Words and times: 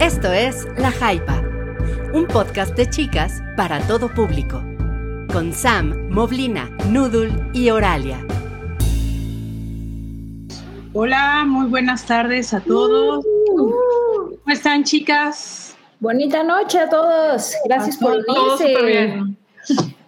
Esto 0.00 0.32
es 0.32 0.68
La 0.78 0.92
Jaipa, 0.92 1.42
un 2.12 2.24
podcast 2.28 2.76
de 2.76 2.88
chicas 2.88 3.42
para 3.56 3.80
todo 3.88 4.08
público, 4.08 4.62
con 5.32 5.52
Sam, 5.52 6.08
Moblina, 6.08 6.70
Noodle 6.88 7.32
y 7.52 7.70
Oralia. 7.70 8.24
Hola, 10.92 11.44
muy 11.44 11.66
buenas 11.66 12.06
tardes 12.06 12.54
a 12.54 12.60
todos. 12.60 13.24
¿Cómo 13.48 14.38
están, 14.46 14.84
chicas? 14.84 15.76
Bonita 15.98 16.44
noche 16.44 16.78
a 16.78 16.88
todos. 16.88 17.52
Gracias 17.64 17.96
por 17.96 18.22
unirse. 18.28 19.36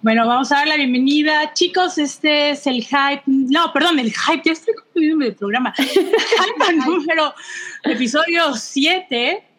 Bueno, 0.02 0.24
vamos 0.24 0.52
a 0.52 0.58
dar 0.58 0.68
la 0.68 0.76
bienvenida. 0.76 1.52
Chicos, 1.52 1.98
este 1.98 2.50
es 2.50 2.64
el 2.68 2.84
hype. 2.84 3.22
No, 3.26 3.72
perdón, 3.72 3.98
el 3.98 4.12
hype. 4.12 4.42
Ya 4.44 4.52
estoy 4.52 4.74
confundiendo 4.74 5.24
el 5.24 5.34
programa. 5.34 5.74
hype 5.76 6.76
número, 6.86 7.34
episodio 7.82 8.54
7. 8.54 9.49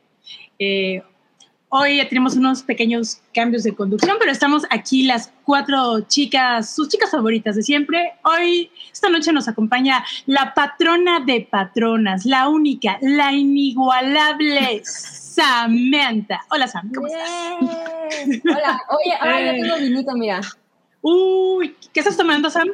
Eh, 0.63 1.01
hoy 1.69 2.07
tenemos 2.07 2.35
unos 2.35 2.61
pequeños 2.61 3.19
cambios 3.33 3.63
de 3.63 3.73
conducción, 3.73 4.17
pero 4.19 4.31
estamos 4.31 4.61
aquí 4.69 5.01
las 5.07 5.33
cuatro 5.43 6.01
chicas, 6.01 6.75
sus 6.75 6.87
chicas 6.87 7.09
favoritas 7.09 7.55
de 7.55 7.63
siempre. 7.63 8.13
Hoy, 8.23 8.69
esta 8.93 9.09
noche 9.09 9.33
nos 9.33 9.47
acompaña 9.47 10.05
la 10.27 10.53
patrona 10.53 11.19
de 11.19 11.47
patronas, 11.49 12.27
la 12.27 12.47
única, 12.47 12.99
la 13.01 13.33
inigualable 13.33 14.83
Samantha. 14.83 16.41
Hola 16.51 16.67
Sam, 16.67 16.91
¿cómo 16.93 17.07
estás? 17.07 17.27
Hola, 18.45 18.79
oye, 18.89 19.15
ahora 19.19 19.41
ya 19.41 19.53
tengo 19.53 19.77
vinito, 19.79 20.11
mira. 20.13 20.41
Uy, 21.01 21.75
¿qué 21.91 22.01
estás 22.01 22.17
tomando 22.17 22.51
Sam? 22.51 22.69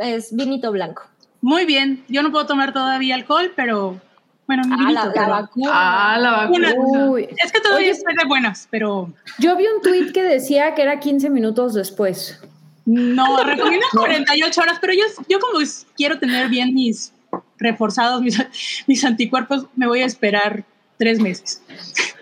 Es 0.00 0.32
vinito 0.36 0.70
blanco. 0.70 1.02
Muy 1.40 1.64
bien, 1.64 2.04
yo 2.06 2.22
no 2.22 2.30
puedo 2.30 2.46
tomar 2.46 2.72
todavía 2.72 3.16
alcohol, 3.16 3.52
pero 3.56 4.00
bueno, 4.48 4.62
Ah, 4.66 4.76
vinito, 4.76 4.92
la, 4.92 5.12
pero- 5.12 5.22
la 5.22 5.28
vacuna. 5.28 5.70
Ah, 5.72 6.18
la 6.18 6.30
vacuna. 6.32 6.74
Uy. 6.76 7.28
Es 7.36 7.52
que 7.52 7.60
todavía 7.60 7.92
estoy 7.92 8.14
de 8.16 8.24
buenas, 8.26 8.66
pero 8.70 9.12
Yo 9.38 9.56
vi 9.56 9.66
un 9.66 9.80
tweet 9.82 10.10
que 10.12 10.22
decía 10.24 10.74
que 10.74 10.82
era 10.82 10.98
15 10.98 11.30
minutos 11.30 11.74
después. 11.74 12.40
no, 12.86 13.44
recomiendo 13.44 13.86
48 13.92 14.60
horas, 14.62 14.78
pero 14.80 14.94
yo, 14.94 15.02
yo 15.28 15.38
como 15.38 15.60
quiero 15.96 16.18
tener 16.18 16.48
bien 16.48 16.74
mis 16.74 17.12
reforzados, 17.58 18.22
mis, 18.22 18.38
mis 18.86 19.04
anticuerpos, 19.04 19.66
me 19.76 19.86
voy 19.86 20.00
a 20.00 20.06
esperar 20.06 20.64
tres 20.96 21.20
meses. 21.20 21.62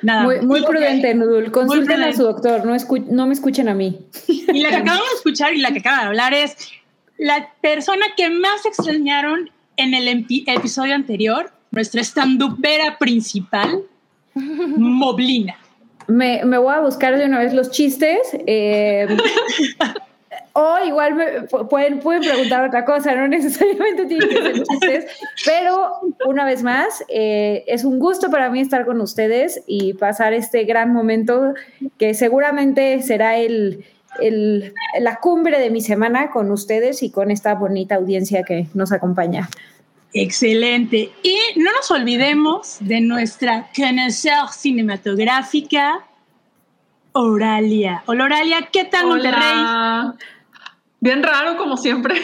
Nada. 0.03 0.25
Muy, 0.25 0.41
muy 0.41 0.63
prudente, 0.65 1.15
Nudul. 1.15 1.51
Consulten 1.53 1.93
a 1.93 1.95
prudente. 1.95 2.17
su 2.17 2.23
doctor, 2.25 2.67
no, 2.67 2.75
escu- 2.75 3.07
no 3.07 3.27
me 3.27 3.33
escuchen 3.35 3.69
a 3.69 3.75
mí. 3.75 3.99
Y 4.27 4.61
la 4.63 4.71
que 4.71 4.77
acabamos 4.77 5.09
de 5.11 5.15
escuchar 5.17 5.55
y 5.55 5.59
la 5.61 5.71
que 5.71 5.79
acaba 5.79 6.01
de 6.01 6.07
hablar 6.09 6.35
es 6.35 6.57
la 7.17 7.49
persona 7.63 8.05
que 8.17 8.29
más 8.29 8.67
extrañaron 8.67 9.51
en 9.77 9.95
el 9.95 10.09
episodio 10.47 10.95
anterior, 10.95 11.53
nuestra 11.71 12.01
estandupera 12.01 12.97
principal, 12.99 13.83
Moblina. 14.35 15.57
Me, 16.09 16.45
me 16.45 16.59
voy 16.59 16.73
a 16.75 16.81
buscar 16.81 17.19
de 17.19 17.25
una 17.25 17.41
vez 17.41 17.53
los 17.53 17.71
chistes. 17.71 18.19
eh, 18.47 19.07
o 20.53 20.77
igual 20.87 21.15
me- 21.15 21.41
pu- 21.49 21.69
pueden, 21.69 21.99
pueden 21.99 22.23
preguntar 22.23 22.65
otra 22.67 22.85
cosa, 22.85 23.15
no 23.15 23.27
necesariamente 23.29 24.07
tienen 24.07 24.29
que 24.29 24.37
ser 24.43 24.63
chistes. 24.63 25.07
Pero 25.45 25.93
una 26.27 26.45
vez 26.45 26.63
más, 26.63 27.05
eh, 27.09 27.65
es 27.67 27.85
un 27.85 27.99
gusto 27.99 28.31
para 28.31 28.51
mí 28.51 28.61
estar 28.61 28.87
con 28.87 29.01
ustedes 29.01 29.63
y 29.67 29.95
pasar 29.95 30.33
este 30.33 30.65
gran 30.65 30.93
momento 30.93 31.55
que 31.99 32.15
seguramente 32.15 33.03
será 33.03 33.37
el, 33.37 33.85
el- 34.21 34.73
la 35.01 35.17
cumbre 35.17 35.59
de 35.59 35.71
mi 35.71 35.81
semana 35.81 36.31
con 36.31 36.51
ustedes 36.53 37.03
y 37.03 37.11
con 37.11 37.31
esta 37.31 37.55
bonita 37.55 37.97
audiencia 37.97 38.45
que 38.45 38.67
nos 38.75 38.93
acompaña. 38.93 39.49
Excelente. 40.19 41.13
Y 41.23 41.39
no 41.57 41.71
nos 41.73 41.91
olvidemos 41.91 42.79
de 42.81 43.03
nuestra 43.03 43.69
conocedor 43.77 44.49
cinematográfica, 44.51 46.07
Oralia. 47.13 48.03
Hola, 48.07 48.25
Oralia, 48.25 48.69
¿qué 48.73 48.85
tal 48.85 49.09
Monterrey? 49.09 49.43
Hola. 49.43 50.15
Bien 51.01 51.23
raro, 51.23 51.59
como 51.59 51.77
siempre. 51.77 52.15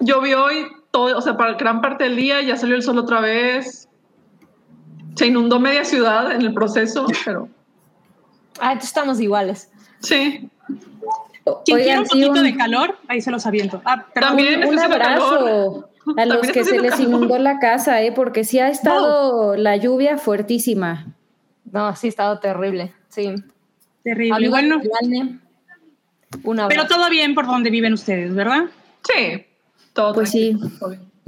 Llovió 0.00 0.44
hoy 0.44 0.66
todo, 0.92 1.18
o 1.18 1.20
sea, 1.20 1.36
para 1.36 1.54
gran 1.54 1.80
parte 1.80 2.04
del 2.04 2.16
día, 2.16 2.40
ya 2.42 2.56
salió 2.56 2.76
el 2.76 2.82
sol 2.82 2.98
otra 2.98 3.20
vez. 3.20 3.88
Se 5.16 5.26
inundó 5.26 5.58
media 5.58 5.84
ciudad 5.84 6.30
en 6.32 6.42
el 6.42 6.54
proceso, 6.54 7.06
pero 7.24 7.48
Ah, 8.60 8.72
entonces 8.72 8.88
estamos 8.90 9.20
iguales. 9.20 9.68
sí. 10.00 10.48
Quien 11.64 11.78
quiera 11.78 11.92
Oigan, 11.92 11.98
un 12.00 12.06
sí, 12.06 12.10
poquito 12.24 12.40
un- 12.40 12.42
de 12.44 12.56
calor, 12.56 12.98
ahí 13.08 13.20
se 13.20 13.30
los 13.30 13.46
aviento. 13.46 13.80
Ah. 13.84 14.06
También. 14.14 14.66
un, 14.66 14.78
abrazo 14.78 15.38
calor. 15.44 15.90
a 16.16 16.24
los 16.26 16.46
que 16.48 16.64
se 16.64 16.80
les 16.80 16.92
calor. 16.92 17.06
inundó 17.08 17.38
la 17.38 17.58
casa, 17.58 18.02
¿eh? 18.02 18.12
porque 18.12 18.44
sí 18.44 18.58
ha 18.58 18.68
estado 18.68 19.56
la 19.56 19.76
lluvia 19.76 20.18
fuertísima. 20.18 21.06
No, 21.70 21.94
sí, 21.96 22.08
ha 22.08 22.10
estado 22.10 22.38
terrible. 22.38 22.92
Sí. 23.08 23.34
Terrible. 24.02 24.34
Amigos 24.36 24.60
Bueno, 26.42 26.68
pero 26.68 26.86
todo 26.86 27.10
bien 27.10 27.34
por 27.34 27.46
donde 27.46 27.70
viven 27.70 27.92
ustedes, 27.92 28.34
¿verdad? 28.34 28.64
Sí. 29.02 29.44
Todo 29.92 30.14
Pues 30.14 30.30
tranquilo. 30.30 30.70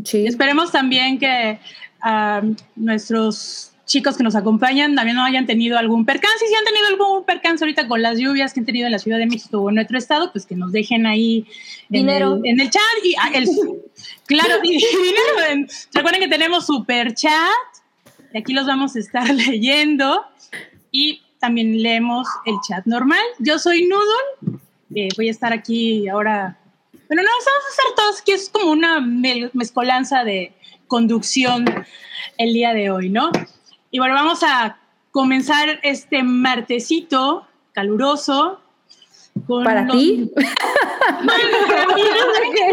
Sí. 0.05 0.27
Esperemos 0.27 0.73
también 0.73 1.19
que 1.19 1.61
ah, 2.01 2.43
nuestros 2.77 3.72
chicos 3.93 4.17
que 4.17 4.23
nos 4.23 4.35
acompañan 4.35 4.95
también 4.95 5.17
no 5.17 5.23
hayan 5.25 5.45
tenido 5.45 5.77
algún 5.77 6.07
percance. 6.07 6.45
Y 6.47 6.49
si 6.49 6.55
han 6.55 6.65
tenido 6.65 6.87
algún 6.87 7.25
percance 7.25 7.63
ahorita 7.63 7.87
con 7.89 8.01
las 8.01 8.19
lluvias 8.19 8.55
que 8.55 8.61
han 8.61 8.67
tenido 8.67 8.87
en 8.87 8.93
la 8.93 8.99
Ciudad 8.99 9.19
de 9.19 9.27
México 9.27 9.61
o 9.61 9.69
en 9.69 9.75
nuestro 9.75 9.99
estado, 9.99 10.33
pues 10.33 10.47
que 10.47 10.57
nos 10.57 10.73
dejen 10.73 11.05
ahí 11.05 11.41
en 11.41 11.47
Dinero. 11.91 12.37
el, 12.43 12.51
en 12.51 12.61
el 12.61 12.71
chat. 12.71 12.83
Y, 13.05 13.15
ah, 13.21 13.31
el- 13.35 13.47
claro, 14.27 14.61
dinero. 14.63 15.33
en- 15.51 15.69
recuerden 15.93 16.21
que 16.23 16.29
tenemos 16.29 16.65
super 16.65 17.13
chat. 17.15 17.69
Y 18.33 18.39
aquí 18.39 18.55
los 18.55 18.67
vamos 18.67 18.97
a 18.97 18.99
estar 18.99 19.29
leyendo. 19.35 20.25
Y 20.91 21.21
también 21.39 21.83
leemos 21.83 22.27
el 22.47 22.55
chat 22.67 22.87
normal. 22.87 23.21
Yo 23.41 23.59
soy 23.59 23.87
Noodle. 23.87 24.59
eh, 24.95 25.09
voy 25.17 25.29
a 25.29 25.31
estar 25.31 25.53
aquí 25.53 26.09
ahora 26.09 26.57
bueno, 27.09 27.25
no, 27.25 27.29
vamos 27.29 27.45
a 27.47 27.73
hacer 27.73 27.95
todos, 27.95 28.23
que 28.23 28.33
es 28.33 28.49
como 28.49 28.73
una 28.73 28.99
mezcolanza 29.53 30.25
de 30.25 30.55
conducción 30.87 31.67
el 32.39 32.55
día 32.55 32.73
de 32.73 32.91
hoy, 32.91 33.11
¿no? 33.11 33.31
Y 33.93 33.99
bueno, 33.99 34.15
vamos 34.15 34.43
a 34.43 34.77
comenzar 35.13 35.79
este 35.83 36.23
martesito 36.25 37.47
caluroso. 37.73 38.59
Con 39.47 39.63
¿Para 39.65 39.85
los- 39.85 39.97
ti? 39.97 40.31
Bueno, 41.25 41.67
para 41.69 41.87
mí, 41.95 42.03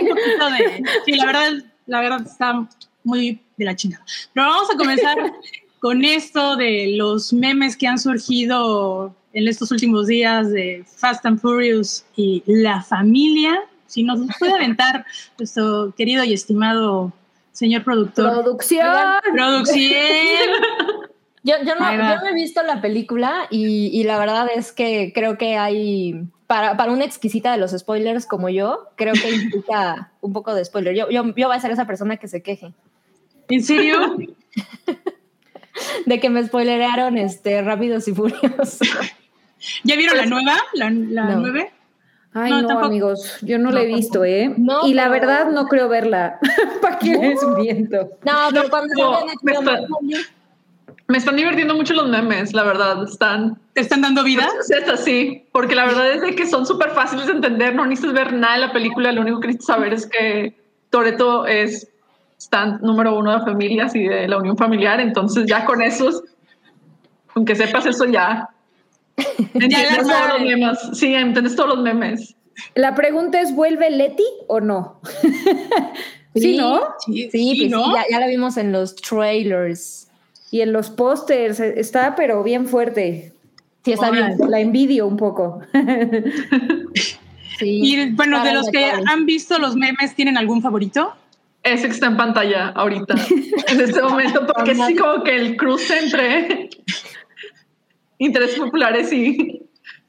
un 0.01 0.09
poquito 0.09 0.49
de- 0.49 0.83
Sí, 1.05 1.11
la 1.13 1.25
verdad, 1.25 1.51
la 1.87 1.99
verdad 2.01 2.21
está 2.25 2.67
muy 3.03 3.41
de 3.57 3.65
la 3.65 3.75
chingada. 3.75 4.03
Pero 4.33 4.47
vamos 4.47 4.69
a 4.73 4.77
comenzar 4.77 5.17
con 5.79 6.03
esto 6.05 6.55
de 6.55 6.93
los 6.97 7.33
memes 7.33 7.75
que 7.75 7.87
han 7.87 7.97
surgido 7.99 9.13
en 9.33 9.47
estos 9.47 9.71
últimos 9.71 10.07
días 10.07 10.49
de 10.51 10.85
Fast 10.97 11.25
and 11.25 11.39
Furious 11.39 12.05
y 12.15 12.43
la 12.45 12.81
familia. 12.81 13.61
Si 13.87 14.03
nos 14.03 14.19
puede 14.37 14.53
aventar 14.53 15.05
nuestro 15.37 15.93
querido 15.97 16.23
y 16.23 16.33
estimado 16.33 17.11
señor 17.51 17.83
productor. 17.83 18.31
Producción. 18.43 18.87
Producción. 19.33 19.89
Yo, 21.49 21.55
yo, 21.65 21.75
no, 21.75 21.91
yo 21.91 21.97
no 21.97 22.27
he 22.27 22.33
visto 22.33 22.61
la 22.61 22.79
película 22.79 23.47
y, 23.49 23.87
y 23.91 24.03
la 24.03 24.19
verdad 24.19 24.47
es 24.53 24.71
que 24.71 25.11
creo 25.15 25.37
que 25.39 25.57
hay, 25.57 26.27
para, 26.45 26.77
para 26.77 26.91
una 26.91 27.05
exquisita 27.05 27.51
de 27.51 27.57
los 27.57 27.71
spoilers 27.71 28.27
como 28.27 28.49
yo, 28.49 28.89
creo 28.95 29.13
que 29.15 29.31
implica 29.31 30.11
un 30.21 30.31
poco 30.31 30.53
de 30.53 30.63
spoiler. 30.63 30.95
Yo, 30.95 31.09
yo, 31.09 31.23
yo 31.35 31.47
voy 31.47 31.57
a 31.57 31.59
ser 31.59 31.71
esa 31.71 31.87
persona 31.87 32.17
que 32.17 32.27
se 32.27 32.43
queje 32.43 32.73
¿En 33.47 33.63
serio? 33.63 34.15
de 36.05 36.19
que 36.19 36.29
me 36.29 36.45
spoilerearon 36.45 37.17
este, 37.17 37.63
Rápidos 37.63 38.07
y 38.07 38.13
Furiosos. 38.13 38.79
¿Ya 39.83 39.95
vieron 39.95 40.17
la 40.17 40.25
nueva? 40.27 40.53
¿La, 40.73 40.91
la 40.91 41.23
No. 41.25 41.39
nueve? 41.39 41.71
Ay, 42.31 42.51
No, 42.61 42.79
amigos, 42.79 43.39
yo 43.41 43.57
no, 43.57 43.71
No, 43.71 43.71
la 43.71 43.81
he 43.81 43.87
visto, 43.87 44.23
¿eh? 44.23 44.53
No, 44.55 44.85
y 44.87 44.93
la 44.93 45.09
verdad 45.09 45.49
no 45.49 45.65
creo 45.65 45.89
verla. 45.89 46.39
¿Para 46.79 46.99
qué 46.99 47.15
les 47.15 47.43
miento? 47.57 48.11
No, 48.23 48.33
pero 48.51 48.69
cuando 48.69 48.93
no, 48.93 49.19
sale 49.19 49.33
me 51.09 51.17
están 51.17 51.35
divirtiendo 51.35 51.75
mucho 51.75 51.95
los 51.95 52.07
memes, 52.07 52.53
la 52.53 52.63
verdad. 52.63 53.03
Están 53.03 53.59
¿Te 53.73 53.81
están 53.81 54.01
dando 54.01 54.23
vida? 54.23 54.47
Es 54.59 54.87
así, 54.87 55.43
porque 55.51 55.73
la 55.75 55.85
verdad 55.85 56.11
es 56.11 56.21
de 56.21 56.35
que 56.35 56.45
son 56.45 56.67
súper 56.67 56.91
fáciles 56.91 57.25
de 57.25 57.33
entender, 57.33 57.73
no 57.73 57.85
necesitas 57.85 58.13
ver 58.13 58.33
nada 58.33 58.53
de 58.53 58.59
la 58.67 58.71
película, 58.71 59.11
lo 59.11 59.21
único 59.21 59.39
que 59.39 59.47
necesitas 59.47 59.75
saber 59.75 59.93
es 59.93 60.05
que 60.05 60.55
Toreto 60.91 61.47
es 61.47 61.87
stand 62.37 62.81
número 62.81 63.17
uno 63.17 63.39
de 63.39 63.43
familias 63.43 63.95
y 63.95 64.03
de 64.03 64.27
la 64.27 64.37
unión 64.37 64.55
familiar, 64.55 64.99
entonces 64.99 65.45
ya 65.47 65.65
con 65.65 65.81
esos, 65.81 66.23
aunque 67.33 67.55
sepas 67.55 67.87
eso 67.87 68.05
ya, 68.05 68.47
entiendes 69.55 70.05
la 70.05 70.27
todos 70.27 70.39
los 70.39 70.41
memes, 70.47 70.79
sí, 70.93 71.15
entiendes 71.15 71.55
todos 71.55 71.69
los 71.69 71.79
memes. 71.79 72.35
La 72.75 72.93
pregunta 72.93 73.41
es, 73.41 73.55
¿vuelve 73.55 73.89
Leti 73.89 74.25
o 74.47 74.59
no? 74.59 74.99
sí, 76.35 76.55
¿no? 76.55 76.81
Sí, 76.99 77.29
Sí, 77.31 77.55
pues 77.57 77.71
¿no? 77.71 77.85
sí, 77.85 77.91
ya, 77.95 78.03
ya 78.11 78.19
la 78.19 78.27
vimos 78.27 78.57
en 78.57 78.71
los 78.71 78.95
trailers. 78.95 80.08
Y 80.51 80.61
en 80.61 80.73
los 80.73 80.89
pósters 80.89 81.59
eh, 81.59 81.75
está, 81.77 82.15
pero 82.15 82.43
bien 82.43 82.67
fuerte. 82.67 83.33
Sí, 83.83 83.93
está 83.93 84.11
bien. 84.11 84.37
La 84.47 84.59
envidio 84.59 85.07
un 85.07 85.17
poco. 85.17 85.61
Sí. 87.57 87.81
Y 87.83 88.11
bueno, 88.11 88.41
de 88.41 88.53
los 88.53 88.69
que 88.69 88.85
han 88.85 89.25
visto 89.25 89.59
los 89.59 89.75
memes, 89.75 90.15
¿tienen 90.15 90.37
algún 90.37 90.61
favorito? 90.61 91.13
ese 91.63 91.87
que 91.87 91.93
está 91.93 92.07
en 92.07 92.17
pantalla 92.17 92.69
ahorita, 92.69 93.15
en 93.67 93.81
este 93.81 94.01
momento, 94.01 94.45
porque 94.47 94.75
sí 94.75 94.95
como 94.95 95.23
que 95.23 95.35
el 95.35 95.57
cruce 95.57 95.99
entre 95.99 96.69
intereses 98.17 98.59
populares 98.59 99.11
y 99.11 99.61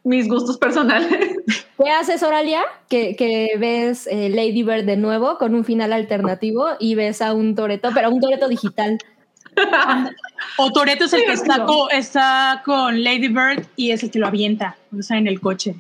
mis 0.02 0.28
gustos 0.28 0.58
personales. 0.58 1.36
¿Qué 1.82 1.90
haces, 1.90 2.22
Oralia? 2.22 2.62
Que, 2.88 3.16
que 3.16 3.50
ves 3.58 4.06
eh, 4.06 4.28
Lady 4.30 4.62
Bird 4.62 4.84
de 4.84 4.96
nuevo 4.96 5.38
con 5.38 5.54
un 5.54 5.64
final 5.64 5.92
alternativo 5.92 6.66
y 6.78 6.94
ves 6.94 7.20
a 7.22 7.34
un 7.34 7.54
Toreto, 7.54 7.90
pero 7.94 8.10
un 8.10 8.20
Toreto 8.20 8.48
digital. 8.48 8.98
O 10.56 10.72
Toreto 10.72 11.04
es 11.04 11.12
el 11.12 11.24
que 11.24 11.32
está, 11.32 11.58
no. 11.58 11.66
co- 11.66 11.90
está 11.90 12.62
con 12.64 13.02
Lady 13.02 13.28
Bird 13.28 13.66
y 13.76 13.90
es 13.90 14.02
el 14.02 14.10
que 14.10 14.18
lo 14.18 14.26
avienta, 14.26 14.76
o 14.98 15.02
sea, 15.02 15.18
en 15.18 15.26
el 15.26 15.40
coche. 15.40 15.74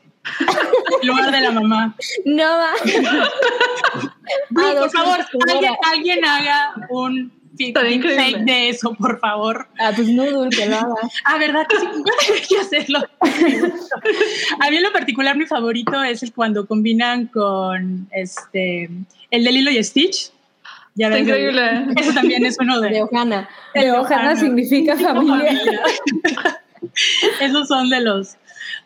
En 1.00 1.08
lugar 1.08 1.30
de 1.32 1.40
la 1.40 1.50
mamá. 1.50 1.96
No 2.26 2.44
va. 2.44 2.72
Por 4.54 4.90
favor, 4.90 5.18
alguien, 5.90 6.24
haga 6.24 6.74
un 6.90 7.32
fake 7.58 8.38
de 8.44 8.68
eso, 8.70 8.94
por 8.94 9.18
favor. 9.18 9.68
Ah, 9.78 9.92
pues 9.94 10.08
Noodle, 10.08 10.50
que 10.50 10.66
lo 10.66 10.76
haga. 10.76 10.94
Ah, 11.24 11.36
¿verdad 11.38 11.66
que 11.68 11.78
sí? 11.78 11.86
Hay 12.32 12.40
que 12.48 12.58
hacerlo. 12.58 13.00
A 14.60 14.70
mí 14.70 14.76
en 14.76 14.82
lo 14.82 14.92
particular 14.92 15.36
mi 15.36 15.46
favorito 15.46 16.02
es 16.02 16.22
el 16.22 16.32
cuando 16.32 16.66
combinan 16.66 17.26
con 17.26 18.08
este 18.12 18.88
el 19.30 19.44
de 19.44 19.52
Lilo 19.52 19.70
y 19.70 19.82
Stitch. 19.82 20.30
Ya 20.96 21.06
Está 21.06 21.18
increíble. 21.20 21.62
Eso 21.98 22.12
también 22.12 22.44
es 22.44 22.56
uno 22.60 22.80
de... 22.80 22.90
De 22.90 23.02
Ohana. 23.02 23.48
el 23.74 23.82
De 23.84 23.90
Ohana 23.92 24.02
Ohana. 24.32 24.36
significa 24.36 24.96
familia. 24.96 25.50
Esos 27.40 27.68
son 27.68 27.88
de 27.90 28.00
los 28.00 28.36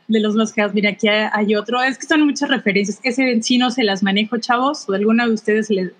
de 0.06 0.21
los 0.21 0.35
más 0.35 0.53
caros. 0.53 0.75
Mira, 0.75 0.91
aquí 0.91 1.09
hay 1.09 1.29
hay 1.33 1.55
otro. 1.56 1.83
Es 1.83 1.97
que 1.97 2.06
son 2.06 2.23
muchas 2.27 2.51
referencias. 2.51 3.01
Ese 3.03 3.31
en 3.33 3.43
sí 3.43 3.56
no 3.56 3.71
se 3.71 3.85
las 3.85 4.03
manejo, 4.03 4.37
chavos. 4.39 4.87
¿O 4.89 4.93
alguna 4.93 5.27
de 5.27 5.33
ustedes 5.33 5.71
le 5.71 5.93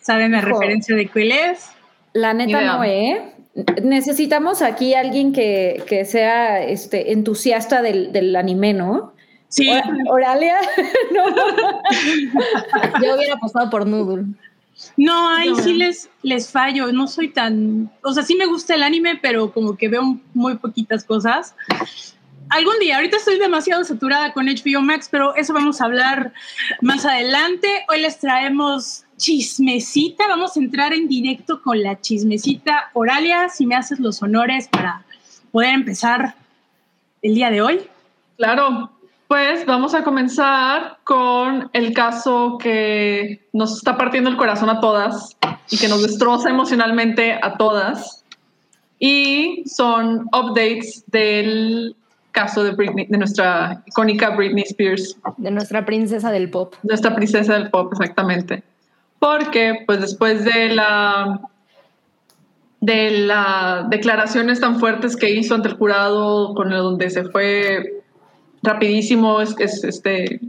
saben 0.00 0.32
la 0.32 0.38
Hijo. 0.38 0.48
referencia 0.48 0.96
de 0.96 1.08
cuál 1.08 1.32
es? 1.32 1.66
La 2.14 2.32
neta 2.32 2.62
no, 2.62 2.82
¿eh? 2.84 3.20
Necesitamos 3.82 4.62
aquí 4.62 4.94
alguien 4.94 5.32
que, 5.34 5.82
que 5.86 6.04
sea 6.06 6.62
este, 6.62 7.12
entusiasta 7.12 7.82
del, 7.82 8.10
del 8.12 8.34
anime, 8.36 8.72
¿no? 8.72 9.12
Sí, 9.48 9.68
Ora- 9.68 9.84
Oralia, 10.08 10.56
no. 11.14 11.24
Yo 13.06 13.16
hubiera 13.16 13.34
apostado 13.34 13.68
por 13.70 13.86
Noodle. 13.86 14.24
No, 14.96 15.28
ahí 15.28 15.50
No. 15.50 15.56
sí 15.56 15.74
les, 15.74 16.10
les 16.22 16.50
fallo. 16.50 16.92
No 16.92 17.06
soy 17.06 17.28
tan. 17.28 17.90
O 18.02 18.12
sea, 18.12 18.22
sí 18.22 18.34
me 18.34 18.46
gusta 18.46 18.74
el 18.74 18.82
anime, 18.82 19.18
pero 19.20 19.52
como 19.52 19.76
que 19.76 19.88
veo 19.88 20.18
muy 20.34 20.56
poquitas 20.56 21.04
cosas. 21.04 21.54
Algún 22.48 22.78
día, 22.78 22.96
ahorita 22.96 23.16
estoy 23.16 23.38
demasiado 23.38 23.82
saturada 23.84 24.32
con 24.32 24.46
HBO 24.46 24.80
Max, 24.80 25.08
pero 25.10 25.34
eso 25.34 25.52
vamos 25.52 25.80
a 25.80 25.86
hablar 25.86 26.32
más 26.80 27.04
adelante. 27.04 27.68
Hoy 27.88 28.00
les 28.00 28.20
traemos 28.20 29.04
chismecita. 29.16 30.28
Vamos 30.28 30.56
a 30.56 30.60
entrar 30.60 30.92
en 30.92 31.08
directo 31.08 31.60
con 31.62 31.82
la 31.82 32.00
chismecita. 32.00 32.90
Oralia, 32.92 33.48
si 33.48 33.66
me 33.66 33.74
haces 33.74 33.98
los 33.98 34.22
honores 34.22 34.68
para 34.68 35.04
poder 35.50 35.74
empezar 35.74 36.36
el 37.22 37.34
día 37.34 37.50
de 37.50 37.62
hoy. 37.62 37.80
Claro, 38.36 38.92
pues 39.28 39.66
vamos 39.66 39.94
a 39.94 40.04
comenzar 40.04 40.98
con 41.04 41.68
el 41.72 41.92
caso 41.92 42.58
que 42.58 43.48
nos 43.52 43.76
está 43.76 43.96
partiendo 43.96 44.30
el 44.30 44.36
corazón 44.36 44.70
a 44.70 44.80
todas 44.80 45.36
y 45.70 45.78
que 45.78 45.88
nos 45.88 46.02
destroza 46.02 46.50
emocionalmente 46.50 47.38
a 47.42 47.56
todas. 47.56 48.24
Y 48.98 49.64
son 49.66 50.28
updates 50.32 51.04
del 51.08 51.96
caso 52.30 52.62
de 52.62 52.72
Britney, 52.72 53.06
de 53.06 53.18
nuestra 53.18 53.82
icónica 53.86 54.30
Britney 54.30 54.64
Spears, 54.64 55.16
De 55.38 55.50
nuestra 55.50 55.84
princesa 55.84 56.30
del 56.30 56.50
pop. 56.50 56.74
nuestra 56.82 57.14
princesa 57.14 57.54
del 57.54 57.70
pop, 57.70 57.92
exactamente. 57.92 58.62
Porque, 59.18 59.82
pues, 59.86 60.00
después 60.00 60.44
de 60.44 60.68
la 60.70 61.40
de 62.80 63.10
las 63.10 63.88
declaraciones 63.90 64.60
tan 64.60 64.78
fuertes 64.78 65.16
que 65.16 65.30
hizo 65.30 65.54
ante 65.54 65.68
el 65.68 65.74
jurado, 65.74 66.54
con 66.54 66.72
el 66.72 66.78
donde 66.78 67.10
se 67.10 67.24
fue 67.24 68.04
rapidísimo, 68.62 69.40
es, 69.40 69.54
es, 69.58 69.84
este, 69.84 70.40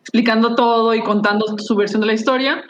explicando 0.00 0.54
todo 0.54 0.94
y 0.94 1.02
contando 1.02 1.58
su 1.58 1.74
versión 1.76 2.00
de 2.00 2.06
la 2.06 2.12
historia, 2.12 2.64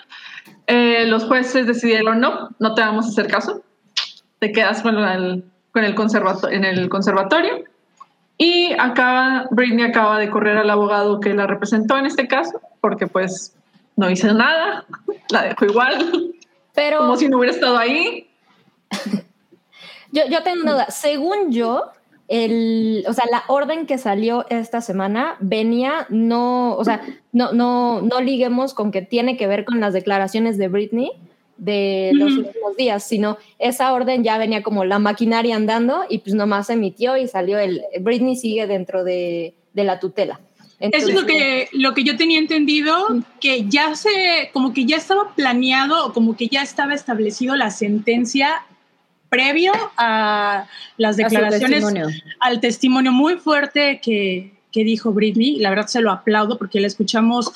eh, 0.66 1.04
los 1.06 1.25
jueces 1.25 1.66
decidieron 1.66 2.19
no, 2.20 2.50
no 2.58 2.75
te 2.75 2.81
vamos 2.81 3.06
a 3.06 3.08
hacer 3.10 3.28
caso, 3.28 3.62
te 4.38 4.52
quedas 4.52 4.82
con 4.82 4.96
el, 4.98 5.44
con 5.72 5.84
el 5.84 5.94
conservato- 5.94 6.48
en 6.50 6.64
el 6.64 6.88
conservatorio. 6.88 7.64
Y 8.38 8.72
acaba, 8.78 9.46
Britney 9.50 9.84
acaba 9.87 10.19
de 10.19 10.28
correr 10.28 10.58
al 10.58 10.69
abogado 10.69 11.20
que 11.20 11.32
la 11.32 11.46
representó 11.46 11.96
en 11.96 12.04
este 12.06 12.28
caso, 12.28 12.60
porque 12.82 13.06
pues 13.06 13.56
no 13.96 14.10
hizo 14.10 14.32
nada, 14.34 14.84
la 15.31 15.42
dejó 15.44 15.64
igual, 15.64 16.32
Pero 16.75 16.99
como 16.99 17.16
si 17.16 17.28
no 17.28 17.38
hubiera 17.38 17.54
estado 17.54 17.78
ahí. 17.78 18.28
yo, 20.12 20.22
yo 20.28 20.42
tengo 20.42 20.62
una 20.62 20.72
duda. 20.72 20.90
Según 20.90 21.50
yo, 21.50 21.92
el, 22.28 23.05
o 23.08 23.12
sea, 23.12 23.25
la 23.31 23.44
orden 23.49 23.87
que 23.87 23.99
salió 23.99 24.46
esta 24.50 24.81
semana 24.81 25.37
venía, 25.40 26.06
no, 26.08 26.75
o 26.76 26.84
sea, 26.84 27.02
no, 27.32 27.52
no, 27.52 28.02
no 28.02 28.20
liguemos 28.20 28.75
con 28.75 28.90
que 28.90 29.02
tiene 29.02 29.37
que 29.37 29.46
ver 29.46 29.64
con 29.64 29.81
las 29.81 29.93
declaraciones 29.93 30.58
de 30.58 30.69
Britney 30.69 31.12
de 31.56 32.11
los 32.14 32.32
Ujú. 32.32 32.46
últimos 32.46 32.76
días, 32.76 33.02
sino 33.05 33.38
esa 33.58 33.93
orden 33.93 34.25
ya 34.25 34.38
venía 34.38 34.62
como 34.62 34.84
la 34.84 34.99
maquinaria 34.99 35.56
andando 35.56 36.05
y 36.08 36.19
pues 36.19 36.34
nomás 36.34 36.67
se 36.67 36.75
emitió 36.75 37.17
y 37.17 37.28
salió 37.28 37.58
el, 37.58 37.82
Britney 38.00 38.37
sigue 38.37 38.67
dentro 38.67 39.05
de, 39.05 39.55
de 39.73 39.84
la 39.84 40.00
tutela. 40.00 40.40
Eso 40.78 41.08
es 41.08 41.14
lo 41.14 41.25
que, 41.25 41.69
lo 41.73 41.94
que 41.94 42.05
yo 42.05 42.19
tenía 42.19 42.38
entendido, 42.38 42.94
que 43.40 43.64
ya 43.67 43.94
se, 43.94 44.50
como 44.52 44.75
que 44.75 44.84
ya 44.84 44.99
estaba 44.99 45.34
planeado 45.34 46.06
o 46.06 46.12
como 46.12 46.37
que 46.37 46.49
ya 46.49 46.62
estaba 46.62 46.93
establecido 46.93 47.56
la 47.56 47.70
sentencia 47.70 48.62
previo 49.28 49.73
a 49.96 50.67
las 50.96 51.19
A 51.19 51.23
declaraciones, 51.23 51.82
testimonio. 51.82 52.08
al 52.40 52.61
testimonio 52.61 53.12
muy 53.12 53.37
fuerte 53.37 54.00
que, 54.02 54.52
que 54.73 54.84
dijo 54.84 55.12
Britney. 55.12 55.56
La 55.58 55.70
verdad 55.70 55.87
se 55.87 56.00
lo 56.00 56.11
aplaudo 56.11 56.58
porque 56.58 56.81
la 56.81 56.87
escuchamos 56.87 57.52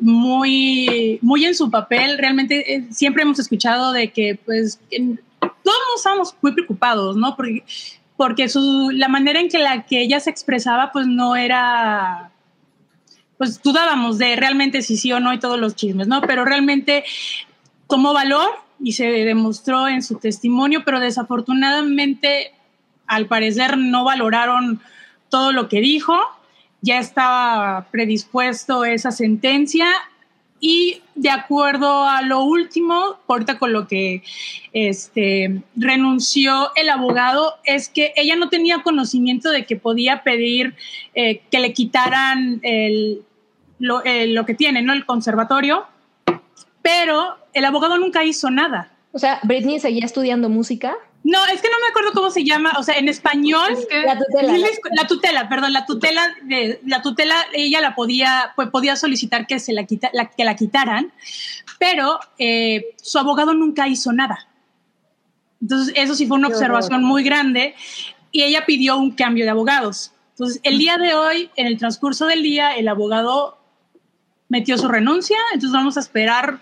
muy, 0.00 1.18
muy 1.22 1.44
en 1.44 1.54
su 1.54 1.70
papel. 1.70 2.18
Realmente 2.18 2.74
eh, 2.74 2.84
siempre 2.90 3.22
hemos 3.22 3.38
escuchado 3.38 3.92
de 3.92 4.10
que, 4.12 4.38
pues, 4.44 4.80
que 4.90 5.16
todos 5.40 5.78
estábamos 5.96 6.34
muy 6.42 6.52
preocupados, 6.52 7.16
¿no? 7.16 7.36
Porque, 7.36 7.64
porque 8.16 8.48
su, 8.48 8.90
la 8.92 9.08
manera 9.08 9.40
en 9.40 9.48
que 9.48 9.58
la 9.58 9.84
que 9.86 10.00
ella 10.00 10.20
se 10.20 10.30
expresaba, 10.30 10.92
pues, 10.92 11.06
no 11.06 11.36
era 11.36 12.30
pues 13.36 13.60
dudábamos 13.62 14.18
de 14.18 14.36
realmente 14.36 14.80
si 14.82 14.96
sí 14.96 15.12
o 15.12 15.20
no 15.20 15.32
y 15.32 15.38
todos 15.38 15.58
los 15.58 15.74
chismes, 15.74 16.06
¿no? 16.06 16.20
Pero 16.22 16.44
realmente 16.44 17.04
tomó 17.88 18.12
valor 18.12 18.48
y 18.80 18.92
se 18.92 19.06
demostró 19.06 19.88
en 19.88 20.02
su 20.02 20.16
testimonio, 20.16 20.82
pero 20.84 21.00
desafortunadamente, 21.00 22.52
al 23.06 23.26
parecer, 23.26 23.78
no 23.78 24.04
valoraron 24.04 24.80
todo 25.28 25.52
lo 25.52 25.68
que 25.68 25.80
dijo. 25.80 26.18
Ya 26.80 26.98
estaba 26.98 27.86
predispuesto 27.90 28.84
esa 28.84 29.10
sentencia 29.10 29.86
y 30.66 31.02
de 31.14 31.28
acuerdo 31.28 32.04
a 32.04 32.22
lo 32.22 32.42
último, 32.42 33.18
ahorita 33.28 33.58
con 33.58 33.74
lo 33.74 33.86
que 33.86 34.22
este, 34.72 35.62
renunció 35.76 36.70
el 36.74 36.88
abogado, 36.88 37.56
es 37.64 37.90
que 37.90 38.14
ella 38.16 38.34
no 38.36 38.48
tenía 38.48 38.82
conocimiento 38.82 39.50
de 39.50 39.66
que 39.66 39.76
podía 39.76 40.22
pedir 40.22 40.74
eh, 41.14 41.42
que 41.50 41.60
le 41.60 41.74
quitaran 41.74 42.60
el, 42.62 43.22
lo, 43.78 44.02
eh, 44.04 44.26
lo 44.28 44.46
que 44.46 44.54
tiene, 44.54 44.80
¿no? 44.80 44.94
El 44.94 45.04
conservatorio, 45.04 45.84
pero 46.80 47.36
el 47.54 47.64
abogado 47.64 47.96
nunca 47.98 48.24
hizo 48.24 48.50
nada. 48.50 48.90
O 49.12 49.18
sea, 49.18 49.40
Britney 49.44 49.78
seguía 49.80 50.04
estudiando 50.04 50.48
música. 50.48 50.94
No, 51.22 51.38
es 51.46 51.62
que 51.62 51.68
no 51.70 51.76
me 51.80 51.86
acuerdo 51.88 52.12
cómo 52.12 52.30
se 52.30 52.44
llama, 52.44 52.72
o 52.78 52.82
sea, 52.82 52.96
en 52.98 53.08
español. 53.08 53.72
Es 53.72 53.86
que 53.86 54.02
La 54.02 54.18
tutela. 54.18 54.52
Sí, 54.54 54.60
les- 54.60 54.80
La 54.92 55.06
tutela, 55.06 55.48
perdón, 55.48 55.72
la 55.72 55.86
tutela 55.86 56.34
de 56.42 56.80
la 56.84 57.00
tutela 57.00 57.34
ella 57.54 57.80
la 57.80 57.94
podía 57.94 58.52
pues 58.56 58.68
podía 58.68 58.96
solicitar 58.96 59.46
que 59.46 59.58
se 59.58 59.72
la, 59.72 59.84
quita, 59.84 60.10
la- 60.12 60.26
que 60.28 60.44
la 60.44 60.54
quitaran, 60.56 61.12
pero 61.78 62.18
eh, 62.38 62.94
su 63.00 63.18
abogado 63.18 63.54
nunca 63.54 63.88
hizo 63.88 64.12
nada. 64.12 64.48
Entonces 65.62 65.94
eso 65.96 66.14
sí 66.14 66.26
fue 66.26 66.36
una 66.36 66.48
Qué 66.48 66.54
observación 66.54 66.94
horror. 67.00 67.08
muy 67.08 67.22
grande 67.24 67.74
y 68.32 68.42
ella 68.42 68.66
pidió 68.66 68.96
un 68.98 69.12
cambio 69.12 69.44
de 69.44 69.50
abogados. 69.50 70.12
Entonces 70.30 70.60
el 70.64 70.76
día 70.78 70.98
de 70.98 71.14
hoy, 71.14 71.50
en 71.56 71.66
el 71.68 71.78
transcurso 71.78 72.26
del 72.26 72.42
día, 72.42 72.76
el 72.76 72.88
abogado 72.88 73.56
metió 74.48 74.76
su 74.76 74.88
renuncia. 74.88 75.38
Entonces 75.54 75.72
vamos 75.72 75.96
a 75.96 76.00
esperar 76.00 76.58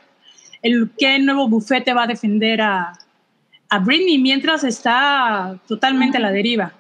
el 0.63 0.91
qué 0.97 1.19
nuevo 1.19 1.49
bufete 1.49 1.93
va 1.93 2.05
a 2.05 2.07
defender 2.07 2.61
a 2.61 2.93
a 3.69 3.79
Britney 3.79 4.19
mientras 4.19 4.65
está 4.65 5.59
totalmente 5.67 6.19
a 6.19 6.21
la 6.21 6.31
deriva. 6.31 6.75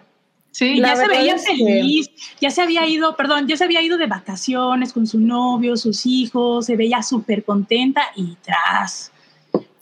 sí, 0.50 0.74
La 0.74 0.88
ya 0.88 0.96
se 0.96 1.08
veía 1.08 1.34
que- 1.36 1.40
feliz, 1.40 2.10
ya 2.38 2.50
se 2.50 2.60
había 2.60 2.86
ido, 2.86 3.16
perdón, 3.16 3.48
ya 3.48 3.56
se 3.56 3.64
había 3.64 3.80
ido 3.80 3.96
de 3.96 4.06
vacaciones 4.06 4.92
con 4.92 5.06
su 5.06 5.18
novio, 5.18 5.78
sus 5.78 6.04
hijos, 6.04 6.66
se 6.66 6.76
veía 6.76 7.02
súper 7.02 7.44
contenta 7.44 8.02
y 8.14 8.36
tras. 8.42 9.10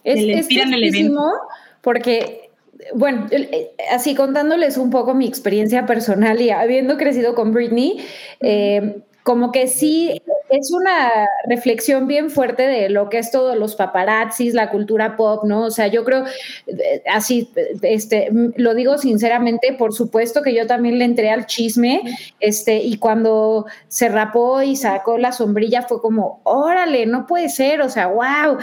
Es, 0.04 0.22
le 0.22 0.38
es 0.38 0.48
el 0.48 0.70
tristísimo 0.70 1.32
porque, 1.80 2.50
bueno, 2.94 3.26
eh, 3.32 3.72
así 3.92 4.14
contándoles 4.14 4.76
un 4.76 4.90
poco 4.90 5.12
mi 5.12 5.26
experiencia 5.26 5.86
personal 5.86 6.40
y 6.40 6.50
habiendo 6.50 6.96
crecido 6.96 7.34
con 7.34 7.52
Britney, 7.52 7.98
eh, 8.38 9.00
como 9.24 9.50
que 9.50 9.66
sí 9.66 10.22
es 10.50 10.70
una 10.72 11.28
reflexión 11.48 12.06
bien 12.06 12.30
fuerte 12.30 12.66
de 12.66 12.88
lo 12.88 13.08
que 13.08 13.18
es 13.18 13.30
todo 13.30 13.54
los 13.54 13.76
paparazzis, 13.76 14.54
la 14.54 14.70
cultura 14.70 15.16
pop, 15.16 15.44
¿no? 15.44 15.64
O 15.64 15.70
sea, 15.70 15.86
yo 15.86 16.04
creo, 16.04 16.24
eh, 16.66 17.02
así, 17.10 17.50
este, 17.82 18.30
lo 18.56 18.74
digo 18.74 18.98
sinceramente, 18.98 19.72
por 19.72 19.92
supuesto 19.92 20.42
que 20.42 20.54
yo 20.54 20.66
también 20.66 20.98
le 20.98 21.04
entré 21.04 21.30
al 21.30 21.46
chisme, 21.46 22.02
este, 22.40 22.76
y 22.78 22.98
cuando 22.98 23.66
se 23.88 24.08
rapó 24.08 24.62
y 24.62 24.76
sacó 24.76 25.18
la 25.18 25.32
sombrilla 25.32 25.82
fue 25.82 26.00
como, 26.00 26.40
órale, 26.44 27.06
no 27.06 27.26
puede 27.26 27.48
ser, 27.48 27.80
o 27.82 27.88
sea, 27.88 28.08
wow. 28.08 28.58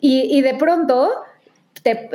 Y, 0.00 0.36
y 0.36 0.40
de 0.42 0.54
pronto 0.54 1.10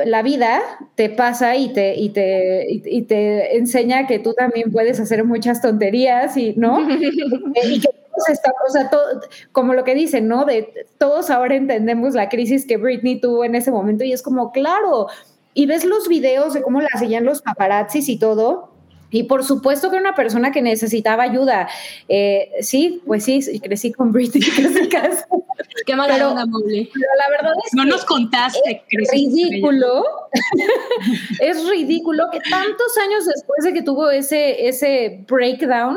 la 0.04 0.22
vida 0.22 0.60
te 0.94 1.10
pasa 1.10 1.56
y 1.56 1.72
te, 1.72 1.96
y, 1.96 2.10
te, 2.10 2.66
y, 2.68 3.02
te 3.02 3.56
enseña 3.56 4.06
que 4.06 4.18
tú 4.18 4.32
también 4.34 4.70
puedes 4.70 5.00
hacer 5.00 5.24
muchas 5.24 5.60
tonterías 5.60 6.36
y, 6.36 6.54
¿no? 6.56 6.86
y 7.64 7.80
que 7.80 7.88
todos 8.16 8.28
estamos, 8.28 8.60
o 8.68 8.72
sea, 8.72 8.90
todo, 8.90 9.20
como 9.52 9.74
lo 9.74 9.84
que 9.84 9.94
dicen, 9.94 10.28
¿no? 10.28 10.44
De 10.44 10.86
todos 10.98 11.30
ahora 11.30 11.54
entendemos 11.56 12.14
la 12.14 12.28
crisis 12.28 12.66
que 12.66 12.76
Britney 12.76 13.20
tuvo 13.20 13.44
en 13.44 13.54
ese 13.54 13.70
momento 13.70 14.04
y 14.04 14.12
es 14.12 14.22
como, 14.22 14.52
claro, 14.52 15.08
y 15.54 15.66
ves 15.66 15.84
los 15.84 16.08
videos 16.08 16.54
de 16.54 16.62
cómo 16.62 16.80
la 16.80 16.88
seguían 16.98 17.24
los 17.24 17.42
paparazzis 17.42 18.08
y 18.08 18.18
todo, 18.18 18.70
y 19.10 19.24
por 19.24 19.44
supuesto 19.44 19.90
que 19.90 19.96
era 19.96 20.08
una 20.08 20.14
persona 20.14 20.52
que 20.52 20.62
necesitaba 20.62 21.22
ayuda. 21.22 21.68
Eh, 22.08 22.50
sí, 22.60 23.02
pues 23.06 23.24
sí, 23.24 23.60
crecí 23.60 23.92
con 23.92 24.12
Britney. 24.12 24.42
Qué 25.86 25.94
mala 25.94 26.14
pero, 26.14 26.30
onda, 26.30 26.46
Mowgli. 26.46 26.90
Pero 26.92 27.06
la 27.16 27.30
verdad 27.30 27.52
es 27.64 27.74
no 27.74 27.84
que 27.84 27.88
nos 27.90 28.04
contaste. 28.04 28.84
es 28.88 29.10
ridículo. 29.10 30.04
es 31.40 31.68
ridículo 31.68 32.24
que 32.32 32.40
tantos 32.40 32.98
años 32.98 33.26
después 33.26 33.64
de 33.64 33.72
que 33.72 33.82
tuvo 33.82 34.10
ese, 34.10 34.66
ese 34.66 35.24
breakdown, 35.28 35.96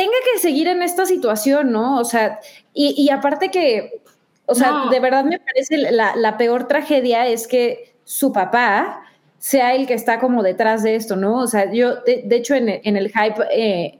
tenga 0.00 0.16
que 0.32 0.38
seguir 0.38 0.66
en 0.66 0.80
esta 0.80 1.04
situación, 1.04 1.72
¿no? 1.72 1.98
O 2.00 2.04
sea, 2.06 2.40
y, 2.72 2.94
y 2.96 3.10
aparte 3.10 3.50
que, 3.50 4.00
o 4.46 4.54
sea, 4.54 4.70
No. 4.70 4.88
de 4.88 4.98
verdad 4.98 5.24
me 5.24 5.38
parece 5.38 5.76
la, 5.76 6.16
la 6.16 6.38
peor 6.38 6.66
tragedia 6.66 7.26
es 7.26 7.46
que 7.46 7.92
su 8.04 8.32
papá 8.32 9.02
sea 9.38 9.74
el 9.74 9.86
que 9.86 9.92
está 9.92 10.18
como 10.18 10.42
detrás 10.42 10.82
de 10.82 10.94
esto, 10.94 11.16
¿no? 11.16 11.36
O 11.42 11.46
sea, 11.46 11.70
yo, 11.70 11.96
de, 11.96 12.22
de 12.24 12.36
hecho, 12.36 12.54
en, 12.54 12.80
en 12.82 12.96
el 12.96 13.08
hype, 13.08 13.42
eh, 13.52 13.98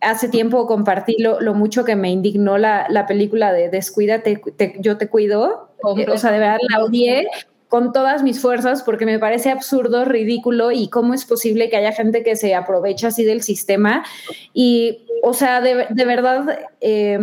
hace 0.00 0.30
tiempo 0.30 0.66
compartí 0.66 1.16
lo, 1.18 1.38
lo, 1.42 1.52
mucho 1.52 1.84
que 1.84 1.96
me 1.96 2.10
indignó 2.10 2.56
la, 2.56 2.86
la 2.88 3.04
película 3.04 3.52
de 3.52 3.68
Descuídate, 3.68 4.40
te, 4.56 4.76
yo 4.78 4.96
te 4.96 5.08
cuido. 5.08 5.68
Eh, 5.98 6.06
o 6.10 6.16
sea, 6.16 6.32
de 6.32 6.38
verdad 6.38 6.58
la 6.70 6.82
odié 6.82 7.26
con 7.68 7.92
todas 7.92 8.22
mis 8.22 8.40
fuerzas 8.40 8.82
porque 8.82 9.06
me 9.06 9.18
parece 9.18 9.50
absurdo, 9.50 10.04
ridículo 10.04 10.70
y 10.70 10.88
cómo 10.88 11.14
es 11.14 11.24
posible 11.24 11.68
que 11.68 11.76
haya 11.76 11.92
gente 11.92 12.22
que 12.22 12.36
se 12.36 12.54
aprovecha 12.54 13.08
así 13.08 13.24
del 13.24 13.42
sistema. 13.42 14.04
Y, 14.52 15.06
o 15.22 15.34
sea, 15.34 15.60
de, 15.60 15.86
de 15.90 16.04
verdad, 16.04 16.58
eh, 16.80 17.18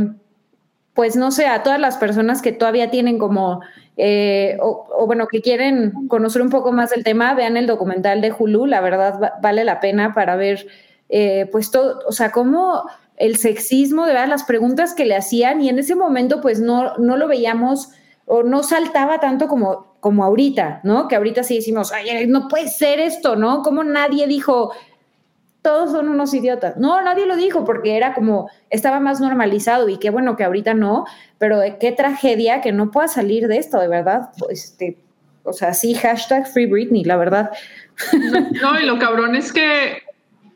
pues 0.93 1.15
no 1.15 1.31
sé, 1.31 1.47
a 1.47 1.63
todas 1.63 1.79
las 1.79 1.97
personas 1.97 2.41
que 2.41 2.51
todavía 2.51 2.91
tienen 2.91 3.17
como 3.17 3.61
eh, 3.95 4.57
o, 4.59 5.05
bueno, 5.05 5.27
que 5.27 5.41
quieren 5.41 6.07
conocer 6.07 6.41
un 6.41 6.49
poco 6.49 6.71
más 6.71 6.89
del 6.89 7.03
tema, 7.03 7.33
vean 7.35 7.57
el 7.57 7.67
documental 7.67 8.21
de 8.21 8.33
Hulu, 8.37 8.65
la 8.65 8.81
verdad 8.81 9.19
va, 9.21 9.33
vale 9.41 9.63
la 9.63 9.79
pena 9.79 10.13
para 10.13 10.35
ver, 10.35 10.65
eh, 11.09 11.47
pues 11.51 11.69
todo, 11.69 11.99
o 12.07 12.11
sea, 12.11 12.31
cómo 12.31 12.83
el 13.17 13.37
sexismo, 13.37 14.05
de 14.05 14.13
verdad, 14.13 14.27
las 14.27 14.43
preguntas 14.43 14.95
que 14.95 15.05
le 15.05 15.15
hacían 15.15 15.61
y 15.61 15.69
en 15.69 15.77
ese 15.77 15.95
momento 15.95 16.41
pues 16.41 16.59
no, 16.59 16.97
no 16.97 17.17
lo 17.17 17.27
veíamos 17.27 17.89
o 18.25 18.43
no 18.43 18.63
saltaba 18.63 19.19
tanto 19.19 19.47
como, 19.47 19.95
como 19.99 20.23
ahorita, 20.23 20.81
¿no? 20.83 21.07
Que 21.07 21.15
ahorita 21.15 21.43
sí 21.43 21.55
decimos, 21.55 21.91
ay, 21.91 22.27
no 22.27 22.47
puede 22.47 22.69
ser 22.69 22.99
esto, 22.99 23.35
¿no? 23.35 23.61
Como 23.61 23.83
nadie 23.83 24.27
dijo, 24.27 24.71
todos 25.61 25.91
son 25.91 26.09
unos 26.09 26.33
idiotas. 26.33 26.77
No, 26.77 27.01
nadie 27.01 27.25
lo 27.25 27.35
dijo 27.35 27.65
porque 27.65 27.97
era 27.97 28.13
como, 28.13 28.49
estaba 28.69 28.99
más 28.99 29.19
normalizado 29.21 29.89
y 29.89 29.97
qué 29.97 30.09
bueno 30.09 30.35
que 30.35 30.43
ahorita 30.43 30.73
no, 30.73 31.05
pero 31.37 31.61
qué 31.79 31.91
tragedia 31.91 32.61
que 32.61 32.71
no 32.71 32.91
pueda 32.91 33.07
salir 33.07 33.47
de 33.47 33.57
esto, 33.57 33.79
de 33.79 33.87
verdad. 33.87 34.29
Este, 34.49 34.97
o 35.43 35.53
sea, 35.53 35.73
sí, 35.73 35.93
hashtag 35.95 36.47
Free 36.47 36.65
Britney, 36.65 37.03
la 37.03 37.17
verdad. 37.17 37.51
No, 38.61 38.79
y 38.79 38.85
lo 38.85 38.99
cabrón 38.99 39.35
es 39.35 39.53
que 39.53 40.03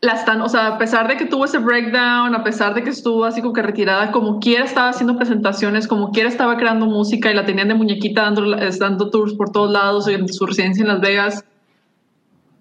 la 0.00 0.12
están, 0.12 0.40
o 0.42 0.48
sea, 0.48 0.68
a 0.68 0.78
pesar 0.78 1.08
de 1.08 1.16
que 1.16 1.26
tuvo 1.26 1.44
ese 1.44 1.58
breakdown, 1.58 2.34
a 2.34 2.44
pesar 2.44 2.74
de 2.74 2.82
que 2.84 2.90
estuvo 2.90 3.24
así 3.24 3.40
como 3.40 3.52
que 3.52 3.62
retirada, 3.62 4.12
como 4.12 4.38
quiera 4.38 4.64
estaba 4.64 4.90
haciendo 4.90 5.16
presentaciones, 5.16 5.88
como 5.88 6.12
quiera 6.12 6.28
estaba 6.28 6.56
creando 6.56 6.86
música 6.86 7.30
y 7.30 7.34
la 7.34 7.44
tenían 7.44 7.68
de 7.68 7.74
muñequita 7.74 8.22
dando, 8.22 8.56
dando 8.78 9.10
tours 9.10 9.34
por 9.34 9.50
todos 9.50 9.72
lados 9.72 10.06
en 10.08 10.28
su 10.28 10.46
residencia 10.46 10.82
en 10.82 10.88
Las 10.88 11.00
Vegas 11.00 11.44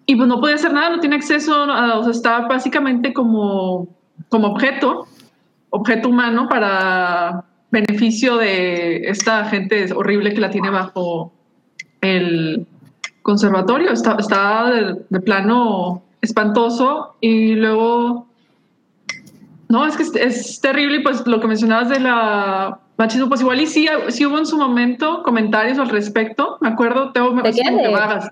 y 0.08 0.16
pues 0.16 0.28
no 0.28 0.40
podía 0.40 0.56
hacer 0.56 0.74
nada, 0.74 0.90
no 0.90 1.00
tiene 1.00 1.18
acceso, 1.18 1.54
a, 1.54 2.00
o 2.00 2.04
sea, 2.04 2.12
estaba 2.12 2.48
básicamente 2.48 3.14
como, 3.14 3.88
como 4.30 4.48
objeto, 4.48 5.06
objeto 5.70 6.10
humano 6.10 6.48
para 6.50 7.44
beneficio 7.70 8.38
de 8.38 9.10
esta 9.10 9.46
gente 9.46 9.92
horrible 9.94 10.34
que 10.34 10.40
la 10.40 10.50
tiene 10.50 10.70
bajo 10.70 11.34
el 12.00 12.66
conservatorio. 13.22 13.92
Está, 13.92 14.16
está 14.18 14.72
de 15.10 15.20
plano 15.20 16.04
espantoso 16.22 17.16
y 17.22 17.56
luego... 17.56 18.28
No, 19.70 19.86
es 19.86 19.98
que 19.98 20.04
es, 20.04 20.16
es, 20.16 20.62
terrible, 20.62 21.02
pues 21.02 21.28
lo 21.28 21.42
que 21.42 21.48
mencionabas 21.48 21.90
de 21.90 22.00
la 22.00 22.80
machismo, 22.98 23.30
pues 23.30 23.42
igual 23.42 23.62
y 23.62 23.68
sí, 23.68 23.88
sí 24.10 24.26
hubo 24.26 24.38
en 24.38 24.46
su 24.46 24.58
momento 24.58 25.22
comentarios 25.24 25.78
al 25.78 25.90
respecto, 25.90 26.58
me 26.62 26.70
acuerdo, 26.70 27.12
tengo 27.12 27.32
¿De 27.42 27.52
qué? 27.52 27.62
como 27.64 27.82
que 27.84 27.88
vagas, 27.90 28.32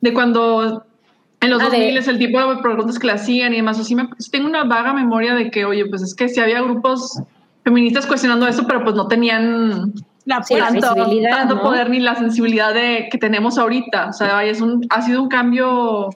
de 0.00 0.12
cuando 0.12 0.84
en 1.40 1.50
los 1.50 1.62
ah, 1.62 1.66
2000 1.66 1.94
de... 1.94 2.10
el 2.10 2.18
tipo 2.18 2.54
de 2.54 2.62
preguntas 2.62 2.98
que 2.98 3.06
le 3.06 3.12
hacían 3.12 3.52
y 3.52 3.56
demás, 3.56 3.78
o 3.78 3.84
sí 3.84 3.94
me, 3.94 4.08
tengo 4.30 4.48
una 4.48 4.64
vaga 4.64 4.92
memoria 4.92 5.34
de 5.34 5.50
que, 5.50 5.64
oye, 5.64 5.86
pues 5.86 6.02
es 6.02 6.14
que 6.14 6.28
sí 6.28 6.40
había 6.40 6.60
grupos 6.62 7.20
feministas 7.64 8.06
cuestionando 8.06 8.46
eso, 8.46 8.66
pero 8.66 8.82
pues 8.82 8.96
no 8.96 9.06
tenían 9.06 9.92
la, 10.24 10.42
sí, 10.42 10.56
tanto, 10.56 10.94
la 10.94 11.30
tanto 11.30 11.56
¿no? 11.56 11.62
poder 11.62 11.88
ni 11.90 12.00
la 12.00 12.16
sensibilidad 12.16 12.74
de, 12.74 13.08
que 13.10 13.18
tenemos 13.18 13.56
ahorita, 13.58 14.08
o 14.08 14.12
sea, 14.12 14.42
es 14.44 14.60
un, 14.60 14.84
ha 14.90 15.02
sido 15.02 15.22
un 15.22 15.28
cambio 15.28 16.10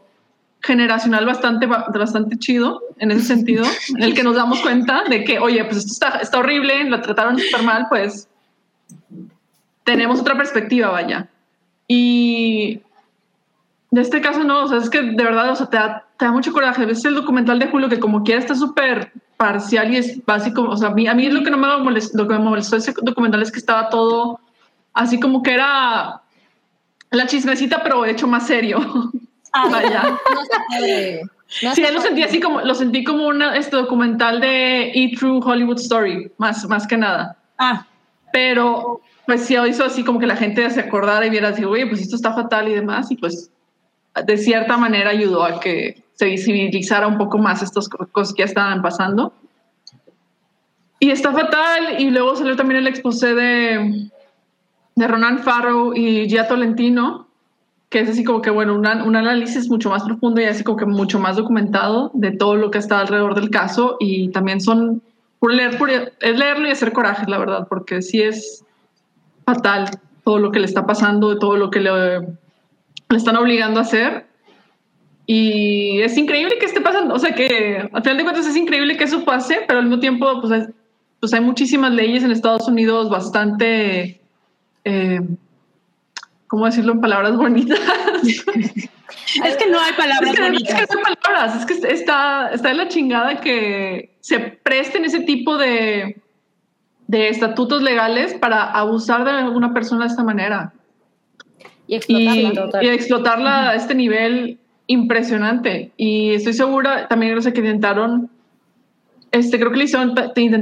generacional 0.63 1.27
bastante, 1.27 1.67
bastante 1.67 2.39
chido 2.39 2.83
en 2.99 3.11
ese 3.11 3.23
sentido, 3.23 3.65
en 3.97 4.03
el 4.03 4.15
que 4.15 4.23
nos 4.23 4.37
damos 4.37 4.61
cuenta 4.61 5.05
de 5.09 5.25
que, 5.25 5.39
oye, 5.39 5.65
pues 5.65 5.79
esto 5.79 5.93
está, 5.93 6.19
está 6.19 6.39
horrible, 6.39 6.89
la 6.89 7.01
trataron 7.01 7.39
súper 7.39 7.63
mal, 7.63 7.87
pues 7.89 8.29
tenemos 9.85 10.21
otra 10.21 10.37
perspectiva, 10.37 10.91
vaya. 10.91 11.29
Y 11.89 12.81
de 13.91 14.01
este 14.01 14.21
caso 14.21 14.45
no, 14.45 14.65
o 14.65 14.69
sea, 14.69 14.79
es 14.79 14.91
que 14.91 15.03
de 15.03 15.25
verdad, 15.25 15.51
o 15.51 15.57
sea, 15.57 15.67
te 15.67 15.77
da, 15.77 16.07
te 16.17 16.25
da 16.25 16.33
mucho 16.33 16.53
coraje. 16.53 16.87
Ves 16.87 17.05
el 17.05 17.15
documental 17.15 17.59
de 17.59 17.67
Julio 17.67 17.89
que 17.89 17.99
como 17.99 18.23
quiera 18.23 18.41
está 18.41 18.55
súper 18.55 19.13
parcial 19.37 19.93
y 19.93 19.97
es 19.97 20.25
básico, 20.25 20.63
o 20.63 20.77
sea, 20.77 20.91
a 20.91 20.95
mí, 20.95 21.09
a 21.09 21.15
mí 21.15 21.29
lo 21.31 21.43
que 21.43 21.51
no 21.51 21.57
me 21.57 21.79
molestó, 21.79 22.19
lo 22.19 22.29
que 22.29 22.35
me 22.35 22.41
molestó 22.41 22.77
ese 22.77 22.93
documental 23.03 23.43
es 23.43 23.51
que 23.51 23.59
estaba 23.59 23.89
todo 23.89 24.39
así 24.93 25.19
como 25.19 25.43
que 25.43 25.55
era 25.55 26.21
la 27.11 27.27
chismecita, 27.27 27.83
pero 27.83 28.05
hecho 28.05 28.29
más 28.29 28.47
serio. 28.47 28.79
Ah, 29.53 29.69
vaya. 29.71 30.03
No 30.35 30.45
se 30.45 30.57
puede. 30.69 31.23
No 31.63 31.75
sí, 31.75 31.83
lo 31.93 32.01
sentí 32.01 32.23
así 32.23 32.41
como, 32.41 32.61
lo 32.61 32.75
sentí 32.75 33.03
como 33.03 33.27
una, 33.27 33.57
este 33.57 33.77
documental 33.77 34.41
de 34.41 34.93
E 34.95 35.13
True 35.17 35.41
Hollywood 35.43 35.79
Story, 35.79 36.31
más, 36.39 36.67
más 36.69 36.87
que 36.87 36.97
nada. 36.97 37.37
Ah. 37.59 37.87
Pero, 38.33 39.01
pues 39.27 39.47
sí, 39.47 39.57
hizo 39.69 39.85
así 39.85 40.05
como 40.05 40.21
que 40.21 40.27
la 40.27 40.37
gente 40.37 40.69
se 40.71 40.81
acordara 40.81 41.27
y 41.27 41.31
viera 41.31 41.49
así, 41.49 41.65
oye, 41.65 41.87
pues 41.87 42.01
esto 42.03 42.15
está 42.15 42.33
fatal 42.33 42.69
y 42.69 42.75
demás, 42.75 43.11
y 43.11 43.17
pues 43.17 43.51
de 44.25 44.37
cierta 44.37 44.77
manera 44.77 45.11
ayudó 45.11 45.43
a 45.45 45.59
que 45.59 46.03
se 46.13 46.27
visibilizara 46.27 47.09
un 47.09 47.19
poco 47.19 47.39
más 47.39 47.63
estas 47.63 47.89
cosas 47.89 48.33
que 48.33 48.43
ya 48.43 48.47
estaban 48.47 48.81
pasando. 48.83 49.33
Y 51.01 51.11
está 51.11 51.33
fatal, 51.33 51.99
y 51.99 52.11
luego 52.11 52.37
salió 52.37 52.55
también 52.55 52.81
el 52.81 52.87
exposé 52.87 53.35
de, 53.35 54.11
de 54.95 55.09
Ronan 55.09 55.41
Farrow 55.41 55.95
y 55.95 56.29
Gia 56.29 56.47
Tolentino, 56.47 57.27
que 57.91 57.99
es 57.99 58.09
así 58.09 58.23
como 58.23 58.41
que, 58.41 58.51
bueno, 58.51 58.75
una, 58.75 59.05
un 59.05 59.17
análisis 59.17 59.69
mucho 59.69 59.91
más 59.91 60.05
profundo 60.05 60.41
y 60.41 60.45
así 60.45 60.63
como 60.63 60.79
que 60.79 60.87
mucho 60.87 61.19
más 61.19 61.37
documentado 61.37 62.13
de 62.15 62.31
todo 62.31 62.55
lo 62.55 62.71
que 62.71 62.79
está 62.79 63.01
alrededor 63.01 63.35
del 63.35 63.51
caso 63.51 63.97
y 63.99 64.29
también 64.29 64.61
son, 64.61 65.03
por 65.41 65.53
leer, 65.53 65.77
por, 65.77 65.91
es 65.91 66.39
leerlo 66.39 66.69
y 66.69 66.71
hacer 66.71 66.93
coraje, 66.93 67.27
la 67.29 67.39
verdad, 67.39 67.67
porque 67.69 68.01
sí 68.01 68.23
es 68.23 68.65
fatal 69.45 69.91
todo 70.23 70.39
lo 70.39 70.53
que 70.53 70.61
le 70.61 70.67
está 70.67 70.87
pasando, 70.87 71.37
todo 71.41 71.57
lo 71.57 71.73
que 71.73 71.81
le, 71.81 72.21
le 72.21 73.17
están 73.17 73.37
obligando 73.37 73.81
a 73.81 73.83
hacer. 73.83 74.27
Y 75.27 76.01
es 76.01 76.17
increíble 76.17 76.59
que 76.59 76.67
esté 76.67 76.81
pasando, 76.81 77.15
o 77.15 77.19
sea 77.19 77.35
que 77.35 77.89
al 77.93 78.03
final 78.03 78.19
de 78.19 78.23
cuentas 78.23 78.47
es 78.47 78.57
increíble 78.57 78.97
que 78.97 79.05
eso 79.05 79.25
pase, 79.25 79.65
pero 79.67 79.81
al 79.81 79.87
mismo 79.87 80.01
tiempo 80.01 80.41
pues, 80.41 80.63
es, 80.63 80.69
pues 81.19 81.35
hay 81.35 81.41
muchísimas 81.41 81.93
leyes 81.93 82.23
en 82.23 82.31
Estados 82.31 82.69
Unidos 82.69 83.11
bastante... 83.11 84.21
Eh, 84.85 85.21
¿cómo 86.51 86.67
decirlo 86.67 86.93
en 86.93 87.01
palabras 87.01 87.37
bonitas? 87.37 87.79
es 88.23 89.57
que 89.57 89.71
no 89.71 89.79
hay 89.79 89.93
palabras 89.93 90.31
es 90.31 90.37
que, 90.37 90.43
bonitas. 90.43 90.81
Es 90.81 90.87
que 90.89 90.95
no 90.97 91.07
hay 91.07 91.15
palabras, 91.23 91.61
es 91.61 91.65
que 91.65 91.93
está, 91.93 92.51
está 92.53 92.71
en 92.73 92.77
la 92.77 92.89
chingada 92.89 93.41
que 93.41 94.17
se 94.21 94.41
presten 94.41 95.05
ese 95.05 95.21
tipo 95.21 95.57
de, 95.57 96.21
de 97.07 97.29
estatutos 97.29 97.83
legales 97.83 98.35
para 98.35 98.65
abusar 98.65 99.25
de 99.25 99.49
una 99.49 99.73
persona 99.73 100.07
de 100.07 100.11
esta 100.11 100.25
manera. 100.25 100.73
Y 101.87 101.95
explotarla. 101.95 102.83
Y, 102.83 102.89
explotarla 102.89 103.51
uh 103.51 103.65
-huh. 103.65 103.69
a 103.69 103.75
este 103.77 103.95
nivel 103.95 104.59
impresionante. 104.89 105.93
Y 105.97 106.35
estoy 106.35 106.55
segura, 106.55 107.07
también 107.07 107.37
no 107.37 107.43
sé 107.43 107.53
que 107.53 107.61
intentaron 107.61 108.29
este, 109.31 109.61
creo 109.61 109.71
que 109.71 109.79
le 109.79 109.85
hicieron 109.85 110.15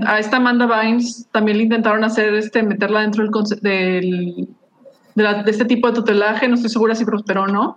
a 0.06 0.18
esta 0.18 0.36
Amanda 0.36 0.66
Bynes 0.66 1.26
también 1.32 1.56
le 1.56 1.64
intentaron 1.64 2.04
hacer 2.04 2.34
este 2.34 2.62
meterla 2.62 3.00
dentro 3.00 3.24
del, 3.24 3.60
del 3.62 4.48
de, 5.22 5.50
este 5.50 5.64
tipo 5.64 5.88
de 5.88 5.94
tutelaje. 5.94 6.48
No 6.48 6.54
estoy 6.54 6.70
segura 6.70 6.94
si 6.94 7.04
prosperó 7.04 7.42
o 7.42 7.46
no. 7.46 7.76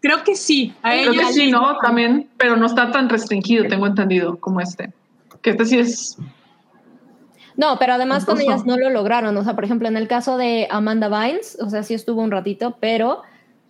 Creo 0.00 0.24
que 0.24 0.34
sí. 0.34 0.74
A 0.82 0.92
creo 0.92 1.12
que 1.12 1.32
sí, 1.32 1.50
¿no? 1.50 1.78
También, 1.78 2.28
pero 2.36 2.56
no 2.56 2.66
está 2.66 2.90
tan 2.90 3.08
restringido, 3.08 3.64
tengo 3.68 3.86
entendido, 3.86 4.36
como 4.38 4.60
este. 4.60 4.92
Que 5.42 5.50
este 5.50 5.64
sí 5.64 5.78
es 5.78 6.18
no, 7.56 7.78
pero 7.78 7.94
además 7.94 8.24
con 8.24 8.40
ellas 8.40 8.64
no 8.64 8.76
lo 8.76 8.90
lograron. 8.90 9.36
O 9.36 9.44
sea, 9.44 9.54
por 9.54 9.64
ejemplo, 9.64 9.88
en 9.88 9.96
el 9.96 10.08
caso 10.08 10.36
de 10.36 10.66
Amanda 10.70 11.08
Bynes, 11.08 11.58
o 11.60 11.68
sea, 11.68 11.82
sí 11.82 11.94
estuvo 11.94 12.22
un 12.22 12.30
ratito, 12.30 12.76
pero 12.80 13.22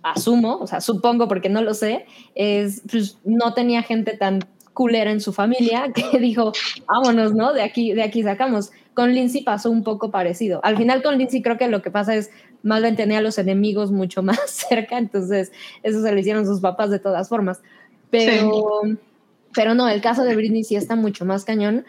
asumo, 0.03 0.59
o 0.59 0.67
sea, 0.67 0.81
supongo 0.81 1.29
porque 1.29 1.49
no 1.49 1.63
lo 1.63 1.75
sé, 1.75 2.07
es, 2.35 2.83
pues, 2.91 3.19
no 3.25 3.55
tenía 3.55 3.83
gente 3.83 4.17
tan 4.17 4.41
culera 4.73 5.11
en 5.11 5.21
su 5.21 5.33
familia 5.33 5.93
que 5.95 6.19
dijo, 6.19 6.53
vámonos, 6.87 7.35
¿no? 7.35 7.53
De 7.53 7.63
aquí, 7.63 7.93
de 7.93 8.03
aquí 8.03 8.23
sacamos. 8.23 8.71
Con 8.95 9.15
Lindsay 9.15 9.43
pasó 9.43 9.71
un 9.71 9.85
poco 9.85 10.11
parecido. 10.11 10.61
Al 10.65 10.77
final 10.77 11.03
con 11.03 11.19
Lindsay 11.19 11.43
creo 11.43 11.57
que 11.57 11.69
lo 11.69 11.83
que 11.83 11.91
pasa 11.91 12.15
es, 12.15 12.31
más 12.63 12.83
bien 12.83 12.97
tenía 12.97 13.19
a 13.19 13.23
los 13.23 13.39
enemigos 13.39 13.91
mucho 13.91 14.23
más 14.23 14.39
cerca, 14.47 14.99
entonces 14.99 15.53
eso 15.83 16.03
se 16.03 16.13
lo 16.13 16.19
hicieron 16.19 16.47
sus 16.47 16.61
papás 16.61 16.91
de 16.91 16.99
todas 16.99 17.29
formas. 17.29 17.61
Pero, 18.11 18.83
pero 19.55 19.75
no, 19.75 19.89
el 19.89 20.03
caso 20.03 20.25
de 20.25 20.37
Britney 20.37 20.65
sí 20.65 20.77
está 20.77 20.97
mucho 20.97 21.25
más 21.25 21.45
cañón. 21.45 21.85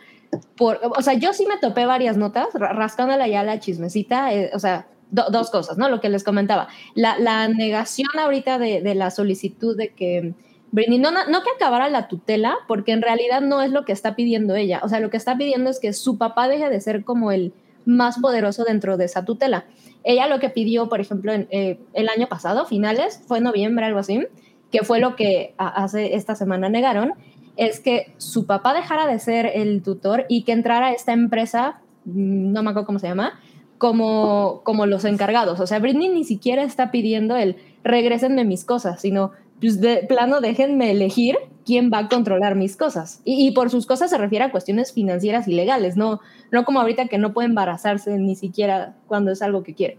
Por, 0.56 0.80
o 0.84 1.01
sea, 1.01 1.13
yo 1.13 1.34
sí 1.34 1.46
me 1.46 1.58
topé 1.58 1.86
varias 1.86 2.18
notas, 2.18 2.48
rascándole 2.53 3.30
ya 3.30 3.44
la 3.44 3.60
chismecita, 3.60 4.34
eh, 4.34 4.50
o 4.53 4.60
sea, 4.60 4.88
dos 5.12 5.51
cosas, 5.51 5.77
¿no? 5.77 5.89
Lo 5.89 6.01
que 6.01 6.10
les 6.10 6.24
comentaba. 6.24 6.70
La, 6.96 7.20
la 7.20 7.48
negación 7.48 8.10
ahorita 8.18 8.58
de, 8.58 8.82
de, 8.82 8.96
la 8.96 9.12
solicitud 9.12 9.77
de 9.77 9.89
que 9.89 10.34
Britney, 10.72 10.98
no, 10.98 11.12
no, 11.12 11.44
que 11.44 11.51
acabara 11.56 11.88
la 11.89 12.08
tutela, 12.08 12.56
porque 12.68 12.94
en 12.94 13.03
realidad 13.03 13.42
no 13.42 13.62
es 13.62 13.70
lo 13.70 13.86
que 13.86 13.92
está 13.92 14.15
pidiendo 14.15 14.56
ella. 14.56 14.80
O 14.82 14.89
sea, 14.89 15.00
lo 15.00 15.12
que 15.12 15.18
está 15.18 15.38
pidiendo 15.38 15.70
es 15.70 15.80
que 15.80 15.94
su 15.94 16.18
papá 16.18 16.48
deje 16.48 16.68
de 16.68 16.82
ser 16.82 17.03
como 17.03 17.32
el 17.32 17.53
más 17.86 18.18
poderoso 18.18 18.63
dentro 18.63 18.98
de 18.98 19.06
esa 19.06 19.24
tutela. 19.24 19.65
Ella 20.03 20.27
lo 20.27 20.39
que 20.39 20.50
pidió, 20.50 20.89
por 20.89 21.00
ejemplo, 21.00 21.31
en, 21.33 21.48
eh, 21.51 21.79
el 21.93 22.10
año 22.10 22.27
pasado, 22.27 22.65
finales, 22.65 23.24
fue 23.27 23.41
noviembre, 23.41 23.86
algo 23.86 24.00
así, 24.00 24.25
que 24.72 24.83
fue 24.83 25.00
lo 25.00 25.15
que 25.15 25.53
hace 25.57 26.15
esta 26.15 26.36
semana 26.36 26.69
negaron, 26.69 27.13
es 27.57 27.79
que 27.79 28.13
su 28.17 28.45
papá 28.45 28.74
dejara 28.74 29.07
de 29.07 29.19
ser 29.19 29.45
el 29.45 29.83
tutor 29.83 30.25
y 30.27 30.43
que 30.43 30.51
entrara 30.51 30.91
esta 30.91 31.13
empresa, 31.13 31.81
mm, 32.05 32.51
no 32.51 32.63
me 32.63 32.72
acuerdo 32.72 32.88
cómo 32.88 33.00
se 33.00 33.07
llama, 33.07 33.39
como, 33.77 34.62
como 34.63 34.86
los 34.86 35.05
encargados. 35.05 35.60
O 35.60 35.67
sea, 35.67 35.79
Britney 35.79 36.10
ni 36.10 36.24
siquiera 36.24 36.63
está 36.63 36.89
pidiendo 36.89 37.36
el 37.36 37.57
regresen 37.83 38.36
de 38.36 38.45
mis 38.45 38.65
cosas, 38.65 39.01
sino 39.01 39.31
pues 39.60 39.79
de 39.79 40.05
plano 40.07 40.41
déjenme 40.41 40.91
elegir 40.91 41.38
quién 41.65 41.91
va 41.91 42.00
a 42.00 42.10
controlar 42.10 42.55
mis 42.55 42.75
cosas. 42.75 43.22
Y, 43.25 43.51
por 43.51 43.70
sus 43.70 43.86
cosas 43.86 44.10
se 44.10 44.17
refiere 44.17 44.46
a 44.46 44.51
cuestiones 44.51 44.93
financieras 44.93 45.48
y 45.48 45.53
legales, 45.53 45.98
no, 45.98 46.20
no 46.51 46.65
como 46.65 46.79
ahorita 46.79 47.08
que 47.08 47.17
no 47.17 47.34
puede 47.34 47.48
embarazarse 47.48 48.17
ni 48.17 48.36
siquiera 48.36 48.96
cuando 49.08 49.32
es 49.32 49.41
algo 49.41 49.63
que 49.63 49.74
quiere. 49.74 49.98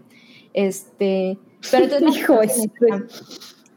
Este, 0.53 1.37
pero 1.71 1.85
entonces, 1.85 2.17
Hijo, 2.17 2.39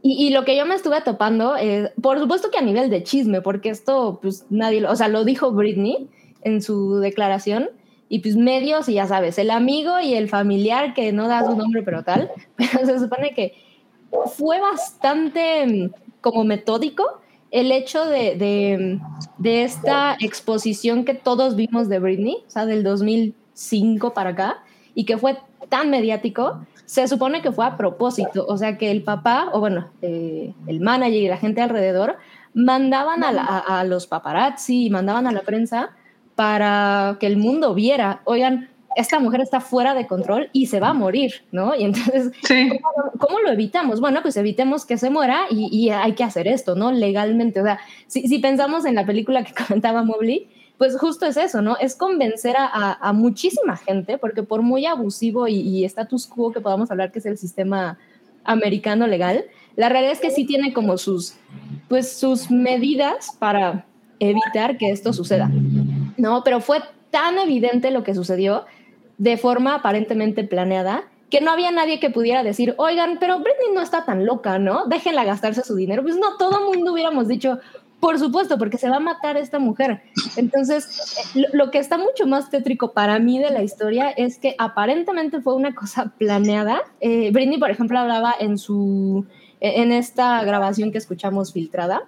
y, 0.00 0.26
y, 0.26 0.30
lo 0.30 0.44
que 0.44 0.56
yo 0.56 0.64
me 0.64 0.74
estuve 0.74 1.00
topando, 1.00 1.56
es, 1.56 1.90
por 2.00 2.18
supuesto 2.18 2.50
que 2.50 2.58
a 2.58 2.62
nivel 2.62 2.88
de 2.88 3.02
chisme, 3.02 3.40
porque 3.40 3.70
esto, 3.70 4.20
pues 4.22 4.46
nadie, 4.48 4.86
o 4.86 4.94
sea, 4.94 5.08
lo 5.08 5.24
dijo 5.24 5.50
Britney 5.50 6.08
en 6.42 6.62
su 6.62 6.98
declaración, 6.98 7.70
y 8.08 8.20
pues 8.20 8.36
medios, 8.36 8.88
y 8.88 8.94
ya 8.94 9.06
sabes, 9.06 9.38
el 9.38 9.50
amigo 9.50 10.00
y 10.00 10.14
el 10.14 10.28
familiar 10.28 10.94
que 10.94 11.12
no 11.12 11.28
da 11.28 11.44
su 11.44 11.56
nombre, 11.56 11.82
pero 11.82 12.04
tal, 12.04 12.30
pero 12.56 12.86
se 12.86 12.98
supone 12.98 13.34
que 13.34 13.54
fue 14.36 14.60
bastante 14.60 15.66
mm, 15.66 15.90
como 16.20 16.44
metódico 16.44 17.20
el 17.50 17.72
hecho 17.72 18.04
de, 18.06 19.00
de, 19.38 19.62
esta 19.62 20.16
exposición 20.20 21.04
que 21.04 21.14
todos 21.14 21.56
vimos 21.56 21.88
de 21.88 21.98
Britney, 21.98 22.36
o 22.46 22.50
sea, 22.50 22.66
del 22.66 22.82
2005 22.82 24.12
para 24.12 24.30
acá, 24.30 24.62
y 24.94 25.04
que 25.04 25.16
fue 25.16 25.38
tan 25.68 25.90
mediático, 25.90 26.60
se 26.84 27.06
supone 27.08 27.42
que 27.42 27.52
fue 27.52 27.66
a 27.66 27.76
propósito, 27.76 28.46
o 28.48 28.56
sea, 28.56 28.78
que 28.78 28.90
el 28.90 29.02
papá, 29.02 29.50
o 29.52 29.60
bueno, 29.60 29.88
eh, 30.02 30.54
el 30.66 30.80
manager 30.80 31.22
y 31.22 31.28
la 31.28 31.36
gente 31.36 31.60
alrededor, 31.60 32.16
mandaban 32.54 33.22
a, 33.24 33.58
a, 33.58 33.84
los 33.84 34.06
paparazzi 34.06 34.86
y 34.86 34.90
mandaban 34.90 35.26
a 35.26 35.32
la 35.32 35.42
prensa 35.42 35.90
para 36.34 37.16
que 37.20 37.26
el 37.26 37.36
mundo 37.36 37.74
viera, 37.74 38.22
oigan, 38.24 38.68
esta 38.98 39.20
mujer 39.20 39.40
está 39.40 39.60
fuera 39.60 39.94
de 39.94 40.08
control 40.08 40.50
y 40.52 40.66
se 40.66 40.80
va 40.80 40.88
a 40.88 40.92
morir, 40.92 41.44
¿no? 41.52 41.72
Y 41.76 41.84
entonces, 41.84 42.32
¿cómo, 43.16 43.38
lo 43.38 43.52
evitamos? 43.52 44.00
Bueno, 44.00 44.22
pues 44.22 44.36
evitemos 44.36 44.84
que 44.84 44.98
se 44.98 45.08
muera 45.08 45.42
y, 45.50 45.90
hay 45.90 46.14
que 46.14 46.24
hacer 46.24 46.48
esto, 46.48 46.74
¿no? 46.74 46.90
Legalmente. 46.90 47.60
O 47.60 47.64
sea, 47.64 47.78
si, 48.08 48.38
pensamos 48.40 48.84
en 48.86 48.96
la 48.96 49.06
película 49.06 49.44
que 49.44 49.54
comentaba 49.66 50.02
Mobley, 50.02 50.48
pues 50.78 50.98
justo 50.98 51.26
es 51.26 51.36
eso, 51.36 51.62
¿no? 51.62 51.76
Es 51.78 51.94
convencer 51.94 52.56
a, 52.58 53.12
muchísima 53.12 53.76
gente, 53.76 54.18
porque 54.18 54.42
por 54.42 54.62
muy 54.62 54.84
abusivo 54.84 55.46
y, 55.46 55.60
y, 55.60 55.84
status 55.84 56.26
quo 56.26 56.50
que 56.50 56.60
podamos 56.60 56.90
hablar, 56.90 57.12
que 57.12 57.20
es 57.20 57.26
el 57.26 57.38
sistema 57.38 57.98
americano 58.42 59.06
legal, 59.06 59.44
la 59.76 59.88
realidad 59.88 60.12
es 60.12 60.20
que 60.20 60.30
sí 60.32 60.44
tiene 60.44 60.72
como 60.72 60.98
sus, 60.98 61.36
pues 61.88 62.18
sus 62.18 62.50
medidas 62.50 63.36
para 63.38 63.86
evitar 64.18 64.76
que 64.76 64.90
esto 64.90 65.12
suceda, 65.12 65.48
¿no? 66.16 66.42
Pero 66.42 66.60
fue 66.60 66.78
tan 67.10 67.38
evidente 67.38 67.92
lo 67.92 68.02
que 68.02 68.14
sucedió 68.14 68.64
de 69.18 69.36
forma 69.36 69.74
aparentemente 69.74 70.44
planeada, 70.44 71.04
que 71.30 71.40
no 71.40 71.50
había 71.50 71.70
nadie 71.70 72.00
que 72.00 72.10
pudiera 72.10 72.42
decir, 72.42 72.74
oigan, 72.78 73.18
pero 73.20 73.38
Britney 73.38 73.74
no 73.74 73.82
está 73.82 74.04
tan 74.04 74.24
loca, 74.24 74.58
¿no? 74.58 74.86
Déjenla 74.86 75.24
gastarse 75.24 75.62
su 75.62 75.74
dinero. 75.74 76.02
Pues 76.02 76.16
no, 76.16 76.36
todo 76.38 76.58
el 76.58 76.76
mundo 76.76 76.92
hubiéramos 76.92 77.28
dicho, 77.28 77.58
por 78.00 78.18
supuesto, 78.18 78.56
porque 78.56 78.78
se 78.78 78.88
va 78.88 78.96
a 78.96 79.00
matar 79.00 79.36
esta 79.36 79.58
mujer. 79.58 80.00
Entonces, 80.36 81.34
eh, 81.36 81.44
lo, 81.52 81.70
que 81.70 81.78
está 81.78 81.98
mucho 81.98 82.26
más 82.26 82.48
tétrico 82.48 82.92
para 82.92 83.18
mí 83.18 83.38
de 83.38 83.50
la 83.50 83.62
historia 83.62 84.08
es 84.10 84.38
que 84.38 84.54
aparentemente 84.56 85.42
fue 85.42 85.54
una 85.54 85.74
cosa 85.74 86.12
planeada. 86.16 86.80
Eh, 87.00 87.30
Britney, 87.30 87.58
por 87.58 87.70
ejemplo, 87.70 87.98
hablaba 87.98 88.34
en 88.38 88.56
su 88.56 89.26
e, 89.60 89.82
en 89.82 89.92
esta 89.92 90.42
grabación 90.44 90.92
que 90.92 90.98
escuchamos 90.98 91.52
filtrada, 91.52 92.02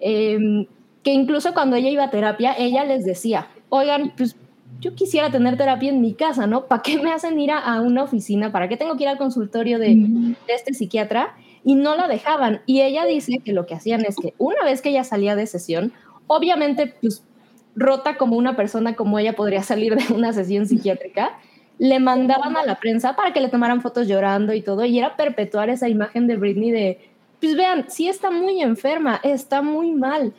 em, 0.00 0.66
que 1.02 1.12
incluso 1.12 1.54
cuando 1.54 1.76
ella 1.76 1.90
iba 1.90 2.04
a 2.04 2.10
terapia, 2.10 2.54
ella 2.58 2.84
les 2.84 3.04
decía, 3.04 3.48
oigan, 3.68 4.12
pues 4.16 4.36
yo 4.80 4.94
quisiera 4.94 5.30
tener 5.30 5.56
terapia 5.56 5.90
en 5.90 6.00
mi 6.00 6.14
casa, 6.14 6.46
¿no? 6.46 6.66
¿Para 6.66 6.82
qué 6.82 6.98
me 6.98 7.12
hacen 7.12 7.38
ir 7.40 7.50
a, 7.50 7.80
una 7.80 8.02
oficina? 8.02 8.52
¿Para 8.52 8.68
qué 8.68 8.76
tengo 8.76 8.96
que 8.96 9.04
ir 9.04 9.08
al 9.08 9.18
consultorio 9.18 9.78
de, 9.78 10.34
este 10.48 10.74
psiquiatra? 10.74 11.34
Y 11.64 11.74
no 11.74 11.96
la 11.96 12.08
dejaban. 12.08 12.60
Y 12.66 12.82
ella 12.82 13.04
dice 13.06 13.40
que 13.44 13.52
lo 13.52 13.66
que 13.66 13.74
hacían 13.74 14.04
es 14.04 14.16
que 14.16 14.34
una 14.38 14.64
vez 14.64 14.82
que 14.82 14.90
ella 14.90 15.04
salía 15.04 15.34
de 15.34 15.46
sesión, 15.46 15.92
obviamente, 16.26 16.94
pues 17.00 17.24
rota 17.74 18.16
como 18.16 18.36
una 18.36 18.56
persona 18.56 18.94
como 18.94 19.18
ella 19.18 19.34
podría 19.34 19.62
salir 19.62 19.96
de 19.96 20.14
una 20.14 20.32
sesión 20.32 20.66
psiquiátrica, 20.66 21.38
le 21.78 21.98
mandaban 21.98 22.56
a 22.56 22.64
la 22.64 22.76
prensa 22.76 23.16
para 23.16 23.32
que 23.32 23.40
le 23.40 23.48
tomaran 23.48 23.82
fotos 23.82 24.08
llorando 24.08 24.54
y 24.54 24.62
todo, 24.62 24.84
y 24.84 24.98
era 24.98 25.16
perpetuar 25.16 25.68
esa 25.68 25.88
imagen 25.88 26.26
de 26.26 26.36
Britney 26.36 26.70
de, 26.70 27.10
pues 27.40 27.54
vean, 27.54 27.86
sí 27.88 28.08
está 28.08 28.30
muy 28.30 28.62
enferma, 28.62 29.20
está 29.22 29.60
muy 29.60 29.92
mal. 29.92 30.32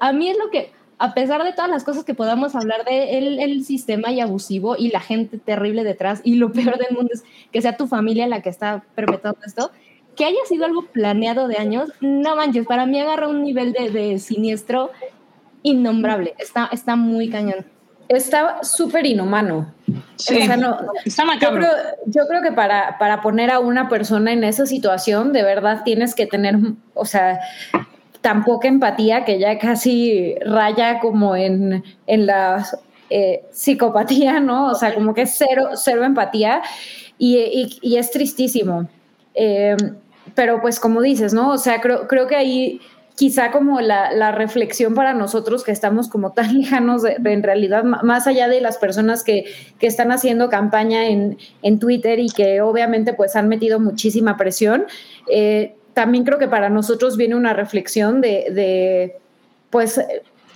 a 0.00 0.12
mí 0.12 0.30
es 0.30 0.38
lo 0.38 0.50
que, 0.50 0.70
a 0.98 1.14
pesar 1.14 1.44
de 1.44 1.52
todas 1.52 1.70
las 1.70 1.84
cosas 1.84 2.04
que 2.04 2.14
podamos 2.14 2.54
hablar 2.54 2.84
de 2.84 3.18
el, 3.18 3.64
sistema 3.64 4.10
y 4.10 4.20
abusivo 4.20 4.76
y 4.76 4.90
la 4.90 5.00
gente 5.00 5.38
terrible 5.38 5.84
detrás, 5.84 6.20
y 6.24 6.34
lo 6.34 6.52
peor 6.52 6.78
del 6.78 6.96
mundo 6.96 7.10
es 7.12 7.24
que 7.52 7.62
sea 7.62 7.76
tu 7.76 7.86
familia 7.86 8.26
la 8.26 8.42
que 8.42 8.48
está 8.48 8.84
perpetuando 8.94 9.40
esto, 9.46 9.70
que 10.16 10.24
haya 10.24 10.38
sido 10.48 10.64
algo 10.64 10.82
planeado 10.86 11.46
de 11.46 11.58
años, 11.58 11.90
no 12.00 12.34
manches, 12.34 12.66
para 12.66 12.86
mí 12.86 13.00
agarra 13.00 13.28
un 13.28 13.44
nivel 13.44 13.72
de, 13.72 14.18
siniestro 14.18 14.90
innombrable, 15.62 16.34
está, 16.38 16.68
está 16.72 16.96
muy 16.96 17.28
cañón. 17.28 17.64
Está 18.08 18.64
súper 18.64 19.04
inhumano. 19.04 19.74
Sí, 20.16 20.38
está 21.04 21.24
macabro. 21.26 21.60
Yo 21.60 21.68
creo, 21.68 21.72
yo 22.06 22.26
creo 22.26 22.42
que 22.42 22.52
para, 22.52 22.96
para 22.96 23.20
poner 23.20 23.50
a 23.50 23.58
una 23.58 23.90
persona 23.90 24.32
en 24.32 24.44
esa 24.44 24.64
situación, 24.64 25.34
de 25.34 25.42
verdad 25.42 25.82
tienes 25.84 26.14
que 26.14 26.26
tener, 26.26 26.56
o 26.94 27.04
sea, 27.04 27.38
tan 28.28 28.44
poca 28.44 28.68
empatía 28.68 29.24
que 29.24 29.38
ya 29.38 29.58
casi 29.58 30.34
raya 30.44 31.00
como 31.00 31.34
en, 31.34 31.82
en 32.06 32.26
la 32.26 32.62
eh, 33.08 33.46
psicopatía, 33.52 34.38
¿no? 34.38 34.66
O 34.66 34.74
sea, 34.74 34.94
como 34.94 35.14
que 35.14 35.24
cero, 35.24 35.70
cero 35.76 36.04
empatía 36.04 36.60
y, 37.16 37.78
y, 37.80 37.96
es 37.96 38.10
tristísimo. 38.10 38.86
Eh, 39.34 39.78
pero 40.34 40.60
pues 40.60 40.78
como 40.78 41.00
dices, 41.00 41.32
¿no? 41.32 41.52
O 41.52 41.56
sea, 41.56 41.80
creo, 41.80 42.06
creo 42.06 42.26
que 42.26 42.36
ahí 42.36 42.82
quizá 43.16 43.50
como 43.50 43.80
la, 43.80 44.12
la, 44.12 44.30
reflexión 44.30 44.94
para 44.94 45.14
nosotros 45.14 45.64
que 45.64 45.72
estamos 45.72 46.08
como 46.08 46.32
tan 46.32 46.52
lejanos 46.58 47.00
de, 47.02 47.16
en 47.24 47.42
realidad, 47.42 47.82
más 47.82 48.26
allá 48.26 48.46
de 48.46 48.60
las 48.60 48.76
personas 48.76 49.24
que, 49.24 49.46
que 49.78 49.86
están 49.86 50.12
haciendo 50.12 50.50
campaña 50.50 51.06
en, 51.06 51.38
en, 51.62 51.78
Twitter 51.78 52.18
y 52.18 52.28
que 52.28 52.60
obviamente 52.60 53.14
pues 53.14 53.36
han 53.36 53.48
metido 53.48 53.80
muchísima 53.80 54.36
presión, 54.36 54.84
eh, 55.30 55.77
también 55.98 56.22
creo 56.22 56.38
que 56.38 56.46
para 56.46 56.68
nosotros 56.68 57.16
viene 57.16 57.34
una 57.34 57.54
reflexión 57.54 58.20
de, 58.20 59.16
pues, 59.68 60.00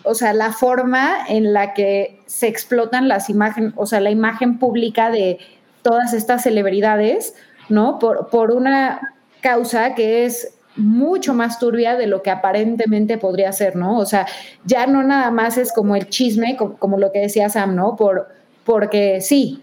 o 0.04 0.14
sea, 0.14 0.32
la 0.34 0.52
forma 0.52 1.16
en 1.28 1.52
la 1.52 1.74
que 1.74 2.20
se 2.26 2.46
explotan 2.46 3.08
las 3.08 3.28
imágenes, 3.28 3.72
o 3.74 3.84
sea, 3.84 3.98
la 3.98 4.12
imagen 4.12 4.60
pública 4.60 5.10
de 5.10 5.40
todas 5.82 6.14
estas 6.14 6.44
celebridades, 6.44 7.34
¿no? 7.68 7.98
Por, 7.98 8.30
por 8.30 8.52
una 8.52 9.14
causa 9.40 9.96
que 9.96 10.26
es 10.26 10.54
mucho 10.76 11.34
más 11.34 11.58
turbia 11.58 11.96
de 11.96 12.06
lo 12.06 12.22
que 12.22 12.30
aparentemente 12.30 13.18
podría 13.18 13.50
ser, 13.50 13.74
¿no? 13.74 13.98
O 13.98 14.06
sea, 14.06 14.28
ya 14.64 14.86
no 14.86 15.02
nada 15.02 15.32
más 15.32 15.58
es 15.58 15.72
como 15.72 15.96
el 15.96 16.08
chisme, 16.08 16.56
como, 16.56 16.98
lo 16.98 17.10
que 17.10 17.18
decía 17.18 17.48
Sam, 17.48 17.74
¿no? 17.74 17.96
Por, 17.96 18.28
porque 18.62 19.20
sí, 19.20 19.60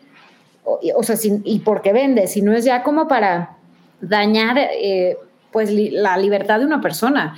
o, 0.66 1.04
sea, 1.04 1.16
y 1.46 1.60
porque 1.60 1.94
vende, 1.94 2.28
sino 2.28 2.52
es 2.52 2.66
ya 2.66 2.84
como 2.84 3.08
para 3.08 3.56
dañar, 4.02 4.58
eh, 4.58 5.18
pues, 5.52 5.72
la 5.72 6.18
libertad 6.18 6.60
de 6.60 6.66
una 6.66 6.82
persona. 6.82 7.36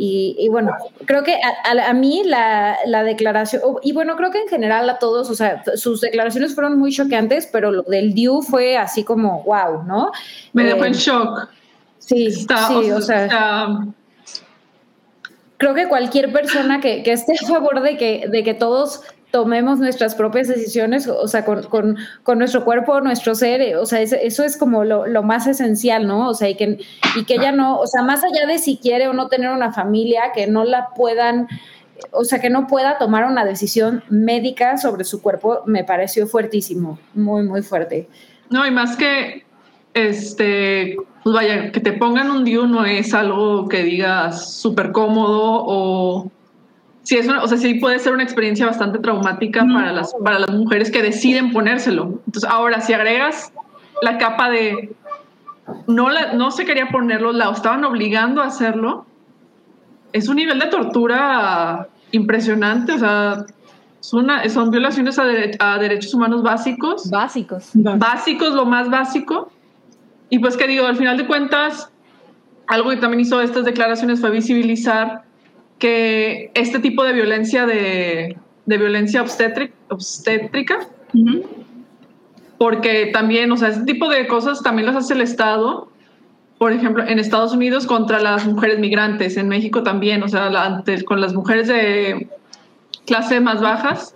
Y, 0.00 0.48
bueno, 0.48 0.70
creo 1.06 1.24
que 1.24 1.34
a, 1.64 1.92
mí 1.92 2.22
la, 2.24 2.78
la, 2.86 3.02
declaración, 3.02 3.60
y 3.82 3.92
bueno, 3.92 4.14
creo 4.14 4.30
que 4.30 4.40
en 4.40 4.46
general 4.46 4.88
a 4.88 5.00
todos, 5.00 5.28
o 5.28 5.34
sea, 5.34 5.64
sus 5.74 6.00
declaraciones 6.00 6.54
fueron 6.54 6.78
muy 6.78 6.92
choqueantes, 6.92 7.48
pero 7.50 7.72
lo 7.72 7.82
del 7.82 8.14
Diu 8.14 8.42
fue 8.42 8.76
así 8.76 9.02
como, 9.02 9.42
wow, 9.42 9.82
¿no? 9.82 10.12
Me 10.52 10.62
dejó 10.62 10.84
en 10.84 10.92
eh, 10.92 10.96
shock. 10.96 11.48
Sí, 11.98 12.30
sí, 12.30 12.90
o 12.92 13.00
sea, 13.00 13.86
creo 15.56 15.74
que 15.74 15.88
cualquier 15.88 16.32
persona 16.32 16.80
que, 16.80 17.02
que, 17.02 17.12
esté 17.12 17.32
a 17.32 17.46
favor 17.48 17.82
de 17.82 17.96
que, 17.96 18.28
de 18.28 18.44
que 18.44 18.54
todos 18.54 19.02
tomemos 19.30 19.78
nuestras 19.78 20.14
propias 20.14 20.48
decisiones, 20.48 21.06
o 21.06 21.28
sea, 21.28 21.44
con, 21.44 21.62
con, 21.64 21.96
con 22.22 22.38
nuestro 22.38 22.64
cuerpo, 22.64 23.00
nuestro 23.00 23.34
ser, 23.34 23.76
o 23.76 23.86
sea, 23.86 24.00
eso 24.00 24.44
es 24.44 24.56
como 24.56 24.84
lo, 24.84 25.06
lo, 25.06 25.22
más 25.22 25.46
esencial, 25.46 26.06
¿no? 26.06 26.28
O 26.28 26.34
sea, 26.34 26.48
y 26.48 26.56
que, 26.56 26.78
y 27.16 27.24
que 27.24 27.34
ella 27.34 27.52
no, 27.52 27.78
o 27.78 27.86
sea, 27.86 28.02
más 28.02 28.22
allá 28.24 28.46
de 28.46 28.58
si 28.58 28.78
quiere 28.78 29.08
o 29.08 29.12
no 29.12 29.28
tener 29.28 29.50
una 29.50 29.72
familia, 29.72 30.32
que 30.34 30.46
no 30.46 30.64
la 30.64 30.88
puedan, 30.96 31.46
o 32.10 32.24
sea, 32.24 32.40
que 32.40 32.48
no 32.48 32.66
pueda 32.66 32.96
tomar 32.98 33.24
una 33.24 33.44
decisión 33.44 34.02
médica 34.08 34.78
sobre 34.78 35.04
su 35.04 35.20
cuerpo, 35.20 35.62
me 35.66 35.84
pareció 35.84 36.26
fuertísimo, 36.26 36.98
muy, 37.14 37.42
muy 37.42 37.62
fuerte. 37.62 38.08
No, 38.50 38.66
y 38.66 38.70
más 38.70 38.96
que 38.96 39.44
este, 39.94 40.96
pues 41.22 41.34
vaya, 41.34 41.72
que 41.72 41.80
te 41.80 41.92
pongan 41.92 42.30
un 42.30 42.44
DIU 42.44 42.66
no 42.66 42.84
es 42.84 43.12
algo 43.14 43.68
que 43.68 43.82
digas 43.82 44.54
súper 44.54 44.92
cómodo 44.92 45.64
o 45.66 46.30
sí 47.08 47.16
es 47.16 47.26
o 47.26 47.48
sea, 47.48 47.56
sí 47.56 47.72
puede 47.74 47.98
ser 47.98 48.12
una 48.12 48.22
experiencia 48.22 48.66
bastante 48.66 48.98
traumática 48.98 49.64
para 49.64 49.92
las, 49.92 50.12
para 50.22 50.40
las 50.40 50.50
mujeres 50.50 50.90
que 50.90 51.02
deciden 51.02 51.54
ponérselo. 51.54 52.20
Entonces, 52.26 52.44
ahora, 52.44 52.82
si 52.82 52.92
agregas 52.92 53.50
la 54.02 54.18
capa 54.18 54.50
de 54.50 54.94
no, 55.86 56.10
la, 56.10 56.34
no 56.34 56.50
se 56.50 56.66
quería 56.66 56.90
ponerlo, 56.90 57.32
la 57.32 57.50
estaban 57.50 57.82
obligando 57.86 58.42
a 58.42 58.48
hacerlo, 58.48 59.06
es 60.12 60.28
un 60.28 60.36
nivel 60.36 60.58
de 60.58 60.66
tortura 60.66 61.88
impresionante. 62.12 62.92
O 62.92 62.98
sea, 62.98 63.46
son, 64.00 64.28
son 64.50 64.70
violaciones 64.70 65.18
a, 65.18 65.24
a 65.60 65.78
derechos 65.78 66.12
humanos 66.12 66.42
básicos. 66.42 67.08
Básicos. 67.08 67.70
Básicos, 67.72 68.52
lo 68.52 68.66
más 68.66 68.90
básico. 68.90 69.50
Y 70.28 70.40
pues 70.40 70.58
que 70.58 70.66
digo, 70.66 70.84
al 70.84 70.96
final 70.96 71.16
de 71.16 71.26
cuentas, 71.26 71.90
algo 72.66 72.90
que 72.90 72.96
también 72.98 73.20
hizo 73.20 73.40
estas 73.40 73.64
declaraciones 73.64 74.20
fue 74.20 74.30
visibilizar 74.30 75.26
que 75.78 76.50
este 76.54 76.78
tipo 76.78 77.04
de 77.04 77.12
violencia 77.12 77.66
de, 77.66 78.36
de 78.66 78.78
violencia 78.78 79.22
obstétrica, 79.22 80.88
porque 82.58 83.10
también, 83.12 83.50
o 83.52 83.56
sea, 83.56 83.68
este 83.68 83.84
tipo 83.84 84.08
de 84.08 84.26
cosas 84.26 84.62
también 84.62 84.86
las 84.86 84.96
hace 84.96 85.14
el 85.14 85.20
Estado, 85.20 85.88
por 86.58 86.72
ejemplo, 86.72 87.06
en 87.06 87.18
Estados 87.18 87.52
Unidos 87.52 87.86
contra 87.86 88.18
las 88.18 88.44
mujeres 88.44 88.80
migrantes, 88.80 89.36
en 89.36 89.48
México 89.48 89.82
también, 89.84 90.22
o 90.22 90.28
sea, 90.28 90.46
antes, 90.46 91.04
con 91.04 91.20
las 91.20 91.32
mujeres 91.34 91.68
de 91.68 92.28
clase 93.06 93.40
más 93.40 93.60
bajas, 93.60 94.14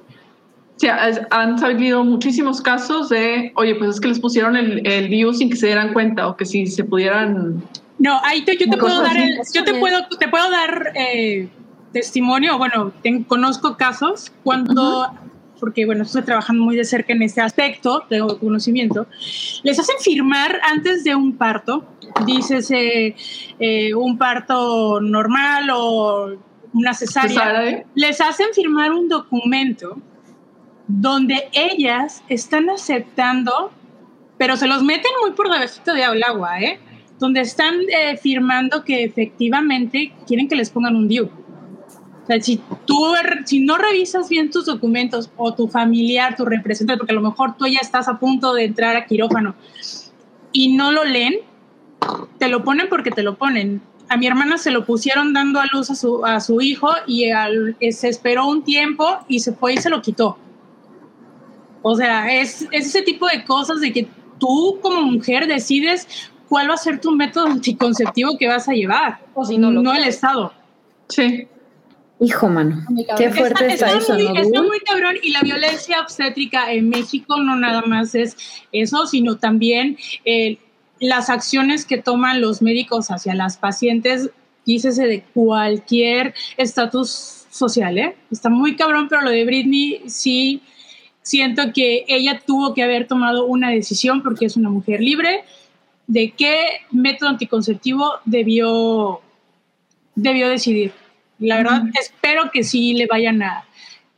han 1.31 1.59
salido 1.59 2.03
muchísimos 2.05 2.61
casos 2.61 3.09
de, 3.09 3.53
oye, 3.55 3.77
pues 3.77 3.90
es 3.90 4.01
que 4.01 4.09
les 4.09 4.18
pusieron 4.18 4.57
el, 4.57 4.87
el 4.87 5.35
sin 5.35 5.48
que 5.51 5.57
se 5.57 5.66
dieran 5.66 5.92
cuenta 5.92 6.27
o 6.29 6.37
que 6.37 6.44
si 6.44 6.66
se 6.66 6.85
pudieran... 6.85 7.62
No, 8.02 8.20
ahí 8.24 8.44
te, 8.44 8.56
yo, 8.56 8.68
te 8.68 8.76
puedo 8.76 9.00
dar 9.00 9.16
yo 9.54 9.62
te 9.62 9.74
puedo, 9.74 10.08
te 10.18 10.26
puedo 10.26 10.50
dar 10.50 10.92
eh, 10.96 11.48
testimonio, 11.92 12.58
bueno, 12.58 12.92
conozco 13.28 13.76
casos 13.76 14.32
cuando, 14.42 15.06
porque 15.60 15.86
bueno, 15.86 16.02
estoy 16.02 16.22
trabajando 16.22 16.64
muy 16.64 16.74
de 16.74 16.84
cerca 16.84 17.12
en 17.12 17.22
este 17.22 17.40
aspecto, 17.40 18.04
tengo 18.08 18.40
conocimiento, 18.40 19.06
les 19.62 19.78
hacen 19.78 19.94
firmar 20.00 20.58
antes 20.68 21.04
de 21.04 21.14
un 21.14 21.36
parto, 21.36 21.86
dices 22.26 22.72
eh, 22.72 23.94
un 23.94 24.18
parto 24.18 25.00
normal 25.00 25.70
o 25.72 26.36
una 26.72 26.94
cesárea, 26.94 27.84
les 27.94 28.20
hacen 28.20 28.48
firmar 28.52 28.90
un 28.90 29.08
documento 29.08 29.96
donde 30.88 31.48
ellas 31.52 32.24
están 32.28 32.68
aceptando, 32.68 33.70
pero 34.38 34.56
se 34.56 34.66
los 34.66 34.82
meten 34.82 35.12
muy 35.22 35.30
por 35.36 35.48
debajito 35.48 35.94
de 35.94 36.02
agua, 36.02 36.60
¿eh? 36.60 36.80
Donde 37.22 37.40
están 37.40 37.76
eh, 37.82 38.16
firmando 38.16 38.82
que 38.82 39.04
efectivamente 39.04 40.12
quieren 40.26 40.48
que 40.48 40.56
les 40.56 40.70
pongan 40.70 40.96
un 40.96 41.06
DIU. 41.06 41.26
O 41.26 42.26
sea, 42.26 42.40
si 42.40 42.61
tú, 42.85 43.14
si 43.44 43.61
no 43.61 43.78
revisas 43.78 44.28
bien 44.28 44.50
tus 44.50 44.66
documentos 44.66 45.30
o 45.37 45.54
tu 45.54 45.68
familiar, 45.68 46.35
tu 46.35 46.44
representante, 46.44 46.98
porque 46.98 47.12
a 47.12 47.14
lo 47.14 47.22
mejor 47.22 47.56
tú 47.56 47.68
ya 47.68 47.78
estás 47.80 48.08
a 48.08 48.18
punto 48.18 48.54
de 48.54 48.64
entrar 48.64 48.96
a 48.96 49.06
quirófano 49.06 49.54
y 50.50 50.74
no 50.74 50.90
lo 50.90 51.04
leen, 51.04 51.35
te 52.38 52.48
lo 52.48 52.64
ponen 52.64 52.88
porque 52.88 53.12
te 53.12 53.22
lo 53.22 53.37
ponen. 53.37 53.80
A 54.08 54.16
mi 54.16 54.26
hermana 54.26 54.58
se 54.58 54.72
lo 54.72 54.85
pusieron 54.85 55.32
dando 55.32 55.61
a 55.61 55.66
luz 55.72 55.90
a 55.90 55.94
su, 55.94 56.26
a 56.26 56.40
su 56.40 56.61
hijo 56.61 56.90
y 57.06 57.30
se 57.92 58.08
esperó 58.08 58.48
un 58.48 58.64
tiempo 58.64 59.06
y 59.28 59.38
se 59.38 59.52
fue 59.52 59.74
y 59.74 59.76
se 59.76 59.90
lo 59.90 60.02
quitó. 60.02 60.38
O 61.82 61.94
sea, 61.94 62.35
es, 62.35 62.66
ese 62.72 63.02
tipo 63.02 63.28
de 63.28 63.44
cosas 63.44 63.80
de 63.80 63.92
que 63.92 64.08
tú 64.40 64.80
como 64.82 65.02
mujer 65.02 65.46
decides 65.46 66.32
cuál 66.52 66.68
va 66.68 66.74
a 66.74 66.76
ser 66.76 67.00
tu 67.00 67.12
método 67.12 67.46
anticonceptivo 67.46 68.36
que 68.36 68.46
vas 68.46 68.68
a 68.68 68.72
llevar, 68.72 69.20
o 69.32 69.42
si 69.42 69.56
no, 69.56 69.70
no 69.70 69.94
el 69.94 70.04
Estado. 70.04 70.52
Sí. 71.08 71.48
Hijo, 72.20 72.50
mano, 72.50 72.84
qué 73.16 73.30
fuerte 73.30 73.72
está, 73.72 73.90
eso, 73.96 74.12
muy, 74.12 74.38
Está 74.38 74.60
muy 74.60 74.78
cabrón 74.80 75.14
y 75.22 75.30
la 75.30 75.40
violencia 75.40 76.02
obstétrica 76.02 76.70
en 76.70 76.90
México 76.90 77.38
no 77.38 77.56
nada 77.56 77.80
más 77.86 78.14
es 78.14 78.36
eso, 78.70 79.06
sino 79.06 79.38
también 79.38 79.96
eh, 80.26 80.58
las 81.00 81.30
acciones 81.30 81.86
que 81.86 81.96
toman 81.96 82.42
los 82.42 82.60
médicos 82.60 83.10
hacia 83.10 83.34
las 83.34 83.56
pacientes, 83.56 84.28
dícese 84.66 85.06
de 85.06 85.22
cualquier 85.32 86.34
estatus 86.58 87.46
social, 87.48 87.96
¿eh? 87.96 88.14
Está 88.30 88.50
muy 88.50 88.76
cabrón, 88.76 89.08
pero 89.08 89.22
lo 89.22 89.30
de 89.30 89.46
Britney 89.46 90.02
sí 90.04 90.60
siento 91.22 91.72
que 91.72 92.04
ella 92.08 92.42
tuvo 92.46 92.74
que 92.74 92.82
haber 92.82 93.06
tomado 93.06 93.46
una 93.46 93.70
decisión 93.70 94.22
porque 94.22 94.44
es 94.44 94.58
una 94.58 94.68
mujer 94.68 95.00
libre 95.00 95.44
de 96.06 96.32
qué 96.32 96.80
método 96.90 97.30
anticonceptivo 97.30 98.14
debió, 98.24 99.20
debió 100.14 100.48
decidir. 100.48 100.92
La 101.38 101.56
verdad, 101.56 101.82
espero 102.00 102.50
que 102.52 102.62
sí 102.62 102.94
le 102.94 103.06
vayan 103.06 103.42
a, 103.42 103.64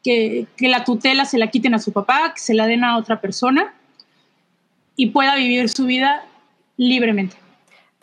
que, 0.03 0.47
que, 0.57 0.69
la 0.69 0.85
tutela 0.85 1.25
se 1.25 1.39
la 1.39 1.49
quiten 1.49 1.75
a 1.75 1.79
su 1.79 1.93
papá, 1.93 2.33
que 2.35 2.41
se 2.41 2.55
la 2.55 2.67
den 2.67 2.85
a 2.85 2.99
otra 2.99 3.21
persona 3.21 3.75
y 4.97 5.07
pueda 5.07 5.37
vivir 5.37 5.69
su 5.69 5.87
vida 5.87 6.25
libremente. 6.77 7.37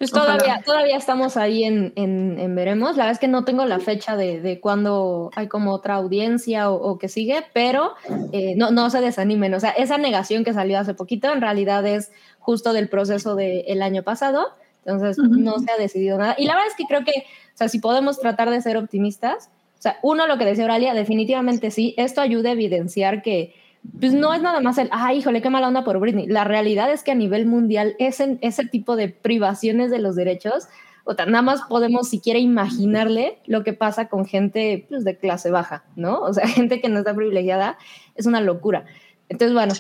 Pues 0.01 0.09
todavía, 0.09 0.63
todavía 0.65 0.97
estamos 0.97 1.37
ahí 1.37 1.63
en, 1.63 1.93
en, 1.95 2.55
veremos. 2.55 2.97
La 2.97 3.03
verdad 3.03 3.11
es 3.11 3.19
que 3.19 3.27
no 3.27 3.45
tengo 3.45 3.65
la 3.65 3.79
fecha 3.79 4.15
de, 4.15 4.41
de 4.41 4.59
cuándo 4.59 5.29
hay 5.35 5.47
como 5.47 5.73
otra 5.73 5.93
audiencia 5.93 6.71
o, 6.71 6.97
que 6.97 7.07
sigue, 7.07 7.45
pero 7.53 7.93
eh, 8.31 8.55
no, 8.57 8.71
no 8.71 8.89
se 8.89 8.99
desanimen. 8.99 9.53
O 9.53 9.59
sea, 9.59 9.69
esa 9.69 9.99
negación 9.99 10.43
que 10.43 10.53
salió 10.53 10.79
hace 10.79 10.95
poquito 10.95 11.31
en 11.31 11.39
realidad 11.39 11.85
es 11.85 12.11
justo 12.41 12.73
del 12.73 12.89
proceso 12.89 13.35
del 13.35 13.81
año 13.81 14.03
pasado. 14.03 14.49
Entonces, 14.85 15.17
no 15.17 15.59
se 15.59 15.71
ha 15.71 15.77
decidido 15.77 16.17
nada. 16.17 16.35
Y 16.37 16.45
la 16.45 16.55
verdad 16.55 16.69
es 16.69 16.75
que 16.75 16.85
creo 16.85 17.03
que, 17.03 17.11
o 17.53 17.57
sea, 17.57 17.69
si 17.69 17.79
podemos 17.79 18.19
tratar 18.19 18.49
de 18.49 18.61
ser 18.61 18.77
optimistas, 18.77 19.49
o 19.77 19.81
sea, 19.81 19.97
uno, 20.03 20.27
lo 20.27 20.37
que 20.37 20.45
decía 20.45 20.65
Oralia, 20.65 20.93
definitivamente 20.93 21.71
sí, 21.71 21.93
esto 21.97 22.21
ayuda 22.21 22.49
a 22.49 22.53
evidenciar 22.53 23.21
que 23.21 23.55
pues 23.99 24.13
no 24.13 24.33
es 24.33 24.41
nada 24.41 24.59
más 24.59 24.77
el, 24.77 24.89
ah, 24.91 25.13
híjole, 25.13 25.41
qué 25.41 25.49
mala 25.49 25.67
onda 25.67 25.83
por 25.83 25.99
Britney. 25.99 26.27
La 26.27 26.43
realidad 26.43 26.91
es 26.91 27.03
que 27.03 27.11
a 27.11 27.15
nivel 27.15 27.45
mundial 27.45 27.95
ese, 27.97 28.37
ese 28.41 28.65
tipo 28.65 28.95
de 28.95 29.09
privaciones 29.09 29.89
de 29.89 29.99
los 29.99 30.15
derechos, 30.15 30.67
o 31.03 31.13
nada 31.13 31.41
más 31.41 31.63
podemos 31.63 32.09
siquiera 32.09 32.37
imaginarle 32.39 33.39
lo 33.47 33.63
que 33.63 33.73
pasa 33.73 34.07
con 34.07 34.25
gente 34.25 34.85
pues, 34.87 35.03
de 35.03 35.17
clase 35.17 35.49
baja, 35.49 35.83
¿no? 35.95 36.19
O 36.19 36.33
sea, 36.33 36.47
gente 36.47 36.79
que 36.79 36.89
no 36.89 36.99
está 36.99 37.15
privilegiada, 37.15 37.77
es 38.15 38.25
una 38.25 38.41
locura. 38.41 38.85
Entonces, 39.31 39.53
bueno, 39.53 39.73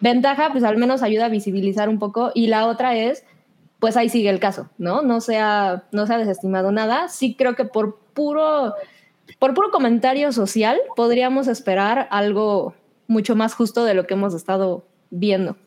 ventaja, 0.00 0.48
pues 0.50 0.64
al 0.64 0.78
menos 0.78 1.02
ayuda 1.02 1.26
a 1.26 1.28
visibilizar 1.28 1.90
un 1.90 1.98
poco. 1.98 2.32
Y 2.34 2.46
la 2.46 2.66
otra 2.66 2.96
es, 2.96 3.22
pues 3.78 3.98
ahí 3.98 4.08
sigue 4.08 4.30
el 4.30 4.40
caso, 4.40 4.70
¿no? 4.78 5.02
No 5.02 5.20
se 5.20 5.38
ha, 5.38 5.84
no 5.92 6.06
se 6.06 6.14
ha 6.14 6.18
desestimado 6.18 6.72
nada. 6.72 7.08
Sí 7.08 7.34
creo 7.34 7.54
que 7.54 7.66
por 7.66 7.98
puro, 8.14 8.72
por 9.38 9.52
puro 9.52 9.70
comentario 9.70 10.32
social 10.32 10.78
podríamos 10.96 11.48
esperar 11.48 12.08
algo 12.10 12.74
mucho 13.06 13.36
más 13.36 13.52
justo 13.52 13.84
de 13.84 13.92
lo 13.92 14.06
que 14.06 14.14
hemos 14.14 14.32
estado 14.32 14.86
viendo. 15.10 15.58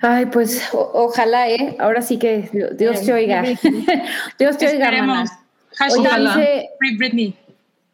Ay, 0.00 0.26
pues 0.26 0.66
ojalá, 0.72 1.50
¿eh? 1.50 1.76
Ahora 1.78 2.00
sí 2.00 2.18
que 2.18 2.48
Dios 2.78 3.04
te 3.04 3.12
oiga. 3.12 3.42
Dios 4.38 4.56
te 4.56 4.68
oiga, 4.68 4.88
hermana. 4.88 5.24
dice, 5.78 6.70
Britney. 6.96 7.36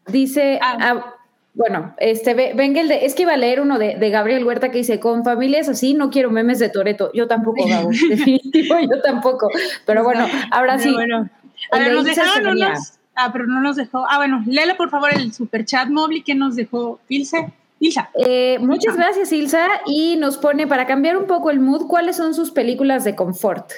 Dice, 0.06 0.60
ah. 0.62 1.13
Ah, 1.54 1.56
bueno, 1.56 1.94
este, 1.98 2.34
venga 2.34 2.80
el 2.80 2.88
de, 2.88 3.06
es 3.06 3.14
que 3.14 3.22
iba 3.22 3.32
a 3.32 3.36
leer 3.36 3.60
uno 3.60 3.78
de, 3.78 3.96
de, 3.96 4.10
Gabriel 4.10 4.44
Huerta 4.44 4.70
que 4.70 4.78
dice, 4.78 4.98
con 4.98 5.24
familias 5.24 5.68
así 5.68 5.94
no 5.94 6.10
quiero 6.10 6.30
memes 6.30 6.58
de 6.58 6.68
Toreto. 6.68 7.10
Yo 7.14 7.28
tampoco, 7.28 7.64
Gabo, 7.68 7.90
definitivo, 8.08 8.76
yo 8.80 9.00
tampoco. 9.02 9.48
Pero 9.86 10.02
bueno, 10.02 10.26
ahora 10.50 10.78
sí. 10.78 10.94
A 11.70 11.78
El 11.78 11.84
ver, 11.84 11.92
nos 11.94 12.04
dejaron 12.04 12.56
unos. 12.56 12.94
Ah, 13.16 13.30
pero 13.32 13.46
no 13.46 13.60
nos 13.60 13.76
dejó. 13.76 14.04
Ah, 14.10 14.16
bueno, 14.16 14.42
léelo 14.46 14.76
por 14.76 14.90
favor 14.90 15.14
el 15.14 15.32
superchat 15.32 15.88
Mobley 15.88 16.22
que 16.22 16.34
nos 16.34 16.56
dejó 16.56 16.98
Ilse. 17.08 17.52
Ilsa. 17.78 18.10
Eh, 18.14 18.58
muchas 18.60 18.96
gracias, 18.96 19.30
Ilsa. 19.32 19.68
Y 19.86 20.16
nos 20.16 20.36
pone, 20.36 20.66
para 20.66 20.86
cambiar 20.86 21.16
un 21.16 21.26
poco 21.26 21.50
el 21.50 21.60
mood, 21.60 21.86
¿cuáles 21.86 22.16
son 22.16 22.34
sus 22.34 22.50
películas 22.50 23.04
de 23.04 23.14
confort? 23.14 23.70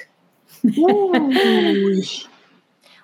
Uy. 0.62 2.06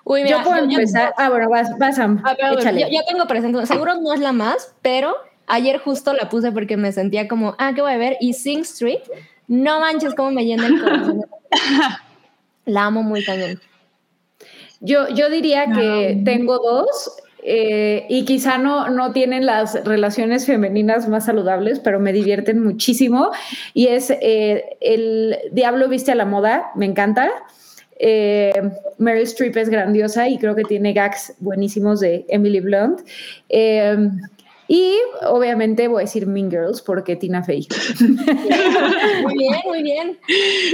Uy, 0.05 0.23
mira, 0.23 0.37
yo 0.37 0.43
puedo 0.43 0.57
yo- 0.63 0.69
yo- 0.69 0.79
empezar. 0.79 1.13
ah, 1.17 1.29
bueno, 1.29 1.49
vas, 1.49 1.77
vas 1.77 1.95
Sam, 1.95 2.21
A 2.25 2.33
ver, 2.33 2.45
a 2.45 2.49
ver, 2.51 2.59
échale. 2.59 2.81
yo, 2.81 2.87
yo 2.89 2.99
tengo 3.07 3.25
presente, 3.25 3.65
seguro 3.65 3.95
no 4.01 4.13
es 4.13 4.19
la 4.19 4.33
más, 4.33 4.73
pero 4.81 5.15
ayer 5.47 5.77
justo 5.79 6.13
la 6.13 6.29
puse 6.29 6.51
porque 6.51 6.75
me 6.77 6.91
sentía 6.91 7.27
como, 7.27 7.55
ah, 7.57 7.71
¿qué 7.73 7.81
voy 7.81 7.93
a 7.93 7.97
ver? 7.97 8.17
Y 8.19 8.33
Sing 8.33 8.59
Street, 8.61 8.99
no 9.47 9.79
manches 9.79 10.13
cómo 10.15 10.31
me 10.31 10.45
llena 10.45 10.67
el 10.67 10.81
corazón. 10.81 11.25
la 12.65 12.85
amo 12.85 13.03
muy 13.03 13.23
cañón. 13.23 13.59
Yo, 14.81 15.07
yo 15.09 15.29
diría 15.29 15.71
que 15.71 16.21
tengo 16.25 16.57
dos 16.59 17.15
eh, 17.41 18.05
y 18.09 18.25
quizá 18.25 18.57
no, 18.57 18.89
no 18.89 19.11
tienen 19.13 19.45
las 19.45 19.81
relaciones 19.85 20.45
femeninas 20.45 21.07
más 21.07 21.25
saludables, 21.25 21.79
pero 21.79 21.99
me 22.01 22.11
divierten 22.11 22.61
muchísimo. 22.61 23.31
Y 23.73 23.87
es 23.87 24.09
eh, 24.09 24.77
El 24.81 25.37
Diablo 25.51 25.87
Viste 25.87 26.11
a 26.11 26.15
la 26.15 26.25
Moda, 26.25 26.71
me 26.75 26.85
encanta. 26.85 27.29
Eh, 27.99 28.53
Meryl 28.97 29.23
Streep 29.23 29.55
es 29.57 29.69
grandiosa 29.69 30.27
y 30.27 30.37
creo 30.37 30.55
que 30.55 30.63
tiene 30.63 30.93
gags 30.93 31.33
buenísimos 31.39 31.99
de 31.99 32.25
Emily 32.29 32.59
Blunt. 32.59 33.01
Eh, 33.49 34.09
y 34.67 34.95
obviamente 35.27 35.87
voy 35.87 35.99
a 36.01 36.05
decir 36.05 36.25
Mean 36.25 36.49
Girls 36.49 36.81
porque 36.81 37.15
Tina 37.15 37.43
Fey. 37.43 37.67
Muy 39.23 39.37
bien, 39.37 39.55
muy 39.65 39.83
bien. 39.83 40.17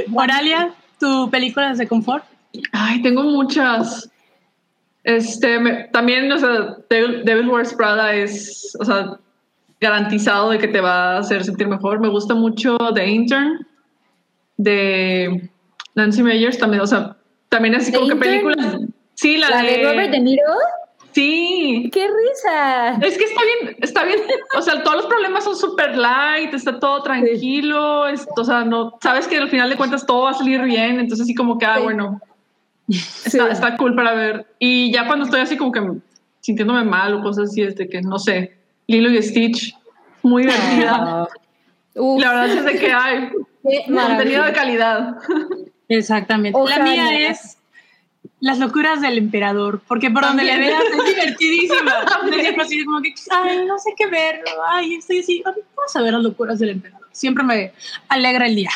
Moralia, 0.08 0.73
¿tu 0.99 1.29
película 1.29 1.71
es 1.71 1.77
de 1.77 1.88
confort? 1.88 2.23
Ay, 2.71 3.01
tengo 3.01 3.23
muchas. 3.23 4.10
Este, 5.03 5.60
me- 5.60 5.86
también, 5.86 6.32
o 6.32 6.38
sea, 6.38 6.77
Devil, 6.89 7.23
Devil 7.25 7.49
Wears 7.49 7.73
Prada 7.73 8.13
es, 8.13 8.75
o 8.79 8.86
sea, 8.86 9.17
garantizado 9.82 10.51
de 10.51 10.60
que 10.60 10.67
te 10.67 10.82
va 10.82 11.15
a 11.15 11.19
hacer 11.19 11.43
sentir 11.43 11.67
mejor. 11.67 11.99
Me 11.99 12.10
gusta 12.10 12.36
mucho 12.36 12.77
The 12.93 13.05
Intern 13.08 13.65
de 14.58 15.49
Nancy 15.99 16.23
Meyers 16.23 16.57
también, 16.57 16.81
o 16.81 16.88
sea, 16.88 17.15
también 17.49 17.75
así 17.75 17.91
¿The 17.91 17.97
como 17.99 18.09
que 18.09 18.15
películas. 18.15 18.77
Sí, 19.15 19.38
la, 19.38 19.49
La 19.49 19.62
de 19.63 19.83
Robert 19.83 20.12
De 20.12 20.19
Niro. 20.19 20.43
Sí. 21.12 21.89
¡Qué 21.91 22.07
risa! 22.07 22.91
Es 23.01 23.17
que 23.17 23.23
está 23.25 23.41
bien, 23.43 23.75
está 23.81 24.03
bien, 24.05 24.19
o 24.57 24.62
sea, 24.62 24.81
todos 24.83 24.97
los 24.97 25.05
problemas 25.07 25.43
son 25.43 25.55
súper 25.55 25.97
light, 25.97 26.53
está 26.53 26.79
todo 26.79 27.01
tranquilo, 27.03 28.07
es- 28.07 28.27
o 28.38 28.43
sea, 28.45 28.63
no, 28.63 28.97
sabes 29.01 29.27
que 29.27 29.38
al 29.38 29.49
final 29.49 29.69
de 29.69 29.75
cuentas 29.75 30.05
todo 30.05 30.23
va 30.23 30.31
a 30.31 30.33
salir 30.35 30.62
bien, 30.62 30.99
entonces 30.99 31.21
así 31.25 31.33
como 31.35 31.57
que, 31.57 31.65
ah, 31.65 31.77
Sí. 31.77 31.83
bueno, 31.83 32.21
está, 32.88 33.29
Sí. 33.29 33.39
está 33.51 33.75
cool 33.77 33.95
para 33.95 34.13
ver. 34.13 34.45
Y 34.59 34.91
ya 34.93 35.07
cuando 35.07 35.25
estoy 35.25 35.41
así 35.41 35.57
como 35.57 35.71
que 35.71 35.81
sintiéndome 36.41 36.83
mal 36.83 37.13
o 37.15 37.21
cosas 37.23 37.49
así, 37.49 37.63
es 37.63 37.75
de 37.75 37.89
que, 37.89 38.01
no 38.01 38.19
sé, 38.19 38.55
Lilo 38.88 39.09
y 39.09 39.21
Stitch, 39.21 39.75
muy 40.23 40.43
divertida. 40.43 41.27
La 41.95 42.29
verdad 42.33 42.45
es 42.49 42.65
de 42.65 42.79
que 42.79 42.91
hay 42.93 43.29
contenido 43.88 44.43
de 44.43 44.53
calidad. 44.53 45.17
Exactamente. 45.89 46.58
La 46.67 46.80
mía 46.80 47.30
es 47.30 47.58
Las 48.39 48.60
locuras 48.60 49.02
del 49.02 49.17
emperador, 49.17 49.82
porque 49.88 50.10
por 50.10 50.23
donde 50.23 50.43
le 50.43 50.58
veas 50.58 50.82
es 50.84 51.06
divertidísima. 51.06 52.06
Siempre 52.39 52.63
así 52.63 52.86
como 52.86 53.02
que, 53.02 53.13
ay, 53.32 53.65
no 53.65 53.78
sé 53.80 53.93
qué 53.97 54.08
ver, 54.08 54.41
ay, 54.69 54.95
estoy 54.95 55.19
así, 55.19 55.41
vamos 55.43 55.95
a 55.95 56.02
ver 56.02 56.13
las 56.13 56.23
locuras 56.23 56.60
del 56.60 56.69
emperador. 56.69 57.08
Siempre 57.12 57.43
me 57.43 57.73
alegra 58.08 58.45
el 58.45 58.56
día. 58.56 58.71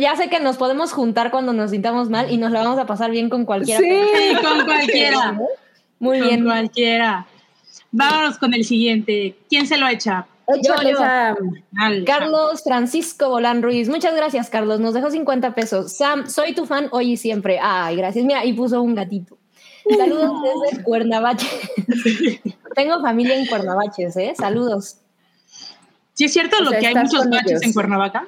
Ya 0.00 0.16
sé 0.16 0.28
que 0.28 0.40
nos 0.40 0.56
podemos 0.56 0.92
juntar 0.92 1.30
cuando 1.30 1.52
nos 1.52 1.70
sintamos 1.70 2.08
mal 2.08 2.30
y 2.30 2.38
nos 2.38 2.50
la 2.50 2.62
vamos 2.64 2.78
a 2.78 2.86
pasar 2.86 3.10
bien 3.10 3.28
con 3.28 3.44
cualquiera. 3.44 3.80
Sí. 3.80 3.86
Sí, 3.86 4.36
con 4.42 4.64
cualquiera. 4.64 5.38
Muy 5.98 6.18
Con 6.18 6.28
bien. 6.28 6.44
cualquiera. 6.44 7.26
Vámonos 7.90 8.38
con 8.38 8.52
el 8.52 8.64
siguiente. 8.64 9.34
¿Quién 9.48 9.66
se 9.66 9.78
lo 9.78 9.88
echa? 9.88 10.26
Yo. 10.62 10.74
Carlos 12.06 12.62
Francisco 12.62 13.28
Bolán 13.28 13.62
Ruiz. 13.62 13.88
Muchas 13.88 14.14
gracias, 14.14 14.48
Carlos. 14.48 14.80
Nos 14.80 14.94
dejó 14.94 15.10
50 15.10 15.54
pesos. 15.54 15.96
Sam, 15.96 16.28
soy 16.28 16.54
tu 16.54 16.66
fan 16.66 16.88
hoy 16.92 17.12
y 17.12 17.16
siempre. 17.16 17.58
Ay, 17.60 17.96
gracias. 17.96 18.24
Mira, 18.24 18.44
y 18.44 18.52
puso 18.52 18.80
un 18.80 18.94
gatito. 18.94 19.38
Saludos 19.96 20.30
desde 20.70 20.82
Cuernavache. 20.84 21.48
Tengo 22.74 23.00
familia 23.00 23.36
en 23.36 23.46
Cuernavaches, 23.46 24.16
¿eh? 24.16 24.34
Saludos. 24.36 24.98
¿Sí 26.14 26.24
es 26.24 26.32
cierto 26.32 26.56
O 26.58 26.64
lo 26.64 26.70
sea, 26.70 26.80
que 26.80 26.86
hay 26.86 26.94
muchos 26.94 27.28
baches 27.28 27.50
ellos. 27.50 27.62
en 27.62 27.72
Cuernavaca? 27.72 28.26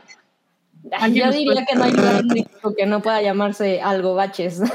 Yo 1.13 1.31
diría 1.31 1.65
que 1.67 1.75
no 1.77 1.85
hay 1.85 1.93
lugar 1.93 2.21
en 2.21 2.27
México 2.29 2.75
que 2.77 2.87
no 2.87 3.01
pueda 3.03 3.23
llamarse 3.23 3.81
algo 3.81 4.15
baches. 4.15 4.61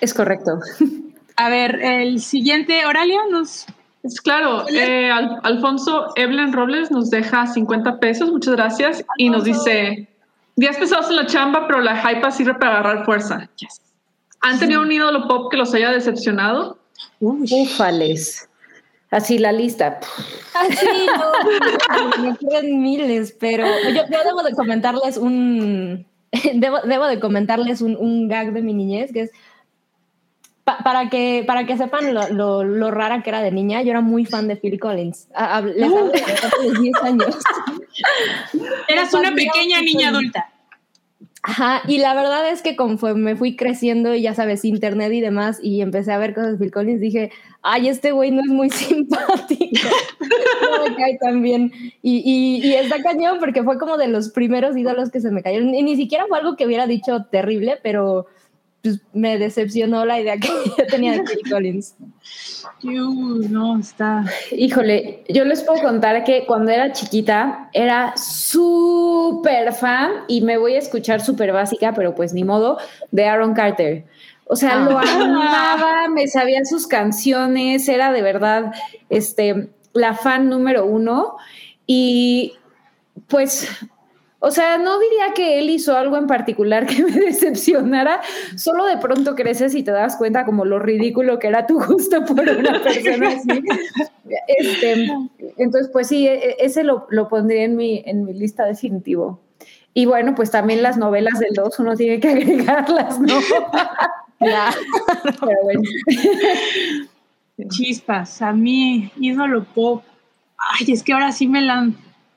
Es 0.00 0.14
correcto. 0.14 0.58
A 1.36 1.50
ver, 1.50 1.82
el 1.82 2.20
siguiente, 2.22 2.86
Oralia, 2.86 3.20
nos... 3.30 3.66
Es 4.04 4.20
claro, 4.20 4.68
eh, 4.68 5.10
Al- 5.10 5.40
Alfonso 5.42 6.12
Evelyn 6.16 6.52
Robles 6.52 6.90
nos 6.90 7.08
deja 7.10 7.46
50 7.46 7.98
pesos, 8.00 8.30
muchas 8.30 8.54
gracias, 8.54 9.04
y 9.16 9.30
nos 9.30 9.44
dice, 9.44 10.06
días 10.56 10.76
pesados 10.76 11.08
en 11.08 11.16
la 11.16 11.26
chamba, 11.26 11.66
pero 11.66 11.80
la 11.80 11.96
hypa 12.12 12.30
sirve 12.30 12.54
para 12.54 12.80
agarrar 12.80 13.04
fuerza. 13.06 13.48
Yes. 13.56 13.80
¿Han 14.42 14.58
tenido 14.58 14.82
un 14.82 14.92
ídolo 14.92 15.26
pop 15.26 15.50
que 15.50 15.56
los 15.56 15.72
haya 15.72 15.90
decepcionado? 15.90 16.78
Ufales. 17.18 18.46
Así 19.10 19.38
la 19.38 19.52
lista. 19.52 20.00
Así, 20.54 20.86
no, 21.16 22.22
me 22.22 22.32
ocurren 22.32 22.82
miles, 22.82 23.34
pero 23.40 23.64
yo, 23.88 24.02
yo 24.10 24.18
debo 24.24 24.42
de 24.42 24.52
comentarles 24.54 25.16
un, 25.16 26.04
debo, 26.54 26.80
debo 26.82 27.06
de 27.06 27.20
comentarles 27.20 27.80
un, 27.80 27.96
un 27.96 28.28
gag 28.28 28.52
de 28.52 28.60
mi 28.60 28.74
niñez, 28.74 29.12
que 29.12 29.22
es, 29.22 29.30
pa- 30.64 30.78
para, 30.78 31.08
que, 31.10 31.44
para 31.46 31.66
que 31.66 31.76
sepan 31.76 32.12
lo, 32.14 32.28
lo, 32.30 32.64
lo 32.64 32.90
rara 32.90 33.22
que 33.22 33.30
era 33.30 33.42
de 33.42 33.52
niña, 33.52 33.82
yo 33.82 33.90
era 33.90 34.00
muy 34.00 34.24
fan 34.26 34.48
de 34.48 34.56
Phil 34.56 34.80
Collins. 34.80 35.28
A- 35.34 35.58
a- 35.58 35.60
les 35.62 35.84
hablo 35.84 36.08
de 36.08 36.22
hace 36.22 36.80
10 36.80 36.94
años. 37.02 37.36
Eras 38.88 39.12
una 39.14 39.34
pequeña 39.34 39.80
niña 39.80 40.08
adulta. 40.08 40.50
Ajá, 41.46 41.82
y 41.86 41.98
la 41.98 42.14
verdad 42.14 42.48
es 42.48 42.62
que 42.62 42.74
conforme 42.74 43.20
me 43.20 43.36
fui 43.36 43.54
creciendo 43.54 44.14
y 44.14 44.22
ya 44.22 44.32
sabes, 44.34 44.64
internet 44.64 45.12
y 45.12 45.20
demás, 45.20 45.58
y 45.62 45.82
empecé 45.82 46.10
a 46.10 46.16
ver 46.16 46.32
cosas 46.32 46.52
de 46.52 46.58
Phil 46.58 46.72
Collins, 46.72 47.02
dije, 47.02 47.30
ay, 47.60 47.88
este 47.88 48.12
güey 48.12 48.30
no 48.30 48.40
es 48.40 48.46
muy 48.48 48.70
simpático. 48.70 49.88
no 50.62 50.84
me 50.88 50.96
cae 50.96 51.18
tan 51.18 51.42
bien. 51.42 51.70
Y, 52.00 52.22
y, 52.24 52.66
y 52.66 52.74
está 52.76 53.02
cañón 53.02 53.36
porque 53.40 53.62
fue 53.62 53.78
como 53.78 53.98
de 53.98 54.08
los 54.08 54.30
primeros 54.30 54.74
ídolos 54.74 55.10
que 55.10 55.20
se 55.20 55.30
me 55.30 55.42
cayeron. 55.42 55.74
Y 55.74 55.82
ni 55.82 55.96
siquiera 55.96 56.24
fue 56.28 56.38
algo 56.38 56.56
que 56.56 56.64
hubiera 56.64 56.86
dicho 56.86 57.26
terrible, 57.30 57.78
pero 57.82 58.24
pues, 58.84 59.00
me 59.14 59.38
decepcionó 59.38 60.04
la 60.04 60.20
idea 60.20 60.36
que 60.36 60.48
yo 60.78 60.86
tenía 60.86 61.12
de 61.12 61.22
Phil 61.24 61.50
Collins. 61.50 61.94
Uy, 62.82 63.48
no, 63.48 63.78
está... 63.78 64.24
Híjole, 64.52 65.24
yo 65.30 65.44
les 65.46 65.62
puedo 65.62 65.82
contar 65.82 66.22
que 66.24 66.44
cuando 66.46 66.70
era 66.70 66.92
chiquita 66.92 67.70
era 67.72 68.14
súper 68.16 69.72
fan 69.72 70.10
y 70.28 70.42
me 70.42 70.58
voy 70.58 70.74
a 70.74 70.78
escuchar 70.80 71.22
súper 71.22 71.52
básica, 71.52 71.94
pero 71.94 72.14
pues 72.14 72.34
ni 72.34 72.44
modo, 72.44 72.76
de 73.10 73.24
Aaron 73.26 73.54
Carter. 73.54 74.04
O 74.46 74.54
sea, 74.56 74.76
lo 74.80 74.98
Ah. 74.98 75.04
amaba, 75.18 76.08
me 76.08 76.28
sabía 76.28 76.62
sus 76.66 76.86
canciones, 76.86 77.88
era 77.88 78.12
de 78.12 78.20
verdad 78.20 78.72
este, 79.08 79.70
la 79.94 80.12
fan 80.12 80.50
número 80.50 80.84
uno. 80.84 81.36
Y 81.86 82.52
pues, 83.28 83.66
o 84.46 84.50
sea, 84.50 84.76
no 84.76 84.98
diría 85.00 85.32
que 85.34 85.58
él 85.58 85.70
hizo 85.70 85.96
algo 85.96 86.18
en 86.18 86.26
particular 86.26 86.86
que 86.86 87.02
me 87.02 87.12
decepcionara, 87.12 88.20
solo 88.56 88.84
de 88.84 88.98
pronto 88.98 89.34
creces 89.34 89.74
y 89.74 89.82
te 89.82 89.90
das 89.90 90.16
cuenta 90.16 90.44
como 90.44 90.66
lo 90.66 90.78
ridículo 90.78 91.38
que 91.38 91.46
era 91.46 91.66
tu 91.66 91.82
gusto 91.82 92.24
por 92.26 92.40
una 92.40 92.82
persona 92.82 93.28
así. 93.28 93.62
Este, 94.48 95.08
entonces, 95.56 95.90
pues 95.90 96.08
sí, 96.08 96.28
e- 96.28 96.50
e- 96.50 96.56
ese 96.58 96.84
lo, 96.84 97.06
lo 97.08 97.28
pondría 97.28 97.64
en 97.64 97.74
mi, 97.76 98.02
en 98.04 98.24
mi 98.26 98.34
lista 98.34 98.66
definitivo. 98.66 99.40
Y 99.94 100.04
bueno, 100.04 100.34
pues 100.34 100.50
también 100.50 100.82
las 100.82 100.98
novelas 100.98 101.38
del 101.38 101.54
2, 101.54 101.78
uno 101.78 101.96
tiene 101.96 102.20
que 102.20 102.28
agregarlas, 102.30 103.18
¿no? 103.20 103.38
Pero 104.40 105.62
bueno. 105.62 105.80
Chispas, 107.68 108.42
a 108.42 108.52
mí, 108.52 109.10
ídolo 109.18 109.64
pop. 109.64 110.02
Ay, 110.58 110.92
es 110.92 111.02
que 111.02 111.12
ahora 111.14 111.32
sí 111.32 111.46
me 111.46 111.62
la... 111.62 111.88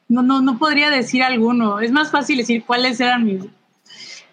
No, 0.09 0.21
no, 0.21 0.41
no 0.41 0.57
podría 0.57 0.89
decir 0.89 1.23
alguno. 1.23 1.79
Es 1.79 1.91
más 1.91 2.11
fácil 2.11 2.37
decir 2.37 2.63
cuáles 2.65 2.99
eran 2.99 3.25
mis... 3.25 3.45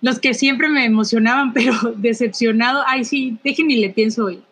Los 0.00 0.18
que 0.18 0.34
siempre 0.34 0.68
me 0.68 0.84
emocionaban, 0.84 1.52
pero 1.54 1.74
decepcionado. 1.96 2.82
Ay, 2.86 3.04
sí, 3.04 3.38
dejen 3.42 3.70
y 3.70 3.76
le 3.76 3.90
pienso 3.90 4.26
hoy. 4.26 4.42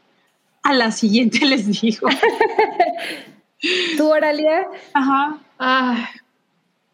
A 0.62 0.72
la 0.72 0.90
siguiente 0.90 1.44
les 1.46 1.80
digo. 1.80 2.08
¿Tú, 3.96 4.08
Oralia? 4.08 4.66
Ajá. 4.92 5.38
Ay, 5.58 6.04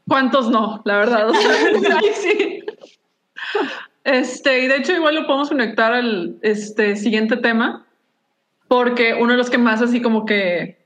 ¿Cuántos 0.07 0.51
no? 0.51 0.81
La 0.85 0.97
verdad. 0.99 1.31
Ay, 1.33 2.11
sí. 2.15 2.61
Este, 4.05 4.65
y 4.65 4.69
de 4.69 4.77
hecho 4.77 4.93
igual 4.93 5.17
lo 5.17 5.27
podemos 5.27 5.51
conectar 5.51 5.93
al 5.93 6.39
este, 6.41 6.97
siguiente 6.97 7.37
tema, 7.37 7.87
porque 8.67 9.13
uno 9.13 9.33
de 9.33 9.37
los 9.37 9.51
que 9.51 9.59
más 9.59 9.83
así 9.83 10.01
como 10.01 10.25
que 10.25 10.79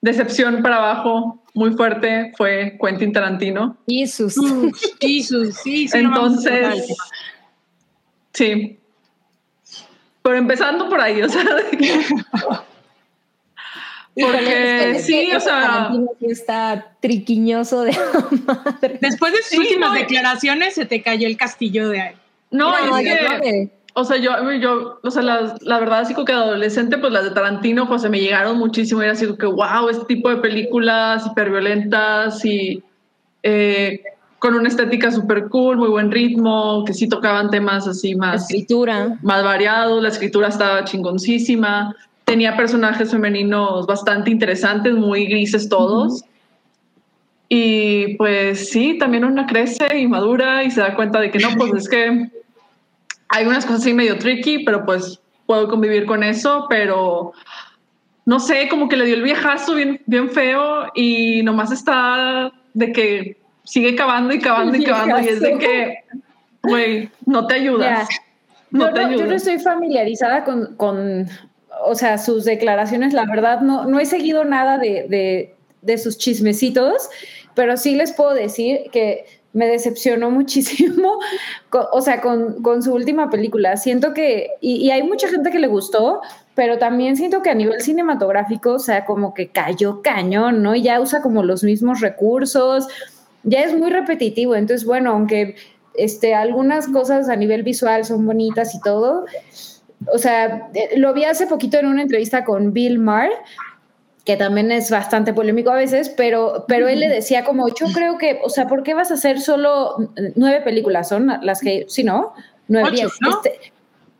decepción 0.00 0.62
para 0.62 0.76
abajo 0.76 1.39
muy 1.54 1.72
fuerte 1.72 2.32
fue 2.36 2.78
Quentin 2.82 3.12
Tarantino. 3.12 3.76
Jesús. 3.88 4.36
Uf, 4.38 4.78
Jesus, 5.00 5.56
sí, 5.62 5.88
sí. 5.88 5.98
Entonces, 5.98 6.86
sí. 8.32 8.78
Pero 10.22 10.36
empezando 10.36 10.88
por 10.88 11.00
ahí, 11.00 11.22
o 11.22 11.28
sea, 11.28 11.42
de 11.42 11.76
que- 11.76 12.00
porque 14.14 14.90
Es 14.90 14.96
que- 14.96 15.02
sí, 15.02 15.18
es 15.20 15.30
que 15.30 15.36
o 15.36 15.40
sea, 15.40 15.90
está 16.20 16.96
triquiñoso 17.00 17.82
de 17.82 17.96
madre. 18.44 18.98
Después 19.00 19.32
de 19.32 19.38
sus 19.38 19.48
Sí, 19.48 19.58
últimas 19.58 19.90
no. 19.92 19.98
declaraciones, 19.98 20.74
se 20.74 20.84
te 20.84 21.02
cayó 21.02 21.26
el 21.26 21.36
castillo 21.36 21.88
de 21.88 22.00
ahí. 22.00 22.14
no, 22.50 22.70
No, 22.86 22.98
es 22.98 23.04
que- 23.40 23.70
o 23.94 24.04
sea, 24.04 24.16
yo, 24.18 24.30
yo, 24.52 24.98
o 25.02 25.10
sea, 25.10 25.22
las- 25.22 25.60
la 25.62 25.78
verdad, 25.80 26.00
así 26.00 26.14
como 26.14 26.24
que 26.24 26.32
adolescente, 26.32 26.98
pues 26.98 27.12
las 27.12 27.24
de 27.24 27.30
Tarantino, 27.30 27.88
pues 27.88 28.02
se 28.02 28.08
me 28.08 28.20
llegaron 28.20 28.56
muchísimo. 28.58 29.00
Y 29.00 29.04
era 29.04 29.12
así 29.14 29.26
como 29.26 29.38
que, 29.38 29.46
wow, 29.46 29.88
este 29.90 30.04
tipo 30.06 30.28
de 30.30 30.36
películas 30.36 31.26
hiperviolentas 31.26 32.44
y 32.44 32.82
eh, 33.42 34.02
con 34.38 34.54
una 34.54 34.68
estética 34.68 35.10
súper 35.10 35.48
cool, 35.48 35.76
muy 35.76 35.88
buen 35.88 36.10
ritmo, 36.10 36.84
que 36.86 36.94
sí 36.94 37.08
tocaban 37.08 37.50
temas 37.50 37.86
así 37.88 38.12
La 38.12 38.18
más, 38.18 38.42
escritura. 38.50 39.18
más 39.22 39.42
variados. 39.44 40.02
La 40.02 40.08
escritura 40.08 40.48
estaba 40.48 40.84
chingoncísima. 40.84 41.94
Tenía 42.24 42.56
personajes 42.56 43.10
femeninos 43.10 43.86
bastante 43.86 44.30
interesantes, 44.30 44.94
muy 44.94 45.26
grises 45.26 45.68
todos. 45.68 46.22
Y 47.48 48.14
pues 48.16 48.70
sí, 48.70 48.96
también 48.98 49.24
una 49.24 49.46
crece 49.46 49.98
y 49.98 50.06
madura 50.06 50.62
y 50.62 50.70
se 50.70 50.80
da 50.80 50.94
cuenta 50.94 51.18
de 51.20 51.30
que 51.32 51.40
no, 51.40 51.48
pues 51.56 51.72
es 51.74 51.88
que 51.88 52.30
hay 53.30 53.46
unas 53.46 53.64
cosas 53.64 53.82
así 53.82 53.94
medio 53.94 54.18
tricky, 54.18 54.64
pero 54.64 54.84
pues 54.84 55.20
puedo 55.46 55.68
convivir 55.68 56.04
con 56.04 56.22
eso, 56.22 56.66
pero 56.68 57.32
no 58.26 58.38
sé, 58.38 58.68
como 58.68 58.88
que 58.88 58.96
le 58.96 59.06
dio 59.06 59.14
el 59.14 59.22
viejazo 59.22 59.74
bien, 59.74 60.00
bien 60.06 60.30
feo 60.30 60.86
y 60.94 61.42
nomás 61.42 61.72
está 61.72 62.52
de 62.74 62.92
que 62.92 63.36
sigue 63.64 63.94
cavando 63.94 64.34
y 64.34 64.40
cavando 64.40 64.76
y 64.76 64.84
cavando 64.84 65.20
y 65.20 65.28
es 65.28 65.40
de 65.40 65.58
que, 65.58 65.94
güey, 66.62 67.10
no 67.26 67.46
te 67.46 67.54
ayudas. 67.54 68.08
No 68.70 68.88
yo, 68.88 68.94
te 68.94 69.02
no, 69.02 69.10
yo 69.12 69.26
no 69.26 69.34
estoy 69.34 69.58
familiarizada 69.58 70.44
con, 70.44 70.76
con, 70.76 71.28
o 71.84 71.94
sea, 71.94 72.18
sus 72.18 72.44
declaraciones, 72.44 73.12
la 73.12 73.26
verdad, 73.26 73.60
no, 73.60 73.86
no 73.86 73.98
he 73.98 74.06
seguido 74.06 74.44
nada 74.44 74.78
de, 74.78 75.06
de, 75.08 75.54
de 75.82 75.98
sus 75.98 76.18
chismecitos, 76.18 77.08
pero 77.54 77.76
sí 77.76 77.94
les 77.94 78.12
puedo 78.12 78.34
decir 78.34 78.82
que 78.92 79.39
me 79.52 79.66
decepcionó 79.66 80.30
muchísimo, 80.30 81.18
o 81.92 82.00
sea, 82.00 82.20
con, 82.20 82.62
con 82.62 82.82
su 82.82 82.94
última 82.94 83.30
película. 83.30 83.76
Siento 83.76 84.14
que, 84.14 84.50
y, 84.60 84.76
y 84.76 84.90
hay 84.90 85.02
mucha 85.02 85.28
gente 85.28 85.50
que 85.50 85.58
le 85.58 85.66
gustó, 85.66 86.20
pero 86.54 86.78
también 86.78 87.16
siento 87.16 87.42
que 87.42 87.50
a 87.50 87.54
nivel 87.54 87.80
cinematográfico, 87.80 88.74
o 88.74 88.78
sea, 88.78 89.04
como 89.04 89.34
que 89.34 89.48
cayó 89.48 90.02
cañón, 90.02 90.62
¿no? 90.62 90.74
Y 90.74 90.82
ya 90.82 91.00
usa 91.00 91.22
como 91.22 91.42
los 91.42 91.64
mismos 91.64 92.00
recursos, 92.00 92.86
ya 93.42 93.60
es 93.60 93.74
muy 93.74 93.90
repetitivo. 93.90 94.54
Entonces, 94.54 94.86
bueno, 94.86 95.12
aunque 95.12 95.56
este, 95.94 96.34
algunas 96.34 96.88
cosas 96.88 97.28
a 97.28 97.36
nivel 97.36 97.62
visual 97.62 98.04
son 98.04 98.26
bonitas 98.26 98.74
y 98.74 98.80
todo, 98.80 99.24
o 100.12 100.18
sea, 100.18 100.68
eh, 100.74 100.96
lo 100.96 101.12
vi 101.12 101.24
hace 101.24 101.46
poquito 101.46 101.78
en 101.78 101.86
una 101.86 102.02
entrevista 102.02 102.44
con 102.44 102.72
Bill 102.72 102.98
Maher, 102.98 103.32
que 104.30 104.36
también 104.36 104.70
es 104.70 104.92
bastante 104.92 105.34
polémico 105.34 105.70
a 105.70 105.74
veces, 105.74 106.08
pero, 106.08 106.64
pero 106.68 106.86
él 106.86 107.00
le 107.00 107.08
decía 107.08 107.44
como, 107.44 107.66
yo 107.68 107.86
creo 107.92 108.16
que, 108.16 108.38
o 108.44 108.48
sea, 108.48 108.68
¿por 108.68 108.84
qué 108.84 108.94
vas 108.94 109.10
a 109.10 109.14
hacer 109.14 109.40
solo 109.40 109.96
nueve 110.36 110.60
películas? 110.60 111.08
Son 111.08 111.32
las 111.42 111.60
que, 111.60 111.86
sí, 111.88 112.04
¿no? 112.04 112.32
Nueve, 112.68 112.90
Ocho, 112.90 112.96
diez. 112.96 113.12
¿no? 113.22 113.30
Este, 113.30 113.72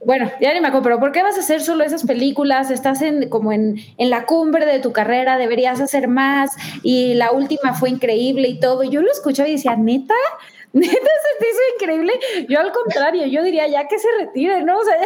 bueno, 0.04 0.28
ya 0.40 0.52
ni 0.52 0.60
me 0.60 0.66
acuerdo, 0.66 0.82
pero 0.82 0.98
¿por 0.98 1.12
qué 1.12 1.22
vas 1.22 1.36
a 1.36 1.40
hacer 1.42 1.60
solo 1.60 1.84
esas 1.84 2.02
películas? 2.04 2.72
Estás 2.72 3.02
en, 3.02 3.28
como 3.28 3.52
en, 3.52 3.76
en 3.98 4.10
la 4.10 4.26
cumbre 4.26 4.66
de 4.66 4.80
tu 4.80 4.90
carrera, 4.92 5.38
deberías 5.38 5.80
hacer 5.80 6.08
más, 6.08 6.56
y 6.82 7.14
la 7.14 7.30
última 7.30 7.74
fue 7.74 7.90
increíble 7.90 8.48
y 8.48 8.58
todo. 8.58 8.82
Yo 8.82 9.02
lo 9.02 9.12
escuchaba 9.12 9.48
y 9.48 9.52
decía, 9.52 9.76
¿neta? 9.76 10.14
¿Neta 10.72 10.90
se 10.90 11.38
te 11.38 11.50
hizo 11.50 11.60
increíble? 11.76 12.12
Yo 12.48 12.58
al 12.58 12.72
contrario, 12.72 13.26
yo 13.26 13.44
diría, 13.44 13.68
ya 13.68 13.86
que 13.86 13.96
se 13.96 14.08
retire, 14.18 14.64
¿no? 14.64 14.76
O 14.76 14.84
sea, 14.84 14.96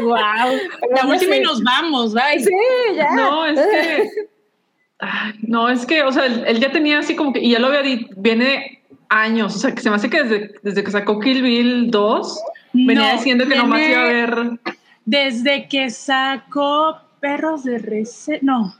Wow. 0.00 0.58
La 0.96 1.06
última 1.06 1.36
y 1.36 1.40
nos 1.42 1.62
vamos, 1.62 2.14
bye. 2.14 2.42
sí, 2.42 2.50
ya. 2.96 3.14
No, 3.14 3.44
es 3.44 3.60
que. 3.60 4.08
Ay, 5.10 5.34
no, 5.42 5.68
es 5.68 5.86
que, 5.86 6.02
o 6.02 6.12
sea, 6.12 6.26
él, 6.26 6.44
él 6.46 6.60
ya 6.60 6.70
tenía 6.72 6.98
así 6.98 7.14
como 7.16 7.32
que, 7.32 7.40
y 7.40 7.50
ya 7.50 7.58
lo 7.58 7.68
había 7.68 7.82
dicho, 7.82 8.06
viene 8.16 8.82
años, 9.08 9.54
o 9.54 9.58
sea, 9.58 9.74
que 9.74 9.80
se 9.82 9.90
me 9.90 9.96
hace 9.96 10.10
que 10.10 10.22
desde, 10.24 10.54
desde 10.62 10.82
que 10.84 10.90
sacó 10.90 11.20
Kill 11.20 11.42
Bill 11.42 11.90
2, 11.90 12.40
venía 12.72 13.12
No, 13.12 13.18
diciendo 13.18 13.46
que 13.46 13.54
nomás 13.56 13.80
iba 13.88 14.00
a 14.00 14.04
ver 14.04 14.36
Desde 15.04 15.68
que 15.68 15.90
sacó 15.90 16.98
Perros 17.20 17.64
de 17.64 17.78
Receta. 17.78 18.40
No. 18.42 18.74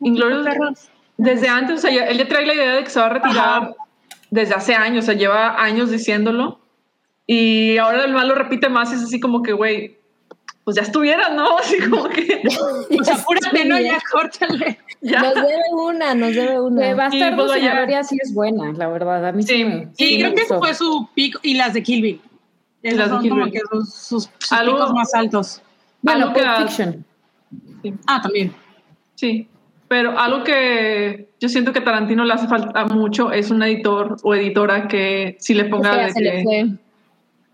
Inglorious 0.00 0.44
Perros. 0.46 0.88
Desde 1.16 1.48
antes, 1.48 1.78
o 1.78 1.80
sea, 1.80 1.90
ya- 1.90 2.06
él 2.06 2.18
ya 2.18 2.28
trae 2.28 2.46
la 2.46 2.54
idea 2.54 2.74
de 2.76 2.84
que 2.84 2.90
se 2.90 3.00
va 3.00 3.06
a 3.06 3.10
retirar 3.10 3.62
Ajá. 3.62 3.74
desde 4.30 4.54
hace 4.54 4.74
años, 4.74 5.04
o 5.04 5.06
sea, 5.06 5.14
lleva 5.14 5.62
años 5.62 5.90
diciéndolo. 5.90 6.60
Y 7.26 7.76
ahora 7.78 8.04
el 8.04 8.12
mal 8.12 8.28
lo 8.28 8.34
repite 8.34 8.68
más, 8.68 8.92
es 8.92 9.02
así 9.02 9.20
como 9.20 9.42
que, 9.42 9.52
güey, 9.52 9.96
pues 10.70 10.76
ya 10.76 10.82
estuviera, 10.82 11.28
¿no? 11.30 11.58
Así 11.58 11.78
como 11.88 12.08
que 12.08 12.42
Pues 12.96 13.08
apúrate, 13.08 13.64
¿no? 13.64 13.78
Ya 13.80 13.98
córtale. 14.10 14.78
ya. 15.00 15.20
Nos 15.22 15.34
debe 15.34 15.56
una, 15.82 16.14
nos 16.14 16.34
debe 16.34 16.52
De 16.52 16.60
una. 16.60 16.94
Bastardos 16.94 17.46
pues, 17.50 17.60
sin. 17.60 17.70
Gloria 17.70 18.04
sí 18.04 18.18
es 18.22 18.32
buena, 18.34 18.72
la 18.72 18.88
verdad. 18.88 19.26
A 19.26 19.32
mí 19.32 19.42
sí, 19.42 19.54
Sí. 19.54 19.64
me- 19.64 19.88
Sí, 19.94 20.18
creo 20.18 20.34
que 20.34 20.44
fue 20.46 20.74
su 20.74 21.08
pico. 21.14 21.40
Y 21.42 21.54
las 21.54 21.74
de 21.74 21.82
Kill 21.82 22.02
Bill. 22.02 22.20
Esas 22.82 22.98
Las 22.98 23.08
de 23.08 23.12
son 23.14 23.22
Kill 23.22 23.30
como 23.30 23.44
Bill. 23.44 23.52
que 23.52 23.60
sus, 23.70 23.92
sus, 23.94 24.30
sus 24.38 24.52
Algo- 24.52 24.76
picos 24.76 24.92
más 24.94 25.14
altos. 25.14 25.62
Bueno, 26.02 26.32
Pulp 26.32 26.46
Fiction. 26.68 27.04
Ah, 28.06 28.20
también. 28.22 28.54
Sí, 29.16 29.48
pero 29.88 30.18
algo 30.18 30.44
que 30.44 31.28
yo 31.40 31.48
siento 31.48 31.72
que 31.72 31.80
Tarantino 31.80 32.24
le 32.24 32.32
hace 32.32 32.46
falta 32.46 32.86
mucho 32.86 33.32
es 33.32 33.50
un 33.50 33.62
editor 33.62 34.16
o 34.22 34.34
editora 34.34 34.86
que 34.88 35.36
sí 35.40 35.52
le 35.54 35.64
Es 35.64 35.68
ponga 35.68 35.90
que 35.90 35.96
ya 35.96 36.06
de 36.06 36.12
se 36.12 36.20
le 36.20 36.42
fue. 36.42 36.66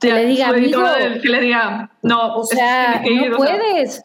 Que 0.00 0.12
le 0.12 0.26
diga, 0.26 0.48
"Amigo". 0.48 0.82
del- 0.90 1.20
que 1.22 1.28
le 1.28 1.40
diga, 1.40 1.90
no, 2.02 2.36
O 2.36 2.44
sea, 2.44 3.00
tiene 3.02 3.18
que 3.20 3.24
ir, 3.26 3.30
no 3.30 3.38
o 3.38 3.44
sea, 3.44 3.56
puedes. 3.58 4.02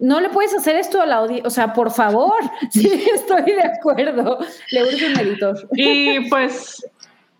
No 0.00 0.20
le 0.20 0.28
puedes 0.28 0.54
hacer 0.54 0.76
esto 0.76 1.00
a 1.00 1.06
la 1.06 1.16
audiencia. 1.16 1.46
O 1.46 1.50
sea, 1.50 1.72
por 1.72 1.90
favor. 1.90 2.34
Sí, 2.70 2.88
estoy 3.14 3.42
de 3.52 3.62
acuerdo. 3.62 4.38
Le 4.70 4.82
urge 4.84 5.06
un 5.06 5.18
editor. 5.18 5.68
y 5.72 6.28
pues 6.28 6.84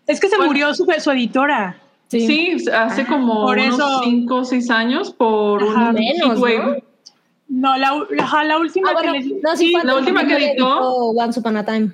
Es 0.07 0.19
que 0.19 0.27
se 0.27 0.35
Bueno. 0.37 0.49
murió 0.51 0.73
su, 0.73 0.85
su 0.99 1.11
editora. 1.11 1.77
sí, 2.07 2.57
hace 2.73 3.05
como 3.05 3.45
por 3.45 3.57
unos 3.57 3.75
eso- 3.75 4.01
cinco 4.03 4.35
o 4.37 4.45
seis 4.45 4.69
años 4.71 5.11
por 5.13 5.61
Ajá, 5.63 5.89
un 5.89 5.95
menos. 5.95 6.39
No, 7.47 7.77
la, 7.77 8.05
la, 8.09 8.43
la 8.43 8.57
última 8.59 8.89
Ah, 8.89 8.93
bueno, 8.93 9.13
que 9.13 9.39
no, 9.43 9.55
sí, 9.55 9.73
la 9.83 9.95
última 9.95 10.25
que 10.25 10.35
editó- 10.37 11.09
Once 11.15 11.39
Upon 11.39 11.57
a 11.57 11.65
Time. 11.65 11.91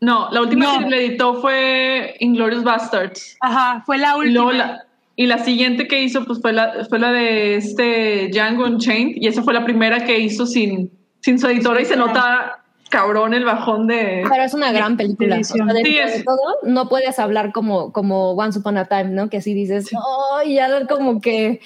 No, 0.00 0.28
la 0.30 0.40
última 0.42 0.64
No. 0.66 0.78
que 0.80 0.90
le 0.90 1.06
editó 1.06 1.34
fue 1.40 2.14
Inglorious 2.20 2.62
Bastards. 2.62 3.36
Ajá, 3.40 3.82
fue 3.86 3.96
la 3.98 4.16
última. 4.16 4.82
Y 5.16 5.26
la 5.26 5.38
siguiente 5.38 5.86
que 5.86 6.02
hizo 6.02 6.24
pues 6.24 6.40
fue 6.40 6.52
la, 6.52 6.84
fue 6.88 6.98
la 6.98 7.12
de 7.12 7.56
este 7.56 8.28
Django 8.32 8.64
Unchained 8.64 9.16
y 9.16 9.28
esa 9.28 9.42
fue 9.42 9.54
la 9.54 9.64
primera 9.64 10.04
que 10.04 10.18
hizo 10.18 10.46
sin, 10.46 10.90
sin 11.20 11.38
su 11.38 11.46
editora 11.48 11.80
y 11.80 11.84
se 11.84 11.96
nota 11.96 12.60
cabrón 12.90 13.34
el 13.34 13.44
bajón 13.44 13.86
de... 13.86 14.24
Pero 14.28 14.42
es 14.44 14.54
una 14.54 14.70
gran 14.72 14.96
película. 14.96 15.36
O 15.38 15.42
sea, 15.44 15.56
edición. 15.64 15.68
dentro 15.68 15.84
Sí, 15.92 15.98
de 15.98 16.04
es- 16.18 16.24
todo, 16.24 16.38
no 16.62 16.88
puedes 16.88 17.18
hablar 17.18 17.52
como, 17.52 17.92
como 17.92 18.32
Once 18.32 18.58
Upon 18.58 18.76
a 18.78 18.84
Time, 18.86 19.10
¿no? 19.10 19.28
Que 19.30 19.40
si 19.40 19.52
dices, 19.54 19.90
oh, 19.96 20.42
ya 20.46 20.86
como 20.86 21.20
que 21.20 21.60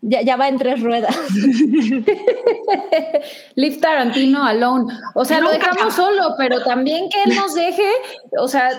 ya, 0.00 0.22
ya 0.22 0.36
va 0.36 0.48
en 0.48 0.58
tres 0.58 0.80
ruedas. 0.82 1.16
Leave 3.54 3.76
Tarantino 3.78 4.44
alone. 4.44 4.92
O 5.14 5.24
sea, 5.24 5.40
lo 5.40 5.50
dejamos 5.50 5.94
solo, 5.94 6.34
pero 6.36 6.62
también 6.62 7.08
que 7.10 7.22
él 7.30 7.36
nos 7.36 7.54
deje, 7.54 7.88
o 8.38 8.48
sea, 8.48 8.70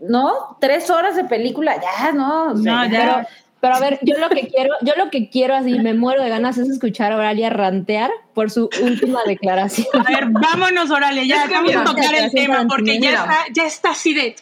¿no? 0.00 0.56
Tres 0.60 0.90
horas 0.90 1.16
de 1.16 1.24
película, 1.24 1.76
ya, 1.80 2.12
¿no? 2.12 2.52
O 2.52 2.56
sea, 2.56 2.84
No, 2.84 2.90
ya. 2.90 2.98
Pero, 2.98 3.28
pero 3.60 3.74
a 3.74 3.80
ver, 3.80 3.98
yo 4.02 4.16
lo 4.18 4.28
que 4.28 4.46
quiero, 4.48 4.74
yo 4.82 4.94
lo 4.96 5.10
que 5.10 5.30
quiero 5.30 5.54
así, 5.56 5.78
me 5.80 5.92
muero 5.94 6.22
de 6.22 6.28
ganas 6.28 6.58
es 6.58 6.68
escuchar 6.68 7.12
a 7.12 7.16
Oralia 7.16 7.50
rantear 7.50 8.10
por 8.32 8.50
su 8.50 8.70
última 8.82 9.20
declaración. 9.26 9.88
A 9.94 10.10
ver, 10.10 10.28
vámonos, 10.28 10.90
Oralia, 10.90 11.24
ya 11.24 11.42
Es 11.42 11.48
que 11.48 11.54
vamos 11.54 11.70
mira, 11.70 11.80
a 11.82 11.84
tocar 11.84 12.14
el 12.14 12.30
tema 12.30 12.66
porque 12.68 13.00
ya 13.00 13.10
está, 13.10 13.36
ya 13.52 13.66
está 13.66 13.90
así 13.90 14.14
de 14.14 14.36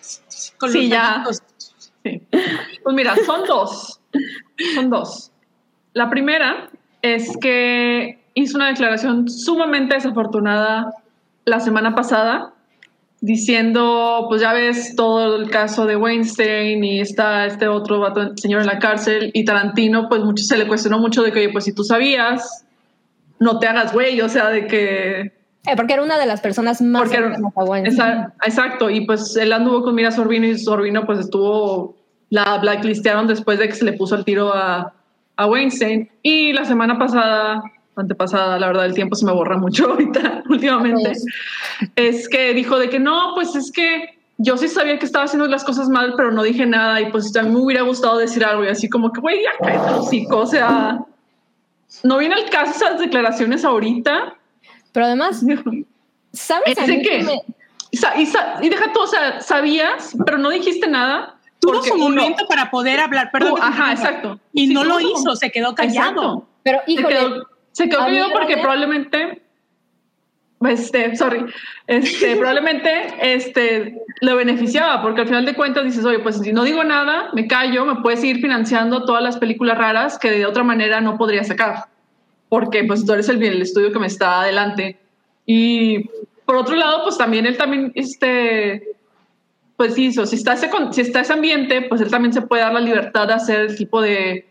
con 0.58 0.70
Sí, 0.70 0.82
los 0.82 0.90
ya. 0.90 1.24
Sí. 2.02 2.22
Pues 2.82 2.94
mira, 2.94 3.16
son 3.24 3.44
dos. 3.46 4.00
Son 4.74 4.90
dos. 4.90 5.32
La 5.94 6.10
primera 6.10 6.68
es 7.00 7.36
que 7.38 8.22
hizo 8.34 8.56
una 8.58 8.68
declaración 8.68 9.28
sumamente 9.30 9.94
desafortunada 9.94 10.90
la 11.46 11.60
semana 11.60 11.94
pasada, 11.94 12.52
diciendo, 13.20 14.26
pues 14.28 14.40
ya 14.42 14.52
ves 14.52 14.94
todo 14.96 15.36
el 15.36 15.50
caso 15.50 15.86
de 15.86 15.96
Weinstein 15.96 16.82
y 16.84 17.00
está 17.00 17.46
este 17.46 17.66
otro 17.68 18.00
vato, 18.00 18.36
señor 18.36 18.60
en 18.60 18.66
la 18.66 18.78
cárcel 18.78 19.30
y 19.34 19.44
Tarantino, 19.44 20.08
pues 20.08 20.22
mucho 20.22 20.44
se 20.44 20.56
le 20.58 20.66
cuestionó 20.68 20.98
mucho 20.98 21.22
de 21.22 21.32
que, 21.32 21.40
oye, 21.40 21.48
pues 21.50 21.64
si 21.64 21.72
tú 21.72 21.82
sabías, 21.82 22.64
no 23.38 23.58
te 23.58 23.66
hagas 23.66 23.92
güey, 23.92 24.20
o 24.20 24.28
sea, 24.28 24.48
de 24.48 24.66
que 24.66 25.20
Eh, 25.68 25.74
porque 25.76 25.94
era 25.94 26.02
una 26.02 26.18
de 26.18 26.26
las 26.26 26.40
personas 26.40 26.80
más 26.80 27.02
Porque 27.02 27.16
era- 27.16 27.26
cercanas 27.28 27.52
a 27.56 27.64
Weinstein. 27.64 27.94
Esa- 28.10 28.34
exacto, 28.44 28.90
y 28.90 29.04
pues 29.06 29.34
él 29.36 29.52
anduvo 29.52 29.82
con 29.82 29.94
Mira 29.94 30.10
Sorbino 30.12 30.46
y 30.46 30.58
Sorbino 30.58 31.04
pues 31.06 31.18
estuvo, 31.20 31.96
la 32.30 32.58
blacklistearon 32.58 33.26
después 33.26 33.58
de 33.58 33.68
que 33.68 33.74
se 33.74 33.84
le 33.84 33.92
puso 33.94 34.14
el 34.14 34.24
tiro 34.24 34.52
a, 34.54 34.92
a 35.36 35.46
Weinstein. 35.46 36.08
Y 36.22 36.52
la 36.52 36.64
semana 36.64 36.98
pasada, 36.98 37.62
antepasada, 37.96 38.58
la 38.58 38.66
verdad 38.68 38.86
el 38.86 38.94
tiempo 38.94 39.16
se 39.16 39.24
me 39.26 39.32
borra 39.32 39.56
mucho 39.58 39.86
ahorita, 39.90 40.42
últimamente, 40.48 41.02
Todos. 41.12 41.24
es 41.96 42.28
que 42.28 42.52
dijo 42.54 42.78
de 42.78 42.88
que 42.90 42.98
no, 42.98 43.32
pues 43.34 43.54
es 43.56 43.72
que 43.72 44.18
yo 44.38 44.56
sí 44.58 44.68
sabía 44.68 44.98
que 44.98 45.06
estaba 45.06 45.24
haciendo 45.24 45.46
las 45.48 45.64
cosas 45.64 45.88
mal, 45.88 46.12
pero 46.16 46.30
no 46.30 46.42
dije 46.42 46.66
nada 46.66 47.00
y 47.00 47.10
pues 47.10 47.34
a 47.36 47.42
mí 47.42 47.50
me 47.50 47.60
hubiera 47.60 47.82
gustado 47.82 48.18
decir 48.18 48.44
algo 48.44 48.64
y 48.64 48.68
así 48.68 48.88
como 48.88 49.10
que, 49.12 49.20
güey, 49.20 49.42
ya 49.42 49.50
cállate 49.58 49.88
el 49.88 49.94
hocico, 49.96 50.38
o 50.40 50.46
sea... 50.46 50.98
no 52.02 52.18
viene 52.18 52.34
al 52.34 52.50
caso 52.50 52.72
esas 52.72 52.98
declaraciones 53.00 53.64
ahorita. 53.64 54.34
Pero 54.92 55.06
además, 55.06 55.42
¿sabes? 56.32 56.64
Es 56.66 56.78
a 56.78 56.86
mí 56.86 57.02
que- 57.02 57.08
que 57.18 57.22
me- 57.24 57.42
Y, 57.92 58.66
y 58.66 58.68
deja 58.68 58.92
todo, 58.92 59.04
o 59.04 59.06
sea, 59.06 59.40
sabías, 59.40 60.14
pero 60.26 60.36
no 60.36 60.50
dijiste 60.50 60.86
nada. 60.88 61.36
Tuvo 61.60 61.82
su 61.82 61.94
uno- 61.94 62.08
momento 62.16 62.44
para 62.46 62.70
poder 62.70 63.00
hablar, 63.00 63.30
perdón. 63.32 63.54
te 63.54 63.62
ajá, 63.62 63.92
exacto. 63.92 64.38
Y 64.52 64.66
Sí, 64.68 64.74
no 64.74 64.84
lo 64.84 65.00
hizo, 65.00 65.10
momento. 65.12 65.36
se 65.36 65.50
quedó 65.50 65.74
callado. 65.74 66.10
Exacto. 66.10 66.46
Pero 66.62 66.80
híjole, 66.86 67.08
quedó, 67.16 67.46
se 67.76 67.88
quedó 67.88 67.98
callado 68.00 68.30
porque 68.32 68.54
Brian- 68.54 68.60
probablemente, 68.62 69.42
este, 70.62 71.14
sorry, 71.16 71.44
este, 71.86 72.36
probablemente, 72.40 73.14
este, 73.20 74.00
le 74.22 74.34
beneficiaba, 74.34 75.02
porque 75.02 75.20
al 75.22 75.26
final 75.26 75.44
de 75.44 75.54
cuentas 75.54 75.84
dices, 75.84 76.04
oye, 76.04 76.20
pues 76.20 76.38
si 76.38 76.52
no 76.52 76.64
digo 76.64 76.82
nada, 76.84 77.28
me 77.34 77.46
callo, 77.46 77.84
me 77.84 77.96
puedes 77.96 78.20
seguir 78.20 78.40
financiando 78.40 79.04
todas 79.04 79.22
las 79.22 79.36
películas 79.36 79.76
raras 79.76 80.18
que 80.18 80.30
de 80.30 80.46
otra 80.46 80.62
manera 80.64 81.00
no 81.02 81.18
podría 81.18 81.44
sacar, 81.44 81.84
porque 82.48 82.84
pues 82.84 83.04
tú 83.04 83.12
eres 83.12 83.28
el, 83.28 83.42
el 83.42 83.60
estudio 83.60 83.92
que 83.92 83.98
me 83.98 84.06
está 84.06 84.40
adelante. 84.40 84.98
Y 85.44 86.08
por 86.46 86.56
otro 86.56 86.76
lado, 86.76 87.02
pues 87.04 87.18
también 87.18 87.44
él 87.44 87.58
también, 87.58 87.92
este, 87.94 88.82
pues 89.76 89.98
hizo, 89.98 90.24
si 90.24 90.36
está 90.36 90.54
ese, 90.54 90.70
si 90.92 91.02
está 91.02 91.20
ese 91.20 91.34
ambiente, 91.34 91.82
pues 91.82 92.00
él 92.00 92.10
también 92.10 92.32
se 92.32 92.40
puede 92.40 92.62
dar 92.62 92.72
la 92.72 92.80
libertad 92.80 93.26
de 93.28 93.34
hacer 93.34 93.60
el 93.60 93.76
tipo 93.76 94.00
de, 94.00 94.46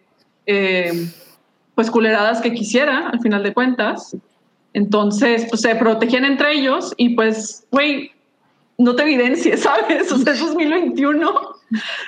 eh, 0.45 1.07
pues 1.75 1.91
culeradas 1.91 2.41
que 2.41 2.53
quisiera, 2.53 3.09
al 3.09 3.19
final 3.19 3.43
de 3.43 3.53
cuentas. 3.53 4.15
Entonces, 4.73 5.45
pues 5.49 5.61
se 5.61 5.75
protegían 5.75 6.25
entre 6.25 6.53
ellos 6.53 6.93
y 6.97 7.09
pues, 7.09 7.67
güey, 7.71 8.11
no 8.77 8.95
te 8.95 9.03
evidencies, 9.03 9.61
¿sabes? 9.63 10.11
O 10.11 10.17
sea, 10.17 10.33
es 10.33 10.39
2021, 10.39 11.55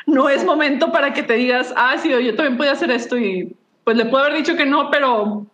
no 0.08 0.30
es 0.30 0.44
momento 0.44 0.92
para 0.92 1.14
que 1.14 1.24
te 1.24 1.34
digas, 1.34 1.74
ah, 1.76 1.96
sí, 2.02 2.10
yo 2.10 2.36
también 2.36 2.58
podía 2.58 2.72
hacer 2.72 2.92
esto 2.92 3.18
y 3.18 3.56
pues 3.84 3.96
le 3.96 4.06
puedo 4.06 4.26
haber 4.26 4.38
dicho 4.38 4.56
que 4.56 4.66
no, 4.66 4.90
pero 4.92 5.46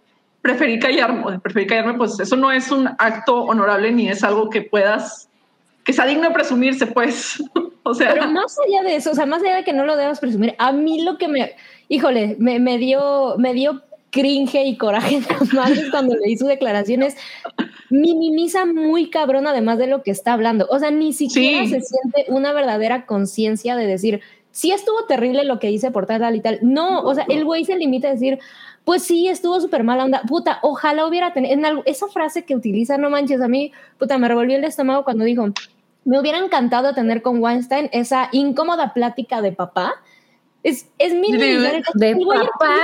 preferí 0.42 0.80
callarme, 0.80 1.40
preferí 1.40 1.68
callarme, 1.68 1.94
pues 1.94 2.20
eso 2.20 2.36
no 2.36 2.52
es 2.52 2.72
un 2.72 2.90
acto 2.98 3.44
honorable 3.44 3.92
ni 3.92 4.10
es 4.10 4.24
algo 4.24 4.50
que 4.50 4.64
puedas, 4.64 5.30
que 5.84 5.94
sea 5.94 6.06
digno 6.06 6.28
de 6.28 6.34
presumirse, 6.34 6.88
pues. 6.88 7.42
o 7.84 7.94
sea, 7.94 8.14
Pero 8.14 8.32
más 8.32 8.58
allá 8.68 8.82
de 8.84 8.96
eso, 8.96 9.12
o 9.12 9.16
sea, 9.16 9.26
más 9.26 9.44
allá 9.44 9.58
de 9.58 9.64
que 9.64 9.74
no 9.74 9.86
lo 9.86 9.96
debas 9.96 10.20
presumir, 10.20 10.56
a 10.58 10.72
mí 10.72 11.04
lo 11.04 11.18
que 11.18 11.28
me, 11.28 11.56
híjole, 11.90 12.36
me, 12.40 12.60
me 12.60 12.78
dio, 12.80 13.36
me 13.38 13.54
dio 13.54 13.84
cringe 14.14 14.64
y 14.64 14.78
coraje 14.78 15.20
de 15.22 15.56
madres 15.56 15.90
cuando 15.92 16.16
leí 16.16 16.38
sus 16.38 16.48
declaraciones, 16.48 17.18
minimiza 17.90 18.66
muy 18.66 19.10
cabrón 19.10 19.48
además 19.48 19.78
de 19.80 19.88
lo 19.88 20.04
que 20.04 20.12
está 20.12 20.34
hablando. 20.34 20.68
O 20.70 20.80
sea, 20.80 20.92
ni 20.92 21.12
siquiera 21.14 21.64
Sí. 21.66 21.72
se 21.72 21.82
siente 21.82 22.26
una 22.32 22.54
verdadera 22.54 23.06
conciencia 23.06 23.76
de 23.76 23.88
decir, 23.88 24.22
sí 24.52 24.72
estuvo 24.72 25.06
terrible 25.06 25.44
lo 25.44 25.60
que 25.60 25.68
dice 25.68 25.92
por 25.92 26.06
tal, 26.06 26.22
tal 26.22 26.36
y 26.36 26.42
tal. 26.42 26.60
No, 26.62 27.02
o 27.02 27.14
sea, 27.16 27.26
el 27.28 27.44
güey 27.44 27.66
se 27.66 27.76
limita 27.76 28.08
a 28.08 28.12
decir, 28.12 28.40
pues 28.86 29.04
sí, 29.04 29.28
estuvo 29.28 29.60
súper 29.60 29.84
mala 29.84 30.06
onda. 30.06 30.22
Puta, 30.28 30.60
ojalá 30.62 31.06
hubiera 31.08 31.34
tenido, 31.34 31.54
en 31.54 31.66
algo- 31.66 31.84
esa 31.86 32.08
frase 32.08 32.44
que 32.46 32.56
utiliza, 32.56 32.98
no 32.98 33.10
manches, 33.10 33.42
a 33.42 33.48
mí, 33.48 33.72
puta, 33.98 34.18
me 34.18 34.28
revolvió 34.28 34.58
el 34.58 34.64
estómago 34.64 35.04
cuando 35.04 35.24
dijo, 35.26 35.48
me 36.06 36.20
hubiera 36.20 36.38
encantado 36.38 36.94
tener 36.94 37.22
con 37.22 37.42
Weinstein 37.42 37.90
esa 37.94 38.30
incómoda 38.32 38.94
plática 38.94 39.42
de 39.42 39.54
papá. 39.54 39.94
Es, 40.64 40.88
es 40.98 41.14
el- 41.58 41.84
¿De 41.94 42.10
era 42.12 42.46
papá? 42.52 42.76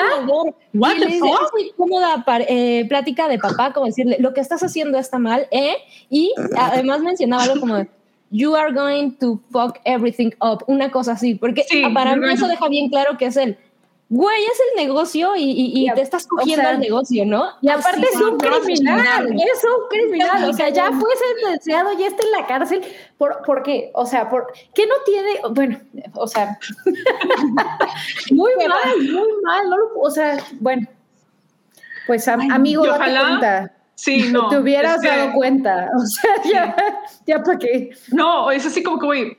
What 0.74 0.96
the 1.00 1.18
fuck? 1.20 1.30
"Esa 1.30 1.66
incómoda 1.68 2.24
par- 2.26 2.46
eh, 2.50 2.86
plática 2.90 3.28
de 3.30 3.40
papá, 3.40 3.72
como 3.74 3.86
decirle, 3.86 4.18
lo 4.20 4.34
que 4.34 4.42
estás 4.42 4.62
haciendo 4.64 4.98
está 4.98 5.18
mal, 5.18 5.48
¿eh? 5.52 5.76
Y 6.10 6.34
además 6.58 7.00
mencionaba 7.02 7.44
algo 7.44 7.60
como, 7.62 7.86
you 8.32 8.54
are 8.56 8.74
going 8.74 9.12
to 9.20 9.40
fuck 9.50 9.78
everything 9.86 10.32
up, 10.42 10.64
una 10.68 10.92
cosa 10.92 11.14
así, 11.14 11.36
porque 11.36 11.64
Sí, 11.70 11.82
para 11.94 12.16
mí 12.16 12.34
eso 12.34 12.48
deja 12.48 12.68
bien 12.68 12.90
claro 12.90 13.18
que 13.18 13.26
es 13.28 13.38
el, 13.38 13.58
güey, 14.12 14.44
es 14.44 14.60
el 14.72 14.88
negocio 14.88 15.34
y, 15.38 15.90
te 15.94 16.02
estás 16.02 16.26
o 16.26 16.30
cogiendo 16.30 16.64
sea, 16.64 16.72
el 16.72 16.80
negocio, 16.80 17.26
¿no? 17.28 17.52
Y 17.62 17.70
aparte 17.70 18.02
Así 18.08 18.16
es 18.16 18.22
un 18.22 18.38
criminal, 18.40 19.28
es 19.28 19.64
un 19.64 19.88
criminal, 19.90 20.50
o 20.50 20.54
sea, 20.54 20.70
ya 20.70 20.92
fue 20.92 21.12
sentenciado, 21.16 21.94
ya 21.94 22.08
está 22.08 22.24
en 22.24 22.32
la 22.32 22.48
cárcel, 22.48 22.82
por, 23.20 23.42
porque, 23.46 23.92
o 23.94 24.06
sea, 24.08 24.28
por, 24.30 24.52
¿qué 24.74 24.88
no 24.88 24.96
tiene? 25.06 25.40
Bueno, 25.52 25.80
o 26.16 26.26
sea, 26.28 26.58
muy 28.32 28.52
mal, 28.56 28.98
muy 28.98 29.28
mal, 29.44 29.70
no 29.70 29.78
lo- 29.78 30.00
o 30.00 30.10
sea, 30.12 30.38
bueno, 30.60 30.88
pues 32.08 32.28
am- 32.28 32.52
amigo, 32.52 32.86
date 32.86 32.98
ojalá- 32.98 33.22
cuenta, 33.28 33.72
sí, 33.96 34.28
no. 34.32 34.50
te 34.50 34.58
hubieras 34.58 34.96
es 34.96 35.02
que- 35.02 35.08
dado 35.18 35.34
cuenta, 35.34 35.90
o 35.98 36.06
sea, 36.06 36.32
ya, 36.52 36.76
ya 37.28 37.44
para 37.44 37.58
qué. 37.60 37.92
No, 38.12 38.50
es 38.52 38.66
así 38.66 38.82
como 38.84 39.00
que, 39.00 39.06
güey, 39.06 39.38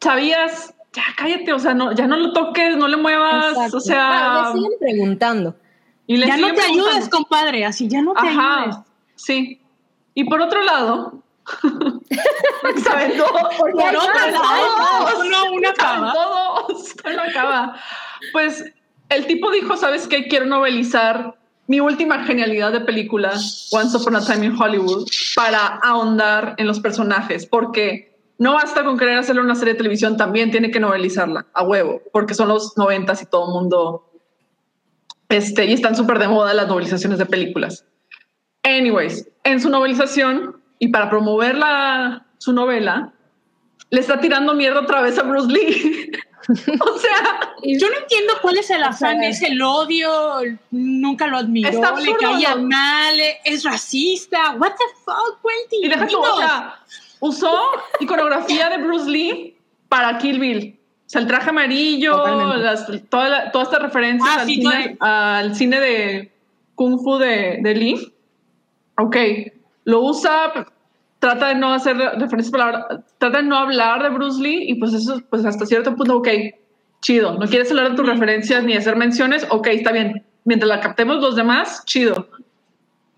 sabías, 0.00 0.74
ya 0.92 1.02
cállate, 1.16 1.52
o 1.52 1.58
sea, 1.58 1.74
no, 1.74 1.92
ya 1.92 2.06
no 2.06 2.16
lo 2.16 2.32
toques, 2.32 2.76
no 2.76 2.88
le 2.88 2.96
muevas, 2.96 3.52
Exacto. 3.52 3.76
o 3.76 3.80
sea, 3.80 4.08
Ah, 4.10 4.52
le 4.54 4.60
siguen 4.60 4.78
preguntando. 4.80 5.54
y 6.06 6.16
le 6.16 6.26
Ya 6.26 6.36
no 6.36 6.52
te 6.54 6.62
ayudes, 6.62 7.08
compadre, 7.08 7.64
así 7.64 7.88
ya 7.88 8.00
no 8.02 8.12
te 8.14 8.20
ayudes. 8.28 8.38
Ajá, 8.38 8.84
sí. 9.16 9.60
Y 10.14 10.24
por 10.24 10.40
otro 10.40 10.62
lado, 10.62 11.22
Por 11.62 12.70
otro 12.70 14.14
lado, 14.14 14.42
hay 14.44 15.28
no, 15.30 15.52
una 15.52 15.72
cama. 15.74 16.10
aventó 16.10 16.64
dos, 16.68 16.88
se 17.02 17.12
lo 17.12 17.22
acaba. 17.22 17.74
Pues 18.32 18.64
el 19.08 19.26
tipo 19.26 19.50
dijo, 19.50 19.76
¿sabes 19.76 20.06
qué? 20.08 20.28
Quiero 20.28 20.46
novelizar 20.46 21.36
mi 21.66 21.80
última 21.80 22.24
genialidad 22.24 22.72
de 22.72 22.80
película, 22.80 23.30
Once 23.72 23.96
Upon 23.96 24.16
a 24.16 24.24
Time 24.24 24.46
in 24.46 24.60
Hollywood, 24.60 25.06
para 25.34 25.66
ahondar 25.82 26.54
en 26.58 26.66
los 26.66 26.80
personajes, 26.80 27.46
porque 27.46 28.07
no 28.38 28.54
basta 28.54 28.84
con 28.84 28.96
querer 28.96 29.18
hacerle 29.18 29.42
una 29.42 29.56
serie 29.56 29.74
de 29.74 29.78
televisión, 29.78 30.16
también 30.16 30.50
tiene 30.50 30.70
que 30.70 30.80
novelizarla 30.80 31.46
a 31.52 31.62
huevo, 31.64 32.00
porque 32.12 32.34
son 32.34 32.48
los 32.48 32.76
noventas 32.78 33.20
y 33.22 33.26
todo 33.26 33.46
el 33.46 33.52
mundo, 33.52 34.10
este, 35.28 35.66
y 35.66 35.72
están 35.72 35.96
súper 35.96 36.18
de 36.18 36.28
moda 36.28 36.54
las 36.54 36.68
novelizaciones 36.68 37.18
de 37.18 37.26
películas. 37.26 37.84
Anyways, 38.62 39.28
en 39.44 39.60
su 39.60 39.68
novelización 39.68 40.62
y 40.78 40.88
para 40.88 41.10
promover 41.10 41.56
la, 41.56 42.26
su 42.38 42.52
novela, 42.52 43.12
le 43.90 44.00
está 44.00 44.20
tirando 44.20 44.54
mierda 44.54 44.80
otra 44.80 45.00
vez 45.00 45.18
a 45.18 45.22
Bruce 45.22 45.50
Lee. 45.50 46.12
o 46.80 46.98
sea, 46.98 47.54
Yo 47.64 47.88
no 47.88 47.96
entiendo 47.98 48.34
cuál 48.40 48.58
es 48.58 48.70
el 48.70 48.82
afán, 48.82 49.22
es 49.24 49.42
el 49.42 49.60
odio, 49.60 50.10
nunca 50.70 51.26
lo 51.26 51.38
admiró, 51.38 51.68
Está 51.68 51.90
le 51.92 52.10
absurdo, 52.10 52.18
caía 52.20 52.54
¿no? 52.54 52.68
mal, 52.68 53.14
es 53.44 53.64
racista. 53.64 54.52
What 54.58 54.72
the 54.72 54.84
fuck, 55.04 55.40
Quentin? 55.42 55.84
y 55.84 55.88
deja 55.88 56.06
tú, 56.06 56.20
o 56.20 56.38
sea, 56.38 56.80
usó 57.20 57.52
iconografía 58.00 58.68
de 58.70 58.78
Bruce 58.78 59.08
Lee 59.10 59.56
para 59.88 60.18
Kill 60.18 60.38
Bill. 60.38 60.78
O 61.06 61.10
sea, 61.10 61.22
el 61.22 61.26
traje 61.26 61.50
amarillo, 61.50 62.56
las, 62.58 62.86
toda 63.08 63.28
la- 63.28 63.50
todas 63.50 63.68
estas 63.68 63.82
referencias 63.82 64.30
Ah, 64.36 64.40
al, 64.42 64.46
sí, 64.46 64.54
cine, 64.56 64.96
al 65.00 65.54
cine 65.56 65.80
de 65.80 66.32
Kung 66.74 66.98
Fu 67.02 67.16
de, 67.18 67.58
de 67.62 67.74
Lee. 67.74 68.12
Ok, 68.98 69.16
lo 69.84 70.00
usa, 70.02 70.52
trata 71.18 71.48
de 71.48 71.54
no 71.54 71.72
hacer 71.72 71.96
referencias, 71.96 72.50
palabras, 72.50 72.84
trata 73.16 73.38
de 73.38 73.44
no 73.44 73.56
hablar 73.56 74.02
de 74.02 74.10
Bruce 74.10 74.40
Lee 74.42 74.64
y 74.70 74.74
pues 74.74 74.92
eso, 74.92 75.20
pues 75.30 75.44
hasta 75.46 75.64
cierto 75.64 75.94
punto, 75.96 76.16
ok, 76.18 76.28
chido. 77.00 77.38
No 77.38 77.46
quieres 77.46 77.70
hablar 77.70 77.90
de 77.90 77.96
tus 77.96 78.06
referencias 78.06 78.62
ni 78.64 78.74
hacer 78.76 78.96
menciones, 78.96 79.46
ok, 79.50 79.66
está 79.68 79.92
bien. 79.92 80.24
Mientras 80.44 80.68
la 80.68 80.80
captemos 80.80 81.20
los 81.22 81.36
demás, 81.36 81.84
chido. 81.86 82.28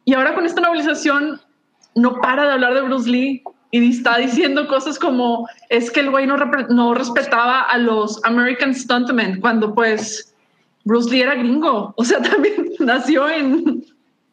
Y 0.05 0.15
ahora 0.15 0.35
con 0.35 0.45
esta 0.47 0.61
novelización 0.61 1.41
no 1.95 2.21
para 2.21 2.47
de 2.47 2.53
hablar 2.53 2.75
de 2.75 2.83
Bruce 2.83 3.09
Lee 3.11 3.43
y 3.71 3.91
está 3.91 4.19
diciendo 4.19 4.67
cosas 4.67 4.99
como 4.99 5.49
es 5.69 5.91
que 5.91 6.01
el 6.01 6.11
güey 6.11 6.27
no, 6.27 6.37
no 6.37 6.95
respetaba 6.95 7.63
a 7.63 7.79
los 7.79 8.23
American 8.25 8.75
Stuntmen 8.75 9.41
cuando 9.41 9.75
pues 9.75 10.35
Bruce 10.85 11.11
Lee 11.11 11.23
era 11.23 11.35
gringo. 11.37 11.95
O 11.97 12.05
sea, 12.05 12.21
también 12.23 12.73
nació 12.81 13.29
en, 13.29 13.85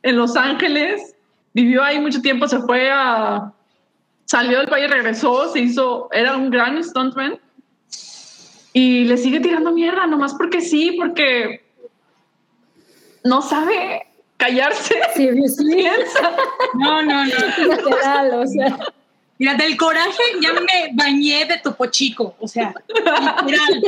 en 0.01 0.17
Los 0.17 0.35
Ángeles, 0.35 1.15
vivió 1.53 1.83
ahí 1.83 1.99
mucho 1.99 2.21
tiempo, 2.21 2.47
se 2.47 2.59
fue 2.59 2.89
a... 2.91 3.53
Salió 4.25 4.57
del 4.57 4.67
país, 4.67 4.89
regresó, 4.89 5.53
se 5.53 5.59
hizo, 5.59 6.09
era 6.11 6.35
un 6.35 6.49
gran 6.49 6.83
stuntman 6.83 7.39
y 8.73 9.05
le 9.05 9.17
sigue 9.17 9.39
tirando 9.39 9.71
mierda, 9.71 10.05
nomás 10.05 10.33
porque 10.35 10.59
sí, 10.59 10.97
porque 10.99 11.65
no 13.23 13.41
sabe 13.41 14.05
callarse. 14.35 14.95
Sí, 15.15 15.29
sí, 15.47 15.65
Piensa. 15.75 16.35
No, 16.73 17.01
no, 17.01 17.25
no. 17.25 17.73
literal, 17.73 18.33
o 18.33 18.45
sea, 18.45 18.77
Mira, 19.39 19.53
del 19.55 19.77
coraje 19.77 20.23
ya 20.41 20.53
me 20.53 20.89
bañé 20.93 21.45
de 21.45 21.57
Topo 21.59 21.85
Chico. 21.87 22.35
O 22.39 22.47
sea, 22.47 22.73
literal. 22.89 23.81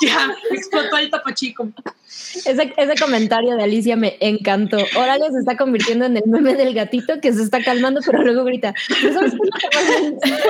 Ya, 0.00 0.32
explotó 0.52 0.96
el 0.96 1.10
Topo 1.10 1.30
Chico. 1.32 1.68
Ese, 2.06 2.72
ese 2.76 2.94
comentario 3.02 3.56
de 3.56 3.64
Alicia 3.64 3.96
me 3.96 4.16
encantó. 4.20 4.76
Horacio 4.96 5.26
se 5.32 5.40
está 5.40 5.56
convirtiendo 5.56 6.04
en 6.06 6.16
el 6.16 6.22
meme 6.26 6.54
del 6.54 6.72
gatito 6.72 7.20
que 7.20 7.32
se 7.32 7.42
está 7.42 7.62
calmando, 7.62 8.00
pero 8.06 8.22
luego 8.22 8.44
grita. 8.44 8.72
"¿No 9.02 9.12
sabes 9.12 9.32
qué 9.32 9.36
es 9.36 9.52
lo 9.52 9.58
que 9.58 9.68
pasa?". 9.76 10.48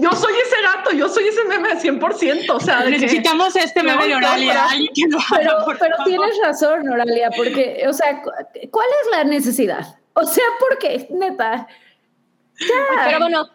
Yo 0.00 0.12
soy 0.12 0.32
ese 0.34 0.62
gato, 0.62 0.92
yo 0.92 1.08
soy 1.08 1.24
ese 1.28 1.44
meme 1.44 1.74
100%. 1.80 2.54
O 2.54 2.60
sea, 2.60 2.82
de 2.84 2.92
que- 2.92 2.98
Necesitamos 2.98 3.56
este 3.56 3.82
meme 3.82 4.06
de 4.06 4.14
Oralia. 4.14 4.54
no, 4.54 4.68
Alguien 4.70 4.92
que 4.94 5.02
lo 5.08 5.18
haga, 5.18 5.36
pero, 5.38 5.64
por 5.64 5.78
pero 5.78 5.96
favor. 5.96 6.08
tienes 6.08 6.38
razón, 6.44 6.88
Oralia, 6.88 7.30
porque, 7.36 7.84
o 7.88 7.92
sea, 7.92 8.22
cu- 8.22 8.30
¿cuál 8.70 8.86
es 9.02 9.10
la 9.16 9.24
necesidad? 9.24 9.96
O 10.14 10.24
sea, 10.24 10.44
porque, 10.60 11.08
neta, 11.10 11.66
Pero 12.58 13.18
bueno. 13.18 13.48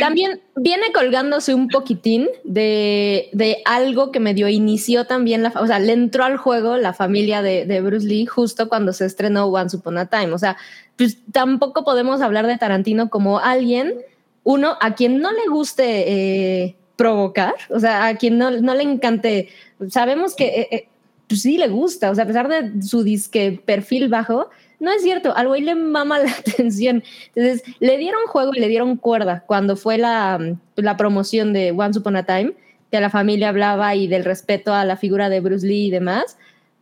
También 0.00 0.40
viene 0.56 0.90
colgándose 0.92 1.54
un 1.54 1.68
poquitín 1.68 2.26
de, 2.42 3.28
de 3.32 3.58
algo 3.64 4.10
que 4.10 4.18
medio 4.18 4.48
inició 4.48 5.06
también, 5.06 5.44
la, 5.44 5.52
o 5.60 5.66
sea, 5.66 5.78
le 5.78 5.92
entró 5.92 6.24
al 6.24 6.38
juego 6.38 6.76
la 6.76 6.92
familia 6.92 7.40
de, 7.40 7.66
de 7.66 7.80
Bruce 7.80 8.04
Lee 8.04 8.26
justo 8.26 8.68
cuando 8.68 8.92
se 8.92 9.06
estrenó 9.06 9.46
Once 9.46 9.76
Upon 9.76 9.98
a 9.98 10.06
Time. 10.06 10.32
O 10.32 10.38
sea, 10.38 10.56
pues 10.96 11.18
tampoco 11.30 11.84
podemos 11.84 12.20
hablar 12.20 12.48
de 12.48 12.58
Tarantino 12.58 13.10
como 13.10 13.38
alguien, 13.38 13.94
uno, 14.42 14.76
a 14.80 14.94
quien 14.96 15.20
no 15.20 15.30
le 15.30 15.46
guste 15.48 16.64
eh, 16.64 16.76
provocar, 16.96 17.54
o 17.68 17.78
sea, 17.78 18.08
a 18.08 18.16
quien 18.16 18.38
no, 18.38 18.50
no 18.50 18.74
le 18.74 18.82
encante. 18.82 19.50
Sabemos 19.88 20.34
que 20.34 20.46
eh, 20.46 20.68
eh, 20.72 20.88
pues 21.28 21.42
sí 21.42 21.58
le 21.58 21.68
gusta, 21.68 22.10
o 22.10 22.14
sea, 22.16 22.24
a 22.24 22.26
pesar 22.26 22.48
de 22.48 22.82
su 22.82 23.04
disque 23.04 23.62
perfil 23.64 24.08
bajo, 24.08 24.50
no 24.80 24.90
es 24.90 25.02
cierto, 25.02 25.36
al 25.36 25.46
güey 25.48 25.62
le 25.62 25.74
mama 25.74 26.18
la 26.18 26.30
atención. 26.38 27.02
Entonces, 27.34 27.62
le 27.78 27.96
dieron 27.98 28.20
juego 28.26 28.52
y 28.54 28.60
le 28.60 28.68
dieron 28.68 28.96
cuerda 28.96 29.44
cuando 29.46 29.76
fue 29.76 29.98
la, 29.98 30.38
la 30.76 30.96
promoción 30.96 31.52
de 31.52 31.70
Once 31.72 31.98
Upon 31.98 32.16
a 32.16 32.24
Time, 32.26 32.54
que 32.90 33.00
la 33.00 33.10
familia 33.10 33.50
hablaba 33.50 33.94
y 33.94 34.08
del 34.08 34.24
respeto 34.24 34.74
a 34.74 34.84
la 34.84 34.96
figura 34.96 35.28
de 35.28 35.40
Bruce 35.40 35.66
Lee 35.66 35.86
y 35.86 35.90
demás. 35.90 36.36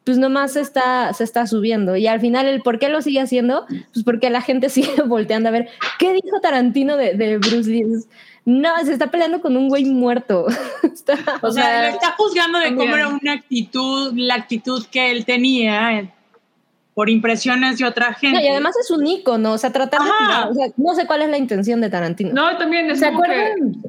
Pues 0.05 0.17
nomás 0.17 0.55
se 0.55 0.63
está, 0.63 1.13
se 1.13 1.23
está 1.23 1.47
subiendo. 1.47 1.95
Y 1.97 2.07
al 2.07 2.19
final, 2.19 2.47
¿el 2.47 2.63
por 2.63 2.79
qué 2.79 2.89
lo 2.89 3.03
sigue 3.03 3.21
haciendo? 3.21 3.67
Pues 3.93 4.05
porque 4.07 4.31
la 4.31 4.41
gente 4.41 4.69
sigue 4.71 5.03
volteando 5.03 5.51
a 5.51 5.53
ver 5.53 5.69
qué 5.99 6.15
dijo 6.15 6.41
Tarantino 6.41 6.97
de, 6.97 7.13
de 7.15 7.37
Bruce 7.37 7.69
Lee. 7.69 7.85
No, 8.47 8.71
se 8.87 8.95
está 8.95 9.11
peleando 9.11 9.43
con 9.43 9.55
un 9.59 9.69
güey 9.69 9.85
muerto. 9.85 10.47
Está- 10.83 11.19
O 11.43 11.51
sea, 11.51 11.63
sea, 11.65 11.83
le 11.83 11.89
está 11.91 12.13
juzgando 12.17 12.59
de 12.59 12.75
cómo 12.75 12.97
era 12.97 13.09
una 13.09 13.33
actitud, 13.35 14.15
la 14.17 14.37
actitud 14.37 14.87
que 14.91 15.11
él 15.11 15.27
tenía 15.27 16.11
por 16.99 17.09
impresiones 17.09 17.79
de 17.79 17.85
otra 17.85 18.13
gente. 18.15 18.41
No, 18.41 18.45
y 18.45 18.49
además 18.49 18.75
es 18.77 18.91
un 18.91 19.07
ícono, 19.07 19.53
o 19.53 19.59
sea, 19.59 19.71
tratar 19.73 20.01
de 20.01 20.09
tirar- 20.19 20.49
o 20.51 20.55
sea, 20.55 20.67
no 20.77 20.95
sé 20.97 21.07
cuál 21.07 21.23
es 21.23 21.29
la 21.29 21.39
intención 21.39 21.81
de 21.81 21.89
Tarantino. 21.91 22.33
No, 22.33 22.57
también 22.57 22.91
es 22.91 22.99
¿Se 22.99 23.07
como 23.07 23.23
que 23.23 23.31
acuerdan? 23.31 23.83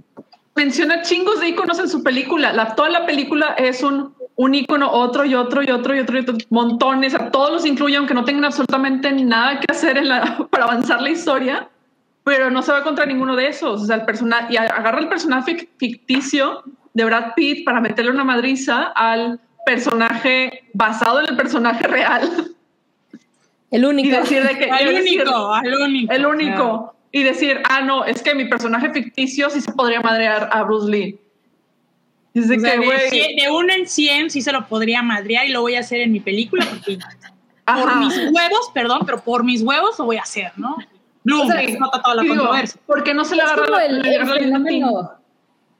menciona 0.53 1.01
chingos 1.01 1.39
de 1.39 1.47
iconos 1.47 1.80
en 1.80 1.89
su 1.89 2.03
película. 2.03 2.53
La, 2.53 2.76
toda 2.76 2.91
la 2.91 3.07
película 3.07 3.55
es 3.57 3.82
un, 3.82 4.14
un 4.36 4.53
icono, 4.53 4.91
otro 4.91 5.26
y 5.26 5.34
otro 5.34 5.64
y 5.64 5.72
otro 5.72 5.95
y 5.95 6.01
otro 6.01 6.18
y 6.18 6.22
otro, 6.22 6.38
montones. 6.51 7.16
A 7.16 7.32
todos 7.32 7.51
los 7.51 7.66
incluye, 7.66 7.97
aunque 7.97 8.14
no 8.14 8.24
tengan 8.26 8.45
absolutamente 8.45 9.12
nada 9.12 9.60
que 9.60 9.66
hacer 9.72 9.97
en 9.97 10.07
la, 10.07 10.47
para 10.51 10.66
avanzar 10.66 11.01
la 11.01 11.10
historia, 11.10 11.68
pero 12.24 12.51
no 12.51 12.62
se 12.62 12.72
va 12.72 12.84
contra 12.84 13.07
ninguno 13.07 13.36
de 13.36 13.47
esos. 13.47 13.82
O 13.82 13.86
sea, 13.88 13.95
el 13.95 14.05
personaje, 14.05 14.53
y 14.53 14.57
agarra 14.57 14.99
el 14.99 15.10
personaje 15.10 15.68
ficticio 15.80 16.62
de 16.93 17.05
Brad 17.05 17.34
Pitt 17.36 17.66
para 17.66 17.82
meterle 17.82 18.12
una 18.12 18.24
madriza 18.24 18.84
al 18.95 19.39
personaje 19.66 20.66
basado 20.76 21.22
en 21.22 21.30
el 21.30 21.36
personaje 21.36 21.88
real 21.88 22.53
El 23.72 23.84
y 23.84 23.86
único. 23.86 24.17
decir 24.17 24.43
de 24.43 24.57
que 24.57 24.65
y 24.65 24.86
decir- 24.86 25.22
único, 25.22 25.53
al 25.53 25.74
único. 25.76 26.13
el 26.13 26.26
único. 26.26 26.95
Y 27.11 27.24
decir, 27.24 27.61
ah, 27.67 27.82
no, 27.82 28.05
es 28.05 28.22
que 28.22 28.36
mi 28.36 28.45
personaje 28.45 28.91
ficticio 28.91 29.49
sí 29.49 29.61
se 29.61 29.72
podría 29.72 29.99
madrear 30.01 30.49
a 30.51 30.63
Bruce 30.63 30.89
Lee. 30.91 31.20
Dice 32.34 32.57
O 32.57 32.59
sea, 32.59 32.72
que, 32.74 32.78
de, 32.80 33.09
cien- 33.09 33.41
de 33.43 33.49
uno 33.51 33.74
en 33.74 33.88
100 33.88 34.30
sí 34.30 34.41
se 34.41 34.51
lo 34.51 34.67
podría 34.67 35.01
madrear 35.01 35.47
y 35.47 35.49
lo 35.51 35.61
voy 35.61 35.76
a 35.76 35.80
hacer 35.80 36.01
en 36.01 36.11
mi 36.11 36.20
película 36.20 36.65
porque 36.70 36.99
por 37.65 37.95
mis 37.97 38.15
huevos, 38.17 38.72
perdón, 38.74 38.99
pero 39.05 39.20
por 39.24 39.43
mis 39.43 39.61
huevos 39.63 39.97
lo 39.99 40.05
voy 40.05 40.17
a 40.17 40.22
hacer, 40.22 40.51
¿no? 40.55 40.78
Bloom, 41.24 41.47
O 41.47 41.51
sea, 41.51 41.65
se 41.65 41.78
nota 41.80 42.01
toda 42.01 42.15
la 42.15 42.22
Digo, 42.22 42.36
controversia. 42.36 42.82
¿Por 42.86 43.03
qué 43.03 43.13
no 43.13 43.26
se 43.26 43.36
le 43.36 43.41
agarra 43.41 43.86
el, 43.86 44.05
el 44.05 44.26
fenómeno 44.28 45.11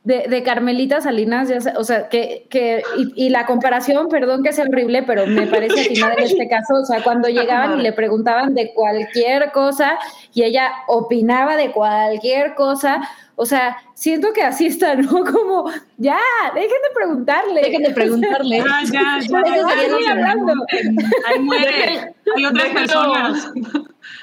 de, 0.04 0.43
Carmelita 0.43 1.02
Salinas, 1.02 1.50
ya 1.50 1.60
sa- 1.62 1.74
o 1.78 1.84
sea, 1.84 2.08
que, 2.10 2.47
que 2.50 2.82
y, 2.97 3.26
y 3.26 3.30
la 3.30 3.45
comparación, 3.45 4.08
perdón 4.10 4.43
que 4.43 4.54
sea 4.54 4.66
horrible, 4.66 5.04
pero 5.04 5.28
me 5.28 5.45
parece 5.47 5.82
atinada 5.82 6.14
en 6.18 6.24
este 6.24 6.47
caso, 6.47 6.76
o 6.76 6.86
sea, 6.86 7.04
cuando 7.04 7.28
llegaban 7.28 7.80
y 7.80 7.84
le 7.84 7.93
preguntaban 7.93 8.56
de 8.56 8.74
cualquier 8.74 9.52
cosa 9.52 9.97
y 10.34 10.43
ella 10.43 10.72
opinaba 10.88 11.56
de 11.58 11.72
cualquier 11.72 12.56
cosa, 12.56 13.02
o 13.42 13.46
sea, 13.46 13.78
siento 13.94 14.34
que 14.34 14.42
así 14.44 14.66
está, 14.66 14.96
¿no? 14.96 15.08
Como, 15.24 15.72
ya, 15.96 16.20
dejen 16.54 16.70
de 16.70 16.94
preguntarle. 16.94 17.62
Dejen 17.62 17.84
de 17.84 17.92
preguntarle. 17.92 18.62
Ah, 18.70 18.82
ya, 18.84 19.20
ya. 19.22 20.12
Hablando. 20.12 20.54
Ahí 21.26 21.40
muere. 21.40 22.14
Hay 22.36 22.46
otras 22.46 22.66
Déjenlo- 22.66 22.76
personas. 22.76 23.52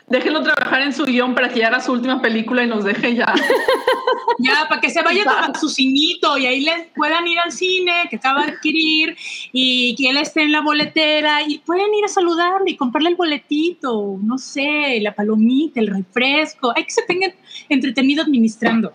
Déjenlo 0.08 0.42
trabajar 0.42 0.82
en 0.82 0.92
su 0.92 1.04
guion 1.06 1.34
para 1.34 1.48
que 1.48 1.60
ya 1.60 1.68
haga 1.68 1.80
su 1.80 1.92
última 1.92 2.20
película 2.20 2.62
y 2.62 2.66
nos 2.66 2.84
deje 2.84 3.14
ya. 3.14 3.32
Ya, 4.38 4.66
para 4.68 4.82
que 4.82 4.90
se 4.90 5.00
vaya 5.00 5.24
a 5.24 5.58
su 5.58 5.70
cinito 5.70 6.36
y 6.36 6.44
ahí 6.46 6.60
les 6.60 6.88
puedan 6.94 7.26
ir 7.26 7.38
al 7.38 7.50
cine 7.50 7.92
que 8.10 8.16
acaba 8.16 8.44
de 8.44 8.52
adquirir 8.52 9.16
y 9.50 9.96
que 9.96 10.10
él 10.10 10.18
esté 10.18 10.42
en 10.42 10.52
la 10.52 10.60
boletera 10.60 11.40
y 11.42 11.58
pueden 11.60 11.92
ir 11.94 12.04
a 12.04 12.08
saludarle 12.08 12.72
y 12.72 12.76
comprarle 12.76 13.08
el 13.08 13.16
boletito, 13.16 14.18
no 14.22 14.36
sé, 14.36 14.98
la 15.00 15.14
palomita, 15.14 15.80
el 15.80 15.86
refresco. 15.86 16.74
Hay 16.76 16.84
que 16.84 16.90
se 16.90 17.02
tengan 17.02 17.32
entretenido 17.70 18.22
administrando. 18.22 18.92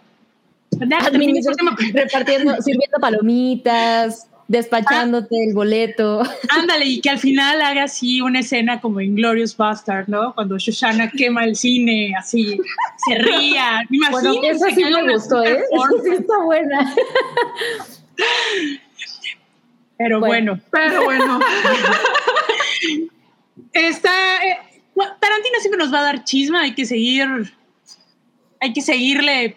repartiendo, 1.94 2.56
sirviendo 2.62 2.98
palomitas, 3.00 4.28
despachándote 4.48 5.36
el 5.48 5.54
boleto. 5.54 6.24
Ándale, 6.50 6.86
y 6.86 7.00
que 7.02 7.10
al 7.10 7.20
final 7.20 7.62
haga 7.62 7.84
así 7.84 8.22
una 8.22 8.40
escena 8.40 8.82
como 8.82 9.00
Inglorious 9.00 9.56
Bastard, 9.56 10.08
¿no? 10.10 10.34
Cuando 10.36 10.58
Shoshana 10.58 11.10
quema 11.10 11.46
el 11.46 11.56
cine, 11.56 12.14
así, 12.18 12.60
se 13.08 13.16
ría. 13.16 13.82
Bueno, 14.12 14.34
esa 14.44 14.70
sí 14.72 14.84
me 14.84 15.14
gustó, 15.14 15.44
¿eh? 15.44 15.62
Esa 15.72 16.04
sí 16.04 16.10
está 16.20 16.38
buena. 16.44 16.94
Pero 19.98 20.20
Bueno. 20.20 20.60
bueno, 20.60 20.62
Pero 20.72 21.04
bueno, 21.06 21.40
está. 23.74 24.38
eh, 24.44 24.58
Tarantino 24.96 25.60
siempre 25.60 25.78
nos 25.78 25.94
va 25.94 26.00
a 26.00 26.04
dar 26.04 26.24
chisma, 26.24 26.62
hay 26.62 26.74
que 26.74 26.86
seguir. 26.86 27.28
Hay 28.60 28.74
que 28.74 28.82
seguirle 28.82 29.56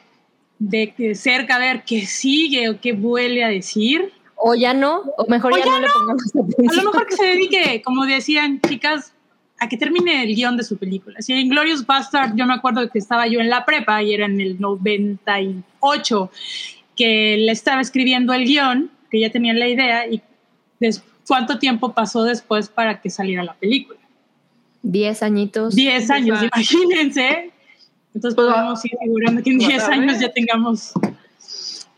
de, 0.69 0.95
de 0.97 1.15
cerca 1.15 1.57
a 1.57 1.59
ver 1.59 1.85
qué 1.85 2.07
sigue 2.07 2.71
o 2.71 2.81
qué 2.81 2.93
vuelve 2.93 3.45
a 3.45 3.49
decir. 3.49 4.13
O 4.37 4.55
ya 4.55 4.75
no, 4.75 5.03
o 5.17 5.27
mejor 5.29 5.53
O 5.53 5.57
ya, 5.57 5.65
ya 5.65 5.71
no, 5.71 5.81
le 5.81 5.89
pongamos 5.89 6.23
A 6.35 6.75
lo 6.75 6.83
mejor 6.91 7.07
que 7.07 7.17
se 7.17 7.27
dedique, 7.27 7.83
como 7.83 8.05
decían 8.05 8.61
chicas, 8.67 9.13
a 9.59 9.69
que 9.69 9.77
termine 9.77 10.23
el 10.23 10.35
guion 10.35 10.57
de 10.57 10.65
su 10.65 10.77
película. 10.77 11.21
Si 11.23 11.33
en 11.33 11.49
Glorious 11.49 11.87
Bastard, 11.87 12.35
yo 12.35 12.47
me 12.47 12.55
acuerdo 12.55 12.89
que 12.91 12.99
estaba 12.99 13.27
yo 13.27 13.41
en 13.41 13.49
la 13.49 13.65
prepa 13.65 14.03
y 14.03 14.13
era 14.13 14.27
en 14.27 14.41
el 14.41 14.61
98 14.61 16.31
que 16.97 17.37
le 17.39 17.53
estaba 17.53 17.81
escribiendo 17.81 18.33
el 18.33 18.45
guion, 18.45 18.91
que 19.11 19.21
ya 19.21 19.31
tenía 19.31 19.55
la 19.55 19.69
idea 19.69 20.07
y 20.09 20.23
cuánto 21.27 21.59
tiempo 21.59 21.93
pasó 21.93 22.25
después 22.25 22.69
para 22.69 23.01
que 23.01 23.11
saliera 23.11 23.43
la 23.45 23.55
película. 23.55 23.99
Diez 24.83 25.23
añitos. 25.23 25.75
10 25.75 26.11
años, 26.11 26.43
imagínense. 26.43 27.54
Entonces 28.15 28.35
Pues, 28.37 28.47
podemos 28.49 28.85
ir 28.85 28.93
asegurando 29.01 29.43
que 29.43 29.51
en 29.51 29.57
pues, 29.59 29.69
10 29.69 29.83
a 29.83 29.93
años 29.93 30.21
ya 30.21 30.33
tengamos 30.33 30.93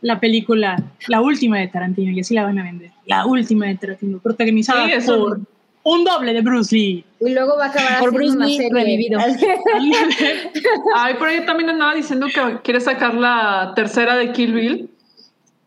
la 0.01 0.19
película, 0.21 0.83
la 1.09 1.21
última 1.21 1.59
de 1.59 1.69
Tarantino, 1.69 2.11
y 2.13 2.21
así 2.21 2.35
la 2.35 2.45
van 2.45 2.59
a 2.59 2.63
vender. 2.63 2.91
La 3.07 3.27
última 3.27 3.67
de 3.67 3.75
Tarantino, 3.77 4.19
protagonizada 4.19 4.87
Sí, 4.87 4.93
eso. 4.93 5.19
por 5.19 5.41
un 5.83 6.05
doble 6.05 6.33
de 6.33 6.41
Bruce 6.41 6.75
Lee. 6.75 7.05
Y 7.21 7.31
luego 7.33 7.57
va 7.57 7.67
a 7.67 7.69
acabar 7.69 8.01
Por 8.01 8.13
Bruce 8.13 8.37
una 8.37 8.47
Lee 8.47 8.57
serie. 8.57 8.73
revivido. 8.73 9.21
ay, 10.97 11.15
por 11.15 11.29
ahí 11.29 11.45
también 11.47 11.71
andaba 11.71 11.95
diciendo 11.95 12.27
que 12.33 12.59
quiere 12.63 12.81
sacar 12.81 13.15
la 13.15 13.73
tercera 13.75 14.17
de 14.17 14.33
Kill 14.33 14.53
Bill 14.53 14.91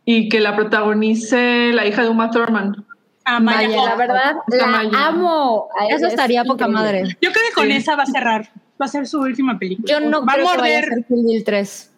y 0.05 0.29
que 0.29 0.39
la 0.39 0.55
protagonice 0.55 1.71
la 1.73 1.85
hija 1.85 2.03
de 2.03 2.09
Uma 2.09 2.31
Thurman. 2.31 2.85
a 3.25 3.39
Maya 3.39 3.67
Vaya, 3.67 3.77
Hawke. 3.77 3.89
la 3.89 3.95
verdad, 3.95 4.35
la 4.91 5.07
amo. 5.07 5.67
Eso 5.89 6.07
es 6.07 6.13
estaría 6.13 6.43
poca 6.43 6.67
increíble. 6.67 7.01
madre. 7.03 7.17
Yo 7.21 7.31
creo 7.31 7.43
que 7.49 7.53
con 7.53 7.65
Sí. 7.67 7.71
esa 7.73 7.95
va 7.95 8.03
a 8.03 8.07
cerrar. 8.07 8.49
Va 8.81 8.85
a 8.85 8.87
ser 8.87 9.07
su 9.07 9.19
última 9.19 9.57
película. 9.59 9.87
Yo 9.91 9.99
no 9.99 10.25
va 10.25 10.33
a 10.33 10.35
creo 10.35 10.51
que 10.51 10.57
vaya 10.57 10.77
a 10.79 10.81
morder. 10.81 10.93
ser 10.95 11.05
Kill 11.05 11.23
Bill 11.25 11.43
3. 11.43 11.91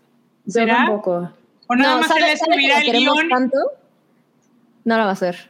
Yo 0.45 0.51
¿Será? 0.53 0.75
tampoco. 0.77 1.32
O 1.67 1.75
nada 1.75 1.93
no, 1.93 1.99
más 1.99 2.07
¿sabe- 2.07 2.32
él 2.32 2.38
sabe 2.38 2.51
que 2.57 2.65
escribirá 2.65 2.75
la 2.79 2.86
el 2.86 2.97
guion. 2.97 3.29
tanto? 3.29 3.57
No 4.84 4.97
la 4.97 5.03
va 5.03 5.09
a 5.09 5.13
hacer. 5.13 5.49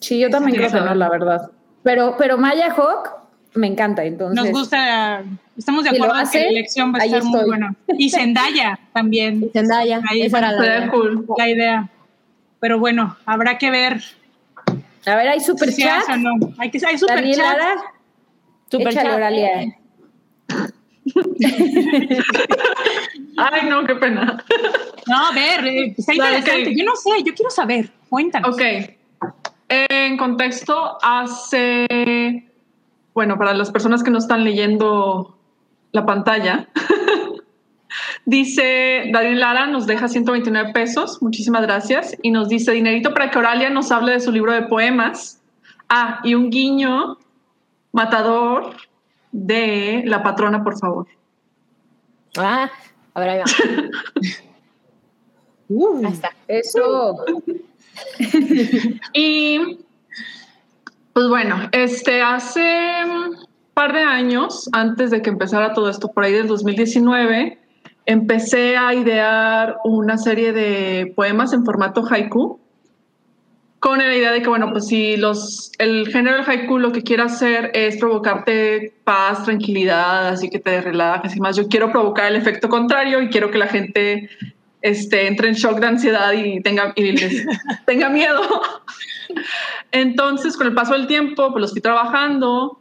Sí, 0.00 0.18
yo 0.18 0.30
también 0.30 0.56
creo 0.56 0.70
que 0.70 0.80
no, 0.80 0.94
la 0.94 1.08
verdad. 1.08 1.50
Pero, 1.82 2.14
pero 2.18 2.36
Maya 2.38 2.72
Hawk 2.74 3.10
me 3.54 3.66
encanta, 3.66 4.04
entonces. 4.04 4.36
Nos 4.44 4.52
gusta. 4.52 5.22
Estamos 5.56 5.84
de 5.84 5.90
Si 5.90 5.96
acuerdo 5.96 6.14
en 6.14 6.20
que 6.20 6.22
hace, 6.28 6.40
la 6.42 6.48
elección 6.50 6.94
va 6.94 6.98
a 7.00 7.04
estar 7.04 7.22
muy 7.24 7.32
estoy. 7.34 7.48
buena. 7.48 7.74
Y 7.98 8.10
Zendaya 8.10 8.78
también. 8.92 9.50
Zendaya, 9.52 10.00
Ahí 10.08 10.22
esa 10.22 10.38
era 10.38 10.52
la 10.52 10.90
cool. 10.90 11.26
la 11.36 11.48
idea. 11.48 11.88
Pero 12.60 12.78
bueno, 12.78 13.16
habrá 13.26 13.56
que 13.58 13.70
ver 13.70 14.00
A 15.06 15.14
ver, 15.16 15.28
hay 15.30 15.40
super 15.40 15.72
si 15.72 15.82
chat. 15.82 16.06
no. 16.18 16.32
Hay 16.58 16.70
que 16.70 16.78
hay 16.86 16.98
super 16.98 17.16
Daniel 17.16 17.36
chat. 17.36 17.58
Lara, 17.58 17.74
Super 18.70 18.88
échale, 18.88 19.08
chat. 19.08 19.16
Oralia. 19.16 19.76
Ay, 23.36 23.68
no, 23.68 23.84
qué 23.86 23.94
pena. 23.96 24.44
No, 25.06 25.26
a 25.26 25.32
ver, 25.32 25.66
eh, 25.66 25.94
está 25.96 26.12
Vale, 26.16 26.38
interesante. 26.38 26.76
Yo 26.76 26.84
no 26.84 26.96
sé, 26.96 27.10
yo 27.24 27.34
quiero 27.34 27.50
saber. 27.50 27.90
Cuéntanos. 28.08 28.54
Ok. 28.54 28.62
En 29.68 30.16
contexto, 30.16 30.98
hace, 31.00 31.86
bueno, 33.14 33.38
para 33.38 33.54
las 33.54 33.70
personas 33.70 34.02
que 34.02 34.10
no 34.10 34.18
están 34.18 34.42
leyendo 34.44 35.38
la 35.92 36.04
pantalla, 36.04 36.68
dice 38.24 39.10
Daniel 39.12 39.40
Lara, 39.40 39.66
nos 39.68 39.86
deja 39.86 40.08
129 40.08 40.72
pesos, 40.72 41.22
muchísimas 41.22 41.62
gracias, 41.62 42.16
y 42.22 42.32
nos 42.32 42.48
dice 42.48 42.72
dinerito 42.72 43.14
para 43.14 43.30
que 43.30 43.38
Oralia 43.38 43.70
nos 43.70 43.92
hable 43.92 44.12
de 44.12 44.20
su 44.20 44.32
libro 44.32 44.52
de 44.52 44.62
poemas. 44.62 45.40
Ah, 45.88 46.20
y 46.24 46.34
un 46.34 46.50
guiño 46.50 47.18
matador 47.92 48.76
de 49.32 50.02
la 50.06 50.22
patrona, 50.22 50.62
por 50.64 50.78
favor. 50.78 51.06
Ah, 52.36 52.70
A 53.14 53.20
ver, 53.20 53.28
ahí 53.30 53.38
va. 53.38 53.44
Uh, 55.72 56.04
Ahí 56.04 56.12
está. 56.12 56.30
Eso. 56.48 57.24
Y 59.12 59.78
pues 61.12 61.28
bueno, 61.28 61.68
este 61.72 62.22
hace 62.22 62.94
un 63.04 63.36
par 63.74 63.92
de 63.92 64.00
años, 64.00 64.68
antes 64.72 65.10
de 65.10 65.22
que 65.22 65.30
empezara 65.30 65.72
todo 65.74 65.88
esto, 65.90 66.08
por 66.08 66.24
ahí 66.24 66.32
del 66.32 66.48
2019, 66.48 67.58
empecé 68.06 68.76
a 68.76 68.94
idear 68.94 69.78
una 69.84 70.18
serie 70.18 70.52
de 70.52 71.12
poemas 71.14 71.52
en 71.52 71.64
formato 71.64 72.02
haiku 72.08 72.58
con 73.80 73.98
la 73.98 74.14
idea 74.14 74.30
de 74.30 74.42
que, 74.42 74.48
bueno, 74.48 74.70
pues 74.70 74.88
si 74.88 75.16
los, 75.16 75.72
el 75.78 76.06
género 76.08 76.36
del 76.36 76.48
haiku 76.48 76.78
lo 76.78 76.92
que 76.92 77.02
quiere 77.02 77.22
hacer 77.22 77.70
es 77.74 77.96
provocarte 77.96 78.94
paz, 79.04 79.44
tranquilidad, 79.44 80.28
así 80.28 80.50
que 80.50 80.58
te 80.58 80.82
relajes 80.82 81.34
y 81.34 81.40
más, 81.40 81.56
yo 81.56 81.66
quiero 81.66 81.90
provocar 81.90 82.26
el 82.26 82.36
efecto 82.36 82.68
contrario 82.68 83.22
y 83.22 83.30
quiero 83.30 83.50
que 83.50 83.56
la 83.56 83.68
gente 83.68 84.28
este, 84.82 85.26
entre 85.26 85.48
en 85.48 85.54
shock 85.54 85.80
de 85.80 85.86
ansiedad 85.86 86.32
y 86.32 86.60
tenga, 86.60 86.92
y 86.94 87.12
les 87.12 87.46
tenga 87.86 88.10
miedo. 88.10 88.42
Entonces, 89.92 90.58
con 90.58 90.66
el 90.66 90.74
paso 90.74 90.92
del 90.92 91.06
tiempo, 91.06 91.50
pues 91.50 91.60
lo 91.60 91.66
estoy 91.66 91.80
trabajando 91.80 92.78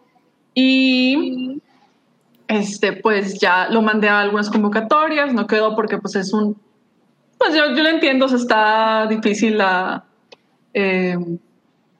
y 0.53 1.61
este, 2.49 2.91
pues 2.91 3.39
ya 3.39 3.69
lo 3.69 3.81
mandé 3.81 4.09
a 4.09 4.19
algunas 4.19 4.49
convocatorias, 4.49 5.33
no 5.33 5.47
quedó 5.47 5.77
porque 5.77 5.97
pues 5.97 6.15
es 6.15 6.33
un, 6.33 6.59
pues 7.37 7.55
yo, 7.55 7.73
yo 7.73 7.83
lo 7.83 7.89
entiendo, 7.89 8.25
o 8.25 8.27
sea, 8.27 8.37
está 8.37 9.07
difícil 9.07 9.57
la, 9.59 10.03
eh, 10.73 11.17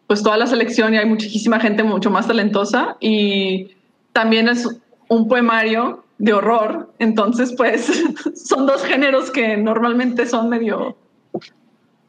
pues 0.08 0.24
toda 0.24 0.38
la 0.38 0.48
selección 0.48 0.94
y 0.94 0.98
hay 0.98 1.06
muchísima 1.06 1.60
gente 1.60 1.84
mucho 1.84 2.10
más 2.10 2.28
talentosa 2.28 2.98
y 3.00 3.72
también 4.14 4.48
es 4.48 4.68
un 5.08 5.28
poemario 5.28 6.04
de 6.18 6.34
horror, 6.34 6.92
entonces 7.00 7.54
pues 7.56 7.90
son 8.36 8.66
dos 8.66 8.84
géneros 8.84 9.32
que 9.32 9.56
normalmente 9.56 10.26
son 10.26 10.50
medio 10.50 10.98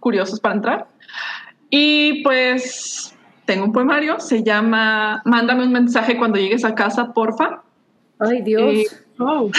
curiosos 0.01 0.41
para 0.41 0.55
entrar. 0.55 0.89
Y 1.71 2.23
pues 2.25 3.15
tengo 3.45 3.67
un 3.67 3.73
poemario, 3.73 4.19
se 4.19 4.43
llama 4.43 5.23
Mándame 5.25 5.65
un 5.65 5.73
mensaje 5.73 6.17
cuando 6.17 6.39
llegues 6.39 6.65
a 6.65 6.75
casa, 6.75 7.13
porfa. 7.13 7.63
Ay, 8.19 8.43
Dios. 8.43 9.03
Oh. 9.19 9.51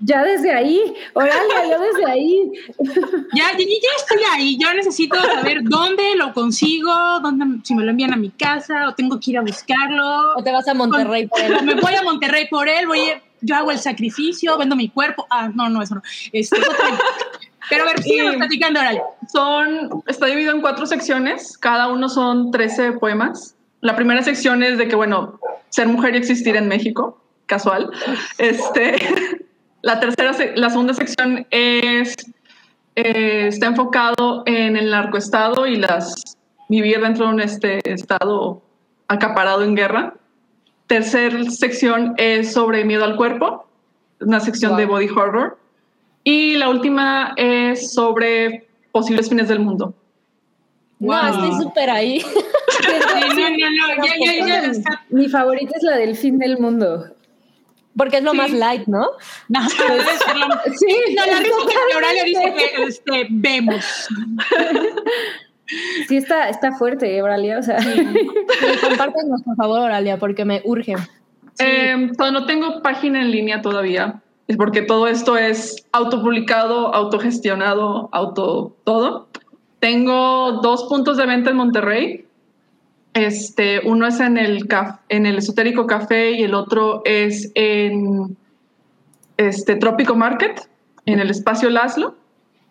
Ya 0.00 0.22
desde 0.22 0.52
ahí, 0.52 0.94
órale, 1.12 1.32
yo 1.70 1.80
desde 1.80 2.10
ahí. 2.10 2.52
Ya, 3.34 3.52
ya, 3.52 3.58
ya 3.58 3.64
estoy 3.96 4.18
ahí. 4.34 4.58
Yo 4.60 4.72
necesito 4.74 5.16
saber 5.20 5.60
dónde 5.64 6.14
lo 6.16 6.32
consigo, 6.32 6.92
dónde, 7.20 7.60
si 7.64 7.74
me 7.74 7.84
lo 7.84 7.90
envían 7.90 8.12
a 8.12 8.16
mi 8.16 8.30
casa 8.30 8.88
o 8.88 8.94
tengo 8.94 9.18
que 9.20 9.32
ir 9.32 9.38
a 9.38 9.42
buscarlo. 9.42 10.34
O 10.36 10.42
te 10.42 10.50
vas 10.52 10.66
a 10.68 10.74
Monterrey 10.74 11.26
por 11.26 11.40
él. 11.40 11.54
O 11.54 11.62
me 11.62 11.74
voy 11.74 11.94
a 11.94 12.02
Monterrey 12.02 12.46
por 12.48 12.68
él, 12.68 12.86
voy 12.86 13.00
a- 13.10 13.22
yo 13.40 13.54
hago 13.54 13.70
el 13.70 13.78
sacrificio, 13.78 14.56
vendo 14.58 14.74
mi 14.76 14.88
cuerpo. 14.88 15.26
Ah, 15.30 15.48
no, 15.54 15.68
no, 15.68 15.82
eso 15.82 15.94
no. 15.96 16.02
Este, 16.32 16.56
pero 17.70 17.84
a 17.84 17.86
ver, 17.88 18.02
síguenos 18.02 18.34
Y- 18.34 18.38
platicando 18.38 18.80
ahora. 18.80 19.02
Son, 19.32 20.02
está 20.06 20.26
dividido 20.26 20.52
en 20.54 20.60
cuatro 20.60 20.86
secciones, 20.86 21.56
cada 21.58 21.88
uno 21.88 22.08
son 22.08 22.50
13 22.50 22.92
poemas. 22.92 23.54
La 23.80 23.94
primera 23.94 24.22
sección 24.22 24.62
es 24.62 24.78
de 24.78 24.88
que, 24.88 24.96
bueno, 24.96 25.38
ser 25.68 25.86
mujer 25.86 26.14
y 26.14 26.18
existir 26.18 26.56
en 26.56 26.66
México, 26.66 27.20
casual. 27.46 27.90
Este, 28.38 28.96
la 29.82 30.00
tercera, 30.00 30.32
la 30.56 30.70
segunda 30.70 30.94
sección 30.94 31.46
es, 31.50 32.14
eh, 32.96 33.46
está 33.48 33.66
enfocado 33.66 34.42
en 34.46 34.76
el 34.76 34.90
narcoestado 34.90 35.66
y 35.66 35.76
las, 35.76 36.36
vivir 36.68 37.00
dentro 37.00 37.26
de 37.26 37.32
un 37.34 37.40
este, 37.40 37.80
estado 37.90 38.62
acaparado 39.08 39.62
en 39.64 39.74
guerra. 39.74 40.14
Tercera 40.86 41.44
sección 41.50 42.14
es 42.16 42.52
sobre 42.52 42.84
miedo 42.84 43.04
al 43.04 43.16
cuerpo, 43.16 43.66
una 44.20 44.40
sección 44.40 44.76
de 44.76 44.86
body 44.86 45.08
horror. 45.08 45.58
Y 46.24 46.56
la 46.56 46.68
última 46.68 47.34
es 47.36 47.92
sobre 47.92 48.66
posibles 48.92 49.28
fines 49.28 49.48
del 49.48 49.60
mundo. 49.60 49.94
No, 50.98 51.06
Wow. 51.06 51.26
estoy 51.44 51.62
súper 51.62 51.90
ahí. 51.90 52.24
Sí, 52.78 52.84
no, 52.86 53.50
no, 53.50 53.96
no, 53.96 54.04
ya, 54.04 54.12
ya, 54.24 54.46
ya 54.46 54.62
está. 54.70 55.04
Mi 55.10 55.28
favorita 55.28 55.72
es 55.76 55.82
la 55.82 55.96
del 55.96 56.16
fin 56.16 56.38
del 56.38 56.58
mundo. 56.58 57.06
Porque 57.98 58.18
es 58.18 58.22
lo 58.22 58.30
Sí. 58.30 58.36
más 58.38 58.50
light, 58.52 58.86
¿no? 58.86 59.06
No, 59.48 59.60
debe 59.88 60.00
ser 60.04 60.36
lo- 60.36 60.46
Sí, 60.78 61.14
No, 61.16 61.26
la 61.26 61.38
risa 61.40 61.56
que 61.68 61.94
Aurelio 61.94 62.24
dice 62.24 62.54
que 62.54 62.82
este, 62.84 63.26
vemos. 63.30 63.84
Sí, 66.08 66.16
está, 66.16 66.48
está 66.48 66.72
fuerte, 66.72 67.14
Euralia. 67.14 67.58
O 67.58 67.62
sea, 67.62 67.78
Sí, 67.82 67.90
compártenos, 68.88 69.42
por 69.42 69.54
favor, 69.56 69.80
Oralia, 69.80 70.16
porque 70.18 70.46
me 70.46 70.62
urge. 70.64 70.94
Eh, 71.58 72.10
todo- 72.16 72.30
no 72.32 72.46
tengo 72.46 72.80
página 72.80 73.20
en 73.20 73.30
línea 73.30 73.60
todavía, 73.60 74.22
es 74.46 74.56
porque 74.56 74.80
todo 74.80 75.08
esto 75.08 75.36
es 75.36 75.84
autopublicado, 75.92 76.94
autogestionado, 76.94 78.08
auto 78.12 78.76
todo. 78.84 79.28
Tengo 79.78 80.52
dos 80.62 80.84
puntos 80.84 81.18
de 81.18 81.26
venta 81.26 81.50
en 81.50 81.56
Monterrey. 81.56 82.24
Este, 83.26 83.80
uno 83.84 84.06
es 84.06 84.20
en 84.20 84.36
el, 84.38 84.68
en 85.08 85.26
el 85.26 85.38
Esotérico 85.38 85.86
Café 85.88 86.30
y 86.30 86.44
el 86.44 86.54
otro 86.54 87.02
es 87.04 87.50
en 87.56 88.36
este, 89.36 89.74
Trópico 89.74 90.14
Market, 90.14 90.68
en 91.04 91.18
el 91.18 91.28
espacio 91.30 91.68
Laszlo. 91.68 92.14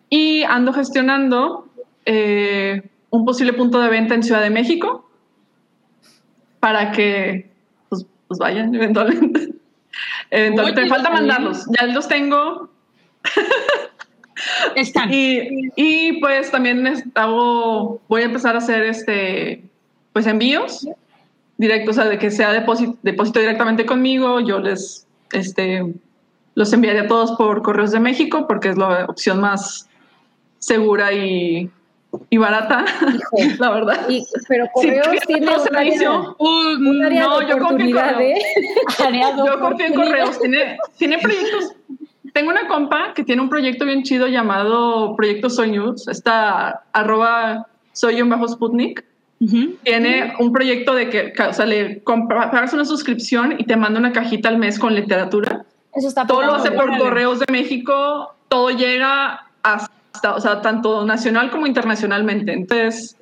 Y 0.08 0.42
ando 0.44 0.72
gestionando 0.72 1.68
eh, 2.06 2.80
un 3.10 3.26
posible 3.26 3.52
punto 3.52 3.78
de 3.80 3.90
venta 3.90 4.14
en 4.14 4.22
Ciudad 4.22 4.40
de 4.40 4.48
México 4.48 5.10
para 6.60 6.92
que 6.92 7.50
pues, 7.90 8.06
pues 8.26 8.38
vayan 8.40 8.74
eventualmente. 8.74 9.48
Eventualmente, 10.30 10.80
Oye, 10.82 10.88
me 10.90 10.94
falta 10.94 11.10
bien. 11.10 11.22
mandarlos. 11.26 11.66
Ya 11.78 11.86
los 11.86 12.08
tengo. 12.08 12.70
Están. 14.76 15.10
Y, 15.12 15.70
y, 15.76 16.20
pues 16.20 16.50
también 16.50 16.86
es- 16.86 17.04
hago, 17.14 18.00
voy 18.08 18.22
a 18.22 18.26
empezar 18.26 18.54
a 18.54 18.58
hacer 18.58 18.84
este, 18.84 19.67
pues 20.18 20.26
envíos 20.26 20.84
directos, 21.58 21.96
o 21.96 22.00
sea, 22.02 22.10
de 22.10 22.18
que 22.18 22.32
sea 22.32 22.52
depósito, 22.52 22.98
depósito 23.02 23.38
directamente 23.38 23.86
conmigo. 23.86 24.40
Yo 24.40 24.58
les, 24.58 25.06
este, 25.30 25.94
los 26.56 26.72
enviaré 26.72 26.98
a 26.98 27.06
todos 27.06 27.30
por 27.38 27.62
Correos 27.62 27.92
de 27.92 28.00
México 28.00 28.48
porque 28.48 28.70
es 28.70 28.76
la 28.76 29.04
opción 29.04 29.40
más 29.40 29.88
segura 30.58 31.12
y, 31.12 31.70
y 32.30 32.36
barata, 32.36 32.84
la 33.60 33.70
verdad. 33.70 34.08
Y, 34.08 34.26
pero 34.48 34.66
Correos 34.74 35.06
porque 35.06 35.20
tiene 35.28 35.46
un 35.46 35.52
área, 35.52 35.62
servicio. 35.62 36.36
Un- 36.40 36.84
un 36.88 37.04
área 37.04 37.22
no, 37.22 37.38
de 37.38 37.46
yo 37.46 37.58
confío 37.58 37.86
en 37.86 37.92
Correos. 37.92 38.40
Yo 39.46 39.60
confío 39.60 39.86
en 39.86 39.94
correos. 39.94 40.40
Tiene, 40.40 40.78
tiene 40.96 41.18
proyectos. 41.18 41.76
Tengo 42.32 42.50
una 42.50 42.66
compa 42.66 43.14
que 43.14 43.22
tiene 43.22 43.40
un 43.40 43.48
proyecto 43.48 43.84
bien 43.84 44.02
chido 44.02 44.26
llamado 44.26 45.14
Proyecto 45.14 45.48
Soy 45.48 45.70
News. 45.70 46.08
Está 46.08 46.82
arroba 46.92 47.68
soy 47.92 48.20
un 48.20 48.28
bajo 48.30 48.48
Sputnik. 48.48 49.04
Tiene 49.84 50.34
un 50.40 50.52
proyecto 50.52 50.94
de 50.94 51.08
que, 51.10 51.32
o 51.48 51.52
sea, 51.52 51.64
le 51.66 52.02
compra- 52.02 52.50
pagas 52.50 52.72
una 52.72 52.84
suscripción 52.84 53.54
y 53.58 53.64
te 53.64 53.76
manda 53.76 54.00
una 54.00 54.12
cajita 54.12 54.48
al 54.48 54.58
mes 54.58 54.78
con 54.78 54.94
literatura. 54.94 55.64
Eso 55.94 56.08
está 56.08 56.26
Todo 56.26 56.42
lo 56.42 56.54
hace 56.54 56.70
por 56.72 56.96
correos 56.98 57.38
de 57.40 57.46
México. 57.52 58.34
Todo 58.48 58.70
llega 58.70 59.46
hasta, 59.62 60.34
o 60.34 60.40
sea, 60.40 60.60
tanto 60.60 61.04
nacional 61.06 61.50
como 61.50 61.66
internacionalmente. 61.66 62.52
Entonces, 62.52 63.16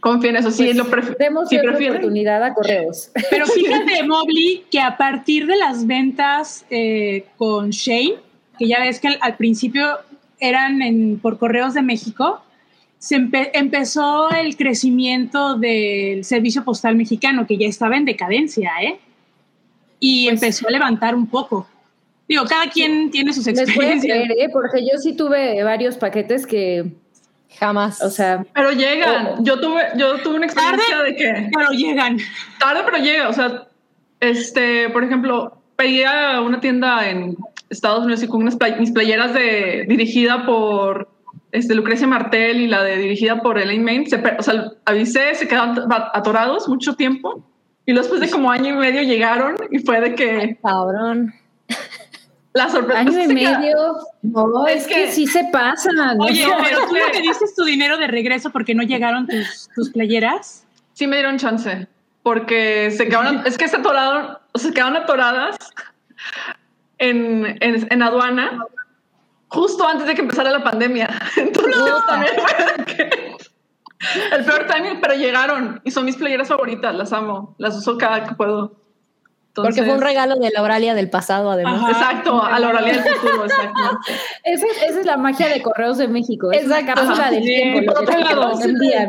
confía 0.00 0.30
en 0.30 0.36
eso. 0.36 0.50
Sí, 0.50 0.64
Pues, 0.64 0.76
lo 0.76 0.84
pref- 0.86 1.16
Demos 1.18 1.48
prefieren. 1.48 1.90
oportunidad 1.98 2.42
a 2.42 2.54
Correos. 2.54 3.10
Pero 3.30 3.46
fíjate, 3.46 4.02
Mobley, 4.04 4.64
que 4.70 4.80
a 4.80 4.96
partir 4.96 5.46
de 5.46 5.56
las 5.56 5.86
ventas 5.86 6.64
eh, 6.70 7.26
con 7.36 7.70
Shane, 7.70 8.14
que 8.58 8.66
ya 8.68 8.80
ves 8.80 9.00
que 9.00 9.08
al, 9.08 9.18
al 9.20 9.36
principio 9.36 9.98
eran 10.38 10.82
en- 10.82 11.18
por 11.20 11.38
correos 11.38 11.74
de 11.74 11.82
México, 11.82 12.42
se 13.00 13.16
empe- 13.16 13.50
empezó 13.54 14.28
el 14.30 14.56
crecimiento 14.58 15.56
del 15.56 16.22
servicio 16.22 16.62
postal 16.64 16.96
mexicano, 16.96 17.46
que 17.46 17.56
ya 17.56 17.66
estaba 17.66 17.96
en 17.96 18.04
decadencia, 18.04 18.70
¿eh? 18.82 19.00
Y 19.98 20.26
Pues- 20.28 20.34
empezó 20.42 20.68
a 20.68 20.70
levantar 20.70 21.14
un 21.14 21.26
poco. 21.26 21.66
Digo, 22.28 22.44
cada 22.44 22.66
quien 22.70 23.10
tiene 23.10 23.32
sus 23.32 23.46
Les 23.46 23.58
experiencias. 23.58 24.16
creer, 24.26 24.30
¿eh? 24.38 24.50
Porque 24.52 24.82
yo 24.82 24.98
sí 24.98 25.14
tuve 25.16 25.62
varios 25.64 25.96
paquetes 25.96 26.46
que, 26.46 26.92
Jamás. 27.58 28.02
o 28.02 28.10
sea, 28.10 28.44
Pero 28.54 28.70
llegan. 28.72 29.42
Yo 29.44 29.58
tuve, 29.58 29.82
yo 29.96 30.18
tuve 30.22 30.36
una 30.36 30.46
experiencia 30.46 30.96
Tarde. 30.96 31.10
de 31.12 31.16
que 31.16 31.50
Pero 31.56 31.70
llegan. 31.70 32.18
tarde, 32.58 32.82
pero 32.84 32.98
llega. 32.98 33.28
O 33.30 33.32
sea, 33.32 33.66
este, 34.20 34.90
por 34.90 35.02
ejemplo, 35.04 35.56
pedí 35.76 36.02
a 36.04 36.40
una 36.42 36.60
tienda 36.60 37.08
en 37.08 37.34
Estados 37.70 38.04
Unidos 38.04 38.22
y 38.22 38.28
con 38.28 38.42
unas 38.42 38.56
play- 38.56 38.76
mis 38.78 38.90
playeras 38.92 39.32
de 39.32 39.86
dirigida 39.88 40.44
por 40.44 41.08
este, 41.52 41.74
Lucrecia 41.74 42.06
Martel 42.06 42.60
y 42.60 42.66
la 42.68 42.82
de 42.82 42.96
dirigida 42.96 43.40
por 43.42 43.58
Elaine 43.58 43.84
Main. 43.84 44.06
Se, 44.08 44.16
o 44.16 44.42
sea, 44.42 44.70
avisé, 44.84 45.34
se 45.34 45.48
quedaron 45.48 45.86
atorados 46.12 46.68
mucho 46.68 46.94
tiempo. 46.94 47.44
Y 47.86 47.92
luego 47.92 48.02
después 48.08 48.20
de 48.20 48.30
como 48.30 48.50
año 48.50 48.74
y 48.74 48.76
medio 48.76 49.02
llegaron 49.02 49.56
y 49.70 49.78
fue 49.80 50.00
de 50.00 50.14
que 50.14 50.58
Cabrón. 50.62 51.34
la 52.52 52.68
sorpresa. 52.68 53.00
año 53.00 53.24
y 53.24 53.28
medio. 53.28 53.96
No, 54.22 54.66
Es 54.66 54.82
es, 54.82 54.86
que, 54.86 54.94
que- 54.94 55.12
sí 55.12 55.26
se 55.26 55.44
pasan. 55.52 55.98
o 56.20 56.24
Oye, 56.24 56.46
pero 56.62 56.80
tú 56.86 56.94
no 56.94 57.06
que- 57.06 57.12
te 57.12 57.20
diste 57.22 57.46
tu 57.56 57.64
dinero 57.64 57.96
de 57.96 58.06
regreso 58.06 58.50
porque 58.50 58.74
no 58.74 58.82
llegaron 58.84 59.26
tus, 59.26 59.68
tus 59.74 59.90
playeras. 59.90 60.66
Sí 60.92 61.06
me 61.06 61.16
dieron 61.16 61.38
chance, 61.38 61.88
porque 62.22 62.90
se 62.90 63.08
quedaron, 63.08 63.42
es 63.46 63.56
que 63.56 63.66
se 63.66 63.76
atoraron, 63.76 64.36
se 64.54 64.72
quedaron 64.72 64.96
atoradas 64.96 65.56
en, 66.98 67.56
en, 67.60 67.86
en 67.90 68.02
aduana 68.02 68.58
justo 69.50 69.86
antes 69.86 70.06
de 70.06 70.14
que 70.14 70.22
empezara 70.22 70.50
la 70.50 70.64
pandemia. 70.64 71.08
Entonces 71.36 71.76
también 72.06 72.32
fue 72.36 72.84
que 72.96 73.36
el 74.32 74.44
peor 74.44 74.66
timing, 74.66 75.00
pero 75.00 75.14
llegaron 75.14 75.80
y 75.84 75.90
son 75.90 76.06
mis 76.06 76.16
playeras 76.16 76.48
favoritas, 76.48 76.94
las 76.94 77.12
amo, 77.12 77.54
las 77.58 77.76
uso 77.76 77.98
cada 77.98 78.24
que 78.24 78.34
puedo. 78.34 78.76
Porque 79.52 79.82
fue 79.82 79.94
un 79.94 80.00
regalo 80.00 80.36
de 80.36 80.48
la 80.50 80.62
Oralia 80.62 80.94
del 80.94 81.10
pasado, 81.10 81.50
además. 81.50 81.82
Ajá. 81.82 81.90
Exacto, 81.90 82.40
a 82.42 82.58
la 82.60 82.68
oralidad 82.68 83.02
del 83.02 83.14
futuro, 83.16 83.44
exacto. 83.44 83.80
Esa, 84.44 84.66
es- 84.66 84.82
esa 84.90 85.00
es 85.00 85.06
la 85.06 85.16
magia 85.16 85.48
de 85.48 85.60
correos 85.60 85.98
de 85.98 86.06
México. 86.06 86.52
Es 86.52 86.68
cápsula 86.86 87.12
Ajá. 87.12 87.30
del 87.32 87.42
tiempo. 87.42 87.92
por 87.92 88.02
otro 88.04 88.18
lado. 88.20 88.60
envían. 88.62 89.08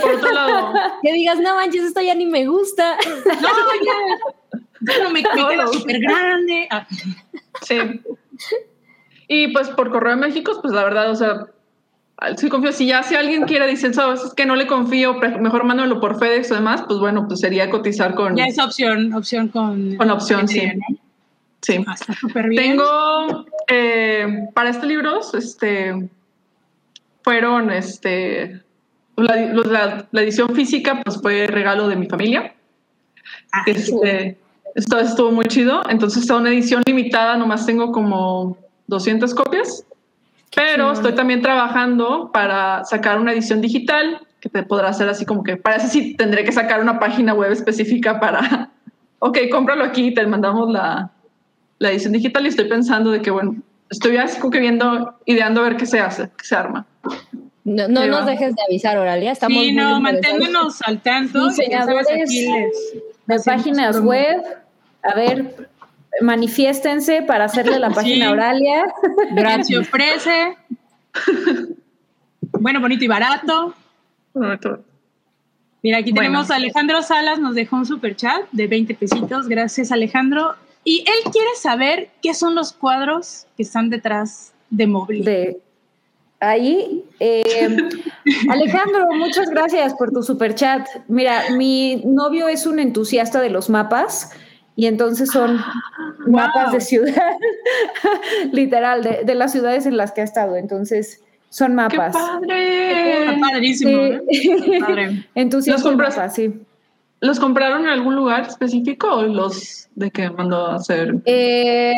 Por 0.00 0.14
otro 0.14 0.32
lado, 0.32 0.72
Que 1.02 1.12
digas, 1.12 1.38
no 1.40 1.54
manches, 1.54 1.84
esto 1.84 2.00
ya 2.00 2.14
ni 2.14 2.24
me 2.24 2.46
gusta. 2.46 2.96
No, 3.26 3.48
ya. 3.84 4.60
Bueno, 4.80 5.10
me, 5.10 5.22
me 5.22 5.46
queda 5.46 5.66
súper 5.66 6.00
grande. 6.00 6.68
Ah, 6.70 6.86
sí. 7.62 7.78
Y 9.28 9.48
pues 9.48 9.68
por 9.70 9.90
correo 9.90 10.14
de 10.14 10.20
México, 10.20 10.58
pues 10.62 10.72
la 10.74 10.84
verdad, 10.84 11.10
o 11.10 11.16
sea, 11.16 11.46
sí 12.36 12.48
confío. 12.48 12.72
Si 12.72 12.86
ya 12.86 13.02
si 13.02 13.14
alguien 13.14 13.42
quiere 13.44 13.66
decir, 13.66 13.92
sabes, 13.94 14.22
es 14.22 14.34
que 14.34 14.46
no 14.46 14.54
le 14.56 14.66
confío, 14.66 15.14
mejor 15.40 15.64
mándalo 15.64 16.00
por 16.00 16.18
FedEx 16.18 16.50
o 16.52 16.54
demás, 16.54 16.84
pues 16.86 16.98
bueno, 17.00 17.26
pues 17.26 17.40
sería 17.40 17.68
cotizar 17.70 18.14
con, 18.14 18.36
ya 18.36 18.44
es 18.46 18.58
opción, 18.58 19.12
opción 19.14 19.48
con. 19.48 19.96
con 19.96 20.10
opción, 20.10 20.46
sí. 20.48 20.62
¿no? 20.66 20.96
Sí. 21.62 21.84
Ah, 21.86 21.94
está 21.94 22.12
súper 22.14 22.48
bien. 22.48 22.62
Tengo 22.62 23.46
eh, 23.68 24.48
para 24.54 24.70
este 24.70 24.86
libro, 24.86 25.20
este 25.34 26.08
fueron 27.22 27.70
este 27.72 28.62
la, 29.16 29.36
los- 29.52 29.66
la- 29.66 30.06
la 30.12 30.22
edición 30.22 30.54
física, 30.54 31.00
pues 31.02 31.20
fue 31.20 31.46
regalo 31.46 31.88
de 31.88 31.96
mi 31.96 32.06
familia. 32.06 32.54
Ah, 33.52 33.62
Este, 33.66 34.36
esto 34.74 34.98
estuvo 35.00 35.32
muy 35.32 35.46
chido. 35.46 35.82
Entonces, 35.88 36.22
está 36.22 36.36
una 36.36 36.50
edición 36.50 36.82
limitada, 36.86 37.36
nomás 37.36 37.64
tengo 37.66 37.90
como 37.90 38.58
200 38.86 39.34
copias. 39.34 39.84
Pero 40.54 40.92
estoy 40.92 41.14
también 41.14 41.42
trabajando 41.42 42.30
para 42.32 42.84
sacar 42.84 43.20
una 43.20 43.32
edición 43.32 43.60
digital 43.60 44.26
que 44.40 44.48
te 44.48 44.62
podrá 44.62 44.88
hacer 44.88 45.08
así 45.08 45.24
como 45.24 45.42
que 45.42 45.56
para 45.56 45.76
eso 45.76 45.88
sí 45.88 46.14
tendré 46.14 46.44
que 46.44 46.52
sacar 46.52 46.80
una 46.80 46.98
página 46.98 47.34
web 47.34 47.52
específica 47.52 48.20
para, 48.20 48.70
ok, 49.18 49.38
cómpralo 49.50 49.84
aquí 49.84 50.08
y 50.08 50.14
te 50.14 50.26
mandamos 50.26 50.70
la, 50.70 51.10
la 51.78 51.90
edición 51.90 52.12
digital 52.12 52.44
y 52.46 52.48
estoy 52.48 52.66
pensando 52.66 53.10
de 53.10 53.20
que, 53.20 53.30
bueno, 53.30 53.56
estoy 53.90 54.16
así 54.16 54.38
como 54.40 54.50
que 54.50 54.60
viendo, 54.60 55.14
ideando 55.24 55.60
a 55.60 55.64
ver 55.64 55.76
qué 55.76 55.86
se 55.86 56.00
hace, 56.00 56.30
qué 56.36 56.44
se 56.44 56.56
arma. 56.56 56.86
No, 57.64 57.88
no 57.88 58.06
nos 58.06 58.22
va. 58.22 58.26
dejes 58.26 58.54
de 58.54 58.62
avisar, 58.62 58.96
Oralia. 58.96 59.32
Estamos 59.32 59.58
sí, 59.58 59.72
muy 59.72 59.74
no, 59.74 60.00
manténnos 60.00 60.80
al 60.82 61.00
tanto. 61.02 61.48
y 61.50 61.70
ya 61.70 61.82
sabes, 61.82 62.06
Diseñadores 62.28 62.76
De 63.26 63.40
páginas 63.44 64.00
web. 64.00 64.40
A 65.02 65.14
ver, 65.14 65.68
manifiéstense 66.22 67.22
para 67.22 67.44
hacerle 67.44 67.78
la 67.78 67.90
página 67.94 68.16
Sí. 68.16 68.22
a 68.22 68.30
Oralia. 68.32 68.84
Gracias. 69.32 69.66
Se 69.68 69.78
ofrece. 69.78 70.56
Bueno, 72.58 72.80
bonito 72.80 73.04
y 73.04 73.08
barato. 73.08 73.74
Mira, 75.82 75.98
aquí 75.98 76.10
Bueno. 76.12 76.28
tenemos 76.28 76.50
a 76.50 76.56
Alejandro 76.56 77.02
Salas, 77.02 77.38
nos 77.38 77.54
dejó 77.54 77.76
un 77.76 77.86
super 77.86 78.16
chat 78.16 78.42
de 78.52 78.66
20 78.66 78.94
pesitos. 78.94 79.48
Gracias, 79.48 79.92
Alejandro. 79.92 80.54
Y 80.84 81.00
él 81.00 81.32
quiere 81.32 81.48
saber 81.60 82.10
qué 82.22 82.34
son 82.34 82.54
los 82.54 82.72
cuadros 82.72 83.46
que 83.56 83.62
están 83.62 83.90
detrás 83.90 84.52
de 84.70 84.86
de 85.22 85.60
ahí. 86.40 87.04
eh, 87.20 87.76
Alejandro, 88.50 89.06
muchas 89.14 89.48
gracias 89.50 89.94
por 89.94 90.10
tu 90.12 90.22
super 90.22 90.54
chat. 90.54 90.86
Mira, 91.08 91.42
mi 91.56 92.02
novio 92.04 92.48
es 92.48 92.66
un 92.66 92.78
entusiasta 92.78 93.40
de 93.40 93.50
los 93.50 93.68
mapas 93.70 94.30
y 94.76 94.86
entonces 94.86 95.30
son 95.30 95.58
mapas 96.26 96.72
de 96.72 96.80
ciudad, 96.80 97.32
literal, 98.52 99.02
de, 99.02 99.22
de 99.24 99.34
las 99.34 99.52
ciudades 99.52 99.86
en 99.86 99.96
las 99.96 100.12
que 100.12 100.20
ha 100.20 100.24
estado. 100.24 100.56
Entonces, 100.56 101.22
son 101.48 101.68
¡Qué 101.70 101.74
mapas. 101.74 102.14
Está 102.14 102.28
padre! 102.40 103.38
padrísimo. 103.40 103.90
¿eh? 104.02 104.22
Sí. 104.30 104.80
Padre. 104.80 105.26
Entusiasta 105.34 105.80
¿Los 105.82 105.88
compras? 105.90 106.16
mapas, 106.16 106.34
sí. 106.34 106.54
¿Los 107.20 107.40
compraron 107.40 107.82
en 107.82 107.88
algún 107.88 108.14
lugar 108.14 108.42
específico 108.42 109.08
o 109.08 109.22
los 109.22 109.88
de 109.94 110.10
que 110.10 110.28
mandó 110.28 110.66
a 110.66 110.76
hacer? 110.76 111.14
Eh, 111.24 111.94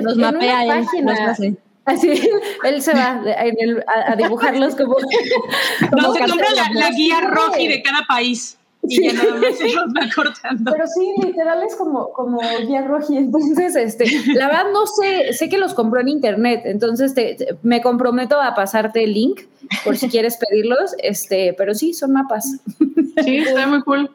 Los 0.00 0.14
en 0.14 0.20
mapea 0.22 0.62
él, 0.64 0.84
página. 0.86 1.26
los. 1.28 1.38
Así, 1.84 2.12
él 2.64 2.80
se 2.80 2.94
va 2.94 3.20
en 3.26 3.56
el- 3.58 3.84
a, 3.86 4.12
a 4.12 4.16
dibujarlos 4.16 4.74
como. 4.76 4.96
No, 4.98 5.88
como 5.90 6.14
se 6.14 6.20
compra 6.20 6.46
la, 6.54 6.80
la 6.80 6.90
guía 6.90 7.16
Sí. 7.20 7.26
roji 7.26 7.68
de 7.68 7.82
cada 7.82 8.02
país 8.08 8.56
y 8.84 8.96
Sí. 8.96 9.02
ya 9.04 9.12
nada 9.12 9.34
más 9.36 9.56
se 9.58 9.64
los 9.72 9.84
va 9.86 10.08
cortando. 10.14 10.72
Pero 10.72 10.84
sí, 10.86 11.12
literal 11.26 11.62
es 11.62 11.74
como, 11.76 12.10
como 12.12 12.40
guía 12.66 12.82
roji. 12.82 13.16
Entonces, 13.16 13.76
este, 13.76 14.04
la 14.34 14.48
verdad 14.48 14.64
no 14.72 14.86
sé, 14.86 15.32
sé 15.32 15.48
que 15.48 15.58
los 15.58 15.72
compró 15.74 16.00
en 16.00 16.08
internet, 16.08 16.62
entonces 16.64 17.14
te, 17.14 17.34
te- 17.36 17.56
me 17.62 17.80
comprometo 17.80 18.40
a 18.40 18.54
pasarte 18.54 19.04
el 19.04 19.14
link 19.14 19.42
por 19.84 19.96
si 19.96 20.08
quieres 20.08 20.36
pedirlos, 20.36 20.94
este, 20.98 21.54
pero 21.56 21.74
sí, 21.74 21.94
son 21.94 22.12
mapas. 22.12 22.58
Sí, 23.24 23.36
está 23.38 23.66
muy 23.66 23.82
cool. 23.82 24.10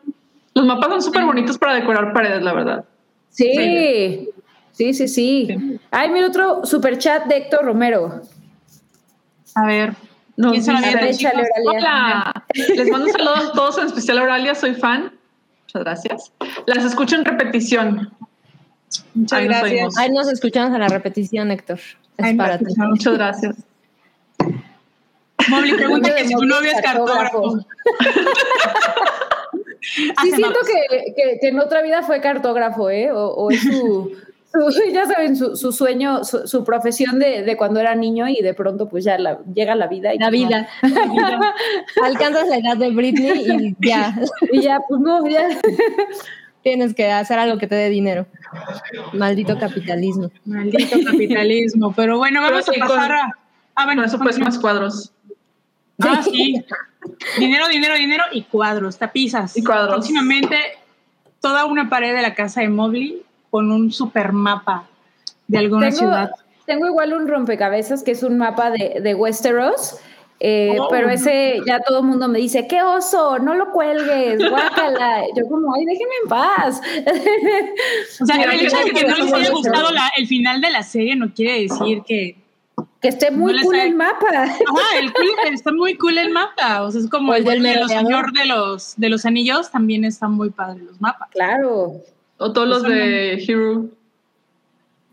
Los 0.53 0.65
mapas 0.65 0.89
son 0.89 1.01
súper 1.01 1.23
bonitos 1.25 1.57
para 1.57 1.75
decorar 1.75 2.11
paredes, 2.13 2.41
la 2.41 2.53
verdad. 2.53 2.85
Sí, 3.29 4.29
sí, 4.73 4.93
sí, 4.93 5.07
sí. 5.07 5.79
Ay, 5.91 6.09
mira 6.09 6.27
otro 6.27 6.65
super 6.65 6.97
chat 6.97 7.25
de 7.25 7.37
Héctor 7.37 7.63
Romero. 7.65 8.21
A 9.55 9.65
ver, 9.65 9.93
Nos 10.35 10.51
¿quién 10.51 10.63
se 10.63 10.71
lo 10.73 10.77
dice-. 11.07 11.31
Hola, 11.65 12.45
les 12.75 12.89
mando 12.89 13.07
un 13.07 13.11
saludo 13.11 13.35
a 13.35 13.51
todos, 13.53 13.77
en 13.77 13.85
especial 13.87 14.17
a 14.17 14.21
Auralia, 14.21 14.55
soy 14.55 14.73
fan. 14.75 15.13
Muchas 15.63 15.83
gracias. 15.83 16.31
Las 16.65 16.83
escucho 16.85 17.15
en 17.15 17.25
repetición. 17.25 18.11
Muchas 19.13 19.39
Ahí 19.39 19.47
nos 19.47 19.57
gracias. 19.59 19.71
oímos. 19.79 19.97
Ahí 19.97 20.09
nos 20.11 20.27
escuchamos 20.31 20.73
a 20.75 20.77
la 20.79 20.87
repetición, 20.87 21.51
Héctor. 21.51 21.79
Es 22.17 22.35
para 22.35 22.57
ti. 22.57 22.65
Muchas 22.77 23.13
gracias. 23.13 23.55
Mowgli 25.49 25.73
pregunta 25.75 26.13
que 26.15 26.25
si 26.27 26.33
tu 26.33 26.45
novio 26.45 26.71
es 26.71 26.81
cartógrafo. 26.81 27.59
Sí, 29.79 30.11
siento 30.21 30.49
mapas. 30.49 30.67
que, 30.67 31.13
que- 31.15 31.37
que 31.39 31.47
en 31.47 31.59
otra 31.59 31.81
vida 31.81 32.01
fue 32.03 32.19
cartógrafo, 32.19 32.89
¿eh? 32.89 33.11
O, 33.11 33.27
o 33.27 33.51
es 33.51 33.61
su, 33.61 34.11
su- 34.51 34.81
ya 34.93 35.05
saben, 35.05 35.35
su, 35.35 35.55
su 35.55 35.71
sueño, 35.71 36.23
su, 36.23 36.47
su 36.47 36.63
profesión 36.63 37.19
de, 37.19 37.43
de 37.43 37.57
cuando 37.57 37.79
era 37.79 37.95
niño 37.95 38.27
y 38.27 38.41
de 38.41 38.53
pronto 38.53 38.87
pues 38.89 39.03
ya 39.05 39.17
la- 39.17 39.39
llega 39.53 39.75
la 39.75 39.87
vida. 39.87 40.13
Y 40.13 40.19
La 40.19 40.29
pues, 40.29 40.41
no. 40.41 40.47
vida. 40.47 40.69
Alcanzas 42.03 42.47
la 42.47 42.57
edad 42.57 42.77
de 42.77 42.89
Britney 42.91 43.75
y 43.79 43.87
ya 43.87 44.15
Y 44.51 44.61
ya, 44.61 44.79
pues 44.87 44.99
no, 45.01 45.27
ya. 45.27 45.47
tienes 46.63 46.93
que 46.93 47.11
hacer 47.11 47.39
algo 47.39 47.57
que 47.57 47.67
te 47.67 47.75
dé 47.75 47.89
dinero. 47.89 48.25
Maldito 49.13 49.57
capitalismo. 49.59 50.29
Maldito 50.45 50.97
capitalismo. 51.05 51.93
Pero 51.95 52.17
bueno, 52.17 52.41
vamos 52.41 52.65
Pero 52.69 52.83
a 52.85 52.87
pasar 52.87 53.07
con- 53.09 53.17
a. 53.17 53.31
Ah, 53.75 53.85
bueno, 53.85 54.03
eso 54.03 54.17
pues 54.17 54.39
más 54.39 54.57
cuadros. 54.57 55.11
Ah, 55.99 56.21
sí. 56.23 56.63
Dinero, 57.39 57.67
dinero, 57.67 57.95
dinero 57.95 58.23
y 58.31 58.41
cuadros, 58.43 58.97
tapisas. 58.97 59.55
Y 59.57 59.63
cuadros. 59.63 59.89
Próximamente, 59.95 60.57
toda 61.41 61.65
una 61.65 61.89
pared 61.89 62.15
de 62.15 62.21
la 62.21 62.33
casa 62.33 62.61
de 62.61 62.69
Mowgli 62.69 63.21
con 63.57 63.71
un 63.71 63.91
super 63.91 64.33
mapa 64.33 64.85
de 65.47 65.57
alguna 65.57 65.87
Tengo, 65.87 65.97
ciudad. 65.99 66.29
tengo 66.67 66.85
igual 66.85 67.13
un 67.13 67.27
rompecabezas 67.27 68.03
que 68.03 68.11
es 68.11 68.21
un 68.21 68.37
mapa 68.37 68.69
de, 68.69 68.99
de 69.01 69.15
Westeros. 69.15 69.95
eh, 70.39 70.77
Oh. 70.79 70.87
Pero 70.91 71.09
ese 71.09 71.59
ya 71.65 71.79
todo 71.79 71.99
el 72.01 72.05
mundo 72.05 72.27
me 72.27 72.37
dice, 72.37 72.67
qué 72.67 72.83
oso, 72.83 73.39
no 73.39 73.55
lo 73.55 73.71
cuelgues, 73.71 74.37
guácala. 74.47 75.23
Yo 75.35 75.47
como, 75.49 75.73
ay, 75.73 75.85
déjenme 75.85 76.13
en 76.23 76.29
paz. 76.29 76.81
O 78.21 78.25
sea, 78.27 78.35
el 78.43 78.59
hecho 78.61 78.77
de 78.77 78.91
que 78.91 79.07
no 79.07 79.15
les 79.17 79.33
haya 79.33 79.49
gustado 79.49 79.91
la- 79.91 80.11
el 80.17 80.27
final 80.27 80.61
de 80.61 80.69
la 80.69 80.83
serie 80.83 81.15
no 81.15 81.33
quiere 81.33 81.61
decir 81.63 82.03
que. 82.05 82.37
que 83.01 83.07
esté 83.07 83.31
muy 83.31 83.53
No 83.53 83.63
cool 83.63 83.75
sabe- 83.77 83.87
el 83.87 83.95
mapa. 83.95 84.27
Ajá, 84.33 84.99
el 84.99 85.11
cool- 85.13 85.51
está 85.53 85.71
muy 85.71 85.97
cool 85.97 86.17
el 86.19 86.29
mapa. 86.31 86.83
O 86.83 86.91
sea, 86.91 87.01
es 87.01 87.09
como 87.09 87.31
O 87.31 87.35
el 87.35 87.41
el, 87.41 87.47
del 87.47 87.63
de 87.63 87.79
los 87.79 87.87
merodeador. 87.89 88.05
señor 88.05 88.33
de 88.33 88.45
los, 88.45 88.93
de 88.97 89.09
los 89.09 89.25
anillos, 89.25 89.71
también 89.71 90.05
están 90.05 90.33
muy 90.33 90.51
padres 90.51 90.83
los 90.83 91.01
mapas. 91.01 91.29
Claro. 91.31 91.93
O 92.37 92.53
todos 92.53 92.67
los 92.67 92.83
de 92.83 93.33
Hero. 93.43 93.85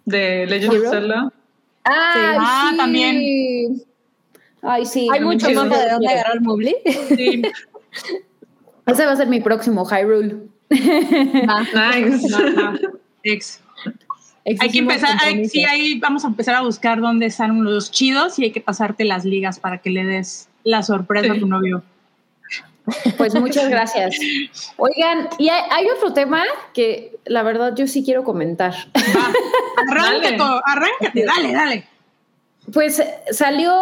De 0.05 0.47
Legend 0.47 0.75
¿Hero? 0.75 0.85
of 0.85 0.91
Zelda. 0.91 1.33
Ah, 1.85 2.69
sí. 2.71 2.77
también. 2.77 3.83
Ay, 4.63 4.87
sí. 4.87 5.09
Hay 5.13 5.21
mucho 5.21 5.47
sí, 5.47 5.53
de 5.53 5.59
dónde 5.59 5.77
agarrar 6.09 6.41
Mowgli. 6.41 6.75
Sí. 7.17 7.43
Ese 8.87 9.07
va 9.07 9.13
a 9.13 9.17
ser 9.17 9.29
mi 9.29 9.41
próximo 9.41 9.85
Hyrule. 9.87 10.37
Va, 11.49 11.61
Nice. 11.99 12.27
Ex. 13.23 13.61
Hay 14.61 14.69
que 14.69 14.79
empezar, 14.79 15.17
hay- 15.23 15.49
sí, 15.49 15.65
ahí 15.65 15.99
vamos 15.99 16.25
a 16.25 16.29
empezar 16.29 16.55
a 16.55 16.61
buscar 16.61 17.01
dónde 17.01 17.27
están 17.27 17.65
los 17.65 17.91
chidos 17.91 18.39
y 18.39 18.45
hay 18.45 18.53
que 18.53 18.61
pasarte 18.61 19.05
las 19.05 19.25
ligas 19.25 19.59
para 19.59 19.79
que 19.79 19.89
le 19.89 20.05
des 20.05 20.49
la 20.65 20.83
sorpresa 20.83 21.33
a 21.33 21.39
tu 21.39 21.47
novio. 21.47 21.83
Pues 23.17 23.35
muchas 23.35 23.69
gracias. 23.71 24.17
Oigan, 24.77 25.29
y 25.39 25.49
hay, 25.49 25.63
hay 25.71 25.87
otro 25.89 26.13
tema 26.13 26.43
que 26.73 27.17
la 27.25 27.43
verdad 27.43 27.75
yo 27.75 27.87
sí 27.87 28.05
quiero 28.05 28.25
comentar. 28.25 28.75
Arráncate, 29.91 30.37
Dale. 30.37 30.61
arráncate, 30.67 31.25
dale, 31.25 31.53
dale. 31.53 31.89
Pues 32.73 33.03
salió 33.31 33.75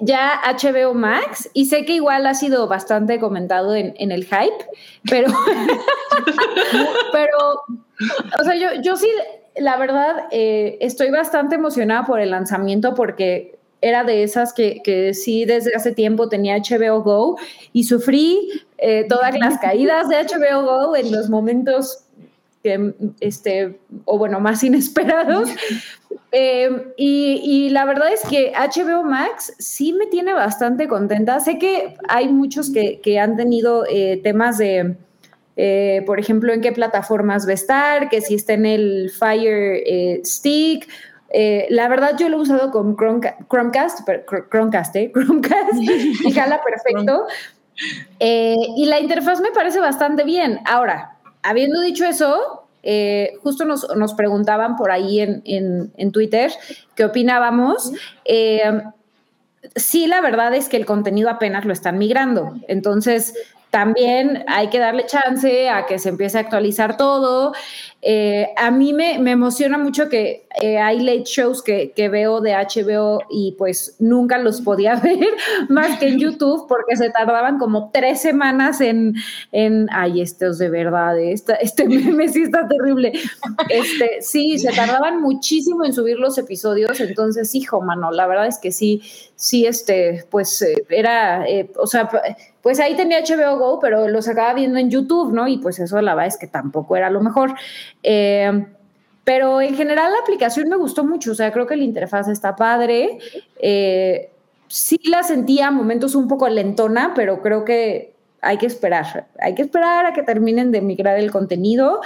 ya 0.00 0.40
HBO 0.44 0.94
Max 0.94 1.50
y 1.52 1.66
sé 1.66 1.84
que 1.84 1.92
igual 1.92 2.26
ha 2.26 2.34
sido 2.34 2.66
bastante 2.66 3.20
comentado 3.20 3.74
en, 3.74 3.94
en 3.98 4.10
el 4.10 4.24
hype, 4.24 4.64
pero, 5.08 5.28
pero, 7.12 7.62
o 8.40 8.44
sea, 8.44 8.54
yo, 8.54 8.80
yo 8.80 8.96
sí 8.96 9.08
la 9.56 9.76
verdad, 9.76 10.28
eh, 10.30 10.78
estoy 10.80 11.10
bastante 11.10 11.56
emocionada 11.56 12.04
por 12.04 12.20
el 12.20 12.30
lanzamiento 12.30 12.94
porque 12.94 13.58
era 13.82 14.04
de 14.04 14.22
esas 14.22 14.54
que, 14.54 14.80
que, 14.82 15.12
sí 15.12 15.44
desde 15.44 15.74
hace 15.74 15.92
tiempo 15.92 16.28
tenía 16.28 16.56
HBO 16.56 17.02
Go 17.02 17.36
y 17.72 17.84
sufrí 17.84 18.62
eh, 18.78 19.04
todas 19.08 19.36
las 19.38 19.58
caídas 19.60 20.08
de 20.08 20.16
HBO 20.16 20.62
Go 20.62 20.96
en 20.96 21.12
los 21.12 21.28
momentos 21.28 22.04
que, 22.62 22.94
este, 23.18 23.80
o 24.04 24.18
bueno, 24.18 24.40
más 24.40 24.64
inesperados. 24.64 25.50
Eh, 26.34 26.94
y, 26.96 27.42
y, 27.44 27.68
la 27.68 27.84
verdad 27.84 28.10
es 28.10 28.22
que 28.22 28.54
HBO 28.54 29.02
Max 29.02 29.52
sí 29.58 29.92
me 29.92 30.06
tiene 30.06 30.32
bastante 30.32 30.88
contenta. 30.88 31.38
Sé 31.40 31.58
que 31.58 31.94
hay 32.08 32.28
muchos 32.30 32.72
que, 32.72 33.00
que 33.02 33.18
han 33.18 33.36
tenido 33.36 33.84
eh, 33.86 34.18
temas 34.22 34.56
de, 34.56 34.96
por 36.06 36.18
ejemplo, 36.18 36.54
en 36.54 36.62
qué 36.62 36.72
plataformas 36.72 37.46
va 37.46 37.50
a 37.50 37.54
estar, 37.54 38.08
que 38.08 38.22
si 38.22 38.34
está 38.34 38.54
en 38.54 38.64
el 38.64 39.10
Fire 39.10 40.24
Stick 40.24 40.88
eh, 41.32 41.66
la 41.70 41.88
verdad, 41.88 42.16
yo 42.18 42.28
lo 42.28 42.36
he 42.36 42.40
usado 42.40 42.70
con 42.70 42.96
Chromecast, 42.96 43.40
Chromecast, 44.50 44.96
¿eh? 44.96 45.12
Chromecast, 45.14 45.74
y 45.80 46.32
jala 46.32 46.60
perfecto. 46.62 47.26
Eh, 48.18 48.56
y 48.76 48.84
la 48.84 49.00
interfaz 49.00 49.40
me 49.40 49.50
parece 49.50 49.80
bastante 49.80 50.24
bien. 50.24 50.60
Ahora, 50.66 51.16
habiendo 51.42 51.80
dicho 51.80 52.04
eso, 52.04 52.66
eh, 52.82 53.32
justo 53.42 53.64
nos, 53.64 53.88
nos, 53.96 54.12
preguntaban 54.14 54.76
por 54.76 54.90
ahí 54.90 55.20
en, 55.20 55.42
en, 55.46 55.92
en 55.96 56.12
Twitter 56.12 56.52
qué 56.94 57.04
opinábamos. 57.04 57.92
sí, 59.74 60.06
la 60.06 60.20
verdad 60.20 60.54
es 60.54 60.68
que 60.68 60.76
el 60.76 60.84
contenido 60.84 61.30
apenas 61.30 61.64
lo 61.64 61.72
están 61.72 61.96
migrando. 61.96 62.54
Entonces, 62.68 63.34
también 63.72 64.44
hay 64.48 64.68
que 64.68 64.78
darle 64.78 65.06
chance 65.06 65.70
a 65.70 65.86
que 65.86 65.98
se 65.98 66.10
empiece 66.10 66.36
a 66.36 66.42
actualizar 66.42 66.98
todo. 66.98 67.54
Eh, 68.02 68.48
a 68.58 68.70
mí 68.70 68.92
me, 68.92 69.18
me, 69.18 69.30
emociona 69.30 69.78
mucho 69.78 70.10
que 70.10 70.46
eh, 70.60 70.76
hay 70.76 70.98
late 70.98 71.22
shows 71.24 71.62
que, 71.62 71.92
que, 71.92 72.10
veo 72.10 72.42
de 72.42 72.52
HBO 72.52 73.22
y 73.30 73.52
pues 73.52 73.96
nunca 73.98 74.36
los 74.36 74.60
podía 74.60 74.96
ver 75.02 75.26
más 75.70 75.98
que 75.98 76.08
en 76.08 76.18
YouTube 76.18 76.66
porque 76.68 76.96
se 76.96 77.08
tardaban 77.08 77.58
como 77.58 77.90
tres 77.90 78.20
semanas 78.20 78.82
en, 78.82 79.14
en 79.52 79.88
ay, 79.90 80.20
estos 80.20 80.58
de 80.58 80.68
verdad, 80.68 81.18
esta, 81.18 81.54
este 81.54 81.88
meme 81.88 82.28
sí 82.28 82.42
está 82.42 82.68
terrible. 82.68 83.12
Este, 83.70 84.20
sí, 84.20 84.58
se 84.58 84.72
tardaban 84.72 85.22
muchísimo 85.22 85.86
en 85.86 85.94
subir 85.94 86.18
los 86.18 86.36
episodios, 86.36 87.00
entonces, 87.00 87.54
hijo, 87.54 87.80
mano, 87.80 88.10
la 88.10 88.26
verdad 88.26 88.48
es 88.48 88.58
que 88.58 88.70
sí, 88.70 89.00
sí, 89.34 89.64
este, 89.64 90.26
pues 90.30 90.60
eh, 90.60 90.74
era, 90.90 91.46
o 91.78 91.86
sea, 91.86 92.10
pues 92.62 92.78
ahí 92.78 92.94
tenía 92.94 93.20
HBO 93.20 93.58
Go, 93.58 93.80
pero 93.80 94.08
los 94.08 94.28
acaba 94.28 94.54
viendo 94.54 94.78
en 94.78 94.88
YouTube, 94.88 95.32
¿no? 95.32 95.48
Y 95.48 95.58
pues 95.58 95.80
eso 95.80 96.00
la 96.00 96.14
verdad 96.14 96.28
es 96.28 96.38
que 96.38 96.46
tampoco 96.46 96.96
era 96.96 97.10
lo 97.10 97.20
mejor. 97.20 97.54
Eh, 98.02 98.66
pero 99.24 99.60
en 99.60 99.76
general 99.76 100.12
la 100.12 100.18
aplicación 100.18 100.68
me 100.68 100.76
gustó 100.76 101.04
mucho, 101.04 101.32
o 101.32 101.34
sea, 101.34 101.52
creo 101.52 101.66
que 101.66 101.76
la 101.76 101.84
interfaz 101.84 102.28
está 102.28 102.56
padre. 102.56 103.18
Eh, 103.60 104.30
sí 104.68 104.98
la 105.04 105.22
sentía 105.22 105.68
a 105.68 105.70
momentos 105.70 106.14
un 106.14 106.28
poco 106.28 106.48
lentona, 106.48 107.12
pero 107.14 107.40
creo 107.40 107.64
que 107.64 108.14
hay 108.40 108.58
que 108.58 108.66
esperar, 108.66 109.28
hay 109.38 109.54
que 109.54 109.62
esperar 109.62 110.06
a 110.06 110.12
que 110.12 110.24
terminen 110.24 110.72
de 110.72 110.80
migrar 110.80 111.18
el 111.18 111.30
contenido. 111.30 112.00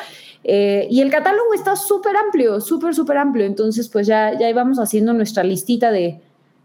Eh, 0.44 0.86
y 0.90 1.00
el 1.00 1.10
catálogo 1.10 1.54
está 1.54 1.76
súper 1.76 2.16
amplio, 2.16 2.60
súper, 2.60 2.94
súper 2.94 3.18
amplio. 3.18 3.46
Entonces, 3.46 3.88
pues 3.88 4.06
ya, 4.06 4.38
ya 4.38 4.48
íbamos 4.48 4.78
haciendo 4.78 5.12
nuestra 5.12 5.42
listita 5.42 5.90
de, 5.90 6.20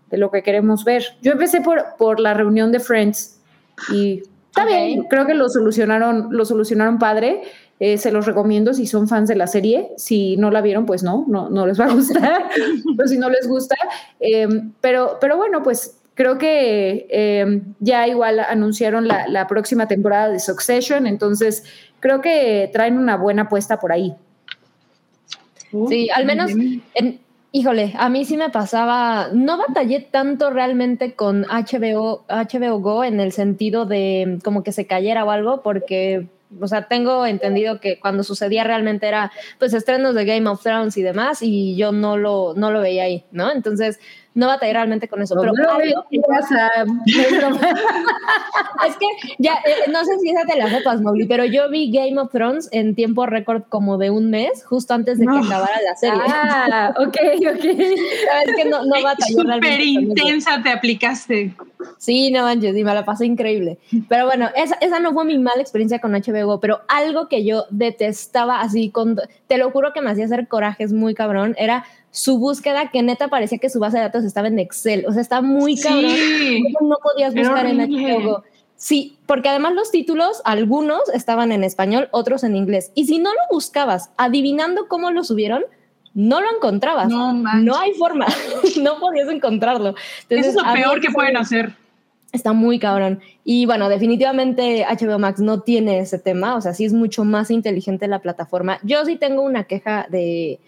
de 0.09 0.17
lo 0.17 0.31
que 0.31 0.43
queremos 0.43 0.83
ver. 0.83 1.03
Yo 1.21 1.31
empecé 1.31 1.61
por, 1.61 1.95
por 1.97 2.19
la 2.19 2.33
reunión 2.33 2.71
de 2.71 2.79
Friends 2.79 3.40
y 3.89 4.23
está 4.49 4.65
bien, 4.65 5.03
creo 5.03 5.25
que 5.25 5.34
lo 5.34 5.49
solucionaron, 5.49 6.27
lo 6.32 6.45
solucionaron 6.45 6.99
padre. 6.99 7.41
Eh, 7.79 7.97
se 7.97 8.11
los 8.11 8.27
recomiendo 8.27 8.75
si 8.75 8.86
son 8.86 9.07
fans 9.07 9.27
de 9.27 9.36
la 9.36 9.47
serie. 9.47 9.89
Si 9.97 10.38
no 10.38 10.51
la 10.51 10.61
vieron, 10.61 10.86
pues 10.86 11.01
no, 11.01 11.25
no, 11.27 11.49
no 11.49 11.65
les 11.65 11.79
va 11.79 11.86
a 11.86 11.93
gustar. 11.93 12.49
pero 12.97 13.07
si 13.07 13.17
no 13.17 13.27
les 13.29 13.47
gusta. 13.47 13.75
Eh, 14.19 14.47
pero, 14.82 15.17
pero 15.19 15.36
bueno, 15.36 15.63
pues 15.63 15.97
creo 16.13 16.38
que 16.38 17.07
eh, 17.09 17.61
ya 17.79 18.07
igual 18.07 18.39
anunciaron 18.39 19.07
la, 19.07 19.27
la, 19.27 19.47
próxima 19.47 19.88
temporada 19.88 20.29
de 20.29 20.39
Succession. 20.39 21.07
Entonces 21.07 21.63
creo 21.99 22.21
que 22.21 22.69
traen 22.71 22.99
una 22.99 23.17
buena 23.17 23.43
apuesta 23.43 23.79
por 23.79 23.91
ahí. 23.91 24.13
Sí, 25.88 26.09
al 26.09 26.25
menos 26.25 26.51
en, 26.93 27.21
Híjole, 27.54 27.93
a 27.97 28.08
mí 28.08 28.24
sí 28.24 28.38
me 28.38 28.49
pasaba, 28.49 29.28
no 29.34 29.58
batallé 29.58 29.99
tanto 29.99 30.52
realmente 30.52 31.16
con 31.16 31.43
HBO, 31.43 32.24
HBO 32.30 32.80
Go 32.80 33.04
en 33.04 33.20
el 33.20 33.34
sentido 33.34 33.86
de 33.86 34.39
como 34.41 34.64
que 34.64 34.72
se 34.72 34.88
cayera 34.88 35.26
o 35.26 35.32
algo, 35.32 35.62
porque, 35.62 36.30
o 36.62 36.68
sea, 36.70 36.88
tengo 36.88 37.26
entendido 37.26 37.82
que 37.82 37.99
cuando 37.99 38.24
sucedía 38.24 38.64
realmente 38.64 39.06
era 39.06 39.34
pues 39.60 39.74
estrenos 39.74 40.16
de 40.16 40.24
Game 40.24 40.49
of 40.49 40.64
Thrones 40.64 40.95
y 40.95 41.02
demás, 41.02 41.41
y 41.41 41.76
yo 41.76 41.91
no 41.91 42.16
lo, 42.16 42.54
no 42.56 42.72
lo 42.72 42.80
veía 42.80 43.04
ahí, 43.04 43.26
¿no? 43.34 43.52
Entonces, 43.52 43.99
no 44.34 44.47
batallé 44.47 44.73
realmente 44.73 45.07
con 45.07 45.21
eso. 45.21 45.36
pero 45.39 45.53
algo 45.69 46.05
que 46.09 46.17
es 48.88 48.97
que 48.97 49.05
ya, 49.39 49.55
eh, 49.65 49.89
no 49.91 50.03
sé 50.05 50.17
si 50.19 50.29
esa 50.29 50.45
te 50.45 50.57
la 50.57 50.69
sepas, 50.69 51.01
Mowgli, 51.01 51.25
pero 51.25 51.43
yo 51.45 51.69
vi 51.69 51.91
Game 51.91 52.19
of 52.19 52.32
Thrones 52.32 52.69
en 52.71 52.95
tiempo 52.95 53.25
récord 53.25 53.63
como 53.67 53.97
de 53.97 54.09
un 54.09 54.29
mes, 54.29 54.63
justo 54.65 54.93
antes 54.93 55.19
de 55.19 55.25
que 55.25 55.38
acabara 55.38 55.82
la 55.84 55.95
serie. 55.95 56.21
Ah, 56.25 56.93
ok, 56.97 57.17
ok. 57.53 57.65
Es 57.65 58.55
que 58.55 58.65
no, 58.65 58.86
no 58.86 59.03
batallé 59.03 59.34
Súper 59.34 59.82
intensa 59.82 60.61
te 60.63 60.69
aplicaste. 60.69 61.53
Sí, 61.97 62.32
no 62.32 62.43
manches, 62.43 62.75
y 62.75 62.84
me 62.84 62.93
la 62.93 63.05
pasé 63.05 63.25
increíble. 63.25 63.77
Pero 64.07 64.25
bueno, 64.25 64.49
esa, 64.55 64.75
esa 64.75 64.99
no 64.99 65.13
fue 65.13 65.25
mi 65.25 65.38
mala 65.38 65.61
experiencia 65.61 65.99
con 65.99 66.13
HBO, 66.13 66.59
pero 66.59 66.82
algo 66.88 67.27
que 67.27 67.43
yo 67.43 67.65
detestaba 67.69 68.61
así, 68.61 68.89
con, 68.89 69.19
te 69.47 69.57
lo 69.57 69.71
juro 69.71 69.93
que 69.93 70.01
me 70.01 70.11
hacía 70.11 70.25
hacer 70.25 70.47
corajes 70.47 70.93
muy 70.93 71.13
cabrón, 71.13 71.55
era 71.57 71.86
su 72.12 72.38
búsqueda 72.38 72.91
que 72.91 73.01
neta 73.01 73.30
parecía 73.30 73.57
que 73.57 73.70
su 73.70 73.80
base 73.80 73.97
de 73.97 74.03
datos 74.03 74.26
estaba 74.26 74.47
en 74.47 74.59
Excel. 74.59 75.05
O 75.07 75.14
sea, 75.14 75.22
está 75.22 75.41
muy 75.41 75.78
cabrón. 75.78 76.12
Sí, 76.12 76.64
no 76.82 76.97
podías 77.01 77.34
buscar 77.34 77.66
en 77.66 77.78
HBO. 77.78 78.43
Sí, 78.76 79.18
porque 79.28 79.47
además 79.47 79.74
los 79.74 79.91
títulos, 79.91 80.41
algunos 80.43 81.07
estaban 81.14 81.51
en 81.51 81.64
español, 81.64 82.09
otros 82.12 82.43
en 82.43 82.55
inglés. 82.55 82.91
Y 82.95 83.05
si 83.05 83.20
no 83.20 83.30
lo 83.32 83.39
buscabas 83.51 84.09
adivinando 84.18 84.88
cómo 84.88 85.12
lo 85.12 85.24
subieron, 85.24 85.64
no 86.14 86.41
lo 86.41 86.47
encontrabas. 86.53 87.07
No, 87.07 87.32
no 87.32 87.78
hay 87.78 87.93
forma. 87.93 88.26
no 88.82 88.99
podías 88.99 89.30
encontrarlo. 89.30 89.95
Entonces, 90.24 90.47
Eso 90.47 90.59
es 90.59 90.66
lo 90.66 90.74
peor 90.74 90.99
que 90.99 91.12
pueden 91.12 91.38
hacer. 91.38 91.74
Está 92.32 92.53
muy 92.53 92.80
cabrón. 92.80 93.22
Y 93.43 93.66
bueno, 93.66 93.88
definitivamente 93.88 94.86
HBO 94.89 95.20
Max 95.20 95.39
no 95.39 95.62
tiene 95.62 95.99
ese 95.99 96.18
tema. 96.18 96.55
O 96.55 96.62
sea, 96.62 96.74
sí 96.74 96.84
es 96.86 96.93
mucho 96.93 97.24
más 97.24 97.51
inteligente 97.51 98.07
la 98.07 98.20
plataforma. 98.20 98.80
Yo 98.84 99.05
sí 99.05 99.16
tengo 99.16 99.43
una 99.43 99.66
queja 99.66 100.07
de 100.09 100.59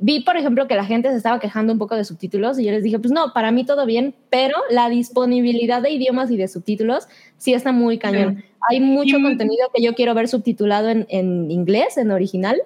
vi, 0.00 0.20
por 0.20 0.36
ejemplo, 0.36 0.66
que 0.68 0.74
la 0.74 0.84
gente 0.84 1.10
se 1.10 1.16
estaba 1.16 1.40
quejando 1.40 1.72
un 1.72 1.78
poco 1.78 1.96
de 1.96 2.04
subtítulos 2.04 2.58
y 2.58 2.64
yo 2.64 2.72
les 2.72 2.82
dije, 2.82 2.98
pues 2.98 3.12
no, 3.12 3.32
para 3.32 3.50
mí 3.50 3.64
todo 3.64 3.86
bien, 3.86 4.14
pero 4.30 4.56
la 4.70 4.88
disponibilidad 4.88 5.82
de 5.82 5.90
idiomas 5.90 6.30
y 6.30 6.36
de 6.36 6.48
subtítulos 6.48 7.08
sí 7.36 7.54
está 7.54 7.72
muy 7.72 7.98
cañón. 7.98 8.44
Hay 8.68 8.80
mucho 8.80 9.16
contenido 9.22 9.68
que 9.74 9.82
yo 9.82 9.94
quiero 9.94 10.12
ver 10.14 10.28
subtitulado 10.28 10.90
en, 10.90 11.06
en 11.08 11.50
inglés, 11.50 11.96
en 11.96 12.10
original, 12.10 12.60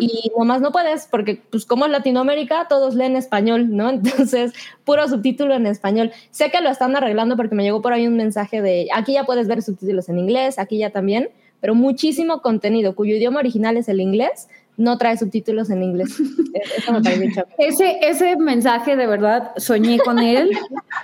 y 0.00 0.32
nomás 0.36 0.60
no 0.60 0.72
puedes, 0.72 1.06
porque 1.06 1.40
pues 1.50 1.64
como 1.64 1.86
es 1.86 1.92
Latinoamérica, 1.92 2.66
todos 2.68 2.96
leen 2.96 3.14
español, 3.14 3.76
¿no? 3.76 3.88
Entonces, 3.90 4.52
puro 4.84 5.06
subtítulo 5.08 5.54
en 5.54 5.66
español. 5.66 6.10
Sé 6.30 6.50
que 6.50 6.60
lo 6.60 6.68
están 6.68 6.96
arreglando 6.96 7.36
porque 7.36 7.54
me 7.54 7.62
llegó 7.62 7.80
por 7.80 7.92
ahí 7.92 8.06
un 8.08 8.16
mensaje 8.16 8.60
de, 8.60 8.88
aquí 8.92 9.12
ya 9.12 9.24
puedes 9.24 9.46
ver 9.46 9.62
subtítulos 9.62 10.08
en 10.08 10.18
inglés, 10.18 10.58
aquí 10.58 10.78
ya 10.78 10.90
también, 10.90 11.30
pero 11.60 11.74
muchísimo 11.74 12.42
contenido 12.42 12.94
cuyo 12.94 13.16
idioma 13.16 13.40
original 13.40 13.76
es 13.76 13.88
el 13.88 14.00
inglés, 14.00 14.48
no 14.76 14.98
trae 14.98 15.16
subtítulos 15.16 15.70
en 15.70 15.82
inglés. 15.82 16.16
Eso 16.76 16.92
me 16.92 17.02
parece 17.02 17.44
ese, 17.58 17.98
ese 18.02 18.36
mensaje 18.36 18.96
de 18.96 19.06
verdad 19.06 19.52
soñé 19.56 19.98
con 19.98 20.18
él, 20.18 20.50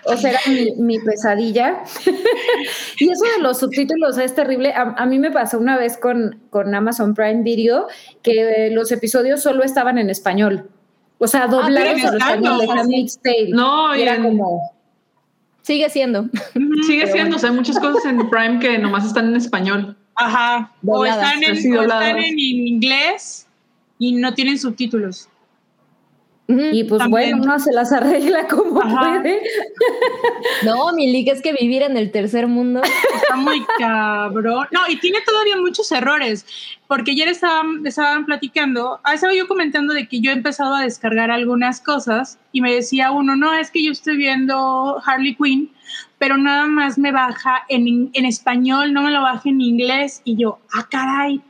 o 0.06 0.16
sea, 0.16 0.30
era 0.30 0.40
mi, 0.76 0.98
pesadilla. 0.98 1.82
y 2.98 3.10
eso 3.10 3.24
de 3.36 3.42
los 3.42 3.58
subtítulos 3.58 4.16
es 4.18 4.34
terrible. 4.34 4.72
A, 4.74 5.06
mí 5.06 5.18
me 5.18 5.30
pasó 5.30 5.58
una 5.58 5.76
vez 5.76 5.96
con, 5.98 6.40
con 6.50 6.74
Amazon 6.74 7.14
Prime 7.14 7.42
Video 7.42 7.86
que 8.22 8.70
los 8.72 8.90
episodios 8.92 9.42
solo 9.42 9.62
estaban 9.62 9.98
en 9.98 10.08
español. 10.10 10.70
O 11.18 11.26
sea, 11.26 11.46
doblados 11.46 12.02
español 12.02 12.58
de 12.60 12.70
Handmaid's 12.70 13.20
Tale. 13.22 13.50
No, 13.50 13.94
y 13.94 14.02
era 14.02 14.20
como... 14.20 14.72
Sigue 15.62 15.88
siendo. 15.90 16.28
Sigue 16.86 17.06
siendo, 17.06 17.36
o 17.36 17.38
sea, 17.38 17.50
hay 17.50 17.56
muchas 17.56 17.78
cosas 17.78 18.04
en 18.06 18.28
Prime 18.28 18.58
que 18.58 18.78
nomás 18.78 19.06
están 19.06 19.28
en 19.28 19.36
español. 19.36 19.96
Ajá. 20.16 20.72
O 20.84 21.04
están, 21.04 21.42
en, 21.42 21.76
o 21.76 21.82
están 21.82 22.18
en 22.18 22.38
inglés 22.38 23.46
y 24.02 24.10
no 24.10 24.34
tienen 24.34 24.58
subtítulos. 24.58 25.28
Y 26.48 26.84
pues 26.84 27.06
bueno, 27.08 27.38
uno 27.40 27.58
se 27.60 27.72
las 27.72 27.92
arregla 27.92 28.48
como 28.48 28.80
puede. 28.80 29.40
No, 30.64 30.92
mi 30.92 31.10
liga 31.10 31.32
es 31.32 31.40
que 31.40 31.52
vivir 31.52 31.82
en 31.82 31.96
el 31.96 32.10
tercer 32.10 32.48
mundo. 32.48 32.82
Está 32.82 33.36
muy 33.36 33.64
cabrón. 33.78 34.66
No, 34.72 34.80
y 34.88 34.98
tiene 34.98 35.20
todavía 35.24 35.56
muchos 35.56 35.90
errores, 35.92 36.44
porque 36.88 37.12
ayer 37.12 37.28
estaban, 37.28 37.86
estaban 37.86 38.26
platicando, 38.26 39.00
ah, 39.04 39.14
estaba 39.14 39.34
yo 39.34 39.46
comentando 39.46 39.94
de 39.94 40.08
que 40.08 40.20
yo 40.20 40.32
he 40.32 40.34
empezado 40.34 40.74
a 40.74 40.82
descargar 40.82 41.30
algunas 41.30 41.80
cosas 41.80 42.38
y 42.50 42.60
me 42.60 42.74
decía 42.74 43.12
uno, 43.12 43.36
no, 43.36 43.54
es 43.54 43.70
que 43.70 43.84
yo 43.84 43.92
estoy 43.92 44.16
viendo 44.16 45.00
Harley 45.06 45.36
Quinn, 45.36 45.70
pero 46.18 46.36
nada 46.36 46.66
más 46.66 46.98
me 46.98 47.12
baja 47.12 47.62
en, 47.68 48.10
en 48.12 48.24
español, 48.24 48.92
no 48.92 49.02
me 49.02 49.12
lo 49.12 49.22
baja 49.22 49.48
en 49.48 49.60
inglés 49.60 50.22
y 50.24 50.36
yo, 50.36 50.58
ah, 50.74 50.86
caray, 50.90 51.40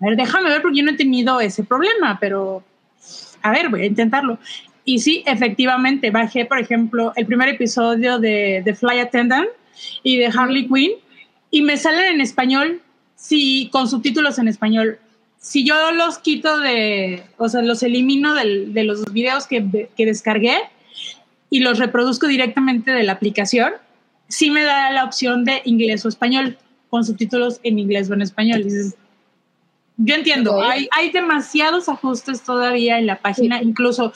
a 0.00 0.06
ver, 0.06 0.16
déjame 0.16 0.48
ver 0.48 0.62
porque 0.62 0.78
yo 0.78 0.84
no 0.84 0.92
he 0.92 0.96
tenido 0.96 1.40
ese 1.40 1.62
problema, 1.62 2.18
pero 2.20 2.64
a 3.42 3.50
ver, 3.50 3.68
voy 3.68 3.82
a 3.82 3.86
intentarlo. 3.86 4.38
Y 4.84 4.98
sí, 4.98 5.22
efectivamente, 5.26 6.10
bajé, 6.10 6.46
por 6.46 6.58
ejemplo, 6.58 7.12
el 7.16 7.26
primer 7.26 7.48
episodio 7.50 8.18
de, 8.18 8.62
The 8.64 8.74
Fly 8.74 8.98
Attendant 9.00 9.48
y 10.02 10.16
de 10.16 10.26
Harley 10.26 10.66
Quinn 10.68 10.92
y 11.50 11.62
me 11.62 11.76
salen 11.76 12.14
en 12.14 12.20
español, 12.20 12.80
sí, 13.14 13.68
con 13.72 13.88
subtítulos 13.88 14.38
en 14.38 14.48
español. 14.48 14.98
Si 15.38 15.64
yo 15.64 15.92
los 15.92 16.18
quito 16.18 16.58
de, 16.60 17.22
o 17.36 17.48
sea, 17.48 17.62
los 17.62 17.82
elimino 17.82 18.34
de 18.34 18.84
los 18.84 19.04
videos 19.12 19.46
que, 19.46 19.88
que 19.96 20.06
descargué 20.06 20.56
y 21.50 21.60
los 21.60 21.78
reproduzco 21.78 22.26
directamente 22.26 22.90
de 22.90 23.02
la 23.02 23.12
aplicación, 23.12 23.72
sí 24.28 24.50
me 24.50 24.62
da 24.62 24.90
la 24.92 25.04
opción 25.04 25.44
de 25.44 25.60
inglés 25.64 26.04
o 26.04 26.08
español, 26.08 26.56
con 26.88 27.04
subtítulos 27.04 27.60
en 27.62 27.78
inglés 27.78 28.10
o 28.10 28.14
en 28.14 28.22
español. 28.22 28.64
Dices, 28.64 28.94
yo 30.02 30.14
entiendo, 30.14 30.62
hay, 30.62 30.88
hay 30.92 31.10
demasiados 31.10 31.88
ajustes 31.88 32.42
todavía 32.42 32.98
en 32.98 33.06
la 33.06 33.20
página, 33.20 33.62
incluso 33.62 34.12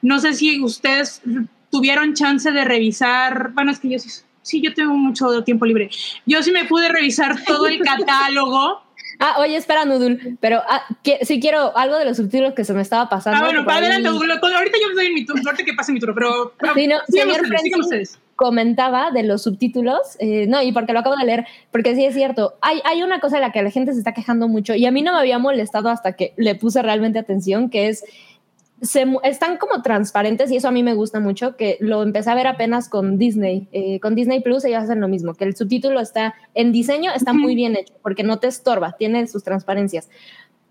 no 0.00 0.20
sé 0.20 0.34
si 0.34 0.62
ustedes 0.62 1.22
tuvieron 1.70 2.14
chance 2.14 2.52
de 2.52 2.64
revisar, 2.64 3.50
bueno, 3.52 3.72
es 3.72 3.80
que 3.80 3.90
yo 3.90 3.98
sí, 3.98 4.10
sí, 4.42 4.62
yo 4.62 4.72
tengo 4.74 4.94
mucho 4.94 5.42
tiempo 5.42 5.66
libre. 5.66 5.90
Yo 6.24 6.42
sí 6.42 6.52
me 6.52 6.66
pude 6.66 6.88
revisar 6.88 7.42
todo 7.44 7.66
el 7.66 7.78
catálogo. 7.82 8.82
Ah, 9.18 9.36
oye, 9.38 9.56
espera, 9.56 9.84
Nudul, 9.84 10.38
pero 10.40 10.62
ah, 10.68 10.84
sí 11.22 11.40
quiero 11.40 11.76
algo 11.76 11.96
de 11.96 12.04
los 12.04 12.16
subtítulos 12.16 12.54
que 12.54 12.64
se 12.64 12.74
me 12.74 12.82
estaba 12.82 13.08
pasando. 13.08 13.40
Ah, 13.40 13.44
bueno, 13.44 13.64
para 13.64 13.78
adelante, 13.78 14.08
ahorita 14.08 14.78
yo 14.80 14.94
doy 14.94 15.12
mi 15.12 15.24
turno, 15.24 15.42
ahorita 15.46 15.64
que 15.64 15.74
pase 15.74 15.92
mi 15.92 16.00
turno, 16.00 16.14
pero... 16.14 16.54
Sí, 16.74 16.86
no, 16.86 16.98
señor 17.08 17.42
ustedes, 17.78 18.18
comentaba 18.36 19.10
de 19.10 19.22
los 19.22 19.42
subtítulos, 19.42 20.16
eh, 20.18 20.46
no, 20.46 20.62
y 20.62 20.72
porque 20.72 20.92
lo 20.92 21.00
acabo 21.00 21.16
de 21.16 21.24
leer, 21.24 21.46
porque 21.70 21.94
sí 21.94 22.04
es 22.04 22.14
cierto, 22.14 22.54
hay, 22.60 22.80
hay 22.84 23.02
una 23.02 23.20
cosa 23.20 23.36
de 23.36 23.42
la 23.42 23.52
que 23.52 23.62
la 23.62 23.70
gente 23.70 23.92
se 23.92 23.98
está 23.98 24.12
quejando 24.12 24.48
mucho 24.48 24.74
y 24.74 24.86
a 24.86 24.90
mí 24.90 25.02
no 25.02 25.12
me 25.12 25.18
había 25.18 25.38
molestado 25.38 25.88
hasta 25.88 26.14
que 26.14 26.34
le 26.36 26.54
puse 26.54 26.82
realmente 26.82 27.18
atención, 27.18 27.70
que 27.70 27.88
es 27.88 28.04
se, 28.84 29.06
están 29.22 29.56
como 29.56 29.82
transparentes 29.82 30.50
y 30.50 30.56
eso 30.56 30.68
a 30.68 30.70
mí 30.70 30.82
me 30.82 30.94
gusta 30.94 31.20
mucho, 31.20 31.56
que 31.56 31.76
lo 31.80 32.02
empecé 32.02 32.30
a 32.30 32.34
ver 32.34 32.46
apenas 32.46 32.88
con 32.88 33.18
Disney. 33.18 33.68
Eh, 33.72 34.00
con 34.00 34.14
Disney 34.14 34.40
Plus 34.40 34.64
ellos 34.64 34.84
hacen 34.84 35.00
lo 35.00 35.08
mismo, 35.08 35.34
que 35.34 35.44
el 35.44 35.56
subtítulo 35.56 36.00
está 36.00 36.34
en 36.54 36.72
diseño, 36.72 37.12
está 37.14 37.32
muy 37.32 37.54
bien 37.54 37.76
hecho, 37.76 37.94
porque 38.02 38.22
no 38.22 38.38
te 38.38 38.48
estorba, 38.48 38.96
tiene 38.98 39.26
sus 39.26 39.42
transparencias. 39.42 40.08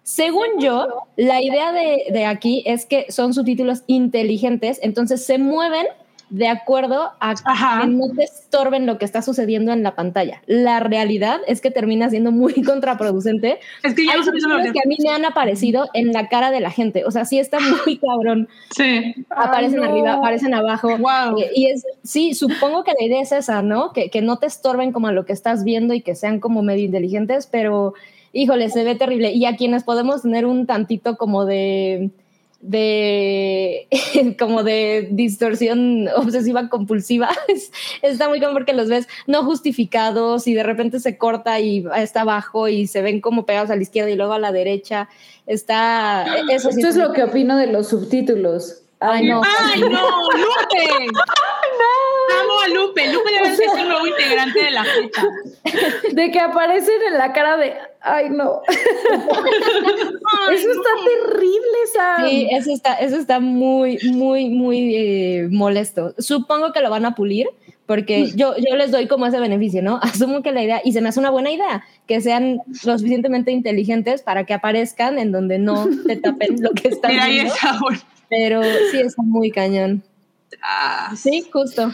Según 0.03 0.59
yo, 0.59 0.87
la 1.15 1.41
idea 1.41 1.71
de, 1.71 2.05
de 2.11 2.25
aquí 2.25 2.61
es 2.65 2.85
que 2.85 3.09
son 3.09 3.33
subtítulos 3.33 3.83
inteligentes, 3.87 4.79
entonces 4.83 5.25
se 5.25 5.37
mueven 5.37 5.85
de 6.29 6.47
acuerdo 6.47 7.11
a 7.19 7.35
que 7.35 7.87
no 7.87 8.09
te 8.15 8.23
estorben 8.23 8.85
lo 8.85 8.97
que 8.97 9.05
está 9.05 9.21
sucediendo 9.21 9.71
en 9.71 9.83
la 9.83 9.95
pantalla. 9.95 10.41
La 10.47 10.79
realidad 10.79 11.41
es 11.47 11.61
que 11.61 11.71
termina 11.71 12.09
siendo 12.09 12.31
muy 12.31 12.53
contraproducente. 12.65 13.59
Es 13.83 13.93
que 13.93 14.05
ya 14.05 14.13
Hay 14.13 14.71
que 14.71 14.79
a 14.79 14.87
mí 14.87 14.97
me 15.03 15.09
han 15.09 15.25
aparecido 15.25 15.89
en 15.93 16.11
la 16.11 16.29
cara 16.29 16.51
de 16.51 16.59
la 16.59 16.71
gente. 16.71 17.05
O 17.05 17.11
sea, 17.11 17.25
sí 17.25 17.39
está 17.39 17.59
muy 17.59 17.97
cabrón. 17.97 18.47
Sí. 18.75 19.15
Aparecen 19.29 19.83
arriba, 19.83 20.13
aparecen 20.13 20.53
abajo. 20.53 20.97
Wow. 20.97 21.39
Eh, 21.39 21.51
y, 21.55 21.67
es, 21.67 21.85
sí, 22.03 22.33
supongo 22.33 22.83
que 22.83 22.93
la 22.99 23.05
idea 23.05 23.21
es 23.21 23.31
esa, 23.31 23.61
¿no? 23.61 23.93
Que, 23.93 24.09
que 24.09 24.21
no 24.21 24.37
te 24.37 24.47
estorben 24.47 24.91
como 24.91 25.07
a 25.07 25.11
lo 25.11 25.25
que 25.25 25.33
estás 25.33 25.63
viendo 25.63 25.93
y 25.93 26.01
que 26.01 26.15
sean 26.15 26.39
como 26.39 26.63
medio 26.63 26.85
inteligentes, 26.85 27.47
pero 27.47 27.93
híjole, 28.33 28.69
se 28.69 28.83
ve 28.83 28.95
terrible. 28.95 29.31
Y 29.31 29.45
a 29.45 29.55
quienes 29.55 29.83
podemos 29.83 30.23
tener 30.23 30.45
un 30.45 30.65
tantito 30.65 31.15
como 31.17 31.45
de 31.45 32.09
de 32.63 33.89
como 34.39 34.63
de 34.63 35.09
distorsión 35.11 36.07
obsesiva 36.15 36.69
compulsiva 36.69 37.29
está 38.01 38.29
muy 38.29 38.39
como 38.39 38.53
porque 38.53 38.73
los 38.73 38.87
ves 38.87 39.07
no 39.27 39.43
justificados 39.43 40.47
y 40.47 40.53
de 40.53 40.63
repente 40.63 41.01
se 41.01 41.17
corta 41.17 41.59
y 41.59 41.85
está 41.95 42.21
abajo 42.21 42.69
y 42.69 42.87
se 42.87 43.01
ven 43.01 43.19
como 43.19 43.45
pegados 43.45 43.69
a 43.69 43.75
la 43.75 43.81
izquierda 43.81 44.09
y 44.11 44.15
luego 44.15 44.31
a 44.31 44.39
la 44.39 44.53
derecha 44.53 45.09
está 45.45 46.25
eso 46.49 46.69
esto 46.69 46.87
es 46.87 46.95
lo 46.95 47.11
que 47.11 47.23
opino 47.23 47.57
de 47.57 47.67
los 47.67 47.89
subtítulos 47.89 48.79
Ay, 49.05 49.27
no. 49.27 49.41
Ay, 49.43 49.81
no, 49.81 49.89
Lupe. 49.89 51.07
no. 51.11 51.92
A 52.63 52.67
Lupe. 52.69 53.11
Lupe 53.11 53.31
debe 53.31 53.55
ser 53.55 53.67
el 53.77 53.87
nuevo 53.87 54.07
integrante 54.07 54.63
de 54.63 54.71
la 54.71 54.83
fecha. 54.83 55.23
De 56.13 56.31
que 56.31 56.39
aparecen 56.39 57.01
en 57.07 57.17
la 57.17 57.33
cara 57.33 57.57
de, 57.57 57.73
ay, 58.01 58.29
no. 58.29 58.61
eso 60.51 60.71
está 60.71 60.89
terrible, 61.05 61.77
Sam. 61.93 62.27
Sí, 62.27 62.47
eso 62.51 62.71
está, 62.71 62.93
eso 62.95 63.17
está 63.17 63.39
muy, 63.39 63.97
muy, 64.03 64.49
muy 64.49 64.95
eh, 64.95 65.47
molesto. 65.49 66.13
Supongo 66.19 66.71
que 66.71 66.81
lo 66.81 66.89
van 66.89 67.05
a 67.05 67.15
pulir 67.15 67.47
porque 67.85 68.31
yo, 68.35 68.55
yo 68.57 68.75
les 68.75 68.91
doy 68.91 69.07
como 69.07 69.25
ese 69.25 69.39
beneficio, 69.39 69.81
¿no? 69.81 69.99
Asumo 70.01 70.41
que 70.41 70.51
la 70.51 70.63
idea, 70.63 70.81
y 70.83 70.93
se 70.93 71.01
me 71.01 71.09
hace 71.09 71.19
una 71.19 71.31
buena 71.31 71.51
idea, 71.51 71.83
que 72.07 72.21
sean 72.21 72.59
lo 72.83 72.97
suficientemente 72.97 73.51
inteligentes 73.51 74.21
para 74.21 74.45
que 74.45 74.53
aparezcan 74.53 75.19
en 75.19 75.31
donde 75.31 75.59
no 75.59 75.87
te 76.05 76.17
tapen 76.17 76.61
lo 76.61 76.71
que 76.71 76.89
están 76.89 77.11
Mira, 77.11 77.27
viendo. 77.27 77.53
Ahí 77.53 77.57
está, 77.57 77.79
pero 78.29 78.61
sí 78.91 78.99
está 78.99 79.21
muy 79.21 79.51
cañón. 79.51 80.03
Ah, 80.61 81.13
sí, 81.15 81.45
justo. 81.51 81.91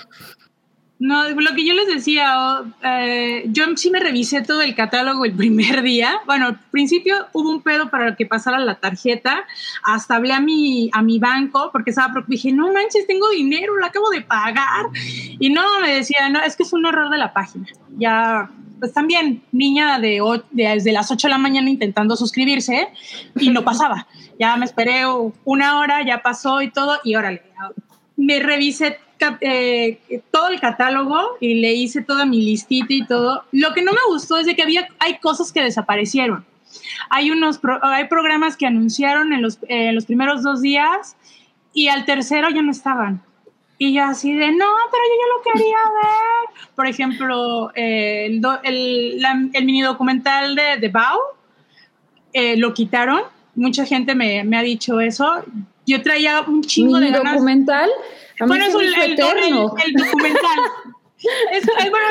No, 1.00 1.30
lo 1.30 1.56
que 1.56 1.66
yo 1.66 1.74
les 1.74 1.88
decía, 1.88 2.62
eh, 2.84 3.46
yo 3.48 3.64
sí 3.78 3.90
me 3.90 4.02
revisé 4.02 4.42
todo 4.42 4.62
el 4.62 4.76
catálogo 4.76 5.24
el 5.24 5.32
primer 5.32 5.82
día. 5.84 6.20
Bueno, 6.26 6.48
al 6.48 6.60
principio 6.72 7.28
hubo 7.32 7.50
un 7.50 7.62
pedo 7.62 7.90
para 7.90 8.18
que 8.18 8.26
pasara 8.26 8.60
la 8.60 8.76
tarjeta. 8.76 9.46
Hasta 9.84 10.18
hablé 10.18 10.34
a 10.34 10.42
mi, 10.42 10.90
a 10.92 11.02
mi 11.02 11.18
banco 11.18 11.70
porque 11.72 11.92
estaba 11.92 12.14
dije, 12.28 12.52
no 12.52 12.74
manches, 12.74 13.08
tengo 13.08 13.30
dinero, 13.30 13.78
lo 13.78 13.86
acabo 13.86 14.10
de 14.10 14.22
pagar. 14.22 14.88
Y 15.40 15.50
no, 15.50 15.64
me 15.82 15.96
decía, 15.96 16.28
no, 16.30 16.42
es 16.42 16.58
que 16.58 16.64
es 16.64 16.74
un 16.74 16.86
error 16.86 17.10
de 17.10 17.18
la 17.18 17.32
página. 17.32 17.66
Ya, 17.98 18.50
pues 18.80 18.92
también, 18.92 19.42
niña 19.54 20.00
de, 20.00 20.22
de 20.52 20.64
desde 20.64 20.92
las 20.92 21.10
8 21.10 21.28
de 21.28 21.32
la 21.32 21.38
mañana 21.38 21.70
intentando 21.70 22.18
suscribirse 22.18 22.90
y 23.40 23.52
no 23.52 23.64
pasaba. 23.64 24.06
Ya 24.38 24.58
me 24.58 24.66
esperé 24.66 25.04
una 25.46 25.80
hora, 25.80 26.06
ya 26.06 26.22
pasó 26.22 26.62
y 26.62 26.72
todo, 26.72 27.00
y 27.06 27.16
órale, 27.16 27.42
me 28.18 28.40
revisé 28.40 29.00
eh, 29.42 30.00
todo 30.32 30.50
el 30.50 30.60
catálogo 30.60 31.38
y 31.40 31.56
le 31.56 31.74
hice 31.74 32.02
toda 32.02 32.26
mi 32.26 32.44
listita 32.44 32.94
y 32.94 33.06
todo. 33.06 33.44
Lo 33.52 33.74
que 33.74 33.82
no 33.82 33.92
me 33.92 34.00
gustó 34.08 34.38
es 34.38 34.46
de 34.46 34.56
que 34.56 34.64
había, 34.64 34.88
hay 35.00 35.20
cosas 35.20 35.52
que 35.52 35.62
desaparecieron. 35.62 36.46
Hay 37.10 37.32
unos 37.32 37.60
hay 37.82 38.08
programas 38.08 38.56
que 38.56 38.68
anunciaron 38.68 39.34
en 39.34 39.42
los, 39.42 39.60
los 39.94 40.06
primeros 40.06 40.44
dos 40.44 40.62
días 40.62 41.16
y 41.74 41.88
al 41.88 42.06
tercero 42.06 42.50
ya 42.50 42.62
no 42.62 42.72
estaban. 42.72 43.22
Y 43.78 43.94
yo 43.94 44.04
así 44.04 44.34
de, 44.34 44.52
no, 44.52 44.66
pero 44.92 45.04
yo 45.08 45.16
ya 45.22 45.28
lo 45.34 45.54
quería 45.54 45.78
ver. 45.78 46.68
Por 46.76 46.88
ejemplo, 46.88 47.72
el, 47.76 48.42
el, 48.64 49.66
mini 49.66 49.82
documental 49.82 50.56
de, 50.56 50.78
de 50.78 50.90
Bao, 50.90 51.20
eh, 52.34 52.58
lo 52.58 52.74
quitaron 52.74 53.24
mucha 53.60 53.86
gente 53.86 54.16
me, 54.16 54.44
me, 54.44 54.58
ha 54.58 54.62
dicho 54.64 55.00
eso. 55.00 55.44
Yo 55.86 56.02
traía 56.02 56.42
un 56.42 56.62
chingo 56.62 57.00
de 57.00 57.12
ganas. 57.12 57.34
documental? 57.34 57.90
Bueno, 58.48 58.66
es 58.66 58.74
el, 58.74 58.94
el, 58.94 59.16
documental. 59.18 60.60
es, 61.52 61.66
bueno, 61.66 62.08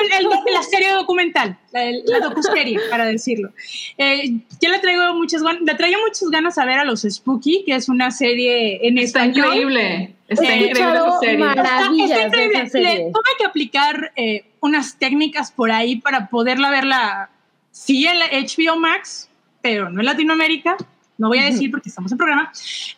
la 0.52 0.62
serie 0.62 0.92
documental, 0.92 1.58
la, 1.72 1.90
la 2.04 2.20
docuserie, 2.20 2.78
para 2.90 3.06
decirlo. 3.06 3.50
Eh, 3.96 4.34
yo 4.60 4.70
le 4.70 4.78
traigo 4.80 5.14
muchas 5.14 5.42
le 5.42 5.74
traía 5.74 5.96
muchas 5.98 6.28
ganas 6.30 6.58
a 6.58 6.64
ver 6.64 6.78
a 6.78 6.84
los 6.84 7.02
Spooky, 7.02 7.64
que 7.64 7.74
es 7.74 7.88
una 7.88 8.10
serie 8.10 8.86
en 8.86 8.98
está 8.98 9.26
Increíble. 9.26 10.14
Está 10.28 10.54
increíble 10.54 10.80
esa 10.80 11.18
serie. 11.20 11.46
Está, 11.48 11.86
increíble. 11.90 12.70
Le, 12.74 13.10
tuve 13.10 13.30
que 13.38 13.44
aplicar 13.46 14.12
eh, 14.14 14.44
unas 14.60 14.98
técnicas 14.98 15.50
por 15.50 15.70
ahí 15.70 15.96
para 15.96 16.28
poderla 16.28 16.70
verla, 16.70 17.30
sí 17.70 18.06
en 18.06 18.18
la 18.18 18.26
HBO 18.26 18.78
Max, 18.78 19.30
pero 19.62 19.88
no 19.88 20.00
en 20.00 20.06
Latinoamérica 20.06 20.76
no 21.18 21.28
voy 21.28 21.40
a 21.40 21.44
decir 21.44 21.70
porque 21.70 21.88
estamos 21.88 22.10
en 22.12 22.18
programa, 22.18 22.50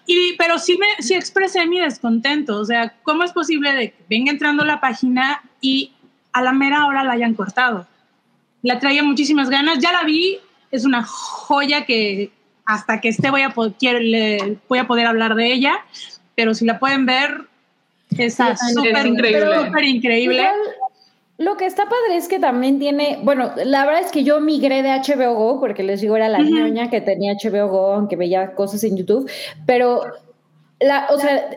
y, 0.06 0.34
pero 0.36 0.58
sí, 0.58 0.78
me, 0.78 1.02
sí 1.02 1.14
expresé 1.14 1.66
mi 1.66 1.80
descontento, 1.80 2.58
o 2.58 2.64
sea, 2.64 2.94
¿cómo 3.02 3.24
es 3.24 3.32
posible 3.32 3.72
de 3.72 3.90
que 3.90 4.04
venga 4.08 4.30
entrando 4.30 4.64
la 4.64 4.80
página 4.80 5.42
y 5.60 5.92
a 6.32 6.42
la 6.42 6.52
mera 6.52 6.86
hora 6.86 7.02
la 7.02 7.12
hayan 7.12 7.34
cortado? 7.34 7.88
La 8.62 8.78
traía 8.78 9.02
muchísimas 9.02 9.48
ganas, 9.48 9.78
ya 9.78 9.90
la 9.90 10.04
vi, 10.04 10.38
es 10.70 10.84
una 10.84 11.02
joya 11.02 11.86
que 11.86 12.30
hasta 12.66 13.00
que 13.00 13.08
esté 13.08 13.30
voy 13.30 13.42
a, 13.42 13.50
poder, 13.50 14.58
voy 14.68 14.78
a 14.78 14.86
poder 14.86 15.06
hablar 15.06 15.34
de 15.34 15.52
ella, 15.52 15.84
pero 16.36 16.54
si 16.54 16.64
la 16.64 16.78
pueden 16.78 17.06
ver, 17.06 17.48
está 18.10 18.56
súper 18.56 19.06
increíble. 19.06 19.88
increíble. 19.88 20.48
Lo 21.40 21.56
que 21.56 21.64
está 21.64 21.84
padre 21.84 22.16
es 22.16 22.28
que 22.28 22.38
también 22.38 22.78
tiene, 22.78 23.18
bueno, 23.22 23.52
la 23.64 23.86
verdad 23.86 24.02
es 24.02 24.12
que 24.12 24.24
yo 24.24 24.42
migré 24.42 24.82
de 24.82 24.90
HBO 24.90 25.34
Go, 25.34 25.58
porque 25.58 25.82
les 25.82 26.02
digo, 26.02 26.14
era 26.14 26.28
la 26.28 26.40
niña 26.40 26.90
que 26.90 27.00
tenía 27.00 27.32
HBO 27.32 27.68
Go, 27.68 27.94
aunque 27.94 28.14
veía 28.14 28.54
cosas 28.54 28.84
en 28.84 28.98
YouTube, 28.98 29.26
pero, 29.64 30.02
la, 30.80 31.08
o 31.08 31.18
sea, 31.18 31.48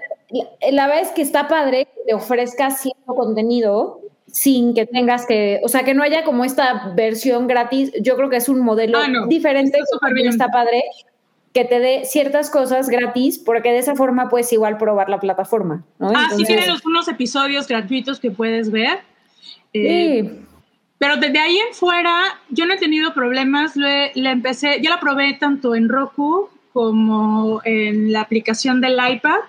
la, 0.72 0.88
verdad 0.88 1.02
es 1.02 1.10
que 1.10 1.22
está 1.22 1.50
padre 1.50 1.90
que 1.94 2.02
te 2.08 2.14
ofrezca 2.14 2.72
cierto 2.72 3.14
contenido 3.14 4.00
sin 4.26 4.74
que 4.74 4.86
tengas 4.86 5.26
que, 5.26 5.60
o 5.66 5.68
sea, 5.68 5.84
que 5.84 5.94
no 5.94 6.02
haya 6.02 6.24
como 6.24 6.46
esta 6.46 6.94
versión 6.96 7.46
gratis. 7.48 7.92
Yo 8.02 8.16
creo 8.16 8.30
que 8.30 8.38
es 8.38 8.48
un 8.48 8.62
modelo 8.62 9.00
ah, 9.00 9.26
diferente, 9.28 9.80
está, 9.80 10.08
está 10.30 10.48
padre 10.48 10.82
que 11.52 11.66
te 11.66 11.82
dé 11.82 12.06
ciertas 12.06 12.50
cosas 12.50 12.88
gratis, 12.88 13.38
porque 13.38 13.74
de 13.74 13.80
esa 13.80 13.96
forma 13.96 14.30
puedes 14.30 14.54
igual 14.54 14.78
probar 14.78 15.10
la 15.10 15.20
plataforma. 15.20 15.84
¿no? 16.00 16.14
Ah, 16.16 16.30
sí, 16.38 16.46
tiene 16.46 16.68
unos 16.86 17.10
episodios 17.10 17.68
gratuitos 17.68 18.22
que 18.22 18.32
puedes 18.32 18.72
ver 18.72 19.12
eh, 19.74 20.44
pero 21.04 21.18
desde 21.18 21.38
ahí 21.38 21.58
en 21.58 21.74
fuera, 21.74 22.40
yo 22.50 22.66
no 22.66 22.76
he 22.76 22.78
tenido 22.78 23.14
problemas. 23.14 23.76
Le, 23.76 24.14
empecé, 24.16 24.80
yo 24.82 24.90
la 24.90 25.02
probé 25.02 25.34
tanto 25.34 25.76
en 25.76 25.90
Roku 25.90 26.50
como 26.72 27.62
en 27.66 28.14
la 28.14 28.22
aplicación 28.22 28.80
del 28.80 28.94
iPad. 28.94 29.40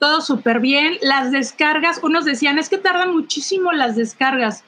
Todo 0.00 0.20
súper 0.20 0.58
bien. 0.58 0.98
Las 1.00 1.30
descargas, 1.30 2.02
unos 2.02 2.24
decían, 2.24 2.58
es 2.58 2.68
que 2.68 2.76
tardan 2.76 3.14
muchísimo 3.14 3.70
las 3.70 3.94
descargas. 3.94 4.64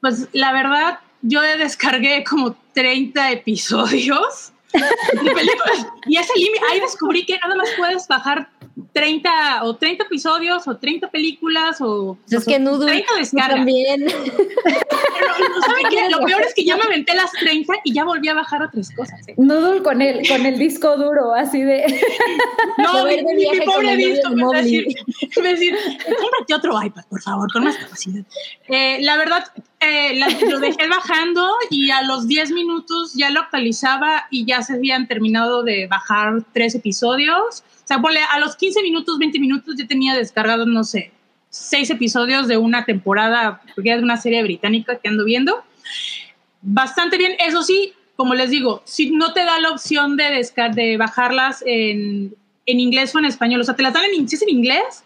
Pues 0.00 0.28
la 0.32 0.52
verdad, 0.52 1.00
yo 1.22 1.40
descargué 1.40 2.22
como 2.22 2.56
30 2.72 3.32
episodios. 3.32 4.51
y 6.06 6.16
ese 6.16 6.32
límite, 6.36 6.64
ahí 6.70 6.80
descubrí 6.80 7.24
que 7.26 7.38
nada 7.38 7.54
más 7.54 7.68
puedes 7.76 8.06
bajar 8.08 8.48
30 8.92 9.64
o 9.64 9.76
30 9.76 10.04
episodios 10.04 10.66
o 10.66 10.76
30 10.76 11.10
películas 11.10 11.80
o, 11.80 12.16
es 12.30 12.44
que 12.44 12.58
Noodle 12.58 12.86
30 12.86 13.14
descargas. 13.18 13.56
también. 13.56 14.06
Pero. 14.64 16.10
Lo 16.10 16.26
peor 16.26 16.42
es 16.42 16.54
que 16.54 16.64
ya 16.64 16.76
me 16.76 16.82
aventé 16.82 17.14
las 17.14 17.30
30 17.32 17.72
y 17.84 17.92
ya 17.92 18.04
volví 18.04 18.28
a 18.28 18.34
bajar 18.34 18.62
otras 18.62 18.90
cosas. 18.90 19.20
¿eh? 19.28 19.34
Noodle 19.36 19.82
con 19.82 20.00
el, 20.00 20.26
con 20.26 20.44
el 20.46 20.58
disco 20.58 20.96
duro, 20.96 21.34
así 21.34 21.62
de. 21.62 21.84
No, 22.78 23.04
mi, 23.04 23.16
de 23.16 23.34
mi 23.34 23.58
con 23.58 23.66
pobre 23.66 23.96
disco 23.96 24.30
me 24.30 24.44
va 24.44 24.56
a 24.56 24.62
decir, 24.62 24.86
me 25.36 25.42
va 25.42 25.48
a 25.48 25.52
decir, 25.52 25.76
cómprate 26.04 26.54
otro 26.54 26.82
iPad, 26.82 27.04
por 27.08 27.20
favor, 27.20 27.52
con 27.52 27.64
más 27.64 27.76
capacidad. 27.76 28.24
Eh, 28.68 28.98
la 29.02 29.16
verdad, 29.16 29.44
eh, 29.82 30.20
lo 30.48 30.60
dejé 30.60 30.88
bajando 30.88 31.50
y 31.70 31.90
a 31.90 32.02
los 32.02 32.28
10 32.28 32.52
minutos 32.52 33.14
ya 33.14 33.30
lo 33.30 33.40
actualizaba 33.40 34.26
y 34.30 34.44
ya 34.44 34.62
se 34.62 34.74
habían 34.74 35.08
terminado 35.08 35.62
de 35.62 35.86
bajar 35.86 36.44
tres 36.52 36.74
episodios. 36.74 37.64
O 37.84 37.86
sea, 37.86 38.00
ponle, 38.00 38.20
a 38.22 38.38
los 38.38 38.56
15 38.56 38.82
minutos, 38.82 39.18
20 39.18 39.38
minutos 39.40 39.74
ya 39.76 39.86
tenía 39.86 40.14
descargado, 40.14 40.66
no 40.66 40.84
sé, 40.84 41.12
seis 41.50 41.90
episodios 41.90 42.48
de 42.48 42.56
una 42.56 42.84
temporada, 42.84 43.60
porque 43.74 43.92
es 43.92 44.02
una 44.02 44.16
serie 44.16 44.42
británica 44.42 44.98
que 44.98 45.08
ando 45.08 45.24
viendo. 45.24 45.62
Bastante 46.62 47.18
bien, 47.18 47.32
eso 47.40 47.62
sí, 47.62 47.92
como 48.16 48.34
les 48.34 48.50
digo, 48.50 48.82
si 48.84 49.10
no 49.10 49.32
te 49.32 49.44
da 49.44 49.58
la 49.58 49.70
opción 49.70 50.16
de, 50.16 50.46
de 50.74 50.96
bajarlas 50.96 51.62
en, 51.66 52.34
en 52.66 52.80
inglés 52.80 53.14
o 53.14 53.18
en 53.18 53.24
español, 53.24 53.60
o 53.60 53.64
sea, 53.64 53.76
te 53.76 53.82
las 53.82 53.92
dan 53.92 54.04
en, 54.04 54.28
si 54.28 54.36
es 54.36 54.42
en 54.42 54.50
inglés, 54.50 55.04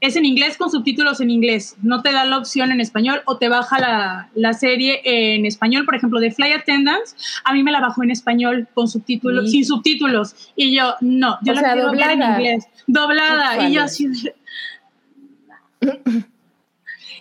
es 0.00 0.14
en 0.16 0.24
inglés 0.26 0.56
con 0.58 0.70
subtítulos 0.70 1.20
en 1.20 1.30
inglés, 1.30 1.74
no 1.82 2.02
te 2.02 2.12
da 2.12 2.24
la 2.26 2.36
opción 2.38 2.70
en 2.70 2.80
español 2.80 3.22
o 3.24 3.38
te 3.38 3.48
baja 3.48 3.78
la, 3.80 4.28
la 4.34 4.52
serie 4.52 5.00
en 5.04 5.46
español, 5.46 5.84
por 5.86 5.94
ejemplo, 5.94 6.20
de 6.20 6.30
Fly 6.30 6.52
Attendance, 6.52 7.16
a 7.44 7.52
mí 7.54 7.62
me 7.62 7.72
la 7.72 7.80
bajó 7.80 8.02
en 8.02 8.10
español 8.10 8.68
con 8.74 8.88
subtítulos, 8.88 9.46
Sí. 9.46 9.50
sin 9.52 9.64
subtítulos, 9.64 10.50
y 10.54 10.76
yo, 10.76 10.94
no, 11.00 11.38
yo 11.42 11.52
O 11.52 11.54
la 11.54 11.60
sea, 11.62 11.72
quiero 11.72 11.90
ver 11.92 12.00
en 12.10 12.18
doblada. 12.20 12.38
inglés, 12.38 12.64
doblada, 12.86 13.68
y 13.68 13.74
yo 13.74 13.82
así 13.82 14.06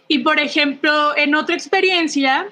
Y 0.07 0.19
por 0.19 0.39
ejemplo, 0.39 1.15
en 1.17 1.33
otra 1.35 1.55
experiencia, 1.55 2.45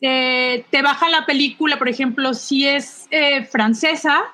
eh, 0.00 0.64
te 0.70 0.82
baja 0.82 1.08
la 1.10 1.26
película, 1.26 1.78
por 1.78 1.88
ejemplo, 1.88 2.32
si 2.34 2.66
es 2.66 3.06
eh, 3.10 3.44
francesa, 3.44 4.24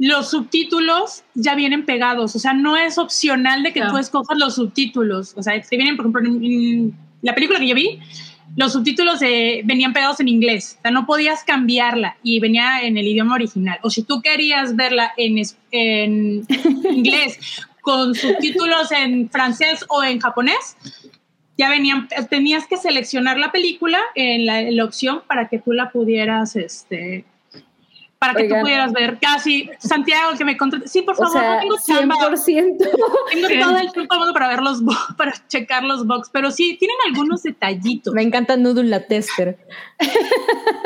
los 0.00 0.30
subtítulos 0.30 1.24
ya 1.34 1.54
vienen 1.54 1.84
pegados, 1.84 2.34
o 2.34 2.38
sea, 2.38 2.54
no 2.54 2.74
es 2.78 2.96
opcional 2.96 3.62
de 3.62 3.74
que 3.74 3.82
tú 3.82 3.98
escojas 3.98 4.38
los 4.38 4.54
subtítulos, 4.54 5.34
o 5.36 5.42
sea, 5.42 5.60
te 5.60 5.76
vienen, 5.76 5.98
por 5.98 6.06
ejemplo, 6.06 6.22
en, 6.22 6.42
en 6.42 6.94
la 7.20 7.34
película 7.34 7.58
que 7.58 7.68
yo 7.68 7.74
vi, 7.74 8.00
los 8.56 8.72
subtítulos 8.72 9.20
eh, 9.20 9.60
venían 9.64 9.92
pegados 9.92 10.18
en 10.20 10.28
inglés, 10.28 10.76
o 10.78 10.82
sea, 10.82 10.90
no 10.90 11.04
podías 11.04 11.44
cambiarla 11.44 12.16
y 12.22 12.40
venía 12.40 12.80
en 12.80 12.96
el 12.96 13.06
idioma 13.06 13.34
original. 13.34 13.78
O 13.82 13.90
si 13.90 14.02
tú 14.02 14.22
querías 14.22 14.74
verla 14.74 15.12
en, 15.18 15.36
en 15.70 16.46
inglés 16.90 17.38
con 17.82 18.14
subtítulos 18.14 18.90
en 18.92 19.28
francés 19.28 19.84
o 19.90 20.02
en 20.02 20.18
japonés, 20.18 20.78
ya 21.58 21.68
venían, 21.68 22.08
tenías 22.30 22.66
que 22.66 22.78
seleccionar 22.78 23.36
la 23.36 23.52
película 23.52 24.00
en 24.14 24.46
la, 24.46 24.62
en 24.62 24.76
la 24.76 24.84
opción 24.84 25.20
para 25.26 25.48
que 25.48 25.58
tú 25.58 25.72
la 25.72 25.90
pudieras, 25.90 26.56
este, 26.56 27.26
para 28.20 28.34
que 28.34 28.42
Oigan. 28.42 28.58
tú 28.58 28.62
pudieras 28.64 28.92
ver. 28.92 29.18
Casi, 29.18 29.70
Santiago, 29.78 30.36
que 30.36 30.44
me 30.44 30.56
contrate. 30.56 30.86
Sí, 30.86 31.00
por 31.00 31.14
O 31.14 31.16
favor, 31.16 31.32
sea, 31.32 31.54
no 31.54 31.60
tengo 31.60 31.76
chamba. 31.86 32.16
100%. 32.16 32.76
Tengo 33.32 33.48
todo 33.64 33.78
el 33.78 33.92
tiempo 33.92 34.16
para 34.34 34.48
ver 34.48 34.60
los 34.60 34.82
para 35.16 35.32
checar 35.48 35.82
los 35.84 36.06
box, 36.06 36.28
pero 36.30 36.50
sí, 36.50 36.76
tienen 36.78 36.98
algunos 37.08 37.42
detallitos. 37.42 38.12
Me 38.12 38.22
encanta 38.22 38.56
Noodle 38.56 38.84
la 38.84 39.00
tester. 39.06 39.58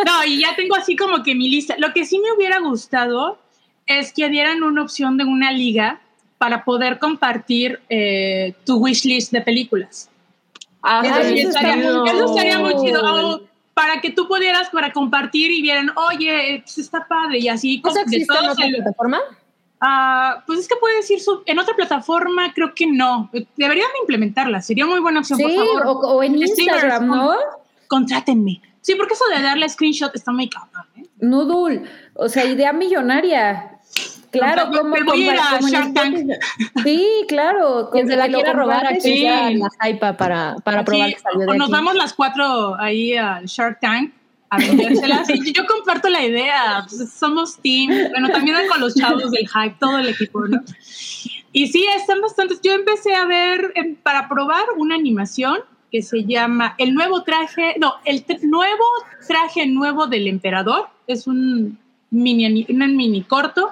No, 0.07 0.24
y 0.24 0.41
ya 0.41 0.55
tengo 0.55 0.76
así 0.76 0.97
como 0.97 1.22
que 1.22 1.35
mi 1.35 1.49
lista. 1.49 1.74
Lo 1.78 1.93
que 1.93 2.05
sí 2.05 2.18
me 2.18 2.30
hubiera 2.32 2.61
gustado 2.61 3.39
es 3.87 4.12
que 4.12 4.28
dieran 4.28 4.62
una 4.62 4.82
opción 4.82 5.16
de 5.16 5.24
una 5.24 5.51
liga 5.51 6.01
para 6.39 6.64
poder 6.64 6.99
compartir 6.99 7.80
eh, 7.89 8.55
tu 8.64 8.76
wishlist 8.76 9.32
de 9.32 9.41
películas. 9.41 10.11
Ah, 10.82 11.01
Eso, 11.05 11.20
eso 11.20 11.49
estaría, 11.49 11.74
eso 12.12 12.24
estaría 12.26 12.59
muy 12.59 12.74
chido. 12.85 13.01
O 13.03 13.41
para 13.75 14.01
que 14.01 14.11
tú 14.11 14.27
pudieras 14.29 14.70
para 14.70 14.93
compartir 14.93 15.51
y 15.51 15.61
vieran, 15.62 15.91
oye, 16.11 16.62
pues 16.64 16.79
está 16.79 17.07
padre 17.09 17.39
y 17.41 17.49
así. 17.49 17.83
¿Eso 17.85 17.99
existe 18.01 18.33
en 18.41 18.49
otra 18.51 18.66
el- 18.66 18.75
plataforma? 18.77 19.20
Ah, 19.81 20.43
pues 20.47 20.61
es 20.61 20.68
que 20.68 20.77
puedes 20.77 21.11
ir 21.11 21.20
sub- 21.20 21.43
en 21.45 21.59
otra 21.59 21.75
plataforma, 21.75 22.53
creo 22.55 22.72
que 22.75 22.87
no. 22.87 23.29
Deberían 23.57 23.89
de 23.93 23.99
implementarla. 24.01 24.62
Sería 24.62 24.87
muy 24.87 25.01
buena 25.01 25.20
opción, 25.20 25.39
Sí, 25.39 25.45
por 25.45 25.55
favor. 25.55 25.83
o, 25.87 25.91
o 26.16 26.22
en 26.22 26.37
Instagram, 26.39 27.07
¿no? 27.07 27.35
Contrátenme. 27.89 28.62
Sí, 28.81 28.95
porque 28.95 29.14
eso 29.14 29.25
de 29.35 29.43
darle 29.43 29.68
screenshot 29.68 30.14
está 30.14 30.33
muy 30.33 30.49
cabrón. 30.49 30.87
¿eh? 30.97 31.03
Noodle, 31.20 31.83
o 32.14 32.29
sea, 32.29 32.45
idea 32.47 32.72
millonaria. 32.72 33.74
Claro, 34.39 34.68
como, 34.70 34.91
me 34.91 35.03
voy 35.03 35.28
a 35.28 35.32
ir 35.35 35.41
a 35.41 35.57
como 35.57 35.68
Shark 35.68 35.95
Tank. 35.95 36.16
Sí, 36.82 37.07
claro. 37.28 37.91
Quien 37.93 38.09
se 38.09 38.16
la 38.16 38.28
quiera 38.28 38.53
robar 38.53 38.87
aquí 38.87 39.22
ya 39.22 39.51
la 39.51 39.89
hypa 39.89 40.16
para, 40.16 40.57
para 40.64 40.85
probar 40.85 41.12
que 41.12 41.18
salió 41.18 41.49
o 41.49 41.53
de 41.53 41.59
nos 41.59 41.68
aquí. 41.68 41.72
vamos 41.72 41.95
las 41.95 42.12
cuatro 42.12 42.74
ahí 42.80 43.16
al 43.16 43.47
Shark 43.47 43.80
Tank 43.80 44.12
a 44.51 44.59
vendérselas. 44.59 45.28
y 45.30 45.53
yo 45.53 45.66
comparto 45.66 46.09
la 46.09 46.24
idea. 46.24 46.87
pues, 46.89 47.11
somos 47.12 47.59
team. 47.59 47.91
Bueno, 48.11 48.28
también 48.30 48.57
con 48.68 48.80
los 48.80 48.95
chavos 48.95 49.30
del 49.30 49.49
hype, 49.49 49.76
todo 49.80 49.99
el 49.99 50.09
equipo, 50.09 50.47
¿no? 50.47 50.62
Y 51.53 51.68
sí, 51.68 51.87
están 51.97 52.20
bastantes. 52.20 52.61
Yo 52.62 52.72
empecé 52.72 53.14
a 53.14 53.24
ver 53.26 53.72
em, 53.76 53.95
para 53.97 54.28
probar 54.28 54.64
una 54.76 54.97
animación 54.97 55.59
que 55.91 56.03
se 56.03 56.24
llama 56.24 56.74
El 56.78 56.93
nuevo 56.95 57.22
traje, 57.22 57.76
no, 57.78 57.95
el 58.05 58.24
nuevo 58.43 58.85
traje 59.26 59.66
nuevo 59.66 60.09
del 60.09 60.26
emperador. 60.26 60.89
Es 61.07 61.26
un 61.26 61.78
mini, 62.11 62.66
un 62.68 62.97
mini 62.97 63.22
corto. 63.22 63.70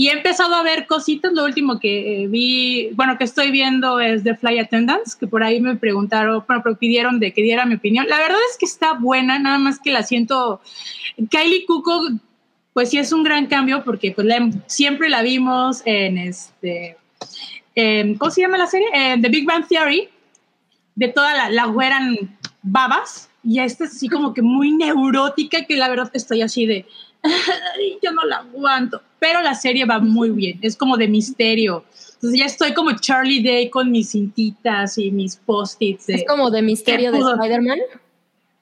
Y 0.00 0.08
he 0.08 0.12
empezado 0.12 0.54
a 0.54 0.62
ver 0.62 0.86
cositas. 0.86 1.30
Lo 1.34 1.44
último 1.44 1.78
que 1.78 2.22
eh, 2.22 2.26
vi, 2.26 2.88
bueno, 2.94 3.18
que 3.18 3.24
estoy 3.24 3.50
viendo 3.50 4.00
es 4.00 4.24
The 4.24 4.34
Fly 4.34 4.58
Attendance, 4.58 5.14
que 5.20 5.26
por 5.26 5.42
ahí 5.42 5.60
me 5.60 5.76
preguntaron, 5.76 6.42
bueno, 6.48 6.62
me 6.64 6.74
pidieron 6.74 7.20
de 7.20 7.34
que 7.34 7.42
diera 7.42 7.66
mi 7.66 7.74
opinión. 7.74 8.06
La 8.08 8.16
verdad 8.16 8.38
es 8.50 8.56
que 8.56 8.64
está 8.64 8.94
buena, 8.94 9.38
nada 9.38 9.58
más 9.58 9.78
que 9.78 9.92
la 9.92 10.02
siento. 10.02 10.62
Kylie 11.30 11.66
Cuoco, 11.66 12.00
pues 12.72 12.88
sí 12.88 12.96
es 12.96 13.12
un 13.12 13.24
gran 13.24 13.44
cambio 13.44 13.84
porque 13.84 14.12
pues 14.12 14.26
siempre 14.68 15.10
la 15.10 15.20
vimos 15.20 15.82
en 15.84 16.16
este. 16.16 16.96
¿Cómo 18.18 18.30
se 18.30 18.40
llama 18.40 18.56
la 18.56 18.68
serie? 18.68 18.88
En 18.94 19.20
The 19.20 19.28
Big 19.28 19.44
Bang 19.44 19.68
Theory, 19.68 20.08
de 20.94 21.08
toda 21.08 21.34
la, 21.34 21.50
la 21.50 21.66
güera 21.66 21.98
en 21.98 22.38
babas. 22.62 23.28
Y 23.44 23.58
esta 23.58 23.84
es 23.84 23.90
así 23.96 24.08
como 24.08 24.32
que 24.32 24.40
muy 24.40 24.70
neurótica, 24.72 25.66
que 25.66 25.76
la 25.76 25.90
verdad 25.90 26.10
estoy 26.14 26.40
así 26.40 26.64
de. 26.64 26.86
"Ay, 27.22 27.98
yo 28.02 28.12
no 28.12 28.24
la 28.24 28.38
aguanto. 28.38 29.02
Pero 29.20 29.42
la 29.42 29.54
serie 29.54 29.84
va 29.84 30.00
muy 30.00 30.30
bien, 30.30 30.58
es 30.62 30.76
como 30.76 30.96
de 30.96 31.06
misterio. 31.06 31.84
Entonces 32.14 32.38
ya 32.38 32.46
estoy 32.46 32.74
como 32.74 32.92
Charlie 32.98 33.42
Day 33.42 33.70
con 33.70 33.90
mis 33.92 34.10
cintitas 34.10 34.98
y 34.98 35.10
mis 35.12 35.36
post-its. 35.36 36.08
Es 36.08 36.24
como 36.26 36.50
de 36.50 36.62
misterio 36.62 37.12
de. 37.12 37.18
Spider-Man. 37.20 37.78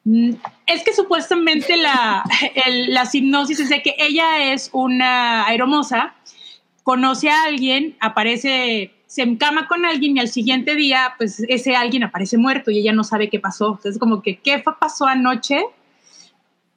Mm, 0.04 0.30
Es 0.66 0.82
que 0.84 0.92
supuestamente 0.92 1.76
la, 1.76 2.22
el- 2.66 2.92
la 2.92 3.08
hipnosis 3.12 3.60
es 3.60 3.68
de 3.68 3.82
que 3.82 3.94
ella 3.98 4.52
es 4.52 4.68
una 4.72 5.46
aeromoza, 5.46 6.14
conoce 6.82 7.30
a 7.30 7.44
alguien, 7.44 7.96
aparece, 8.00 8.92
se 9.06 9.22
encama 9.22 9.66
con 9.68 9.84
alguien 9.86 10.16
y 10.16 10.20
al 10.20 10.28
siguiente 10.28 10.74
día, 10.74 11.14
pues 11.18 11.40
ese 11.48 11.74
alguien 11.76 12.02
aparece 12.04 12.36
muerto 12.38 12.70
y 12.70 12.78
ella 12.78 12.92
no 12.92 13.04
sabe 13.04 13.28
qué 13.30 13.38
pasó. 13.40 13.70
Entonces, 13.76 13.98
como 13.98 14.22
que, 14.22 14.36
¿qué 14.38 14.62
pasó 14.80 15.06
anoche 15.06 15.62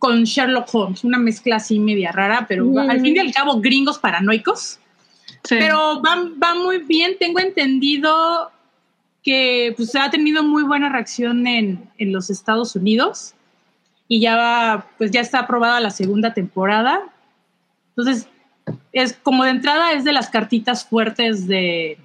con 0.02 0.24
Sherlock 0.24 0.68
Holmes? 0.74 1.04
Una 1.04 1.20
mezcla 1.20 1.58
así 1.58 1.78
media 1.78 2.12
rara, 2.12 2.46
pero 2.50 2.66
Mm. 2.66 2.90
al 2.90 3.02
fin 3.02 3.16
y 3.16 3.20
al 3.20 3.32
cabo, 3.32 3.62
gringos 3.62 4.00
paranoicos. 4.00 4.80
Sí. 5.44 5.56
Pero 5.60 6.02
va, 6.02 6.16
va 6.44 6.56
muy 6.56 6.80
bien, 6.80 7.12
tengo 7.20 7.40
entendido 7.40 8.52
que 9.24 9.76
pues, 9.78 9.96
ha 9.96 10.10
tenido 10.10 10.42
muy 10.44 10.64
buena 10.64 10.90
reacción 10.90 11.46
en, 11.46 11.88
en 12.00 12.12
los 12.12 12.32
Estados 12.32 12.76
Unidos 12.76 13.36
y 14.08 14.20
ya 14.20 14.36
va, 14.36 14.88
pues 14.98 15.12
ya 15.12 15.22
está 15.22 15.40
aprobada 15.40 15.80
la 15.80 15.92
segunda 15.92 16.34
temporada. 16.34 17.02
Entonces, 17.96 18.28
es 18.92 19.14
como 19.22 19.44
de 19.44 19.52
entrada 19.52 19.94
es 19.94 20.04
de 20.04 20.14
las 20.14 20.30
cartitas 20.32 20.84
fuertes 20.84 21.46
de, 21.48 22.00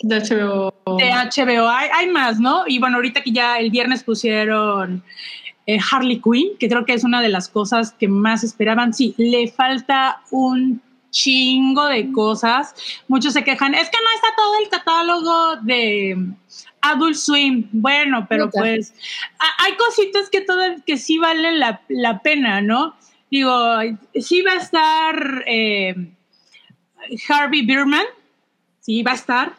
de 0.00 0.16
HBO. 0.20 0.74
de 0.98 1.10
HBO. 1.12 1.68
Hay, 1.68 1.88
hay 1.94 2.08
más, 2.10 2.40
¿no? 2.40 2.64
Y 2.66 2.80
bueno, 2.80 2.96
ahorita 2.96 3.22
que 3.22 3.30
ya 3.30 3.58
el 3.60 3.70
viernes 3.70 4.02
pusieron 4.02 5.04
eh, 5.66 5.78
Harley 5.90 6.20
Quinn, 6.20 6.56
que 6.58 6.68
creo 6.68 6.84
que 6.84 6.94
es 6.94 7.04
una 7.04 7.20
de 7.20 7.28
las 7.28 7.48
cosas 7.48 7.92
que 7.92 8.08
más 8.08 8.44
esperaban. 8.44 8.94
Sí, 8.94 9.14
le 9.18 9.48
falta 9.48 10.20
un 10.30 10.80
chingo 11.10 11.86
de 11.86 12.12
cosas. 12.12 12.74
Muchos 13.08 13.32
se 13.32 13.42
quejan, 13.44 13.74
es 13.74 13.88
que 13.88 13.96
no 13.96 14.10
está 14.14 14.28
todo 14.36 14.52
el 14.62 14.68
catálogo 14.68 15.56
de 15.62 16.26
Adult 16.82 17.16
Swim. 17.16 17.68
Bueno, 17.72 18.26
pero 18.28 18.50
pues 18.50 18.92
a- 19.38 19.64
hay 19.64 19.74
cositas 19.76 20.28
que, 20.30 20.42
todo, 20.42 20.60
que 20.86 20.96
sí 20.98 21.18
valen 21.18 21.58
la, 21.58 21.80
la 21.88 22.20
pena, 22.20 22.60
¿no? 22.60 22.94
Digo, 23.30 23.52
sí 24.20 24.42
va 24.42 24.52
a 24.52 24.56
estar 24.56 25.44
eh, 25.46 25.94
Harvey 27.28 27.62
Bierman, 27.64 28.04
sí 28.80 29.02
va 29.02 29.12
a 29.12 29.16
estar. 29.16 29.54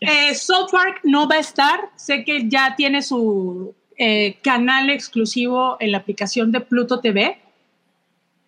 Eh, 0.00 0.34
South 0.34 0.70
Park 0.70 1.00
no 1.02 1.28
va 1.28 1.36
a 1.36 1.40
estar. 1.40 1.90
Sé 1.96 2.24
que 2.24 2.48
ya 2.48 2.74
tiene 2.76 3.02
su 3.02 3.74
eh, 4.02 4.38
canal 4.42 4.88
exclusivo 4.88 5.76
en 5.78 5.92
la 5.92 5.98
aplicación 5.98 6.52
de 6.52 6.62
Pluto 6.62 7.00
TV. 7.00 7.36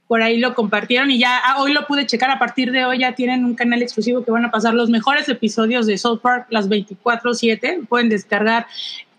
Por 0.08 0.22
ahí 0.22 0.38
lo 0.38 0.54
compartieron 0.54 1.10
y 1.10 1.18
ya 1.18 1.38
ah, 1.44 1.60
hoy 1.60 1.74
lo 1.74 1.86
pude 1.86 2.06
checar. 2.06 2.30
A 2.30 2.38
partir 2.38 2.72
de 2.72 2.86
hoy 2.86 3.00
ya 3.00 3.14
tienen 3.14 3.44
un 3.44 3.54
canal 3.54 3.82
exclusivo 3.82 4.24
que 4.24 4.30
van 4.30 4.46
a 4.46 4.50
pasar 4.50 4.72
los 4.72 4.88
mejores 4.88 5.28
episodios 5.28 5.86
de 5.86 5.98
South 5.98 6.20
Park 6.22 6.46
las 6.48 6.70
24/7. 6.70 7.86
Pueden 7.86 8.08
descargar 8.08 8.66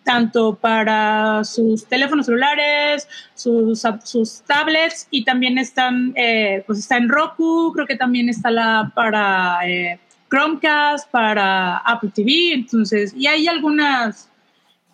tanto 0.04 0.56
para 0.56 1.44
sus 1.44 1.86
teléfonos 1.86 2.26
celulares, 2.26 3.08
sus, 3.36 3.84
sus 4.04 4.42
tablets 4.42 5.08
y 5.12 5.26
también 5.26 5.60
están, 5.60 6.14
eh, 6.16 6.64
pues 6.66 6.80
está 6.80 6.98
en 6.98 7.10
Roku, 7.10 7.74
creo 7.76 7.86
que 7.86 7.96
también 7.96 8.28
está 8.28 8.50
la 8.50 8.92
para 8.96 9.60
eh, 9.70 10.00
Chromecast, 10.32 11.12
para 11.12 11.78
Apple 11.78 12.10
TV, 12.12 12.54
entonces, 12.54 13.14
y 13.16 13.28
hay 13.28 13.48
algunas 13.48 14.32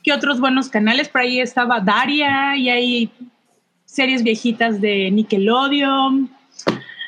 que 0.04 0.14
otros 0.14 0.40
buenos 0.40 0.70
canales, 0.70 1.10
por 1.10 1.22
ahí 1.22 1.40
estaba 1.40 1.80
Daria 1.80 2.56
y 2.56 2.70
hay 2.70 3.12
series 3.86 4.24
viejitas 4.24 4.80
de 4.80 5.12
Nickelodeon, 5.12 6.30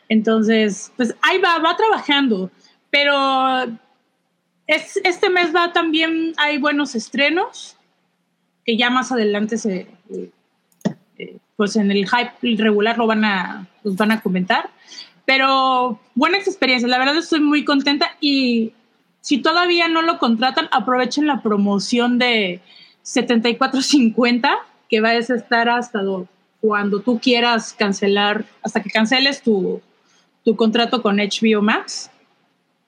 entonces, 0.10 0.92
pues 0.98 1.16
ahí 1.22 1.38
va, 1.38 1.60
va 1.60 1.78
trabajando, 1.78 2.52
pero 2.90 3.64
es, 4.68 5.00
este 5.06 5.30
mes 5.30 5.56
va 5.56 5.72
también, 5.72 6.34
hay 6.38 6.58
buenos 6.58 6.96
estrenos, 6.96 7.78
que 8.66 8.76
ya 8.76 8.90
más 8.90 9.12
adelante 9.12 9.58
se, 9.58 9.88
eh, 11.18 11.38
pues 11.56 11.78
en 11.78 11.92
el 11.92 12.06
hype 12.10 12.62
regular 12.62 12.98
lo 12.98 13.08
van 13.08 13.24
a, 13.24 13.68
los 13.84 13.96
van 13.96 14.12
a 14.12 14.22
comentar. 14.22 14.70
Pero 15.26 16.00
buenas 16.16 16.48
experiencias, 16.48 16.90
la 16.90 16.98
verdad 16.98 17.16
estoy 17.16 17.40
muy 17.40 17.64
contenta 17.64 18.18
y 18.20 18.74
si 19.22 19.38
todavía 19.38 19.88
no 19.88 20.02
lo 20.02 20.18
contratan, 20.18 20.68
aprovechen 20.72 21.28
la 21.28 21.42
promoción 21.42 22.18
de 22.18 22.60
74.50 23.04 24.50
que 24.90 25.02
va 25.02 25.10
a 25.10 25.16
estar 25.16 25.70
hasta 25.70 26.02
cuando 26.60 27.00
tú 27.00 27.20
quieras 27.20 27.74
cancelar, 27.74 28.46
hasta 28.62 28.82
que 28.82 28.90
canceles 28.90 29.42
tu, 29.42 29.82
tu 30.44 30.56
contrato 30.56 31.02
con 31.02 31.18
HBO 31.18 31.62
Max. 31.62 32.12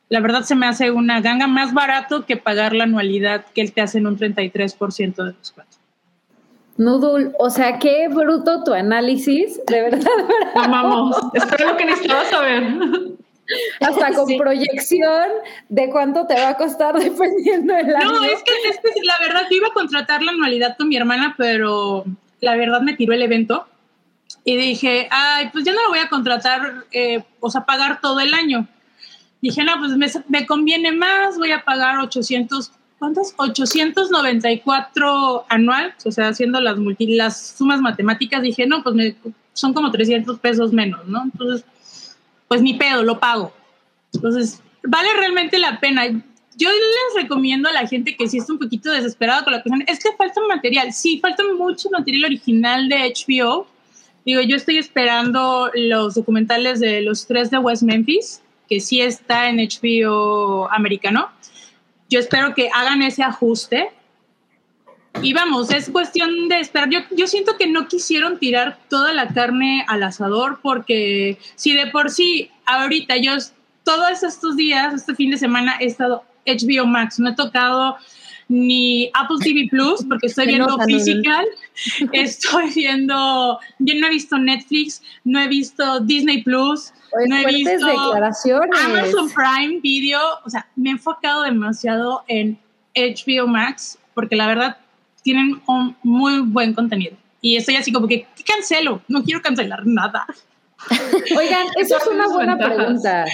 La 0.09 0.19
verdad 0.19 0.43
se 0.43 0.55
me 0.55 0.67
hace 0.67 0.91
una 0.91 1.21
ganga 1.21 1.47
más 1.47 1.73
barato 1.73 2.25
que 2.25 2.37
pagar 2.37 2.73
la 2.73 2.83
anualidad 2.83 3.45
que 3.53 3.61
él 3.61 3.73
te 3.73 3.81
hacen 3.81 4.05
un 4.05 4.17
33% 4.17 5.15
de 5.15 5.31
descuento. 5.31 5.77
Nudul, 6.77 7.33
o 7.39 7.49
sea, 7.49 7.79
qué 7.79 8.07
bruto 8.09 8.63
tu 8.63 8.73
análisis, 8.73 9.59
de 9.67 9.81
verdad. 9.81 10.07
Vamos, 10.55 11.15
esto 11.33 11.55
es 11.55 11.65
lo 11.65 11.77
que 11.77 11.85
necesitaba 11.85 12.25
saber. 12.25 12.63
Hasta 13.79 14.13
con 14.13 14.37
proyección 14.37 15.27
de 15.69 15.89
cuánto 15.89 16.25
te 16.27 16.35
va 16.35 16.49
a 16.49 16.57
costar 16.57 16.93
dependiendo 16.99 17.73
del 17.73 17.95
año. 17.95 18.13
No, 18.13 18.23
es 18.23 18.43
que, 18.43 18.69
es 18.69 18.77
que 18.77 19.01
la 19.03 19.17
verdad 19.19 19.47
yo 19.49 19.57
iba 19.57 19.67
a 19.67 19.73
contratar 19.73 20.21
la 20.21 20.31
anualidad 20.31 20.77
con 20.77 20.89
mi 20.89 20.97
hermana, 20.97 21.35
pero 21.37 22.05
la 22.41 22.55
verdad 22.55 22.81
me 22.81 22.93
tiró 22.93 23.13
el 23.13 23.21
evento 23.21 23.67
y 24.43 24.57
dije, 24.57 25.07
ay, 25.11 25.49
pues 25.51 25.63
ya 25.63 25.73
no 25.73 25.81
lo 25.83 25.89
voy 25.89 25.99
a 25.99 26.09
contratar, 26.09 26.85
eh, 26.91 27.23
o 27.39 27.49
sea, 27.49 27.65
pagar 27.65 28.01
todo 28.01 28.19
el 28.19 28.33
año. 28.33 28.67
Dije, 29.41 29.63
no, 29.63 29.77
pues 29.79 29.91
me, 29.91 30.07
me 30.29 30.45
conviene 30.45 30.91
más, 30.91 31.37
voy 31.37 31.51
a 31.51 31.63
pagar 31.63 31.99
800 31.99 32.71
¿cuántos? 33.03 33.33
894 33.35 35.45
anual, 35.49 35.93
o 36.05 36.11
sea, 36.11 36.29
haciendo 36.29 36.61
las, 36.61 36.77
multi, 36.77 37.15
las 37.15 37.55
sumas 37.57 37.81
matemáticas, 37.81 38.41
dije, 38.41 38.65
no, 38.65 38.81
pues 38.81 38.95
me, 38.95 39.13
son 39.51 39.73
como 39.73 39.91
300 39.91 40.39
pesos 40.39 40.71
menos, 40.71 41.05
¿no? 41.05 41.23
Entonces, 41.23 41.65
pues 42.53 42.61
ni 42.61 42.75
pedo, 42.75 43.03
lo 43.03 43.19
pago. 43.19 43.53
Entonces, 44.13 44.61
vale 44.83 45.09
realmente 45.13 45.57
la 45.59 45.79
pena. 45.79 46.07
Yo 46.07 46.69
les 46.69 47.23
recomiendo 47.23 47.67
a 47.67 47.73
la 47.73 47.87
gente 47.87 48.15
que 48.15 48.27
si 48.27 48.37
está 48.37 48.53
un 48.53 48.59
poquito 48.59 48.91
desesperada 48.91 49.43
con 49.43 49.53
la 49.53 49.63
cuestión, 49.63 49.83
es 49.87 49.99
que 49.99 50.15
falta 50.15 50.39
material, 50.47 50.93
sí, 50.93 51.19
falta 51.19 51.43
mucho 51.57 51.89
material 51.89 52.25
original 52.25 52.89
de 52.89 53.13
HBO. 53.13 53.67
Digo, 54.25 54.41
yo 54.41 54.55
estoy 54.55 54.77
esperando 54.77 55.71
los 55.73 56.13
documentales 56.13 56.79
de 56.79 57.01
los 57.01 57.25
tres 57.25 57.49
de 57.49 57.57
West 57.57 57.83
Memphis, 57.83 58.41
que 58.69 58.79
sí 58.79 59.01
está 59.01 59.49
en 59.49 59.57
HBO 59.57 60.71
americano 60.71 61.29
yo 62.13 62.19
espero 62.19 62.53
que 62.53 62.69
hagan 62.71 63.01
ese 63.01 63.23
ajuste. 63.23 63.89
Y 65.21 65.33
vamos, 65.33 65.71
es 65.71 65.89
cuestión 65.89 66.49
de 66.49 66.59
esperar. 66.59 66.89
Yo, 66.89 66.99
yo 67.15 67.27
siento 67.27 67.55
que 67.57 67.67
no 67.67 67.87
quisieron 67.87 68.39
tirar 68.39 68.79
toda 68.89 69.13
la 69.13 69.27
carne 69.27 69.85
al 69.87 70.03
asador 70.03 70.59
porque 70.61 71.37
si 71.55 71.73
de 71.73 71.87
por 71.87 72.09
sí 72.09 72.49
ahorita 72.65 73.17
yo 73.17 73.33
todos 73.83 74.23
estos 74.23 74.55
días, 74.55 74.93
este 74.93 75.15
fin 75.15 75.31
de 75.31 75.37
semana 75.37 75.75
he 75.79 75.85
estado 75.85 76.23
HBO 76.45 76.85
Max, 76.85 77.19
no 77.19 77.29
he 77.29 77.35
tocado 77.35 77.97
ni 78.49 79.09
Apple 79.13 79.37
TV 79.41 79.67
Plus 79.69 80.03
porque 80.07 80.27
estoy 80.27 80.47
viendo 80.47 80.77
Physical, 80.85 81.45
estoy 82.11 82.69
viendo, 82.71 83.59
yo 83.79 83.95
no 83.99 84.07
he 84.07 84.09
visto 84.09 84.37
Netflix, 84.37 85.01
no 85.23 85.39
he 85.39 85.47
visto 85.47 85.99
Disney 86.01 86.43
Plus, 86.43 86.93
no 87.27 87.37
he 87.37 87.45
visto 87.45 87.87
Amazon 88.85 89.29
Prime 89.33 89.79
Video, 89.81 90.19
o 90.45 90.49
sea, 90.49 90.67
me 90.75 90.89
he 90.89 90.93
enfocado 90.93 91.43
demasiado 91.43 92.23
en 92.27 92.57
HBO 92.95 93.47
Max 93.47 93.97
porque 94.13 94.35
la 94.35 94.47
verdad 94.47 94.77
tienen 95.23 95.61
un 95.67 95.95
muy 96.03 96.41
buen 96.41 96.73
contenido. 96.73 97.15
Y 97.41 97.57
estoy 97.57 97.75
así 97.75 97.91
como 97.91 98.07
que, 98.07 98.27
¿qué 98.35 98.43
cancelo? 98.43 99.01
No 99.07 99.23
quiero 99.23 99.41
cancelar 99.41 99.85
nada. 99.85 100.25
Oigan, 101.37 101.67
esa 101.77 101.97
es 101.97 102.07
una 102.07 102.27
buena 102.27 102.57
pregunta. 102.57 103.25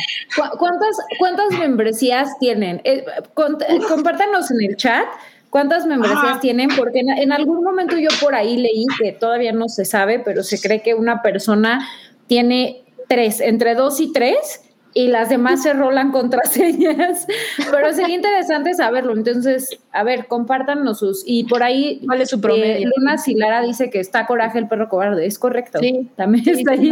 ¿Cuántas, 0.57 0.97
cuántas 1.17 1.51
membresías 1.59 2.37
tienen? 2.39 2.81
Eh, 2.83 3.05
compártanos 3.33 4.51
en 4.51 4.61
el 4.61 4.75
chat 4.77 5.05
cuántas 5.49 5.85
membresías 5.85 6.39
tienen, 6.41 6.69
porque 6.77 6.99
en, 6.99 7.09
en, 7.09 7.31
algún 7.31 7.63
momento 7.63 7.97
yo 7.97 8.09
por 8.21 8.35
ahí 8.35 8.57
leí 8.57 8.85
que 9.01 9.11
todavía 9.11 9.51
no 9.51 9.67
se 9.67 9.83
sabe, 9.83 10.19
pero 10.19 10.43
se 10.43 10.61
cree 10.61 10.83
que 10.83 10.93
una 10.93 11.23
persona 11.23 11.87
tiene 12.27 12.83
tres, 13.07 13.41
entre 13.41 13.73
dos 13.73 13.99
y 13.99 14.13
tres, 14.13 14.61
y 14.93 15.07
las 15.07 15.29
demás 15.29 15.63
se 15.63 15.73
rolan 15.73 16.11
contraseñas. 16.11 17.27
Pero 17.71 17.93
sería 17.93 18.15
interesante 18.15 18.73
saberlo. 18.73 19.13
Entonces, 19.13 19.79
a 19.91 20.03
ver, 20.03 20.27
compártanos 20.27 20.99
sus. 20.99 21.23
Y 21.25 21.43
por 21.43 21.63
ahí. 21.63 22.01
¿Cuál 22.05 22.21
es 22.21 22.29
su 22.29 22.41
promedio? 22.41 22.87
Eh, 22.87 22.91
Luna 22.95 23.17
Silara 23.17 23.61
dice 23.61 23.89
que 23.89 23.99
está 23.99 24.25
Coraje 24.25 24.57
el 24.57 24.67
perro 24.67 24.89
cobarde. 24.89 25.25
Es 25.25 25.37
correcto. 25.37 25.79
Sí. 25.79 26.09
También 26.15 26.47
está 26.49 26.71
ahí. 26.71 26.91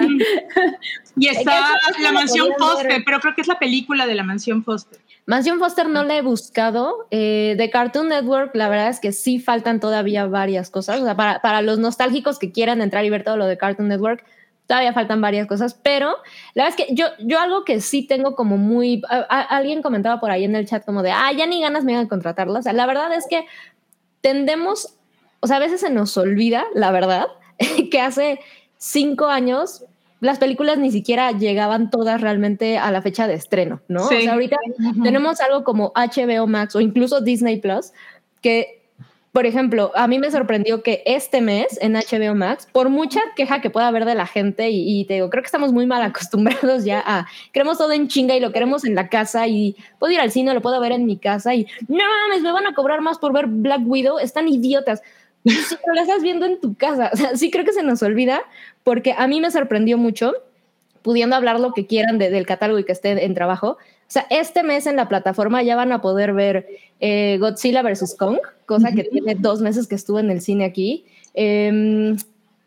Y 1.19 1.28
está 1.28 1.74
La 2.02 2.11
Mansión 2.11 2.49
Foster, 2.57 3.02
pero 3.06 3.19
creo 3.19 3.34
que 3.34 3.41
es 3.41 3.48
la 3.48 3.57
película 3.57 4.06
de 4.06 4.14
La 4.14 4.24
Mansión 4.24 4.64
Foster. 4.64 4.99
Mansión 5.26 5.60
Foster 5.60 5.90
no 5.90 6.03
la 6.03 6.18
he 6.18 6.22
buscado. 6.22 7.07
Eh, 7.10 7.56
de 7.57 7.69
Cartoon 7.72 8.10
Network, 8.10 8.56
la 8.56 8.69
verdad 8.69 8.90
es 8.90 8.99
que 8.99 9.11
sí 9.11 9.40
faltan 9.40 9.80
todavía 9.80 10.28
varias 10.28 10.69
cosas. 10.69 11.02
O 11.02 11.03
sea, 11.03 11.15
para, 11.15 11.41
para 11.41 11.61
los 11.64 11.80
nostálgicos 11.80 12.38
que 12.38 12.52
quieran 12.52 12.82
entrar 12.82 13.03
y 13.03 13.10
ver 13.10 13.24
todo 13.24 13.36
lo 13.36 13.48
de 13.48 13.57
Cartoon 13.57 13.88
Network, 13.88 14.24
todavía 14.68 14.94
faltan 14.94 15.22
varias 15.22 15.48
cosas, 15.48 15.73
pero 15.81 16.10
la 16.53 16.65
verdad 16.65 16.80
es 16.80 16.85
que 16.85 16.94
yo, 16.94 17.07
yo 17.19 17.39
algo 17.39 17.64
que 17.64 17.80
sí 17.81 18.03
tengo 18.03 18.35
como 18.35 18.57
muy, 18.57 19.02
alguien 19.30 19.81
comentaba 19.81 20.19
por 20.19 20.30
ahí 20.30 20.44
en 20.44 20.56
el 20.56 20.68
chat 20.68 20.85
como 20.85 21.02
de, 21.02 21.11
ah, 21.11 21.31
ya 21.35 21.48
ni 21.48 21.61
ganas 21.61 21.85
me 21.85 21.94
iban 21.94 22.06
a 22.06 22.10
contratarla. 22.10 22.60
O 22.60 22.61
sea, 22.61 22.73
la 22.73 22.85
verdad 22.85 23.11
es 23.14 23.26
que 23.30 23.45
tendemos, 24.22 24.95
o 25.39 25.48
sea, 25.48 25.57
a 25.57 25.61
veces 25.61 25.80
se 25.80 25.89
nos 25.89 26.18
olvida, 26.18 26.65
la 26.76 26.91
verdad, 26.91 27.27
que 27.91 28.02
hace 28.02 28.39
cinco 28.77 29.27
años 29.27 29.85
las 30.19 30.39
películas 30.39 30.77
ni 30.80 30.91
siquiera 30.91 31.31
llegaban 31.31 31.89
todas 31.89 32.19
realmente 32.22 32.77
a 32.77 32.91
la 32.91 33.02
fecha 33.02 33.27
de 33.27 33.35
estreno, 33.35 33.81
¿no? 33.88 34.06
O 34.06 34.07
sea, 34.07 34.34
ahorita 34.34 34.57
tenemos 35.03 35.39
algo 35.41 35.64
como 35.64 35.94
HBO 35.95 36.48
Max 36.48 36.76
o 36.76 36.81
incluso 36.81 37.22
Disney 37.22 37.61
Plus, 37.61 37.91
que 38.41 38.76
por 39.38 39.45
ejemplo, 39.45 39.91
a 39.93 40.07
mí 40.07 40.18
me 40.18 40.31
sorprendió 40.31 40.81
que 40.81 41.03
este 41.05 41.41
mes 41.41 41.77
en 41.80 41.93
HBO 41.93 42.34
Max, 42.34 42.68
por 42.72 42.89
mucha 42.89 43.19
queja 43.35 43.61
que 43.61 43.69
pueda 43.69 43.88
haber 43.88 44.05
de 44.05 44.15
la 44.15 44.26
gente, 44.26 44.72
y, 44.72 45.05
te 45.05 45.14
digo, 45.14 45.30
creo 45.30 45.43
que 45.43 45.45
estamos 45.45 45.72
muy 45.72 45.85
mal 45.85 46.01
acostumbrados 46.09 46.85
ya 46.85 47.03
a, 47.05 47.27
queremos 47.53 47.77
todo 47.77 47.91
en 47.91 48.07
chinga 48.07 48.35
y 48.35 48.39
lo 48.39 48.51
queremos 48.51 48.84
en 48.84 48.95
la 48.95 49.09
casa 49.09 49.45
y 49.45 49.76
puedo 49.99 50.11
ir 50.11 50.19
al 50.22 50.31
cine, 50.31 50.55
lo 50.55 50.64
puedo 50.64 50.80
ver 50.80 50.91
en 50.91 51.05
mi 51.05 51.18
casa 51.18 51.53
y 51.53 51.68
no 51.88 52.03
mames, 52.03 52.41
me 52.41 52.51
van 52.51 52.65
a 52.65 52.73
cobrar 52.73 53.01
más 53.01 53.19
por 53.19 53.31
ver 53.31 53.45
Black 53.45 53.81
Widow, 53.85 54.18
están 54.18 54.47
idiotas. 54.47 55.03
Si 55.45 55.53
lo 55.85 56.01
estás 56.01 56.23
viendo 56.23 56.47
en 56.47 56.59
tu 56.59 56.73
casa, 56.73 57.11
o 57.14 57.15
sea, 57.15 57.38
sí 57.38 57.51
creo 57.51 57.64
que 57.64 57.73
se 57.73 57.84
nos 57.84 58.01
olvida 58.01 58.41
porque 58.84 59.14
a 59.15 59.27
mí 59.27 59.39
me 59.39 59.51
sorprendió 59.51 59.99
mucho 59.99 60.34
pudiendo 61.03 61.35
hablar 61.35 61.59
lo 61.59 61.73
que 61.73 61.85
quieran 61.85 62.18
del 62.18 62.47
catálogo 62.47 62.80
y 62.80 62.85
que 62.85 62.91
esté 62.91 63.23
en 63.23 63.35
trabajo, 63.35 63.77
o 64.07 64.09
sea, 64.09 64.25
este 64.29 64.63
mes 64.63 64.88
en 64.88 64.95
la 64.95 65.09
plataforma 65.09 65.61
ya 65.63 65.75
van 65.75 65.91
a 65.91 65.99
poder 65.99 66.31
ver 66.31 66.65
eh, 67.01 67.38
Godzilla 67.41 67.81
vs. 67.81 68.15
Kong, 68.17 68.38
cosa 68.65 68.93
que 68.93 69.03
tiene 69.03 69.35
dos 69.35 69.59
meses 69.59 69.85
que 69.85 69.95
estuvo 69.95 70.19
en 70.19 70.31
el 70.31 70.39
cine 70.39 70.63
aquí. 70.63 71.05
Em, 71.34 72.15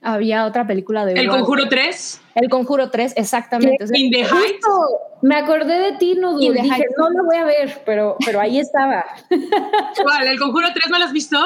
había 0.02 0.44
otra 0.44 0.66
película 0.66 1.06
de... 1.06 1.14
¿El 1.14 1.28
Conjuro 1.28 1.66
3? 1.66 2.20
El 2.34 2.50
Conjuro 2.50 2.90
3, 2.90 3.14
exactamente. 3.16 3.86
In 3.94 4.10
the 4.10 4.26
Me 5.22 5.36
acordé 5.36 5.78
de 5.78 5.92
ti, 5.96 6.14
no 6.14 6.36
Dije, 6.36 6.86
no 6.98 7.08
lo 7.08 7.24
voy 7.24 7.36
a 7.36 7.44
ver, 7.44 7.82
pero, 7.86 8.16
pero 8.24 8.38
ahí 8.38 8.58
estaba. 8.58 9.06
¿Cuál? 10.02 10.26
¿El 10.28 10.38
Conjuro 10.38 10.68
3 10.74 10.90
no 10.90 10.98
lo 10.98 11.04
has 11.06 11.12
visto? 11.12 11.38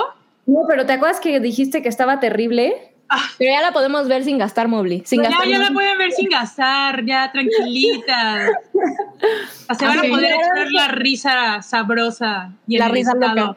No, 0.46 0.62
pero 0.68 0.86
¿te 0.86 0.92
acuerdas 0.92 1.20
que 1.20 1.38
dijiste 1.38 1.82
que 1.82 1.88
estaba 1.88 2.18
terrible? 2.18 2.93
Pero 3.38 3.52
ya 3.52 3.60
la 3.62 3.72
podemos 3.72 4.08
ver 4.08 4.24
sin 4.24 4.38
gastar 4.38 4.66
Mobly. 4.68 5.02
Sin 5.04 5.22
ya, 5.22 5.28
gastar 5.28 5.46
ya 5.46 5.58
la 5.58 5.64
Mobly. 5.64 5.74
pueden 5.74 5.98
ver 5.98 6.10
sin 6.12 6.28
gastar, 6.28 7.04
ya 7.04 7.30
tranquilita. 7.32 8.48
Se 9.78 9.86
van 9.86 9.98
a 9.98 10.02
poder 10.02 10.32
echar 10.32 10.70
la 10.72 10.88
risa 10.88 11.62
sabrosa 11.62 12.52
y 12.66 12.78
La 12.78 12.86
el 12.86 12.92
risa 12.92 13.14
loca. 13.14 13.54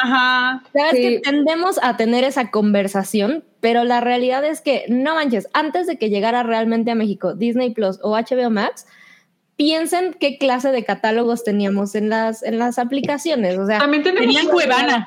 Ajá. 0.00 0.62
Sabes 0.72 0.90
Sí. 0.92 0.96
que 1.02 1.20
tendemos 1.20 1.78
a 1.82 1.96
tener 1.96 2.24
esa 2.24 2.50
conversación, 2.50 3.44
pero 3.60 3.84
la 3.84 4.00
realidad 4.00 4.44
es 4.44 4.60
que, 4.60 4.84
no 4.88 5.14
manches, 5.14 5.48
antes 5.52 5.86
de 5.86 5.96
que 5.98 6.10
llegara 6.10 6.42
realmente 6.42 6.90
a 6.90 6.94
México 6.94 7.34
Disney 7.34 7.70
Plus 7.70 7.98
o 8.02 8.16
HBO 8.16 8.50
Max, 8.50 8.86
piensen 9.60 10.16
qué 10.18 10.38
clase 10.38 10.72
de 10.72 10.86
catálogos 10.86 11.44
teníamos 11.44 11.94
en 11.94 12.08
las, 12.08 12.42
en 12.42 12.58
las 12.58 12.78
aplicaciones. 12.78 13.58
O 13.58 13.66
sea, 13.66 13.78
También 13.78 14.02
tenemos. 14.02 14.26
Tenían 14.26 14.46
Cuevana. 14.46 15.06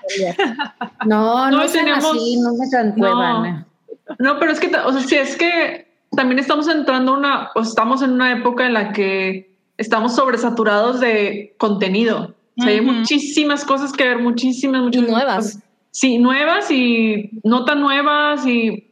No, 1.07 1.49
no, 1.49 1.57
No, 1.57 1.61
así, 1.63 1.79
no 2.39 2.53
me 2.53 2.83
No. 2.85 2.93
cuevana. 2.93 3.67
No, 4.19 4.37
pero 4.37 4.51
es 4.51 4.59
que, 4.59 4.67
o 4.67 4.93
sea, 4.93 5.01
si 5.01 5.15
es 5.15 5.37
que 5.37 5.87
también 6.15 6.37
estamos 6.37 6.67
entrando 6.67 7.15
una, 7.15 7.49
o 7.55 7.61
estamos 7.61 8.03
en 8.03 8.11
una 8.11 8.31
época 8.31 8.67
en 8.67 8.73
la 8.73 8.93
que 8.93 9.57
estamos 9.77 10.15
sobresaturados 10.15 10.99
de 10.99 11.55
contenido. 11.57 12.35
O 12.59 12.61
sea, 12.61 12.73
hay 12.73 12.81
muchísimas 12.81 13.65
cosas 13.65 13.91
que 13.91 14.03
ver, 14.03 14.19
muchísimas, 14.19 14.81
y 14.81 14.83
muchísimas 14.83 15.09
nuevas. 15.09 15.45
cosas. 15.45 15.63
Sí, 15.89 16.19
nuevas 16.19 16.69
y 16.69 17.31
no 17.43 17.65
tan 17.65 17.79
nuevas 17.79 18.45
y 18.45 18.87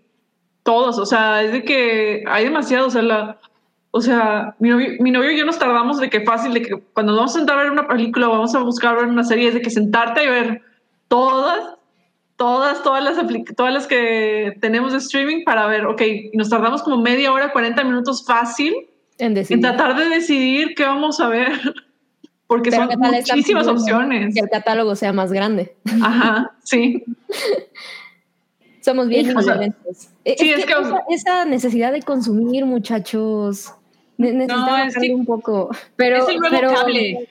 todos. 0.64 0.98
O 0.98 1.06
sea, 1.06 1.44
es 1.44 1.52
de 1.52 1.64
que 1.64 2.24
hay 2.28 2.46
demasiado. 2.46 2.88
O 2.88 2.90
sea, 2.90 3.04
la, 3.04 3.38
o 3.91 4.01
sea, 4.01 4.55
mi 4.59 4.69
novio, 4.69 4.89
mi 4.99 5.11
novio 5.11 5.31
y 5.31 5.38
yo 5.38 5.45
nos 5.45 5.59
tardamos 5.59 5.99
de 5.99 6.09
que 6.09 6.22
fácil, 6.22 6.53
de 6.53 6.61
que 6.61 6.80
cuando 6.93 7.15
vamos 7.15 7.35
a 7.35 7.39
sentar 7.39 7.59
a 7.59 7.63
ver 7.63 7.72
una 7.72 7.88
película 7.88 8.27
o 8.30 8.31
vamos 8.31 8.55
a 8.55 8.59
buscar 8.59 8.95
ver 8.95 9.05
una 9.05 9.23
serie, 9.23 9.49
es 9.49 9.53
de 9.53 9.61
que 9.61 9.69
sentarte 9.69 10.23
y 10.23 10.27
ver 10.27 10.61
todas, 11.09 11.76
todas, 12.38 12.81
todas 12.84 13.03
las, 13.03 13.18
todas 13.55 13.73
las 13.73 13.88
que 13.88 14.55
tenemos 14.61 14.93
de 14.93 14.99
streaming 14.99 15.43
para 15.43 15.68
ver, 15.68 15.85
ok, 15.85 16.01
y 16.31 16.38
nos 16.38 16.49
tardamos 16.49 16.81
como 16.84 16.97
media 17.01 17.34
hora, 17.34 17.51
40 17.51 17.84
minutos 17.84 18.26
fácil 18.26 18.73
En 19.18 19.27
en 19.27 19.34
decidir. 19.34 19.61
tratar 19.61 19.95
de 19.97 20.07
decidir 20.09 20.73
qué 20.76 20.84
vamos 20.85 21.19
a 21.19 21.27
ver, 21.27 21.51
porque 22.47 22.69
Pero 22.69 22.84
son 22.84 22.89
¿qué 22.91 22.97
tal 22.97 23.13
están 23.13 23.38
muchísimas 23.38 23.68
opciones. 23.68 24.34
Que 24.34 24.39
el 24.39 24.49
catálogo 24.49 24.95
sea 24.95 25.11
más 25.11 25.34
grande. 25.34 25.76
Ajá, 26.01 26.51
sí. 26.63 27.03
Somos 28.81 29.07
bien 29.09 29.27
ignorantes. 29.27 30.09
Eh, 30.26 30.35
Sí, 30.39 30.49
es, 30.51 30.59
es 30.59 30.65
que, 30.65 30.73
que- 30.73 30.80
esa, 30.81 31.03
esa 31.09 31.45
necesidad 31.45 31.91
de 31.91 32.01
consumir, 32.01 32.65
muchachos. 32.65 33.73
Ne- 34.22 34.34
necesitamos 34.34 34.69
es 34.80 34.85
bajarle 34.88 35.07
que- 35.07 35.14
un 35.15 35.26
poco. 35.26 35.69
Pero, 35.95 36.18
es 36.18 36.27
el 36.30 36.38
nuevo 36.39 36.56
pero- 36.56 36.73
cable. 36.73 37.27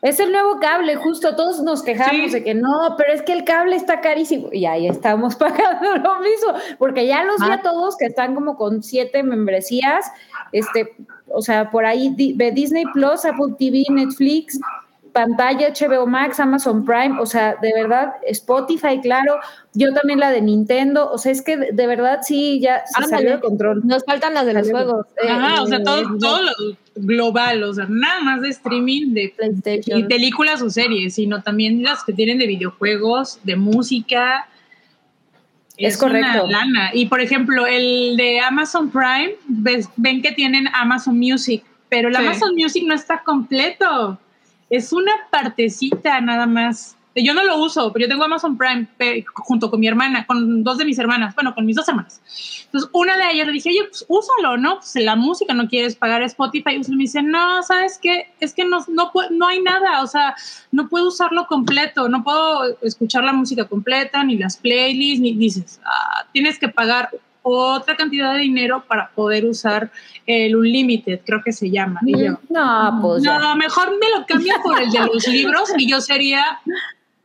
Es 0.00 0.20
el 0.20 0.30
nuevo 0.30 0.60
cable, 0.60 0.94
justo 0.94 1.34
todos 1.34 1.60
nos 1.60 1.82
quejamos 1.82 2.26
Sí. 2.26 2.30
de 2.30 2.44
que 2.44 2.54
no, 2.54 2.94
pero 2.96 3.12
es 3.12 3.20
que 3.22 3.32
el 3.32 3.42
cable 3.44 3.74
está 3.74 4.00
carísimo 4.00 4.48
y 4.52 4.64
ahí 4.64 4.86
estamos 4.86 5.34
pagando 5.80 5.96
lo 5.96 6.20
mismo, 6.20 6.52
porque 6.78 7.04
ya 7.08 7.24
los 7.24 7.40
vi 7.40 7.50
Ah. 7.50 7.54
a 7.54 7.62
todos 7.62 7.96
que 7.96 8.06
están 8.06 8.36
como 8.36 8.56
con 8.56 8.84
siete 8.84 9.24
membresías, 9.24 10.06
este, 10.52 10.94
o 11.26 11.42
sea, 11.42 11.70
por 11.72 11.84
ahí 11.84 12.14
ve 12.36 12.52
Disney 12.52 12.84
Plus, 12.94 13.24
Apple 13.24 13.54
TV, 13.58 13.86
Netflix, 13.90 14.60
pantalla 15.22 15.68
HBO 15.70 16.06
Max, 16.06 16.38
Amazon 16.38 16.84
Prime, 16.84 17.16
o 17.20 17.26
sea, 17.26 17.56
de 17.60 17.72
verdad, 17.74 18.12
Spotify, 18.26 19.00
claro, 19.02 19.34
yo 19.74 19.92
también 19.92 20.20
la 20.20 20.30
de 20.30 20.40
Nintendo, 20.40 21.10
o 21.10 21.18
sea, 21.18 21.32
es 21.32 21.42
que 21.42 21.56
de, 21.56 21.72
de 21.72 21.86
verdad 21.88 22.20
sí, 22.22 22.60
ya 22.60 22.82
se 22.86 23.08
salió 23.08 23.32
de 23.32 23.40
control. 23.40 23.80
Nos 23.84 24.04
faltan 24.04 24.34
las 24.34 24.46
de 24.46 24.54
los 24.54 24.66
Salió. 24.68 24.84
juegos. 24.86 25.06
eh, 25.22 25.28
Ajá, 25.28 25.62
o 25.62 25.66
sea, 25.66 25.78
eh, 25.78 25.82
todo, 25.84 25.96
de 25.96 26.18
todo 26.20 26.42
lo 26.42 26.50
global, 26.94 27.62
o 27.64 27.74
sea, 27.74 27.86
nada 27.88 28.20
más 28.22 28.42
de 28.42 28.50
streaming 28.50 29.12
de 29.14 29.34
PlayStation. 29.36 29.98
y 29.98 30.04
películas 30.04 30.62
o 30.62 30.70
series, 30.70 31.14
sino 31.14 31.42
también 31.42 31.82
las 31.82 32.04
que 32.04 32.12
tienen 32.12 32.38
de 32.38 32.46
videojuegos, 32.46 33.40
de 33.42 33.56
música. 33.56 34.46
Es 35.76 35.96
correcto. 35.96 36.46
lana. 36.48 36.90
Y 36.92 37.06
por 37.06 37.20
ejemplo, 37.20 37.66
el 37.66 38.16
de 38.16 38.40
Amazon 38.40 38.90
Prime, 38.90 39.34
ves- 39.46 39.88
ven 39.96 40.22
que 40.22 40.32
tienen 40.32 40.66
Amazon 40.74 41.18
Music, 41.18 41.64
pero 41.88 42.08
el 42.08 42.16
Sí. 42.16 42.22
Amazon 42.22 42.54
Music 42.56 42.84
no 42.86 42.94
está 42.94 43.22
completo. 43.24 44.18
Es 44.70 44.92
una 44.92 45.12
partecita 45.30 46.20
nada 46.20 46.46
más. 46.46 46.96
Yo 47.14 47.34
no 47.34 47.42
lo 47.42 47.58
uso, 47.58 47.92
pero 47.92 48.04
yo 48.04 48.08
tengo 48.08 48.24
Amazon 48.24 48.56
Prime 48.56 48.86
junto 49.34 49.70
con 49.70 49.80
mi 49.80 49.88
hermana, 49.88 50.24
con 50.24 50.62
dos 50.62 50.78
de 50.78 50.84
mis 50.84 50.98
hermanas, 51.00 51.34
bueno, 51.34 51.52
con 51.52 51.66
mis 51.66 51.74
dos 51.74 51.88
hermanas. 51.88 52.20
Entonces, 52.66 52.88
una 52.92 53.16
de 53.16 53.32
ellas 53.32 53.46
le 53.48 53.54
dije, 53.54 53.70
oye, 53.70 53.84
pues 53.88 54.04
úsalo, 54.06 54.56
¿no? 54.56 54.76
Pues 54.76 54.94
la 54.96 55.16
música 55.16 55.52
no 55.52 55.68
quieres 55.68 55.96
pagar 55.96 56.22
Spotify. 56.22 56.76
Y 56.76 56.90
me 56.92 56.98
dice, 56.98 57.22
no, 57.22 57.62
¿sabes 57.64 57.98
qué? 58.00 58.32
Es 58.38 58.54
que 58.54 58.64
no, 58.64 58.84
no, 58.88 59.10
no 59.30 59.48
hay 59.48 59.60
nada, 59.60 60.02
o 60.02 60.06
sea, 60.06 60.36
no 60.70 60.88
puedo 60.88 61.08
usarlo 61.08 61.46
completo, 61.48 62.08
no 62.08 62.22
puedo 62.22 62.78
escuchar 62.82 63.24
la 63.24 63.32
música 63.32 63.64
completa, 63.64 64.22
ni 64.22 64.36
las 64.36 64.56
playlists, 64.58 65.20
ni 65.20 65.32
dices, 65.32 65.80
ah, 65.84 66.26
tienes 66.32 66.58
que 66.58 66.68
pagar 66.68 67.10
otra 67.50 67.96
cantidad 67.96 68.34
de 68.34 68.40
dinero 68.40 68.84
para 68.86 69.10
poder 69.10 69.44
usar 69.44 69.90
el 70.26 70.56
Unlimited, 70.56 71.20
creo 71.24 71.42
que 71.44 71.52
se 71.52 71.70
llama. 71.70 72.00
Y 72.04 72.24
yo, 72.24 72.38
No, 72.48 72.98
pues 73.00 73.22
ya. 73.22 73.38
no, 73.38 73.56
mejor 73.56 73.90
me 73.98 74.18
lo 74.18 74.26
cambia 74.26 74.56
por 74.62 74.80
el 74.80 74.90
de 74.90 75.00
los 75.00 75.26
libros 75.28 75.70
y 75.76 75.90
yo 75.90 76.00
sería 76.00 76.60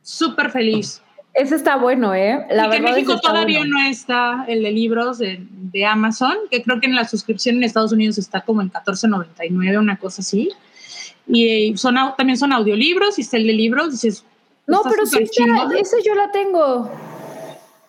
súper 0.02 0.52
feliz. 0.52 1.02
Ese 1.34 1.56
está 1.56 1.78
bueno, 1.78 2.14
¿eh? 2.14 2.46
La 2.52 2.68
y 2.68 2.70
que 2.70 2.76
en 2.78 2.84
México 2.84 3.20
todavía 3.20 3.60
bueno. 3.60 3.80
no 3.80 3.90
está 3.90 4.46
el 4.48 4.62
de 4.62 4.72
libros 4.72 5.18
de, 5.18 5.40
de 5.50 5.86
Amazon, 5.86 6.36
que 6.52 6.62
creo 6.62 6.80
que 6.80 6.86
en 6.86 6.96
la 6.96 7.08
suscripción 7.08 7.56
en 7.56 7.64
Estados 7.64 7.92
Unidos 7.92 8.20
está 8.20 8.42
como 8.42 8.62
en 8.62 8.72
14.99, 8.72 9.80
una 9.80 9.98
cosa 9.98 10.22
así. 10.22 10.50
Y 11.28 11.48
eh, 11.72 11.78
son, 11.78 11.96
también 12.18 12.38
son 12.38 12.54
audiolibros 12.54 13.18
y 13.18 13.22
está 13.22 13.38
el 13.38 13.48
de 13.48 13.54
libros, 13.54 13.92
dices... 13.92 14.24
No, 14.68 14.82
pero 14.84 15.06
sí 15.06 15.24
está, 15.24 15.68
ese 15.78 15.98
yo 16.06 16.16
la 16.16 16.32
tengo. 16.32 16.90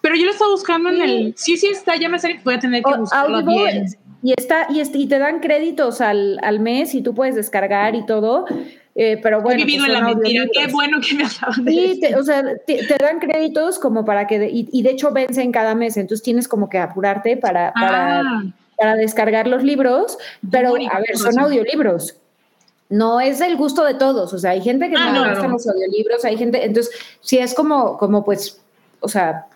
Pero 0.04 0.16
yo 0.16 0.26
lo 0.26 0.32
estaba 0.32 0.50
buscando 0.50 0.90
en 0.90 1.00
el... 1.00 1.34
Sí, 1.34 1.56
sí 1.56 1.68
está, 1.68 1.96
ya 1.96 2.10
me 2.10 2.18
sale 2.18 2.36
que 2.36 2.44
voy 2.44 2.52
a 2.52 2.58
tener 2.58 2.82
que 2.82 2.94
buscarlo 2.94 3.38
Audible, 3.38 3.72
bien. 3.72 3.86
y 4.22 4.34
está, 4.36 4.66
y, 4.68 4.80
este- 4.80 4.98
y 4.98 5.06
te 5.06 5.18
dan 5.18 5.40
créditos 5.40 6.02
al, 6.02 6.38
al 6.42 6.60
mes 6.60 6.94
y 6.94 7.00
tú 7.00 7.14
puedes 7.14 7.34
descargar 7.36 7.94
y 7.94 8.04
todo. 8.04 8.44
eh, 8.94 9.18
pero 9.22 9.40
bueno, 9.40 9.62
He 9.62 9.64
vivido 9.64 9.86
pues 9.86 9.96
en 9.96 10.04
la 10.04 10.06
mentira. 10.14 10.44
Qué 10.52 10.66
bueno 10.70 10.98
que 11.00 11.14
me 11.14 11.24
hablaban 11.24 11.64
de 11.64 11.72
Sí, 11.72 12.00
te- 12.00 12.16
o 12.16 12.22
sea, 12.22 12.42
te, 12.66 12.84
te 12.86 12.96
dan 13.02 13.18
créditos 13.18 13.78
como 13.78 14.04
para 14.04 14.26
que, 14.26 14.46
y, 14.52 14.68
y 14.70 14.82
de 14.82 14.90
hecho 14.90 15.10
vencen 15.10 15.50
cada 15.50 15.74
mes, 15.74 15.96
entonces 15.96 16.22
tienes 16.22 16.48
como 16.48 16.68
que 16.68 16.76
apurarte 16.76 17.38
para, 17.38 17.72
para, 17.72 18.20
Ah, 18.20 18.44
para 18.76 18.96
descargar 18.96 19.46
los 19.46 19.62
libros, 19.64 20.18
pero 20.50 20.74
a 20.74 20.98
ver, 21.00 21.16
son 21.16 21.38
audiolibros. 21.38 22.16
No 22.90 23.22
es 23.22 23.40
el 23.40 23.56
gusto 23.56 23.82
de 23.84 23.94
todos, 23.94 24.34
o 24.34 24.38
sea, 24.38 24.50
hay 24.50 24.60
gente 24.60 24.90
que 24.90 24.96
Ah, 24.98 25.06
no 25.06 25.12
no, 25.14 25.22
le 25.24 25.30
gustan 25.30 25.46
no. 25.48 25.52
los 25.54 25.66
audiolibros, 25.66 26.24
hay 26.26 26.36
gente, 26.36 26.62
entonces, 26.62 26.94
sí 27.22 27.38
es 27.38 27.54
como, 27.54 27.96
como 27.96 28.22
pues, 28.22 28.60
o 29.00 29.08
sea, 29.08 29.46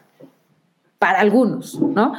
para 0.98 1.20
algunos, 1.20 1.78
¿no? 1.80 2.12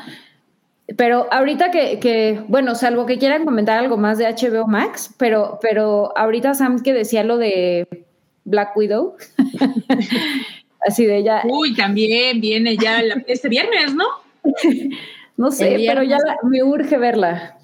Pero 0.97 1.27
ahorita 1.31 1.69
que, 1.69 1.99
que, 1.99 2.41
bueno, 2.47 2.73
salvo 2.75 3.05
que 3.05 3.19
quieran 3.19 3.45
comentar 3.45 3.77
algo 3.77 3.97
más 3.97 4.17
de 4.17 4.25
HBO 4.25 4.65
Max, 4.67 5.13
pero, 5.17 5.59
pero 5.61 6.17
ahorita 6.17 6.53
Sam 6.55 6.81
que 6.81 6.93
decía 6.93 7.23
lo 7.23 7.37
de 7.37 8.05
Black 8.45 8.75
Widow, 8.75 9.15
así 10.87 11.05
de 11.05 11.23
ya, 11.23 11.43
Uy, 11.45 11.75
también 11.75 12.41
viene 12.41 12.75
ya 12.77 13.01
la- 13.03 13.23
este 13.27 13.49
viernes, 13.49 13.93
¿no? 13.93 14.05
no 15.37 15.51
sé, 15.51 15.75
El 15.75 15.85
pero 15.85 16.01
ya 16.03 16.17
la- 16.17 16.37
me 16.43 16.63
urge 16.63 16.97
verla. 16.97 17.55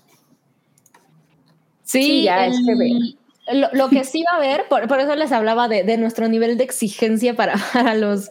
Sí, 1.84 2.02
Sí, 2.04 2.24
ya, 2.24 2.46
es 2.48 2.58
que 2.66 2.72
el- 2.74 3.62
lo, 3.62 3.68
lo 3.74 3.90
que 3.90 4.04
sí 4.04 4.24
va 4.28 4.34
a 4.34 4.38
haber, 4.38 4.68
por, 4.68 4.88
por 4.88 5.00
eso 5.00 5.16
les 5.16 5.32
hablaba 5.32 5.68
de, 5.68 5.84
de 5.84 5.98
nuestro 5.98 6.28
nivel 6.28 6.58
de 6.58 6.64
exigencia 6.64 7.36
para, 7.36 7.56
para 7.74 7.94
los 7.96 8.30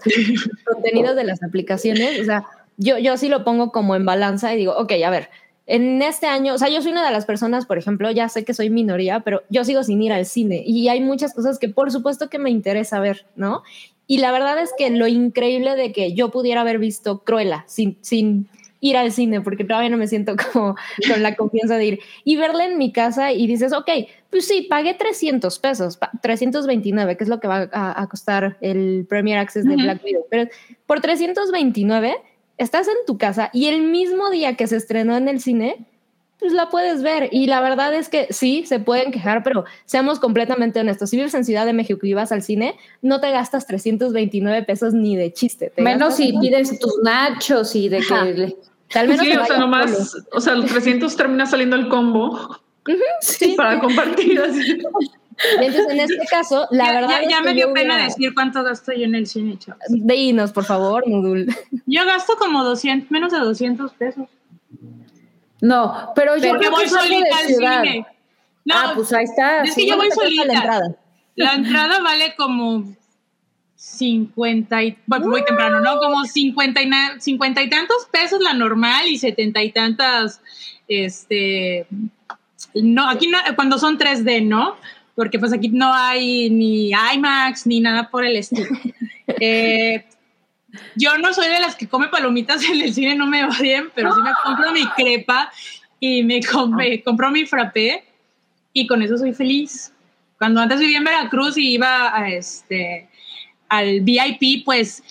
contenidos 0.73 1.15
de 1.17 1.25
las 1.25 1.43
aplicaciones. 1.43 2.21
O 2.21 2.25
sea, 2.25 2.45
yo, 2.77 2.99
yo 2.99 3.17
sí 3.17 3.29
lo 3.29 3.45
pongo 3.45 3.73
como 3.73 3.95
en 3.97 4.05
balanza 4.05 4.53
y 4.55 4.57
digo, 4.59 4.75
ok, 4.77 4.93
a 5.05 5.11
ver, 5.11 5.31
en 5.67 6.03
este 6.03 6.27
año, 6.27 6.55
o 6.55 6.59
sea, 6.59 6.69
yo 6.69 6.83
soy 6.83 6.93
una 6.93 7.05
de 7.07 7.11
las 7.13 7.25
personas, 7.25 7.65
por 7.67 7.79
ejemplo, 7.79 8.11
ya 8.11 8.29
sé 8.29 8.45
que 8.45 8.53
soy 8.53 8.69
minoría, 8.69 9.21
pero 9.21 9.43
yo 9.49 9.65
sigo 9.65 9.83
sin 9.83 10.03
ir 10.03 10.13
al 10.13 10.27
cine 10.27 10.63
y 10.67 10.89
hay 10.89 11.01
muchas 11.01 11.33
cosas 11.33 11.59
que 11.59 11.69
por 11.71 11.91
supuesto 11.91 12.29
que 12.29 12.39
me 12.39 12.51
interesa 12.51 13.01
ver, 13.01 13.25
¿no? 13.37 13.63
Y 14.07 14.19
la 14.19 14.31
verdad 14.33 14.59
es 14.59 14.73
que 14.77 14.91
lo 14.91 15.07
increíble 15.07 15.75
de 15.77 15.91
que 15.93 16.13
yo 16.13 16.31
pudiera 16.31 16.61
haber 16.61 16.79
visto 16.79 17.21
Cruella 17.21 17.65
sin, 17.67 17.97
sin 18.03 18.47
ir 18.81 18.99
al 18.99 19.13
cine, 19.13 19.41
porque 19.41 19.65
todavía 19.65 19.89
no 19.89 19.97
me 19.97 20.07
siento 20.07 20.37
como 20.53 20.77
con 21.09 21.23
la 21.23 21.35
confianza 21.35 21.79
de 21.79 21.87
ir, 21.87 22.01
y 22.25 22.37
verla 22.37 22.67
en 22.67 22.77
mi 22.77 22.93
casa 22.93 23.33
y 23.33 23.47
dices, 23.47 23.73
ok, 23.73 23.89
pues 24.29 24.47
sí, 24.47 24.67
pagué 24.69 24.93
300 24.93 25.59
pesos, 25.59 25.97
pa- 25.97 26.11
329, 26.21 27.17
que 27.17 27.25
es 27.25 27.31
lo 27.31 27.41
que 27.41 27.49
va 27.49 27.71
a, 27.73 28.03
a 28.03 28.07
costar 28.11 28.59
el 28.61 29.07
Premier 29.09 29.39
Access 29.39 29.65
de 29.65 29.77
Ujú. 29.77 29.85
Black 29.85 30.05
Widow, 30.05 30.27
pero 30.29 30.51
por 30.87 31.01
329 31.01 32.17
estás 32.59 32.89
en 32.89 32.95
tu 33.07 33.19
casa 33.19 33.51
y 33.53 33.67
el 33.67 33.83
mismo 33.83 34.31
día 34.31 34.55
que 34.57 34.67
se 34.67 34.77
estrenó 34.77 35.17
en 35.17 35.29
el 35.29 35.41
cine, 35.41 35.87
pues 36.39 36.53
la 36.53 36.69
puedes 36.69 37.03
ver. 37.03 37.29
Y 37.33 37.47
la 37.47 37.61
verdad 37.61 37.95
es 37.95 38.09
que 38.09 38.27
sí, 38.31 38.65
se 38.67 38.79
pueden 38.81 39.13
quejar, 39.13 39.43
pero 39.43 39.65
seamos 39.87 40.19
completamente 40.21 40.81
honestos. 40.81 41.11
Si 41.11 41.17
vives 41.17 41.35
en 41.35 41.45
Ciudad 41.45 41.65
de 41.67 41.73
México 41.73 42.05
y 42.07 42.13
vas 42.13 42.33
al 42.33 42.43
cine, 42.43 42.77
no 43.03 43.21
te 43.21 43.31
gastas 43.31 43.67
329 43.67 44.63
pesos 44.65 44.93
ni 44.95 45.17
de 45.17 45.33
chiste. 45.33 45.71
te 45.71 45.81
Menos 45.83 46.17
si 46.17 46.37
pides 46.39 46.79
tus 46.79 46.99
nachos 47.03 47.75
y 47.77 47.89
de 47.89 47.99
Ajá. 47.99 48.25
que... 48.25 48.35
le- 48.35 48.57
Al 48.95 49.09
menos 49.09 49.25
Sí, 49.27 49.33
o 49.37 49.45
sea, 49.47 49.57
nomás, 49.59 50.11
solo. 50.11 50.25
o 50.33 50.41
sea, 50.41 50.55
los 50.55 50.67
300 50.71 51.17
termina 51.17 51.47
saliendo 51.47 51.77
el 51.77 51.89
combo 51.89 52.59
Sí. 53.21 53.55
para 53.57 53.81
compartir 53.81 54.39
así. 54.41 54.79
Entonces, 55.59 55.87
en 55.91 56.01
este 56.01 56.27
caso, 56.31 56.67
la 56.71 56.87
ya, 56.87 56.93
verdad. 56.93 57.09
Ya, 57.11 57.21
es 57.23 57.29
ya 57.31 57.39
que 57.39 57.45
me 57.45 57.55
dio 57.55 57.73
pena 57.73 57.95
hubiera- 57.95 58.05
decir 58.09 58.35
cuánto 58.35 58.63
gasto 58.63 58.93
yo 58.93 59.05
en 59.05 59.15
el 59.15 59.27
cine, 59.27 59.59
chavos. 59.59 59.83
Dinos, 59.89 60.53
por 60.53 60.65
favor, 60.65 61.07
Nudul. 61.09 61.47
Yo 61.87 62.05
gasto 62.05 62.35
como 62.39 62.63
200, 62.65 63.11
menos 63.11 63.33
de 63.33 63.39
200 63.39 63.93
pesos. 63.95 64.29
No, 65.61 66.13
pero 66.15 66.37
yo 66.37 66.51
Porque 66.51 66.69
voy 66.69 66.85
es 66.85 66.91
solita 66.91 67.25
de 67.25 67.33
al 67.33 67.47
ciudad. 67.47 67.83
cine. 67.83 68.07
No, 68.67 68.75
ah, 68.77 68.93
pues 68.95 69.13
ahí 69.13 69.25
está. 69.25 69.63
es 69.63 69.75
que 69.75 69.87
yo 69.87 69.97
voy 69.97 70.09
¿Cuánto 70.09 70.23
te 70.23 70.37
cuesta 70.37 70.43
solita. 70.43 70.47
la 70.47 70.55
entrada? 70.61 70.97
La 71.37 71.53
entrada 71.55 72.01
vale 72.03 72.35
como 72.37 72.95
50 73.77 74.83
y, 74.83 74.99
bueno, 75.07 75.27
muy 75.27 75.45
temprano, 75.45 75.81
¿no? 75.81 75.99
Como 75.99 76.25
50 76.25 76.81
y, 76.83 76.87
na- 76.87 77.21
50 77.21 77.63
y 77.63 77.69
tantos 77.71 78.07
pesos 78.11 78.41
la 78.41 78.55
normal 78.55 79.07
y 79.09 79.19
70 79.19 79.63
y 79.63 79.73
tantas, 79.73 80.41
este, 80.89 81.87
no, 82.75 83.09
aquí 83.09 83.29
no, 83.29 83.39
cuando 83.57 83.79
son 83.79 83.99
3D, 83.99 84.47
¿no? 84.47 84.77
Porque 85.15 85.39
pues 85.39 85.53
aquí 85.53 85.69
no 85.69 85.93
hay 85.95 86.51
ni 86.51 86.91
IMAX 86.91 87.67
ni 87.67 87.81
nada 87.81 88.09
por 88.11 88.25
el 88.25 88.37
estilo. 88.37 88.67
Eh, 89.41 90.05
yo 90.97 91.17
no 91.17 91.33
soy 91.33 91.49
de 91.49 91.59
las 91.59 91.75
que 91.77 91.89
come 91.89 92.09
palomitas 92.09 92.63
en 92.69 92.81
el 92.83 92.93
cine, 92.93 93.15
no 93.15 93.27
me 93.27 93.43
va 93.43 93.57
bien, 93.59 93.87
pero 93.95 94.15
sí 94.15 94.21
me 94.21 94.31
compro 94.45 94.71
mi 94.71 94.87
crepa 94.91 95.51
y 95.99 96.23
me, 96.23 96.43
com- 96.43 96.75
me 96.75 97.03
compro 97.03 97.31
mi 97.31 97.47
frappé 97.47 98.05
y 98.75 98.87
con 98.87 99.01
eso 99.03 99.17
soy 99.17 99.33
feliz. 99.33 99.93
Cuando 100.39 100.61
antes 100.61 100.79
vivía 100.79 100.99
en 100.99 101.05
Veracruz 101.05 101.57
y 101.57 101.73
iba 101.73 102.15
a 102.15 102.29
este, 102.29 103.09
al 103.71 104.01
VIP, 104.03 104.65
pues 104.65 105.03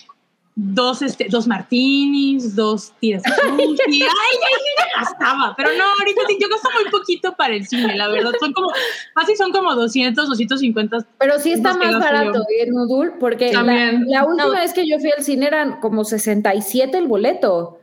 dos, 0.56 1.02
este, 1.02 1.26
dos 1.28 1.46
martinis, 1.46 2.54
dos 2.54 2.92
tiras 3.00 3.22
sushi. 3.24 3.34
ay, 4.02 4.02
ay, 4.02 4.62
ya 4.78 5.00
gastaba. 5.00 5.54
Pero 5.56 5.70
no, 5.76 5.84
ahorita 5.98 6.22
sí, 6.28 6.38
yo 6.40 6.48
gasto 6.48 6.68
muy 6.80 6.90
poquito 6.90 7.34
para 7.34 7.54
el 7.54 7.66
cine, 7.66 7.96
la 7.96 8.08
verdad. 8.08 8.32
Son 8.38 8.52
como, 8.52 8.68
fácil 9.14 9.36
son 9.36 9.52
como 9.52 9.74
200, 9.74 10.28
250. 10.28 10.98
Pero 11.18 11.38
sí 11.40 11.52
está 11.52 11.76
más 11.76 11.98
barato 11.98 12.44
en 12.60 12.70
Nudul, 12.70 13.14
porque 13.18 13.52
la, 13.52 14.24
última 14.24 14.48
No. 14.48 14.50
vez 14.52 14.72
que 14.72 14.86
yo 14.88 14.98
fui 14.98 15.10
al 15.16 15.24
cine 15.24 15.46
eran 15.46 15.80
como 15.80 16.04
67 16.04 16.96
el 16.98 17.08
boleto. 17.08 17.80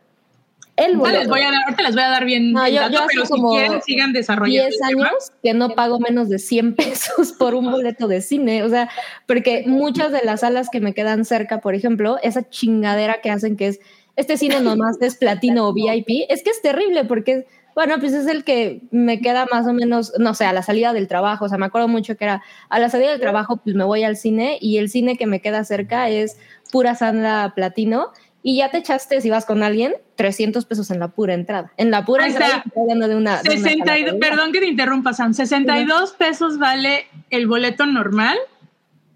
El 0.78 0.98
boleto. 0.98 1.20
les 1.20 1.28
voy 1.30 1.42
a 1.42 1.52
dar, 1.52 1.64
ahorita 1.66 1.84
les 1.84 1.94
voy 1.96 2.04
a 2.04 2.10
dar 2.10 2.26
bien 2.26 2.54
No, 2.54 2.66
el 2.66 2.74
yo- 2.74 2.82
dato, 2.82 2.94
yo 2.94 3.02
pero 3.08 3.26
si 3.26 3.32
como 3.32 3.52
quieren 3.52 3.82
sigan 3.82 4.14
desarrollando. 4.14 4.70
10 4.70 4.82
el 4.82 4.88
tema. 4.96 5.08
años 5.10 5.32
que 5.44 5.54
no 5.54 5.70
pago 5.72 6.00
menos 6.00 6.30
de 6.30 6.40
100 6.40 6.76
pesos 6.76 7.34
por 7.34 7.54
un 7.56 7.70
boleto 7.72 8.08
de 8.08 8.22
cine. 8.22 8.64
O 8.64 8.70
sea, 8.70 8.90
porque 9.28 9.64
muchas 9.68 10.12
de 10.12 10.22
las 10.24 10.40
salas 10.42 10.70
que 10.72 10.80
me 10.80 10.94
quedan 10.94 11.26
cerca, 11.26 11.60
por 11.62 11.76
ejemplo, 11.76 12.18
esa 12.24 12.50
chingadera 12.50 13.22
que 13.22 13.30
hacen 13.30 13.58
que 13.58 13.68
es, 13.68 13.80
este 14.16 14.38
cine 14.38 14.60
nomás 14.62 14.98
es 15.02 15.16
platino 15.16 15.68
o 15.68 15.74
VIP, 15.74 16.26
es 16.30 16.44
que 16.44 16.50
es 16.50 16.62
terrible 16.62 17.06
porque, 17.06 17.46
bueno, 17.76 17.96
pues 18.00 18.14
es 18.14 18.28
el 18.28 18.44
que 18.44 18.82
me 18.92 19.20
queda 19.22 19.46
más 19.52 19.68
o 19.68 19.74
menos, 19.74 20.14
no 20.20 20.34
sé, 20.34 20.46
a 20.46 20.54
la 20.54 20.64
salida 20.64 20.94
del 20.94 21.08
trabajo. 21.08 21.46
O 21.46 21.50
sea, 21.50 21.58
me 21.58 21.66
acuerdo 21.68 21.88
mucho 21.88 22.18
que 22.18 22.24
era 22.26 22.42
a 22.70 22.80
la 22.80 22.90
salida 22.90 23.12
del 23.12 23.20
trabajo, 23.22 23.58
pues 23.58 23.76
me 23.76 23.84
voy 23.84 24.04
al 24.04 24.18
cine 24.18 24.58
y 24.60 24.78
el 24.78 24.90
cine 24.90 25.18
que 25.18 25.28
me 25.28 25.42
queda 25.42 25.64
cerca 25.64 26.10
es 26.10 26.38
pura 26.72 26.96
sala 26.96 27.54
platino. 27.56 28.10
Y 28.44 28.58
ya 28.58 28.72
te 28.72 28.80
echaste, 28.80 29.22
si 29.22 29.30
vas 29.30 29.46
con 29.46 29.62
alguien, 29.62 29.94
300 30.16 30.66
pesos 30.66 30.90
en 30.90 31.00
la 31.00 31.10
pura 31.10 31.34
entrada. 31.36 31.72
En 31.78 31.92
la 31.92 32.04
pura 32.06 32.24
Ahí 32.24 32.32
entrada, 32.32 32.56
está. 32.58 32.68
estoy 32.70 32.82
hablando 32.84 33.08
de 33.08 33.16
una. 33.16 33.42
de 33.44 33.50
una 33.50 33.52
62, 33.52 33.86
sala 33.86 33.96
regular. 33.96 34.20
perdón 34.32 34.52
que 34.52 34.60
te 34.60 34.68
interrumpa, 34.68 35.14
Sam. 35.14 35.34
62 35.34 36.12
pesos 36.14 36.58
vale 36.58 37.06
el 37.30 37.46
boleto 37.48 37.86
normal 37.86 38.38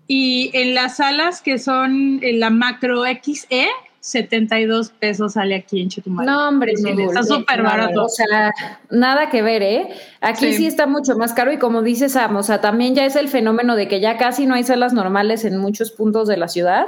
y 0.07 0.51
en 0.53 0.75
las 0.75 0.97
salas 0.97 1.41
que 1.41 1.57
son 1.57 2.19
en 2.23 2.39
la 2.39 2.51
macro 2.51 3.03
XE, 3.23 3.67
72 3.99 4.89
pesos 4.91 5.33
sale 5.33 5.55
aquí 5.55 5.81
en 5.81 5.89
Chetumal. 5.89 6.27
No, 6.27 6.47
hombre, 6.47 6.75
Sí, 6.77 6.83
Nudul. 6.83 7.05
está 7.07 7.23
súper 7.23 7.63
barato. 7.63 8.03
O 8.05 8.09
sea, 8.09 8.51
nada 8.91 9.31
que 9.31 9.41
ver, 9.41 9.63
¿eh? 9.63 9.87
Aquí 10.21 10.51
sí. 10.51 10.57
Sí. 10.57 10.67
está 10.67 10.85
mucho 10.85 11.17
más 11.17 11.33
caro 11.33 11.51
y 11.51 11.57
como 11.57 11.81
dice 11.81 12.09
Sam, 12.09 12.35
o 12.35 12.43
sea, 12.43 12.61
también 12.61 12.93
ya 12.93 13.05
es 13.05 13.15
el 13.15 13.27
fenómeno 13.29 13.75
de 13.75 13.87
que 13.87 13.99
ya 13.99 14.17
casi 14.17 14.45
no 14.45 14.53
hay 14.53 14.63
salas 14.63 14.93
normales 14.93 15.43
en 15.45 15.57
muchos 15.57 15.91
puntos 15.91 16.27
de 16.27 16.37
la 16.37 16.47
ciudad. 16.47 16.85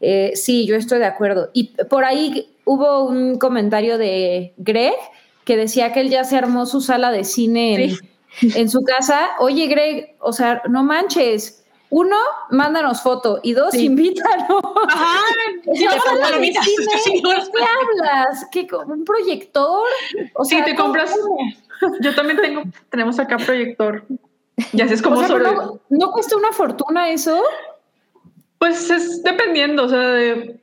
Eh, 0.00 0.32
sí, 0.34 0.66
yo 0.66 0.76
estoy 0.76 0.98
de 0.98 1.06
acuerdo. 1.06 1.50
Y 1.52 1.74
por 1.88 2.04
ahí 2.04 2.54
hubo 2.64 3.04
un 3.04 3.38
comentario 3.38 3.98
de 3.98 4.52
Greg 4.58 4.94
que 5.44 5.56
decía 5.56 5.92
que 5.92 6.00
él 6.00 6.10
ya 6.10 6.24
se 6.24 6.36
armó 6.36 6.66
su 6.66 6.80
sala 6.80 7.10
de 7.12 7.24
cine 7.24 7.84
en, 7.84 8.52
en 8.56 8.68
su 8.68 8.82
casa. 8.82 9.30
Oye, 9.38 9.66
Greg, 9.68 10.16
o 10.20 10.32
sea, 10.32 10.62
no 10.68 10.82
manches. 10.82 11.62
Uno, 11.88 12.16
mándanos 12.50 13.00
foto. 13.00 13.38
Y 13.44 13.52
dos, 13.52 13.70
Sí. 13.70 13.84
invítanos. 13.84 14.60
Ajá, 14.88 15.18
Ya. 15.74 15.90
¿Qué 15.92 17.64
hablas? 17.64 18.46
¿Qué, 18.50 18.66
¿Un 18.86 19.04
proyector? 19.04 19.86
O 20.34 20.44
Sí, 20.44 20.56
te 20.64 20.74
¿cómo- 20.74 20.88
compras- 20.92 21.14
cómo? 21.80 21.96
Yo 22.00 22.14
también 22.14 22.38
tengo, 22.40 22.62
tenemos 22.90 23.18
acá 23.18 23.36
proyector. 23.36 24.04
Y 24.72 24.80
así 24.80 24.94
es 24.94 25.02
como 25.02 25.16
O 25.16 25.18
sea, 25.20 25.28
sobre. 25.28 25.44
pero 25.44 25.56
no, 25.62 25.80
¿no 25.90 26.10
cuesta 26.12 26.36
una 26.36 26.50
fortuna 26.52 27.10
eso? 27.10 27.42
Pues 28.66 28.90
es 28.90 29.22
dependiendo, 29.22 29.84
o 29.84 29.88
sea, 29.88 30.00
de- 30.10 30.60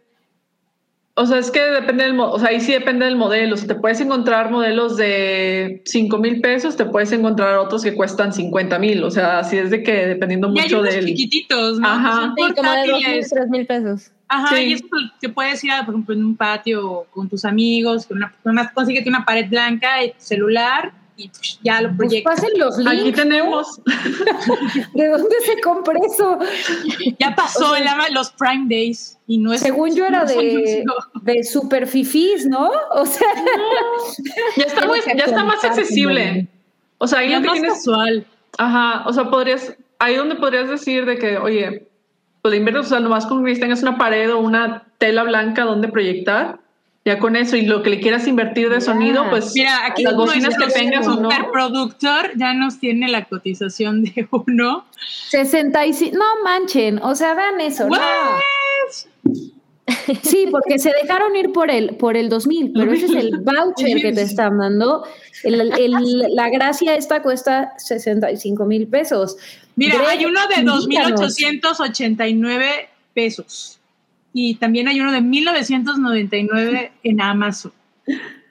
o 1.15 1.25
sea, 1.25 1.37
es 1.37 1.51
que 1.51 1.61
depende 1.61 2.03
del, 2.03 2.19
o 2.19 2.37
sea, 2.37 2.49
ahí 2.49 2.59
sí 2.59 2.73
depende 2.73 3.05
del 3.05 3.15
modelo. 3.15 3.55
Si 3.55 3.65
te 3.67 3.75
puedes 3.75 4.01
encontrar 4.01 4.51
modelos 4.51 4.97
de 4.97 5.81
5 5.85 6.17
mil 6.17 6.41
pesos, 6.41 6.75
te 6.75 6.83
puedes 6.85 7.11
encontrar 7.13 7.55
otros 7.59 7.83
que 7.83 7.93
cuestan 7.93 8.33
50 8.33 8.77
mil. 8.79 9.03
O 9.03 9.11
sea, 9.11 9.39
así 9.39 9.57
es 9.57 9.69
de 9.69 9.83
que 9.83 9.91
dependiendo 10.07 10.47
Y 10.53 10.59
hay 10.59 10.65
mucho 10.65 10.79
unos 10.81 10.93
del. 10.93 11.05
chiquititos, 11.05 11.79
¿no? 11.79 11.87
Ajá. 11.87 12.11
Son 12.13 12.35
Sí, 12.35 12.53
como 12.55 12.71
de 12.71 12.77
dos 12.77 12.85
mil, 12.87 12.91
portátiles. 12.91 13.29
tres 13.29 13.49
mil 13.49 13.65
pesos. 13.67 14.11
Ajá, 14.27 14.55
Sí. 14.55 14.63
y 14.63 14.73
eso 14.73 14.85
te 15.21 15.29
puedes 15.29 15.63
ir, 15.63 15.71
a, 15.71 15.85
por 15.85 15.93
ejemplo, 15.93 16.15
en 16.15 16.25
un 16.25 16.35
patio 16.35 17.05
con 17.11 17.29
tus 17.29 17.45
amigos, 17.45 18.05
con 18.07 18.17
una, 18.17 18.33
con 18.43 18.51
una, 18.51 18.73
consíguete 18.73 19.07
una 19.07 19.23
pared 19.23 19.47
blanca 19.47 20.03
y 20.03 20.09
tu 20.09 20.15
celular 20.19 20.91
y 21.15 21.29
pues, 21.29 21.59
ya 21.63 21.81
lo 21.81 21.87
Pues 21.89 21.97
proyectas. 22.09 22.35
pasen 22.41 22.59
los 22.59 22.79
Aquí 22.87 22.95
links. 23.01 23.17
tenemos. 23.19 23.81
¿De 24.93 25.07
dónde 25.07 25.35
se 25.45 25.61
compra 25.61 25.99
eso? 26.05 26.39
Ya 27.19 27.35
pasó 27.35 27.71
O 27.71 27.73
sea, 27.75 27.79
el 27.81 27.87
ama- 27.87 28.09
los 28.09 28.31
Prime 28.31 28.65
Days 28.69 29.17
y 29.27 29.37
no 29.37 29.53
es. 29.53 29.61
Según 29.61 29.95
yo 29.95 30.05
era 30.05 30.19
no 30.25 30.25
de, 30.27 30.83
no. 30.85 30.93
de 31.21 31.43
super 31.43 31.87
fifís, 31.87 32.45
¿no? 32.45 32.69
O 32.91 33.05
sea, 33.05 33.27
Ya 34.57 34.63
está, 34.65 34.85
muy- 34.87 34.99
ya 35.17 35.25
está 35.25 35.43
más 35.43 35.63
accesible. 35.63 36.47
O 36.97 37.07
sea, 37.07 37.19
ahí 37.19 37.29
Ya 37.29 37.37
lo 37.37 37.41
que 37.43 37.47
más 37.49 37.59
tienes. 37.59 37.73
casual. 37.77 38.25
Ajá, 38.57 39.03
o 39.07 39.13
sea, 39.13 39.29
podrías, 39.29 39.75
ahí 39.99 40.15
donde 40.15 40.35
podrías 40.35 40.69
decir 40.69 41.05
de 41.05 41.17
que, 41.17 41.37
oye, 41.37 41.87
pues 42.41 42.51
le 42.51 42.57
inviertes, 42.57 42.85
o 42.85 42.89
sea, 42.89 42.99
nomás 42.99 43.25
con 43.25 43.43
que 43.45 43.55
tengas 43.55 43.81
una 43.81 43.97
pared 43.97 44.31
o 44.33 44.39
una 44.39 44.85
tela 44.99 45.23
blanca 45.23 45.63
donde 45.63 45.87
proyectar, 45.87 46.59
ya 47.05 47.19
con 47.19 47.35
eso, 47.35 47.57
y 47.57 47.63
lo 47.65 47.83
que 47.83 47.89
le 47.89 47.99
quieras 47.99 48.27
invertir 48.27 48.69
de 48.69 48.79
sonido, 48.79 49.29
pues 49.29 49.51
Mira, 49.55 49.85
aquí 49.85 50.03
las 50.03 50.15
bocinas 50.15 50.55
que 50.57 50.67
tengas 50.71 51.05
o 51.07 51.19
no. 51.19 51.29
superproductor 51.29 52.31
ya 52.37 52.53
nos 52.53 52.79
tiene 52.79 53.09
la 53.09 53.25
cotización 53.25 54.03
de 54.05 54.27
uno. 54.31 54.85
65. 55.29 56.15
No 56.17 56.43
manchen, 56.43 56.99
o 57.03 57.13
sea, 57.15 57.33
vean 57.33 57.59
eso. 57.59 57.87
What? 57.87 57.99
No. 57.99 58.39
Sí, 60.21 60.47
porque 60.49 60.79
se 60.79 60.91
dejaron 61.01 61.35
ir 61.35 61.51
por 61.51 61.69
el, 61.69 61.95
por 61.97 62.15
el 62.15 62.29
2000, 62.29 62.71
pero 62.73 62.93
ese 62.93 63.05
es 63.05 63.11
el 63.15 63.37
voucher 63.41 63.97
que 64.01 64.13
te 64.13 64.21
están 64.21 64.57
dando. 64.57 65.05
El- 65.43 65.59
el- 65.73 66.35
la 66.35 66.49
gracia 66.49 66.95
esta 66.95 67.21
cuesta 67.21 67.73
65 67.77 68.65
mil 68.65 68.87
pesos. 68.87 69.35
Mira, 69.75 69.95
Greg, 69.97 70.07
hay 70.07 70.25
uno 70.25 70.39
de 70.47 70.61
invítanos. 70.61 71.37
2.889 71.37 72.87
pesos 73.13 73.79
y 74.33 74.55
también 74.55 74.87
hay 74.87 74.99
uno 74.99 75.11
de 75.11 75.21
1.999 75.21 76.91
en 77.03 77.21
Amazon. 77.21 77.71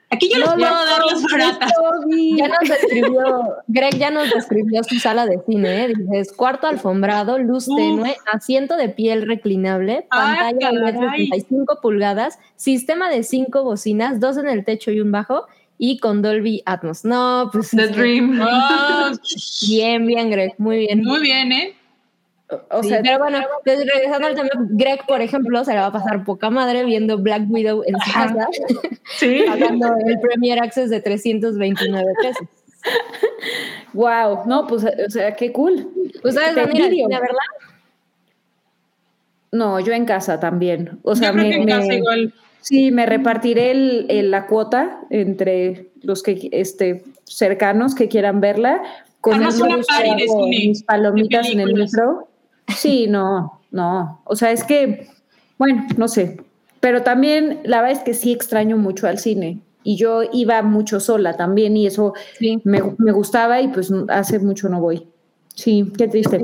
Aquí 0.09 0.29
yo 0.31 0.37
les 0.37 0.47
No 0.49 0.55
puedo 0.55 0.69
lo 0.69 0.85
dar 0.85 1.01
las 1.11 1.23
baratas. 1.23 1.71
Toby. 1.73 2.37
Ya 2.37 2.47
nos 2.47 2.69
describió, 2.69 3.55
Greg 3.67 3.97
ya 3.97 4.11
nos 4.11 4.29
describió 4.31 4.83
su 4.83 4.99
sala 4.99 5.25
de 5.25 5.39
cine, 5.47 5.85
¿eh? 5.85 5.93
Dices, 5.97 6.31
cuarto 6.33 6.67
alfombrado, 6.67 7.39
luz 7.39 7.67
Uf. 7.67 7.75
tenue, 7.77 8.15
asiento 8.31 8.77
de 8.77 8.89
piel 8.89 9.27
reclinable, 9.27 10.05
Ah, 10.11 10.35
pantalla 10.51 10.91
caray. 10.93 11.25
65 11.27 11.79
pulgadas, 11.81 12.37
sistema 12.55 13.09
de 13.09 13.23
cinco 13.23 13.63
bocinas, 13.63 14.19
dos 14.19 14.37
en 14.37 14.47
el 14.47 14.63
techo 14.63 14.91
y 14.91 14.99
un 14.99 15.11
bajo, 15.11 15.47
y 15.79 15.97
con 15.97 16.21
Dolby 16.21 16.61
Atmos. 16.67 17.03
No, 17.05 17.49
pues 17.51 17.71
The 17.71 17.87
Dream. 17.87 18.39
Oh, 18.39 19.11
bien, 19.67 20.05
bien, 20.05 20.29
Greg, 20.29 20.53
muy 20.59 20.77
bien. 20.77 21.01
muy 21.03 21.21
bien, 21.21 21.51
¿eh? 21.51 21.75
O 22.71 22.83
Sí, 22.83 22.89
sea, 22.89 23.01
pero 23.03 23.19
bueno, 23.19 23.39
entonces, 23.65 23.91
regresando 23.93 24.27
al 24.27 24.35
tema, 24.35 24.49
Greg, 24.71 25.05
por 25.07 25.21
ejemplo, 25.21 25.63
se 25.65 25.73
le 25.73 25.79
va 25.79 25.87
a 25.87 25.91
pasar 25.91 26.23
poca 26.23 26.49
madre 26.49 26.83
viendo 26.85 27.17
Black 27.17 27.43
Widow 27.49 27.83
en 27.85 27.95
su 27.99 28.11
casa, 28.13 28.47
Sí. 29.17 29.43
pagando 29.47 29.95
el 30.05 30.19
Premier 30.19 30.61
Access 30.61 30.89
de 30.89 31.01
329 31.01 32.13
pesos. 32.21 32.47
wow, 33.93 34.39
no, 34.45 34.67
pues, 34.67 34.83
o 34.85 35.09
sea, 35.09 35.33
qué 35.35 35.51
cool. 35.51 35.89
¿Ustedes 36.23 36.53
Te 36.53 36.61
van 36.61 36.69
a 36.71 36.75
ir 36.77 36.83
al 36.83 36.89
cine 36.91 37.15
a 37.15 37.19
verla? 37.19 37.41
No, 39.51 39.79
yo 39.79 39.93
en 39.93 40.05
casa 40.05 40.39
también. 40.39 40.99
O 41.03 41.15
sea, 41.15 41.29
yo 41.31 41.33
creo 41.35 41.43
me, 41.45 41.49
que 41.51 41.55
en 41.57 41.65
me- 41.65 41.71
casa 41.71 41.93
igual. 41.93 42.33
sí, 42.61 42.91
me 42.91 43.05
repartiré 43.05 43.71
el, 43.71 44.05
el- 44.09 44.31
la 44.31 44.47
cuota 44.47 45.01
entre 45.11 45.89
los 46.01 46.23
que 46.23 46.49
este, 46.51 47.03
cercanos 47.25 47.93
que 47.95 48.07
quieran 48.07 48.41
verla. 48.41 48.81
Con 49.21 49.35
Armas 49.35 49.55
eso 49.55 49.65
una 49.65 49.77
yo 49.77 49.83
party 49.87 50.03
de 50.17 50.23
hago 50.23 50.43
cine, 50.45 50.67
mis 50.67 50.83
palomitas 50.83 51.45
de 51.47 51.53
en 51.53 51.59
el 51.61 51.65
películas. 51.73 51.91
Sí, 52.67 53.07
no, 53.07 53.59
no. 53.71 54.21
O 54.25 54.35
sea, 54.35 54.51
es 54.51 54.63
que, 54.63 55.07
bueno, 55.57 55.85
no 55.97 56.07
sé. 56.07 56.37
Pero 56.79 57.03
también 57.03 57.61
la 57.63 57.81
verdad 57.81 57.97
es 57.97 58.03
que 58.03 58.13
sí 58.13 58.31
extraño 58.33 58.77
mucho 58.77 59.07
al 59.07 59.19
cine. 59.19 59.59
Y 59.83 59.97
yo 59.97 60.21
iba 60.31 60.61
mucho 60.61 60.99
sola 60.99 61.35
también 61.35 61.75
y 61.75 61.87
eso 61.87 62.13
Sí. 62.39 62.61
me, 62.63 62.81
me 62.97 63.11
gustaba 63.11 63.59
y 63.61 63.67
pues 63.67 63.91
hace 64.09 64.39
mucho 64.39 64.69
no 64.69 64.79
voy. 64.79 65.07
Sí, 65.55 65.91
qué 65.97 66.07
triste. 66.07 66.41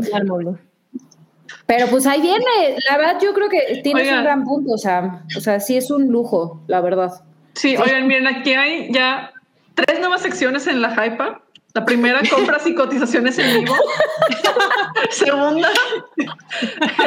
Pero 1.66 1.88
pues 1.88 2.06
ahí 2.08 2.22
viene, 2.22 2.78
la 2.90 2.98
verdad 2.98 3.18
yo 3.22 3.34
creo 3.34 3.48
que 3.50 3.82
tienes 3.84 4.04
Oigan. 4.04 4.18
un 4.20 4.24
gran 4.24 4.44
punto, 4.44 4.74
o 4.74 4.78
sea, 4.78 5.24
o 5.38 5.40
sea, 5.40 5.60
sí 5.60 5.78
es 5.78 5.90
un 5.92 6.08
lujo, 6.08 6.62
la 6.68 6.82
verdad. 6.82 7.12
Sí, 7.54 7.76
oigan, 7.78 8.08
miren, 8.08 8.28
aquí 8.28 8.54
hay 8.54 8.92
ya 8.92 9.32
tres 9.76 10.00
nuevas 10.00 10.22
secciones 10.22 10.68
en 10.68 10.82
la 10.82 10.90
Hypa. 10.94 11.42
La 11.74 11.86
primera, 11.86 12.22
compras 12.30 12.66
y 12.68 12.74
cotizaciones 12.74 13.38
en 13.38 13.60
vivo. 13.64 13.76
Segunda, 15.12 15.70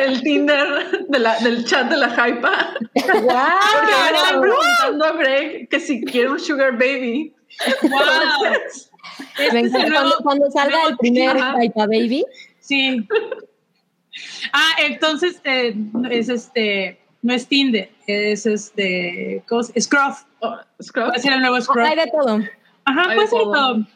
el 0.01 0.23
Tinder 0.23 1.05
de 1.09 1.19
la- 1.19 1.39
del 1.41 1.65
chat 1.65 1.89
de 1.91 1.97
la 1.97 2.09
Hypa. 2.09 2.75
Porque 2.95 3.21
¡Wow! 3.21 3.33
van 3.33 4.41
preguntando 4.41 5.05
a 5.05 5.13
Greg 5.13 5.69
que 5.69 5.81
si 5.81 6.05
quiere 6.05 6.31
un 6.31 6.39
sugar 6.41 6.73
baby. 6.73 7.35
¡Wow! 7.83 8.47
Este 9.39 9.61
es 9.61 9.75
el 9.75 9.91
nuevo- 9.91 10.13
cuando 10.23 10.51
salga 10.51 10.79
el 10.89 10.97
primer. 10.97 11.37
Hypa 11.37 11.87
Baby. 11.87 12.25
Sí. 12.61 13.07
Ah, 14.53 14.73
entonces 14.79 15.41
eh, 15.45 15.75
es 16.11 16.29
este, 16.29 17.01
no 17.23 17.33
es 17.35 17.47
Tinder, 17.49 17.91
es 18.07 18.47
este, 18.47 19.43
¿cómo 19.49 19.63
se- 19.65 19.81
Scruff. 19.81 20.23
Oh, 20.41 20.57
Scrub. 20.83 21.07
Puede 21.09 21.19
ser 21.21 21.33
el 21.33 21.41
nuevo 21.41 21.61
Scruff. 21.61 21.85
Hay 21.87 21.97
de 21.97 22.07
todo. 22.11 22.41
Ajá, 22.85 23.05
puede 23.07 23.21
de 23.21 23.27
ser 23.27 23.41
todo. 23.41 23.53
todo. 23.53 23.87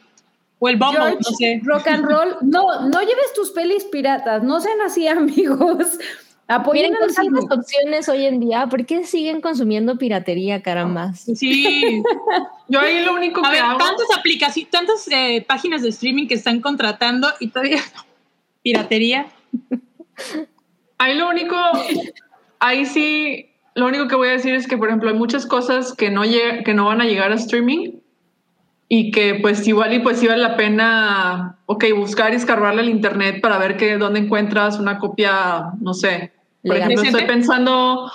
O 0.59 0.67
el 0.69 0.77
George, 0.79 1.17
no 1.17 1.37
sé. 1.37 1.61
rock 1.63 1.87
and 1.87 2.05
roll. 2.05 2.35
No, 2.41 2.87
no 2.89 3.01
lleves 3.01 3.33
tus 3.35 3.51
pelis 3.51 3.83
piratas, 3.85 4.43
no 4.43 4.59
sean 4.59 4.81
así 4.81 5.07
amigos. 5.07 5.97
Apoyen 6.49 6.93
Miren, 6.93 7.13
tantas 7.13 7.57
opciones 7.57 8.07
hoy 8.07 8.25
en 8.25 8.39
día, 8.39 8.67
¿por 8.67 8.85
qué 8.85 9.03
siguen 9.03 9.41
consumiendo 9.41 9.97
piratería, 9.97 10.61
caramba? 10.61 11.13
Sí. 11.13 12.01
Yo 12.69 12.79
ahí 12.79 13.03
lo 13.03 13.15
único 13.15 13.41
A 13.45 13.49
que 13.49 13.55
ver, 13.57 13.65
hago. 13.65 13.77
tantas 13.77 14.07
aplicaciones, 14.17 14.71
tantas 14.71 15.07
eh, 15.09 15.43
páginas 15.45 15.81
de 15.81 15.89
streaming 15.89 16.25
que 16.27 16.35
están 16.35 16.61
contratando 16.61 17.27
y 17.41 17.49
todavía 17.49 17.81
piratería. 18.63 19.27
Ahí 20.97 21.17
lo 21.17 21.29
único, 21.29 21.55
ahí 22.59 22.85
sí, 22.85 23.49
lo 23.75 23.85
único 23.85 24.07
que 24.07 24.15
voy 24.15 24.29
a 24.29 24.31
decir 24.31 24.55
es 24.55 24.67
que, 24.67 24.77
por 24.77 24.87
ejemplo, 24.87 25.09
hay 25.09 25.15
muchas 25.17 25.45
cosas 25.45 25.93
que 25.93 26.09
no, 26.09 26.21
que 26.23 26.73
no 26.73 26.85
van 26.85 27.01
a 27.01 27.05
llegar 27.05 27.31
a 27.33 27.35
streaming 27.35 27.91
y 28.89 29.11
que 29.11 29.35
pues 29.35 29.67
igual 29.67 29.93
y 29.93 29.99
pues 29.99 30.19
sí 30.19 30.27
vale 30.27 30.41
la 30.41 30.55
pena, 30.55 31.57
ok, 31.65 31.85
buscar 31.95 32.33
y 32.33 32.37
escarbarle 32.37 32.81
al 32.81 32.89
internet 32.89 33.41
para 33.41 33.57
ver 33.57 33.75
que 33.77 33.97
dónde 33.97 34.19
encuentras 34.19 34.79
una 34.79 34.97
copia, 34.97 35.71
no 35.81 35.93
sé. 35.93 36.31
Por 36.63 36.75
Legal. 36.75 36.91
ejemplo, 36.91 37.09
estoy 37.11 37.25
pensando 37.27 38.11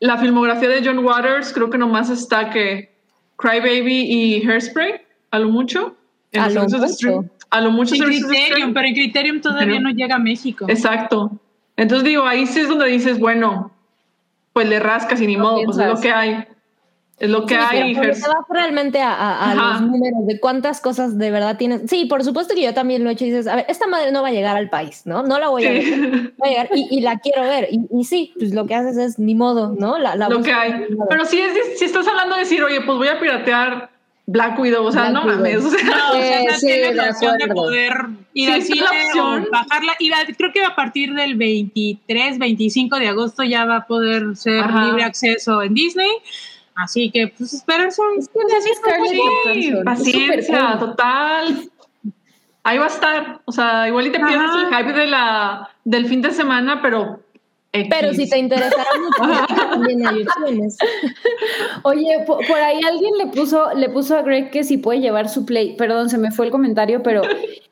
la 0.00 0.16
filmografía 0.18 0.68
de 0.68 0.82
John 0.84 0.98
Waters, 1.04 1.52
creo 1.52 1.70
que 1.70 1.78
nomás 1.78 2.10
está 2.10 2.50
que 2.50 2.94
Cry 3.36 3.60
Baby 3.60 4.02
y 4.08 4.46
Hairspray, 4.48 4.94
a 5.30 5.38
lo 5.38 5.48
mucho. 5.50 5.96
en 6.32 6.40
A 6.40 6.48
los 6.50 6.72
lo 6.72 6.78
mucho. 6.78 7.24
A 7.50 7.60
lo 7.60 7.70
mucho 7.70 7.94
En 7.94 8.00
pero 8.74 8.86
en 8.86 8.94
Criterion 8.94 9.40
todavía 9.40 9.66
Pero- 9.76 9.80
no 9.80 9.90
llega 9.90 10.16
a 10.16 10.18
México. 10.18 10.66
Exacto. 10.68 11.30
Entonces 11.76 12.04
digo, 12.08 12.24
ahí 12.26 12.46
sí 12.46 12.60
es 12.60 12.68
donde 12.68 12.86
dices, 12.86 13.18
bueno, 13.18 13.70
pues 14.52 14.68
le 14.68 14.80
rascas 14.80 15.20
y 15.20 15.26
ni 15.26 15.36
No 15.36 15.44
modo, 15.44 15.62
pues 15.64 15.78
es 15.78 15.86
lo 15.86 16.00
que 16.00 16.10
hay. 16.12 16.44
Es 17.18 17.30
lo 17.30 17.46
que 17.46 17.54
Sí, 17.54 17.60
hay. 17.76 17.94
pero 17.94 18.12
te 18.12 18.20
vas 18.20 18.44
realmente 18.50 19.00
a, 19.00 19.10
a- 19.14 19.50
a 19.52 19.54
los 19.54 19.80
números 19.90 20.26
de 20.26 20.38
cuántas 20.38 20.82
cosas 20.82 21.16
de 21.16 21.30
verdad 21.30 21.56
tienes. 21.56 21.88
Sí, 21.88 22.04
por 22.04 22.22
supuesto 22.22 22.54
que 22.54 22.62
yo 22.62 22.74
también 22.74 23.04
lo 23.04 23.08
he 23.08 23.14
hecho 23.14 23.24
y 23.24 23.30
dices, 23.30 23.46
a 23.46 23.56
ver, 23.56 23.64
esta 23.70 23.86
madre 23.86 24.12
no 24.12 24.20
va 24.20 24.28
a 24.28 24.32
llegar 24.32 24.54
al 24.56 24.68
país, 24.68 25.02
¿no? 25.06 25.22
No 25.22 25.38
la 25.38 25.48
voy 25.48 25.64
a 25.64 25.70
ver. 25.70 25.82
Sí, 25.82 26.32
a 26.42 26.46
llegar 26.48 26.68
y, 26.74 26.88
y 26.90 27.00
la 27.00 27.18
quiero 27.18 27.40
ver. 27.42 27.68
Y, 27.70 27.80
y 27.90 28.04
sí, 28.04 28.34
pues 28.38 28.52
lo 28.52 28.66
que 28.66 28.74
haces 28.74 28.98
es 28.98 29.18
ni 29.18 29.34
modo, 29.34 29.74
¿no? 29.78 29.98
La, 29.98 30.14
la 30.14 30.28
lo 30.28 30.42
que 30.42 30.52
hay. 30.52 30.74
Pero 31.08 31.24
si, 31.24 31.40
es, 31.40 31.78
si 31.78 31.86
estás 31.86 32.06
hablando 32.06 32.34
de 32.34 32.42
decir, 32.42 32.62
oye, 32.62 32.82
pues 32.82 32.98
voy 32.98 33.08
a 33.08 33.18
piratear 33.18 33.88
Black 34.26 34.58
Widow, 34.58 34.84
o 34.84 34.92
sea, 34.92 35.08
Black 35.08 35.14
no 35.14 35.20
Widow. 35.24 35.36
mames, 35.38 35.64
o 35.64 35.70
sea, 35.70 35.84
No, 35.84 36.10
o 36.10 36.20
sea, 36.20 36.40
Eh, 36.42 36.46
ya 36.50 36.56
sí, 36.58 36.66
tienes 36.66 36.96
la 36.96 37.10
opción 37.12 37.38
de 37.38 37.46
poder 37.48 37.92
ir 38.34 38.48
Sí, 38.48 38.52
al 38.54 38.62
cine 38.62 38.80
la 38.82 38.90
opción. 38.90 39.46
o 39.48 39.50
bajarla. 39.52 39.92
Y 40.00 40.10
la- 40.10 40.18
creo 40.36 40.52
que 40.52 40.62
a 40.64 40.74
partir 40.74 41.14
del 41.14 41.34
23, 41.36 42.38
25 42.38 42.98
de 42.98 43.08
agosto 43.08 43.42
ya 43.42 43.64
va 43.64 43.76
a 43.76 43.86
poder 43.86 44.36
ser 44.36 44.60
Ajá. 44.60 44.84
libre 44.84 45.04
acceso 45.04 45.62
en 45.62 45.72
Disney. 45.72 46.10
Así 46.76 47.10
que, 47.10 47.28
pues, 47.28 47.52
un... 47.52 48.18
Es 48.18 48.28
que 48.28 48.38
vean 48.46 48.62
Scarlett 48.76 49.10
sí, 49.10 49.18
Johansson, 49.18 49.78
es 49.78 49.84
paciencia, 49.84 50.76
total. 50.78 51.70
Ahí 52.62 52.78
va 52.78 52.84
a 52.84 52.88
estar, 52.88 53.40
o 53.44 53.52
sea, 53.52 53.86
igual 53.88 54.06
y 54.08 54.10
te 54.10 54.18
pierdes 54.18 54.50
el 54.56 54.74
hype 54.74 54.92
de 54.92 55.06
la, 55.06 55.70
del 55.84 56.06
fin 56.06 56.20
de 56.22 56.30
semana, 56.32 56.80
pero... 56.82 57.20
Pero 57.90 58.14
si 58.14 58.26
te 58.28 58.38
interesará 58.38 58.86
mucho, 58.98 59.46
también 59.70 60.06
hay 60.06 60.22
opciones. 60.22 60.78
Oye, 61.82 62.24
po- 62.26 62.38
por, 62.48 62.56
ahí 62.56 62.80
alguien 62.88 63.18
le 63.18 63.26
puso, 63.26 63.74
le 63.74 63.90
puso 63.90 64.16
a 64.16 64.22
Greg 64.22 64.50
que 64.50 64.64
si 64.64 64.78
puede 64.78 65.00
llevar 65.00 65.28
su 65.28 65.44
play. 65.44 65.76
Perdón, 65.76 66.08
se 66.08 66.16
me 66.16 66.30
fue 66.30 66.46
el 66.46 66.52
comentario, 66.52 67.02
pero 67.02 67.20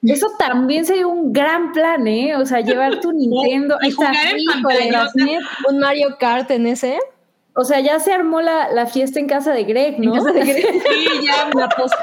eso 0.02 0.26
también 0.38 0.84
sería 0.84 1.06
un 1.06 1.32
gran 1.32 1.72
plan, 1.72 2.06
¿eh? 2.06 2.36
O 2.36 2.44
sea, 2.44 2.60
llevar 2.60 3.00
tu 3.00 3.12
Nintendo. 3.14 3.78
y 3.82 3.88
Está 3.88 4.08
jugar 4.08 4.80
en 4.82 4.90
net- 5.26 5.40
Un 5.70 5.78
Mario 5.78 6.16
Kart 6.20 6.50
en 6.50 6.66
ese. 6.66 6.98
O 7.56 7.64
sea, 7.64 7.78
ya 7.80 8.00
se 8.00 8.12
armó 8.12 8.40
la, 8.40 8.70
la 8.72 8.86
fiesta 8.86 9.20
en 9.20 9.28
casa 9.28 9.52
de 9.52 9.64
Greg, 9.64 9.98
¿no? 10.00 10.14
En 10.16 10.24
casa 10.24 10.32
de 10.32 10.44
Greg. 10.44 10.82
Sí, 10.88 11.08
ya. 11.26 11.50
La 11.54 11.68
post 11.68 11.94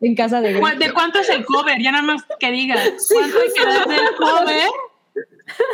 en 0.00 0.14
casa 0.14 0.40
de 0.40 0.54
¿Cu- 0.58 0.64
Greg. 0.66 0.78
¿De 0.78 0.92
cuánto 0.92 1.18
es 1.18 1.28
el 1.28 1.44
cover? 1.44 1.78
Ya 1.82 1.92
nada 1.92 2.04
más 2.04 2.22
que 2.40 2.50
diga. 2.50 2.76
¿Cuánto 3.12 3.38
hay 3.38 3.48
que 3.54 3.64
dar 3.64 3.86
del 3.88 4.14
cover 4.16 4.70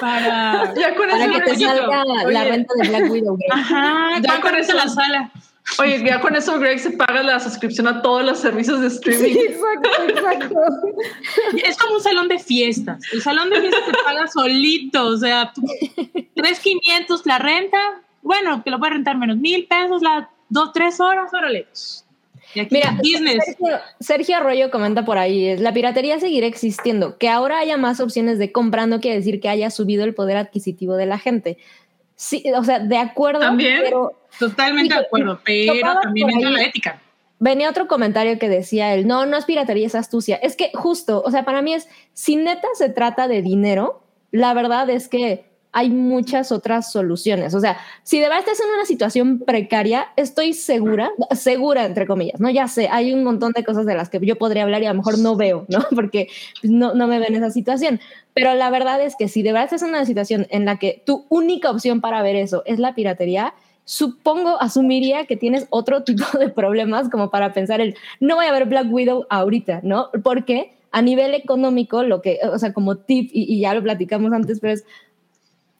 para... 0.00 0.72
Ya 0.74 0.94
con 0.94 1.08
Para 1.08 1.24
eso 1.24 1.32
que 1.32 1.40
te 1.42 1.50
Oye, 1.52 1.66
salga 1.66 2.04
la 2.04 2.22
oye, 2.24 2.44
renta 2.44 2.74
de 2.80 2.88
Black 2.88 3.10
Widow. 3.10 3.36
Greg. 3.36 3.52
Ajá, 3.52 4.10
Ya 4.20 4.28
¿cuánto 4.28 4.46
con 4.48 4.56
eso- 4.56 4.74
la 4.74 4.88
sala? 4.88 5.30
Oye, 5.78 6.04
ya 6.04 6.20
con 6.20 6.36
eso 6.36 6.58
Greg 6.58 6.78
se 6.78 6.90
paga 6.90 7.22
la 7.22 7.40
suscripción 7.40 7.88
a 7.88 8.02
todos 8.02 8.22
los 8.22 8.38
servicios 8.38 8.82
de 8.82 8.88
streaming. 8.88 9.32
Sí, 9.32 9.38
exacto, 9.48 9.90
exacto. 10.08 10.60
Es 11.64 11.78
como 11.78 11.94
un 11.94 12.02
salón 12.02 12.28
de 12.28 12.38
fiestas. 12.38 13.00
El 13.12 13.22
salón 13.22 13.48
de 13.48 13.60
fiestas 13.62 13.80
te 13.86 13.92
paga 14.04 14.26
solito. 14.26 15.06
O 15.06 15.16
sea, 15.16 15.52
tú- 15.54 15.62
3,500 16.34 17.24
la 17.24 17.38
renta. 17.38 17.78
Bueno, 18.24 18.64
que 18.64 18.70
lo 18.70 18.80
puedes 18.80 18.94
rentar 18.94 19.16
menos 19.16 19.36
mil 19.36 19.66
pesos, 19.66 20.02
las 20.02 20.26
dos, 20.48 20.72
tres 20.72 20.98
horas, 20.98 21.32
órale. 21.32 21.68
Mira, 22.70 22.96
business. 22.98 23.44
Sergio, 23.44 23.78
Sergio 24.00 24.36
Arroyo 24.36 24.70
comenta 24.70 25.04
por 25.04 25.18
ahí, 25.18 25.56
la 25.58 25.72
piratería 25.72 26.18
seguirá 26.18 26.46
existiendo. 26.46 27.18
Que 27.18 27.28
ahora 27.28 27.58
haya 27.58 27.76
más 27.76 28.00
opciones 28.00 28.38
de 28.38 28.50
compra 28.50 28.86
no 28.86 29.00
quiere 29.00 29.18
decir 29.18 29.40
que 29.40 29.48
haya 29.48 29.70
subido 29.70 30.04
el 30.04 30.14
poder 30.14 30.36
adquisitivo 30.36 30.96
de 30.96 31.06
la 31.06 31.18
gente. 31.18 31.58
Sí, 32.16 32.44
o 32.56 32.64
sea, 32.64 32.78
de 32.78 32.96
acuerdo, 32.96 33.40
También. 33.40 33.80
pero 33.82 34.20
Totalmente 34.38 34.94
de 34.94 35.00
acuerdo, 35.00 35.40
pero 35.44 35.74
también 36.02 36.30
entra 36.30 36.50
la 36.50 36.62
ética. 36.62 37.00
venía 37.38 37.68
otro 37.68 37.86
comentario 37.88 38.38
que 38.38 38.48
decía 38.48 38.94
él, 38.94 39.06
no, 39.06 39.26
no 39.26 39.36
es 39.36 39.44
piratería, 39.44 39.86
es 39.86 39.94
astucia. 39.94 40.36
Es 40.36 40.56
que 40.56 40.70
justo, 40.74 41.22
o 41.24 41.30
sea, 41.30 41.44
para 41.44 41.60
mí 41.60 41.74
es, 41.74 41.88
si 42.14 42.36
neta 42.36 42.68
se 42.74 42.88
trata 42.88 43.28
de 43.28 43.42
dinero, 43.42 44.02
la 44.30 44.54
verdad 44.54 44.88
es 44.90 45.08
que 45.08 45.44
hay 45.74 45.90
muchas 45.90 46.52
otras 46.52 46.92
soluciones. 46.92 47.52
O 47.52 47.60
sea, 47.60 47.76
si 48.04 48.20
de 48.20 48.28
verdad 48.28 48.38
estás 48.38 48.60
en 48.60 48.72
una 48.72 48.86
situación 48.86 49.40
precaria, 49.40 50.06
estoy 50.16 50.52
segura, 50.52 51.10
segura 51.32 51.84
entre 51.84 52.06
comillas, 52.06 52.40
¿no? 52.40 52.48
Ya 52.48 52.68
sé, 52.68 52.88
hay 52.90 53.12
un 53.12 53.24
montón 53.24 53.52
de 53.52 53.64
cosas 53.64 53.84
de 53.84 53.94
las 53.96 54.08
que 54.08 54.24
yo 54.24 54.36
podría 54.36 54.62
hablar 54.62 54.82
y 54.82 54.86
a 54.86 54.92
lo 54.92 54.98
mejor 54.98 55.18
no 55.18 55.34
veo, 55.34 55.66
¿no? 55.68 55.84
Porque 55.94 56.28
no, 56.62 56.94
no 56.94 57.08
me 57.08 57.18
veo 57.18 57.28
en 57.28 57.34
esa 57.34 57.50
situación. 57.50 58.00
Pero 58.34 58.54
la 58.54 58.70
verdad 58.70 59.02
es 59.02 59.16
que 59.16 59.26
si 59.26 59.42
de 59.42 59.50
verdad 59.50 59.64
estás 59.64 59.82
en 59.82 59.88
una 59.88 60.06
situación 60.06 60.46
en 60.50 60.64
la 60.64 60.78
que 60.78 61.02
tu 61.04 61.26
única 61.28 61.70
opción 61.70 62.00
para 62.00 62.22
ver 62.22 62.36
eso 62.36 62.62
es 62.66 62.78
la 62.78 62.94
piratería, 62.94 63.52
supongo, 63.84 64.60
asumiría 64.60 65.26
que 65.26 65.36
tienes 65.36 65.66
otro 65.70 66.04
tipo 66.04 66.38
de 66.38 66.50
problemas 66.50 67.08
como 67.10 67.30
para 67.30 67.52
pensar 67.52 67.80
el, 67.80 67.96
no 68.20 68.36
voy 68.36 68.46
a 68.46 68.52
ver 68.52 68.66
Black 68.66 68.86
Widow 68.92 69.26
ahorita, 69.28 69.80
¿no? 69.82 70.10
Porque 70.22 70.72
a 70.92 71.02
nivel 71.02 71.34
económico, 71.34 72.04
lo 72.04 72.22
que, 72.22 72.38
o 72.44 72.56
sea, 72.60 72.72
como 72.72 72.94
tip, 72.94 73.28
y, 73.32 73.52
y 73.52 73.58
ya 73.58 73.74
lo 73.74 73.82
platicamos 73.82 74.32
antes, 74.32 74.60
pero 74.60 74.74
es, 74.74 74.84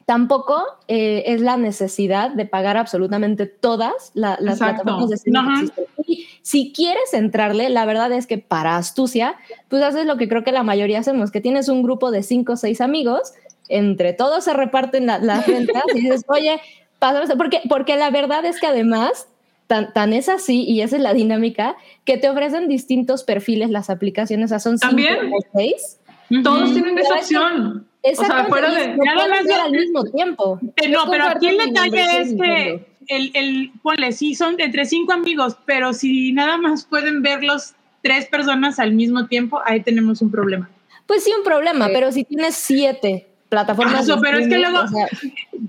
tampoco 0.06 0.62
eh, 0.88 1.24
es 1.26 1.40
la 1.40 1.56
necesidad 1.56 2.30
de 2.30 2.44
pagar 2.46 2.76
absolutamente 2.76 3.46
todas 3.46 4.10
la- 4.14 4.36
las 4.40 4.56
Exacto. 4.60 4.82
plataformas 4.82 5.08
de 5.08 5.14
streaming 5.16 5.40
que 5.40 5.52
Ajá. 5.52 5.60
existen. 5.62 5.84
Y 6.06 6.26
si 6.42 6.72
quieres 6.72 7.14
entrarle, 7.14 7.68
la 7.70 7.86
verdad 7.86 8.12
es 8.12 8.26
que 8.26 8.38
para 8.38 8.76
astucia, 8.76 9.34
pues 9.68 9.82
haces 9.82 10.04
lo 10.06 10.16
que 10.16 10.28
creo 10.28 10.44
que 10.44 10.52
la 10.52 10.62
mayoría 10.62 10.98
hacemos, 10.98 11.30
que 11.30 11.40
tienes 11.40 11.68
un 11.68 11.82
grupo 11.82 12.10
de 12.10 12.22
cinco 12.22 12.52
o 12.52 12.56
seis 12.56 12.80
amigos, 12.80 13.32
entre 13.68 14.12
todos 14.12 14.44
se 14.44 14.52
reparten 14.52 15.06
la- 15.06 15.18
las 15.18 15.46
rentas 15.46 15.82
y 15.94 16.00
dices, 16.02 16.24
oye, 16.28 16.60
pásame 16.98 17.24
esto", 17.24 17.38
porque, 17.38 17.60
porque 17.68 17.96
la 17.96 18.10
verdad 18.10 18.44
es 18.44 18.60
que 18.60 18.66
además, 18.66 19.26
tan, 19.66 19.94
tan 19.94 20.12
es 20.12 20.28
así, 20.28 20.64
y 20.64 20.82
esa 20.82 20.96
es 20.96 21.02
la 21.02 21.14
dinámica, 21.14 21.76
que 22.04 22.18
te 22.18 22.28
ofrecen 22.28 22.68
distintos 22.68 23.24
perfiles 23.24 23.70
las 23.70 23.88
aplicaciones, 23.88 24.46
o 24.46 24.48
sea, 24.50 24.58
son 24.58 24.78
cinco 24.78 24.96
o 25.32 25.40
seis. 25.56 25.98
Todos 26.42 26.72
tienen 26.72 26.98
esa 26.98 27.08
Pero 27.10 27.20
opción. 27.20 27.66
O 27.86 28.06
sea, 28.06 28.10
Exactamente, 28.12 28.50
fuera 28.50 28.70
de... 28.70 29.44
de- 29.44 29.54
al 29.54 29.70
mismo 29.72 30.04
tiempo. 30.04 30.58
Yo 30.62 30.88
no, 30.90 31.10
pero 31.10 31.24
aquí 31.28 31.48
el 31.48 31.58
detalle 31.58 32.20
es 32.20 32.34
que 32.34 32.86
el, 33.08 33.30
el, 33.34 33.72
ponle, 33.82 34.12
sí, 34.12 34.34
son 34.34 34.60
entre 34.60 34.84
cinco 34.84 35.12
amigos, 35.12 35.56
pero 35.64 35.92
si 35.94 36.32
nada 36.32 36.58
más 36.58 36.84
pueden 36.84 37.22
verlos 37.22 37.74
tres 38.02 38.26
personas 38.26 38.78
al 38.78 38.92
mismo 38.92 39.26
tiempo, 39.26 39.60
ahí 39.64 39.80
tenemos 39.80 40.20
un 40.20 40.30
problema. 40.30 40.68
Pues 41.06 41.24
sí, 41.24 41.32
un 41.36 41.44
problema, 41.44 41.86
Sí. 41.86 41.92
pero 41.94 42.12
si 42.12 42.24
tienes 42.24 42.54
siete 42.56 43.26
plataformas. 43.48 43.94
Ah, 43.96 44.02
eso, 44.02 44.20
pero 44.20 44.38
es 44.38 44.48
que 44.48 44.58
luego- 44.58 44.80
o 44.80 44.88
sea, 44.88 45.06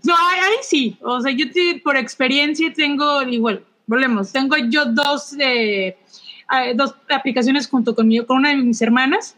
No, 0.04 0.14
ahí, 0.14 0.40
ahí 0.44 0.56
sí, 0.62 0.98
o 1.02 1.22
sea, 1.22 1.32
yo 1.32 1.50
te- 1.52 1.80
por 1.84 1.96
experiencia 1.96 2.72
tengo, 2.74 3.22
igual, 3.24 3.64
volvemos, 3.88 4.32
tengo 4.34 4.56
yo 4.70 4.86
dos, 4.86 5.34
eh, 5.40 5.98
eh, 6.52 6.74
dos 6.76 6.96
aplicaciones 7.10 7.68
junto 7.70 7.96
conmigo, 7.96 8.26
con 8.26 8.38
una 8.38 8.50
de 8.50 8.58
mis 8.58 8.82
hermanas, 8.82 9.36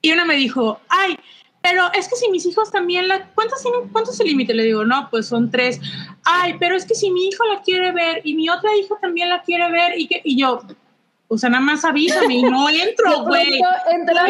y 0.00 0.12
una 0.12 0.24
me 0.24 0.36
dijo, 0.36 0.80
ay, 0.88 1.18
pero 1.62 1.92
es 1.94 2.08
que 2.08 2.16
si 2.16 2.30
mis 2.30 2.46
hijos 2.46 2.70
también 2.70 3.08
la... 3.08 3.28
¿Cuántos, 3.34 3.60
tienen, 3.60 3.88
¿Cuánto 3.88 4.12
es 4.12 4.20
el 4.20 4.28
límite? 4.28 4.54
Le 4.54 4.62
digo, 4.62 4.84
no, 4.84 5.08
pues 5.10 5.26
son 5.26 5.50
tres. 5.50 5.80
Ay, 6.24 6.54
pero 6.60 6.76
es 6.76 6.84
que 6.84 6.94
si 6.94 7.10
mi 7.10 7.26
hijo 7.26 7.44
la 7.44 7.60
quiere 7.62 7.90
ver 7.90 8.20
y 8.22 8.34
mi 8.34 8.48
otra 8.48 8.76
hija 8.76 8.94
también 9.00 9.28
la 9.28 9.42
quiere 9.42 9.70
ver 9.72 9.98
y, 9.98 10.06
que, 10.06 10.20
y 10.22 10.38
yo, 10.38 10.62
o 11.28 11.36
sea, 11.36 11.50
nada 11.50 11.64
más 11.64 11.84
avísame 11.84 12.36
y 12.36 12.42
no 12.42 12.68
entro, 12.70 13.24
güey. 13.24 13.60
Entra 13.90 14.26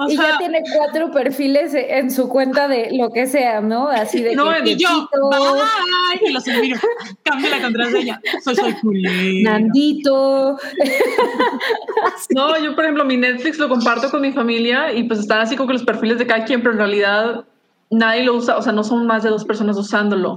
o 0.00 0.10
y 0.10 0.16
ya 0.16 0.38
tiene 0.38 0.62
cuatro 0.74 1.10
perfiles 1.10 1.74
en 1.74 2.10
su 2.10 2.28
cuenta 2.28 2.68
de 2.68 2.90
lo 2.92 3.10
que 3.10 3.26
sea, 3.26 3.60
¿no? 3.60 3.88
Así 3.88 4.22
de 4.22 4.34
no, 4.34 4.50
que, 4.62 4.70
y 4.70 4.76
yo, 4.76 5.08
bye, 5.30 6.28
y 6.28 6.32
los 6.32 6.46
miro, 6.46 6.78
cambia 7.22 7.50
la 7.50 7.60
contraseña. 7.60 8.20
Soy, 8.42 8.56
soy 8.56 8.72
culera. 8.74 9.58
Nandito. 9.58 10.58
no, 12.30 12.58
yo, 12.58 12.74
por 12.74 12.84
ejemplo, 12.84 13.04
mi 13.04 13.16
Netflix 13.18 13.58
lo 13.58 13.68
comparto 13.68 14.10
con 14.10 14.22
mi 14.22 14.32
familia 14.32 14.92
y 14.92 15.04
pues 15.04 15.20
están 15.20 15.40
así 15.40 15.56
como 15.56 15.68
que 15.68 15.74
los 15.74 15.84
perfiles 15.84 16.18
de 16.18 16.26
cada 16.26 16.44
quien, 16.44 16.60
pero 16.60 16.72
en 16.72 16.78
realidad 16.78 17.44
nadie 17.90 18.24
lo 18.24 18.34
usa, 18.34 18.56
o 18.56 18.62
sea, 18.62 18.72
no 18.72 18.84
son 18.84 19.06
más 19.06 19.22
de 19.22 19.28
dos 19.30 19.44
personas 19.44 19.76
usándolo. 19.76 20.36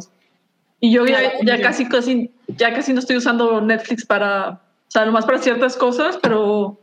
Y 0.81 0.91
yo 0.91 1.05
ya, 1.05 1.39
ya 1.45 1.61
casi, 1.61 1.87
casi, 1.87 2.29
ya 2.47 2.73
casi 2.73 2.91
no 2.91 2.99
estoy 2.99 3.15
usando 3.15 3.61
Netflix 3.61 4.05
para, 4.05 4.49
o 4.49 4.59
sea, 4.89 5.05
nomás 5.05 5.25
para 5.25 5.37
ciertas 5.37 5.77
cosas, 5.77 6.19
pero 6.21 6.77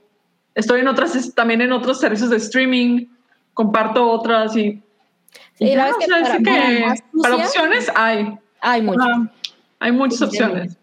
estoy 0.54 0.80
en 0.80 0.88
otras, 0.88 1.34
también 1.34 1.60
en 1.60 1.72
otros 1.72 2.00
servicios 2.00 2.30
de 2.30 2.36
streaming, 2.36 3.06
comparto 3.54 4.10
otras 4.10 4.56
y... 4.56 4.82
Sí, 5.54 5.66
ya, 5.66 5.90
que 5.98 6.06
para, 6.06 6.38
que 6.38 6.94
para, 7.22 7.36
opciones 7.36 7.90
hay. 7.94 8.34
Hay 8.60 8.82
muchas. 8.82 9.18
hay 9.78 9.92
muchas 9.92 10.22
opciones. 10.22 10.76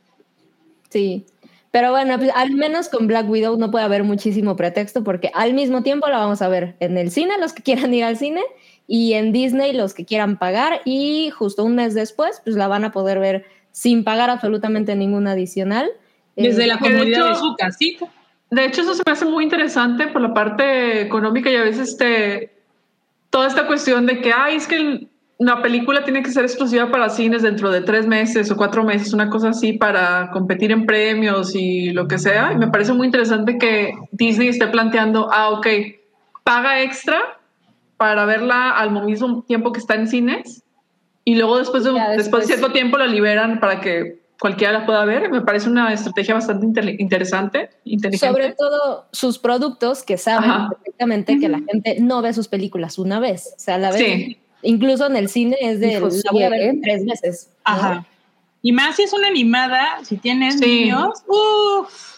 Sí. 0.90 1.26
Pero 1.72 1.92
bueno, 1.92 2.18
pues, 2.18 2.32
al 2.36 2.52
menos 2.52 2.90
con 2.90 3.08
Black 3.08 3.30
Widow 3.30 3.58
no 3.58 3.72
puede 3.72 3.86
haber 3.86 4.04
muchísimo 4.04 4.56
pretexto 4.56 5.04
porque 5.04 5.32
al 5.34 5.54
mismo 5.54 5.84
tiempo 5.84 6.08
la 6.08 6.18
vamos 6.18 6.42
a 6.42 6.48
ver 6.48 6.76
en 6.80 6.98
el 6.98 7.12
cine, 7.12 7.38
los 7.40 7.54
que 7.54 7.64
quieran 7.64 7.94
ir 7.94 8.04
al 8.04 8.18
cine, 8.18 8.42
y 8.88 9.14
en 9.14 9.32
Disney 9.32 9.74
los 9.74 9.94
que 9.94 10.06
quieran 10.06 10.38
pagar, 10.38 10.82
y 10.86 11.30
justo 11.32 11.64
un 11.64 11.76
mes 11.76 11.94
después, 11.94 12.42
pues 12.44 12.56
la 12.56 12.68
van 12.68 12.86
a 12.86 12.92
poder 12.92 13.20
ver 13.20 13.46
sin 13.72 14.04
pagar 14.04 14.30
absolutamente 14.30 14.96
ningún 14.96 15.28
adicional. 15.28 15.90
Desde 16.36 16.68
la 16.68 16.80
comodidad 16.80 17.30
de 17.30 17.36
su 17.36 17.56
casita. 17.58 18.12
De 18.50 18.66
hecho, 18.66 18.82
eso 18.82 18.94
se 18.94 19.04
me 19.06 19.12
hace 19.12 19.26
muy 19.26 19.44
interesante 19.44 20.08
por 20.08 20.22
la 20.22 20.34
parte 20.34 21.02
económica 21.02 21.50
y 21.50 21.56
a 21.56 21.64
veces 21.64 21.90
este, 21.90 22.52
toda 23.30 23.48
esta 23.48 23.68
cuestión 23.68 24.06
de 24.06 24.22
que, 24.22 24.32
ay, 24.32 24.56
es 24.56 24.68
que 24.68 25.08
una 25.40 25.62
película 25.62 26.04
tiene 26.04 26.24
que 26.24 26.32
ser 26.32 26.46
exclusiva 26.46 26.90
para 26.90 27.10
cines 27.10 27.44
dentro 27.44 27.70
de 27.70 27.82
tres 27.82 28.08
meses 28.08 28.50
o 28.50 28.58
cuatro 28.58 28.84
meses, 28.84 29.14
una 29.14 29.30
cosa 29.30 29.50
así 29.50 29.74
para 29.74 30.32
competir 30.32 30.72
en 30.72 30.86
premios 30.86 31.54
y 31.54 31.92
lo 31.92 32.08
que 32.08 32.18
sea. 32.18 32.54
Y 32.54 32.58
me 32.58 32.70
parece 32.70 32.94
muy 32.94 33.06
interesante 33.06 33.58
que 33.58 33.94
Disney 34.12 34.48
esté 34.48 34.68
planteando, 34.68 35.30
ah, 35.32 35.50
ok, 35.52 35.68
paga 36.44 36.82
extra 36.82 37.20
para 37.98 38.26
verla 38.26 38.72
al 38.72 38.92
mismo 39.06 39.44
tiempo 39.44 39.72
que 39.72 39.80
está 39.80 39.96
en 39.96 40.08
cines 40.08 40.64
y 41.24 41.36
luego 41.36 41.58
después 41.58 41.84
de, 41.84 41.92
después 42.16 42.48
de 42.48 42.56
cierto 42.56 42.72
tiempo 42.72 42.98
la 42.98 43.08
liberan 43.08 43.60
para 43.60 43.82
que 43.82 44.20
cualquiera 44.40 44.74
la 44.74 44.86
pueda 44.86 45.06
ver. 45.06 45.30
Me 45.30 45.42
parece 45.42 45.70
una 45.70 45.94
estrategia 45.94 46.34
bastante 46.34 46.66
interesante, 47.00 47.70
inteligente. 47.86 48.28
Sobre 48.28 48.54
todo 48.54 49.08
sus 49.12 49.40
productos 49.40 50.04
que 50.04 50.18
saben 50.18 50.70
perfectamente 50.70 51.40
que 51.40 51.50
la 51.50 51.60
gente 51.60 51.98
no 52.00 52.22
ve 52.22 52.34
sus 52.34 52.48
películas 52.48 52.98
una 52.98 53.20
vez. 53.20 53.54
O 53.56 53.60
sea, 53.60 53.78
la 53.78 53.92
ve 53.92 54.38
incluso 54.62 55.06
en 55.08 55.16
el 55.16 55.30
cine 55.30 55.58
es 55.62 55.80
de 55.80 56.00
la 56.00 56.32
voy 56.32 56.44
a 56.44 56.50
ver 56.50 56.76
tres 56.82 57.06
veces. 57.06 57.52
Ajá. 57.64 58.06
Y 58.62 58.72
más 58.72 58.96
si 58.96 59.04
es 59.04 59.14
una 59.14 59.28
animada, 59.28 60.04
si 60.04 60.18
tienes 60.18 60.60
niños, 60.60 61.24
uff. 61.28 62.18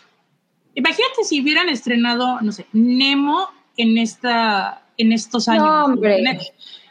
Imagínate 0.73 1.23
si 1.25 1.41
hubieran 1.41 1.67
estrenado, 1.67 2.39
no 2.41 2.51
sé, 2.51 2.65
Nemo 2.71 3.49
en 3.75 3.97
esta, 3.97 4.83
en 4.97 5.11
estos 5.11 5.47
años. 5.47 5.65
No, 5.65 5.85
hombre. 5.85 6.23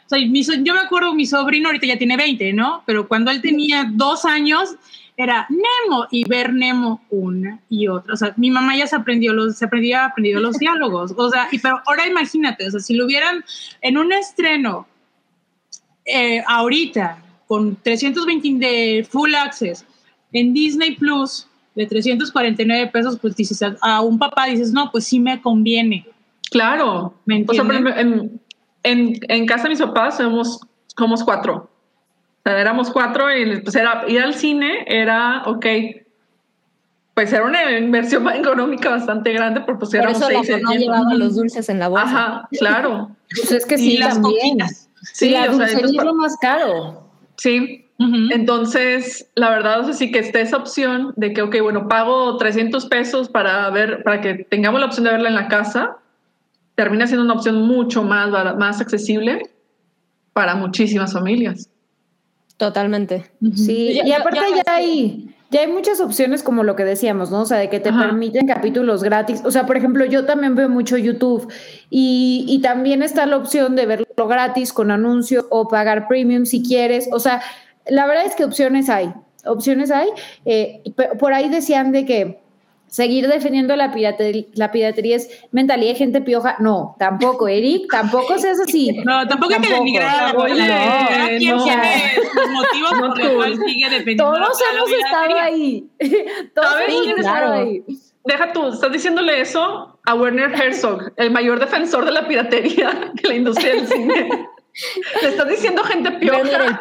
O 0.05 0.09
sea, 0.09 0.19
yo 0.19 0.73
me 0.73 0.79
acuerdo, 0.79 1.13
mi 1.13 1.25
sobrino 1.25 1.69
ahorita 1.69 1.87
ya 1.87 1.97
tiene 1.97 2.17
20, 2.17 2.53
¿no? 2.53 2.83
Pero 2.85 3.07
cuando 3.07 3.31
él 3.31 3.41
tenía 3.41 3.89
dos 3.91 4.25
años, 4.25 4.75
era 5.19 5.45
Nemo 5.49 6.07
y 6.11 6.23
ver 6.29 6.53
Nemo 6.53 7.01
una 7.09 7.59
y 7.69 7.89
otra. 7.89 8.13
O 8.13 8.17
sea, 8.17 8.33
mi 8.37 8.49
mamá 8.49 8.77
ya 8.77 8.87
se 8.87 8.95
aprendió 8.95 9.33
los, 9.33 9.57
se 9.57 9.65
aprendía, 9.65 10.05
aprendido 10.05 10.39
los 10.39 10.57
diálogos. 10.59 11.13
O 11.17 11.29
sea, 11.29 11.49
y 11.51 11.59
pero 11.59 11.81
ahora 11.85 12.07
imagínate, 12.07 12.65
o 12.65 12.71
sea, 12.71 12.79
si 12.79 12.95
lo 12.95 13.05
hubieran 13.05 13.43
en 13.81 13.97
un 13.97 14.13
estreno 14.13 14.87
eh, 16.05 16.41
ahorita 16.47 17.21
con 17.47 17.75
320 17.75 18.65
de 18.65 19.07
full 19.09 19.35
access 19.35 19.85
en 20.31 20.53
Disney 20.53 20.95
Plus 20.95 21.47
de 21.75 21.85
349 21.85 22.87
pesos, 22.87 23.19
pues 23.19 23.35
dices 23.35 23.61
a, 23.81 24.01
un 24.01 24.17
papá 24.17 24.45
dices, 24.45 24.71
no, 24.71 24.89
pues 24.89 25.03
sí 25.03 25.19
me 25.19 25.41
conviene. 25.41 26.07
Claro. 26.49 27.13
¿Me 27.25 27.43
o 27.45 27.53
sea, 27.53 27.63
en, 27.63 28.39
en, 28.83 29.19
en, 29.27 29.45
casa 29.45 29.63
de 29.63 29.69
mis 29.69 29.79
papás 29.79 30.15
somos, 30.15 30.61
somos 30.95 31.23
cuatro 31.25 31.68
éramos 32.57 32.89
cuatro 32.91 33.35
y 33.35 33.61
pues 33.61 33.75
era 33.75 34.03
ir 34.07 34.21
al 34.21 34.33
cine, 34.33 34.85
era, 34.87 35.43
ok, 35.45 35.65
pues 37.13 37.33
era 37.33 37.43
una 37.43 37.77
inversión 37.77 38.29
económica 38.33 38.91
bastante 38.91 39.33
grande, 39.33 39.61
porque 39.61 39.79
pues 39.79 39.93
éramos 39.93 40.21
Por 40.21 40.31
eso 40.31 40.57
no 40.59 40.71
llevaba 40.71 41.13
los 41.15 41.35
dulces 41.35 41.67
en 41.67 41.79
la 41.79 41.89
bolsa. 41.89 42.05
Ajá, 42.05 42.49
claro. 42.57 43.11
pues 43.29 43.51
es 43.51 43.65
que 43.65 43.77
sí, 43.77 43.97
las 43.97 44.21
también. 44.21 44.59
Sí, 45.01 45.31
la 45.31 45.47
dulcería 45.47 45.85
es 45.85 45.93
lo 45.93 46.13
más 46.13 46.37
caro. 46.37 47.09
Sí, 47.37 47.85
Entonces, 48.31 49.29
la 49.35 49.49
verdad, 49.49 49.89
es 49.89 49.97
sí 49.97 50.11
que 50.11 50.19
esté 50.19 50.41
esa 50.41 50.55
opción 50.55 51.13
de 51.17 51.33
que, 51.33 51.41
ok, 51.41 51.57
bueno, 51.61 51.89
pago 51.89 52.37
300 52.37 52.85
pesos 52.85 53.27
para 53.27 53.69
ver, 53.69 54.03
para 54.03 54.21
que 54.21 54.45
tengamos 54.45 54.79
la 54.79 54.85
opción 54.85 55.03
de 55.03 55.11
verla 55.11 55.27
en 55.27 55.35
la 55.35 55.49
casa, 55.49 55.97
termina 56.75 57.07
siendo 57.07 57.25
una 57.25 57.33
opción 57.33 57.61
mucho 57.67 58.03
más, 58.03 58.29
más 58.57 58.79
accesible 58.79 59.49
para 60.31 60.55
muchísimas 60.55 61.11
familias. 61.11 61.69
Totalmente. 62.59 63.23
Sí, 63.55 64.01
y 64.03 64.11
aparte 64.11 64.41
ya, 64.53 64.73
hay, 64.73 65.33
ya 65.49 65.61
hay 65.61 65.67
muchas 65.67 66.01
opciones 66.01 66.43
como 66.43 66.65
lo 66.65 66.75
que 66.75 66.83
decíamos, 66.83 67.31
¿no? 67.31 67.43
O 67.43 67.45
sea, 67.45 67.57
de 67.57 67.69
que 67.69 67.79
te 67.79 67.93
permiten 67.93 68.47
capítulos 68.47 69.01
gratis. 69.01 69.41
O 69.45 69.51
sea, 69.51 69.65
por 69.65 69.77
ejemplo, 69.77 70.03
yo 70.03 70.25
también 70.25 70.55
veo 70.55 70.67
mucho 70.67 70.97
YouTube 70.97 71.49
y, 71.89 72.43
y 72.49 72.59
también 72.61 73.01
está 73.01 73.25
la 73.25 73.37
opción 73.37 73.77
de 73.77 73.85
verlo 73.85 74.27
gratis 74.27 74.73
con 74.73 74.91
anuncio 74.91 75.47
o 75.51 75.69
pagar 75.69 76.09
premium 76.09 76.45
si 76.45 76.61
quieres. 76.61 77.07
O 77.13 77.21
sea, 77.21 77.41
la 77.87 78.05
verdad 78.05 78.25
es 78.25 78.35
que 78.35 78.43
opciones 78.43 78.89
hay, 78.89 79.13
opciones 79.45 79.89
hay. 79.89 80.09
Eh, 80.43 80.83
por 81.17 81.31
ahí 81.31 81.47
decían 81.47 81.93
de 81.93 82.05
que 82.05 82.41
seguir 82.89 83.27
defendiendo 83.27 83.75
la 83.75 83.91
piratería, 83.91 84.45
la 84.53 84.71
piratería 84.71 85.15
es 85.15 85.29
mentalidad 85.51 85.93
de 85.93 85.97
gente 85.97 86.21
pioja. 86.21 86.57
No, 86.59 86.95
tampoco, 86.99 87.47
Eric, 87.47 87.89
tampoco 87.91 88.37
seas 88.37 88.59
así. 88.59 88.89
No, 89.09 89.27
tampoco, 89.27 89.53
hay 89.55 89.61
que 89.61 89.73
denigrar 89.73 90.35
a 90.35 90.47
la 90.47 91.27
quien 91.37 91.39
tiene 91.39 92.13
sus 92.15 92.51
motivos 92.51 92.91
por 92.99 93.17
los 93.17 93.33
cuales 93.35 93.59
sigue 93.65 93.89
defendiendo 93.89 94.23
Todos 94.25 94.59
hemos 94.73 94.91
estado 94.91 95.39
ahí. 95.39 95.89
Todos 96.53 96.75
hemos 96.87 97.19
estado 97.19 97.53
ahí. 97.53 97.83
Deja 98.25 98.53
tú, 98.53 98.67
estás 98.67 98.91
diciéndole 98.91 99.41
eso 99.41 99.99
a 100.05 100.13
Werner 100.13 100.53
Herzog, 100.53 101.13
el 101.15 101.31
mayor 101.31 101.59
defensor 101.59 102.05
de 102.05 102.11
la 102.11 102.27
piratería 102.27 103.11
de 103.13 103.27
la 103.27 103.35
industria 103.35 103.73
del 103.73 103.87
cine. 103.87 104.29
Le 105.21 105.29
estás 105.29 105.49
diciendo 105.49 105.83
gente 105.83 106.11
pioja. 106.11 106.79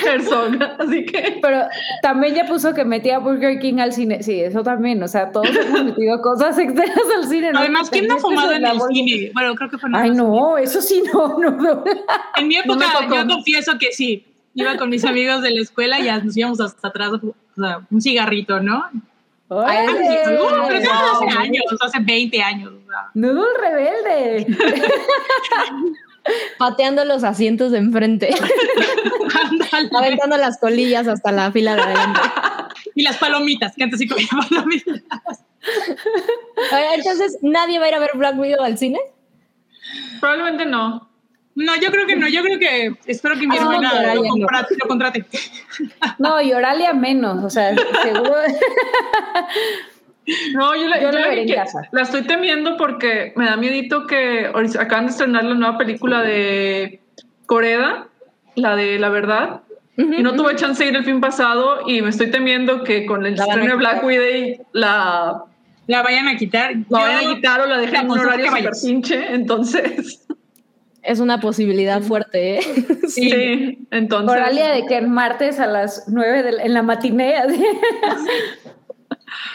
Piojoso. 0.00 0.48
así 0.78 1.04
que. 1.04 1.38
Pero 1.40 1.66
también 2.02 2.34
ya 2.34 2.46
puso 2.46 2.74
que 2.74 2.84
metía 2.84 3.18
Burger 3.18 3.58
King 3.58 3.78
al 3.78 3.92
cine. 3.92 4.22
Sí, 4.22 4.40
eso 4.40 4.62
también. 4.62 5.02
O 5.02 5.08
sea, 5.08 5.30
todos 5.30 5.48
hemos 5.54 5.84
metido 5.84 6.20
cosas 6.22 6.58
externas 6.58 6.98
al 7.16 7.28
cine. 7.28 7.50
Además, 7.54 7.90
¿quién 7.90 8.06
no 8.06 8.14
ha 8.14 8.18
fumado 8.18 8.52
en 8.52 8.66
el 8.66 8.80
cine? 8.92 9.30
Bueno, 9.34 9.54
creo 9.54 9.70
que 9.70 9.78
fue 9.78 9.90
Ay, 9.92 10.10
no, 10.10 10.58
eso 10.58 10.80
sí, 10.80 11.02
no, 11.12 11.38
no, 11.38 11.84
En 12.36 12.48
mi 12.48 12.56
época, 12.58 12.86
yo 13.08 13.26
confieso 13.26 13.78
que 13.78 13.92
sí. 13.92 14.24
Iba 14.54 14.76
con 14.76 14.88
mis 14.88 15.04
amigos 15.04 15.42
de 15.42 15.52
la 15.52 15.60
escuela 15.60 16.00
y 16.00 16.04
ya 16.04 16.18
nos 16.18 16.36
íbamos 16.36 16.60
hasta 16.60 16.88
atrás, 16.88 17.10
o 17.12 17.34
sea, 17.56 17.86
un 17.90 18.00
cigarrito, 18.00 18.58
¿no? 18.60 18.84
Ay, 19.50 19.86
hace 19.86 21.38
años, 21.38 21.64
hace 21.80 21.98
20 22.00 22.42
años. 22.42 22.72
Nudo 23.14 23.44
rebelde. 23.54 24.46
Pateando 26.58 27.04
los 27.04 27.24
asientos 27.24 27.72
de 27.72 27.78
enfrente. 27.78 28.34
Aventando 29.92 30.36
las 30.36 30.58
colillas 30.58 31.08
hasta 31.08 31.32
la 31.32 31.52
fila 31.52 31.74
de 31.74 31.82
adelante. 31.82 32.20
Y 32.94 33.02
las 33.02 33.16
palomitas, 33.18 33.74
que 33.76 33.84
antes 33.84 33.98
sí 33.98 34.08
comía 34.08 34.28
palomitas. 34.48 35.02
Entonces, 36.96 37.38
¿nadie 37.42 37.78
va 37.78 37.86
a 37.86 37.88
ir 37.88 37.94
a 37.94 37.98
ver 37.98 38.10
Black 38.14 38.38
Widow 38.38 38.62
al 38.62 38.78
cine? 38.78 38.98
Probablemente 40.20 40.66
no. 40.66 41.08
No, 41.54 41.74
yo 41.76 41.90
creo 41.90 42.06
que 42.06 42.14
no. 42.14 42.28
Yo 42.28 42.42
creo 42.42 42.58
que 42.58 42.94
espero 43.06 43.34
que 43.34 43.46
mi 43.46 43.56
ah, 43.56 43.60
hermana 43.60 44.14
lo, 44.14 44.22
lo, 44.22 44.36
contrate. 44.86 45.24
No, 46.18 46.40
y 46.40 46.52
Oralia 46.52 46.92
menos. 46.92 47.42
O 47.42 47.50
sea, 47.50 47.74
seguro. 48.02 48.32
No, 50.54 50.74
yo, 50.76 50.88
la, 50.88 50.98
la, 51.92 52.02
estoy 52.02 52.22
temiendo 52.22 52.76
porque 52.76 53.32
me 53.36 53.46
da 53.46 53.56
miedito 53.56 54.06
que 54.06 54.50
acaban 54.78 55.06
de 55.06 55.12
estrenar 55.12 55.44
la 55.44 55.54
nueva 55.54 55.78
película 55.78 56.22
de 56.22 57.00
Corea, 57.46 58.06
la 58.54 58.76
de 58.76 58.98
La 58.98 59.08
Verdad, 59.08 59.62
y 59.96 60.22
no 60.22 60.34
tuve 60.34 60.54
chance 60.56 60.84
de 60.84 60.90
ir 60.90 60.96
el 60.96 61.04
fin 61.04 61.20
pasado 61.20 61.88
y 61.88 62.02
me 62.02 62.10
estoy 62.10 62.30
temiendo 62.30 62.84
que 62.84 63.06
con 63.06 63.26
el 63.26 63.34
estreno 63.34 63.64
de 63.72 63.74
Black 63.76 64.04
Widow 64.04 64.66
la... 64.72 65.44
La 65.86 66.02
vayan 66.02 66.28
a 66.28 66.36
quitar. 66.36 66.72
La 66.90 66.98
vayan 67.00 67.26
a 67.26 67.34
quitar 67.34 67.60
o 67.62 67.66
la 67.66 67.78
dejen 67.78 68.02
en 68.02 68.10
un 68.10 68.18
horario 68.18 68.46
super 68.50 68.70
pinche, 68.82 69.34
entonces... 69.34 70.24
Es 71.02 71.20
una 71.20 71.40
posibilidad 71.40 72.02
fuerte, 72.02 72.58
¿eh? 72.58 72.62
Sí, 73.08 73.78
entonces. 73.90 74.26
Moralia 74.26 74.68
de 74.68 74.84
que 74.84 74.98
el 74.98 75.08
martes 75.08 75.58
a 75.58 75.66
las 75.66 76.04
9 76.08 76.42
de 76.42 76.52
la- 76.52 76.62
en 76.64 76.74
la 76.74 76.82
matiné. 76.82 77.36
así. 77.36 77.64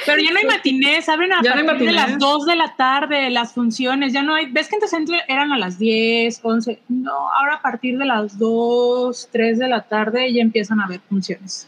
Pero 0.06 0.22
ya 0.22 0.32
no 0.32 0.40
hay 0.40 0.46
matinés, 0.46 1.10
abren 1.10 1.34
a 1.34 1.42
Ya 1.44 1.54
no 1.56 1.62
hay 1.62 1.66
partir 1.66 1.88
de 1.88 1.94
las 1.94 2.18
2 2.20 2.46
de 2.46 2.56
la 2.56 2.76
tarde 2.76 3.30
las 3.30 3.54
funciones, 3.54 4.14
ya 4.14 4.22
no 4.24 4.36
hay, 4.36 4.52
ves 4.52 4.68
que 4.68 4.76
antes 4.76 4.94
entre- 4.94 5.24
eran 5.28 5.52
a 5.52 5.58
las 5.58 5.80
10, 5.80 6.40
11, 6.44 6.82
no, 6.90 7.32
ahora 7.32 7.56
a 7.56 7.62
partir 7.62 7.98
de 7.98 8.06
las 8.06 8.38
2, 8.38 9.30
3 9.32 9.60
de 9.60 9.68
la 9.68 9.82
tarde 9.84 10.32
ya 10.34 10.42
empiezan 10.42 10.80
a 10.80 10.86
haber 10.86 11.00
funciones. 11.02 11.68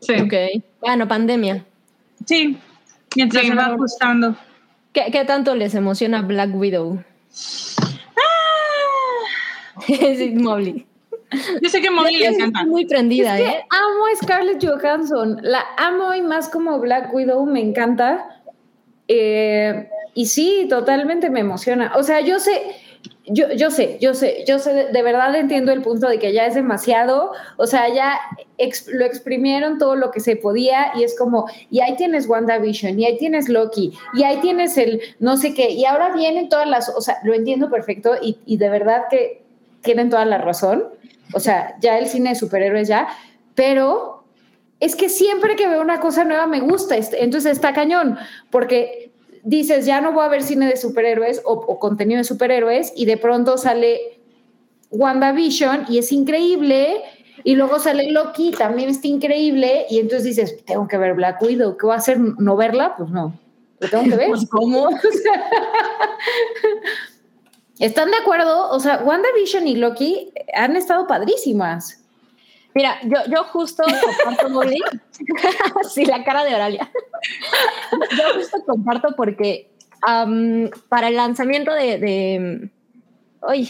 Sí. 0.00 0.14
Ok. 0.14 0.34
Bueno, 0.80 1.08
pandemia. 1.08 1.64
Sí, 2.24 2.56
mientras 3.14 3.42
Sí, 3.42 3.48
se 3.50 3.54
va 3.54 3.68
no. 3.68 3.74
ajustando. 3.74 4.36
¿Qué, 4.92 5.06
qué 5.12 5.24
tanto 5.24 5.54
les 5.54 5.74
emociona 5.74 6.22
Black 6.22 6.54
Widow? 6.54 7.02
sí, 9.86 10.32
Mobley. 10.34 10.86
Yo 11.60 11.68
sé 11.68 11.80
que 11.80 11.90
Molly 11.90 12.16
le 12.16 12.26
encanta. 12.26 12.64
muy 12.64 12.86
prendida, 12.86 13.38
Es 13.38 13.44
que 13.44 13.50
¿eh? 13.58 13.64
amo 13.70 14.06
a 14.06 14.24
Scarlett 14.24 14.64
Johansson, 14.64 15.38
la 15.42 15.64
amo 15.76 16.14
y 16.14 16.22
más 16.22 16.48
como 16.48 16.78
Black 16.78 17.12
Widow 17.12 17.44
me 17.46 17.60
encanta. 17.60 18.42
Eh, 19.08 19.88
y 20.14 20.26
sí, 20.26 20.66
totalmente 20.68 21.30
me 21.30 21.40
emociona. 21.40 21.92
O 21.96 22.02
sea, 22.02 22.20
yo 22.20 22.38
sé, 22.38 22.76
yo, 23.26 23.52
yo 23.52 23.70
sé, 23.70 23.98
yo 24.00 24.14
sé, 24.14 24.44
yo 24.46 24.58
sé, 24.58 24.72
de, 24.72 24.92
de 24.92 25.02
verdad 25.02 25.34
entiendo 25.34 25.72
el 25.72 25.82
punto 25.82 26.08
de 26.08 26.18
que 26.18 26.32
ya 26.32 26.46
es 26.46 26.54
demasiado. 26.54 27.32
O 27.56 27.66
sea, 27.66 27.92
ya 27.92 28.18
lo 28.92 29.04
exprimieron 29.04 29.78
todo 29.78 29.96
lo 29.96 30.10
que 30.10 30.20
se 30.20 30.36
podía 30.36 30.92
y 30.96 31.04
es 31.04 31.18
como, 31.18 31.46
y 31.70 31.80
ahí 31.80 31.96
tienes 31.96 32.28
WandaVision, 32.28 32.98
y 32.98 33.04
ahí 33.06 33.18
tienes 33.18 33.48
Loki, 33.48 33.92
y 34.14 34.22
ahí 34.22 34.38
tienes 34.38 34.78
el 34.78 35.00
no 35.18 35.36
sé 35.36 35.54
qué, 35.54 35.70
y 35.70 35.84
ahora 35.84 36.14
vienen 36.14 36.48
todas 36.48 36.68
las, 36.68 36.88
o 36.88 37.00
sea, 37.00 37.16
lo 37.24 37.34
entiendo 37.34 37.68
perfecto 37.68 38.14
y, 38.20 38.38
y 38.46 38.56
de 38.56 38.68
verdad 38.70 39.04
que 39.10 39.42
tienen 39.82 40.10
toda 40.10 40.24
la 40.24 40.38
razón. 40.38 40.84
O 41.32 41.40
sea, 41.40 41.76
ya 41.80 41.98
el 41.98 42.06
cine 42.06 42.30
de 42.30 42.34
superhéroes 42.36 42.88
ya, 42.88 43.08
pero 43.54 44.24
es 44.80 44.94
que 44.96 45.08
siempre 45.08 45.56
que 45.56 45.68
veo 45.68 45.80
una 45.80 46.00
cosa 46.00 46.24
nueva 46.24 46.46
me 46.46 46.60
gusta, 46.60 46.96
entonces 46.96 47.52
está 47.52 47.72
cañón, 47.72 48.18
porque 48.50 49.10
dices, 49.42 49.86
ya 49.86 50.00
no 50.00 50.12
voy 50.12 50.24
a 50.24 50.28
ver 50.28 50.42
cine 50.42 50.66
de 50.66 50.76
superhéroes 50.76 51.42
o, 51.44 51.52
o 51.52 51.78
contenido 51.78 52.18
de 52.18 52.24
superhéroes 52.24 52.92
y 52.96 53.06
de 53.06 53.16
pronto 53.16 53.58
sale 53.58 54.16
WandaVision 54.90 55.86
y 55.88 55.98
es 55.98 56.12
increíble. 56.12 57.02
Y 57.44 57.54
luego 57.54 57.78
sale 57.78 58.10
Loki, 58.10 58.50
también 58.50 58.88
está 58.90 59.06
increíble. 59.06 59.86
Y 59.88 60.00
entonces 60.00 60.24
dices, 60.24 60.64
tengo 60.64 60.88
que 60.88 60.98
ver 60.98 61.14
Black 61.14 61.40
Widow. 61.42 61.76
¿Qué 61.76 61.86
voy 61.86 61.94
a 61.94 61.98
hacer? 61.98 62.18
¿No 62.18 62.56
verla? 62.56 62.96
Pues 62.96 63.10
no. 63.10 63.38
Lo 63.78 63.88
tengo 63.88 64.04
que 64.04 64.16
ver. 64.16 64.28
Pues, 64.28 64.48
¿cómo? 64.48 64.88
¿Están 67.78 68.10
de 68.10 68.16
acuerdo? 68.16 68.70
O 68.70 68.80
sea, 68.80 69.02
WandaVision 69.04 69.66
y 69.68 69.76
Loki 69.76 70.32
han 70.54 70.76
estado 70.76 71.06
padrísimas. 71.06 72.02
Mira, 72.74 72.98
yo, 73.04 73.18
yo 73.30 73.44
justo 73.44 73.82
comparto, 74.24 74.50
Molly. 74.50 74.80
sí, 75.90 76.04
la 76.04 76.24
cara 76.24 76.44
de 76.44 76.54
Oralia. 76.54 76.90
yo 78.16 78.34
justo 78.34 78.58
comparto 78.66 79.14
porque 79.16 79.70
para 80.88 81.08
el 81.08 81.16
lanzamiento 81.16 81.72
de, 81.72 81.98
de, 81.98 82.70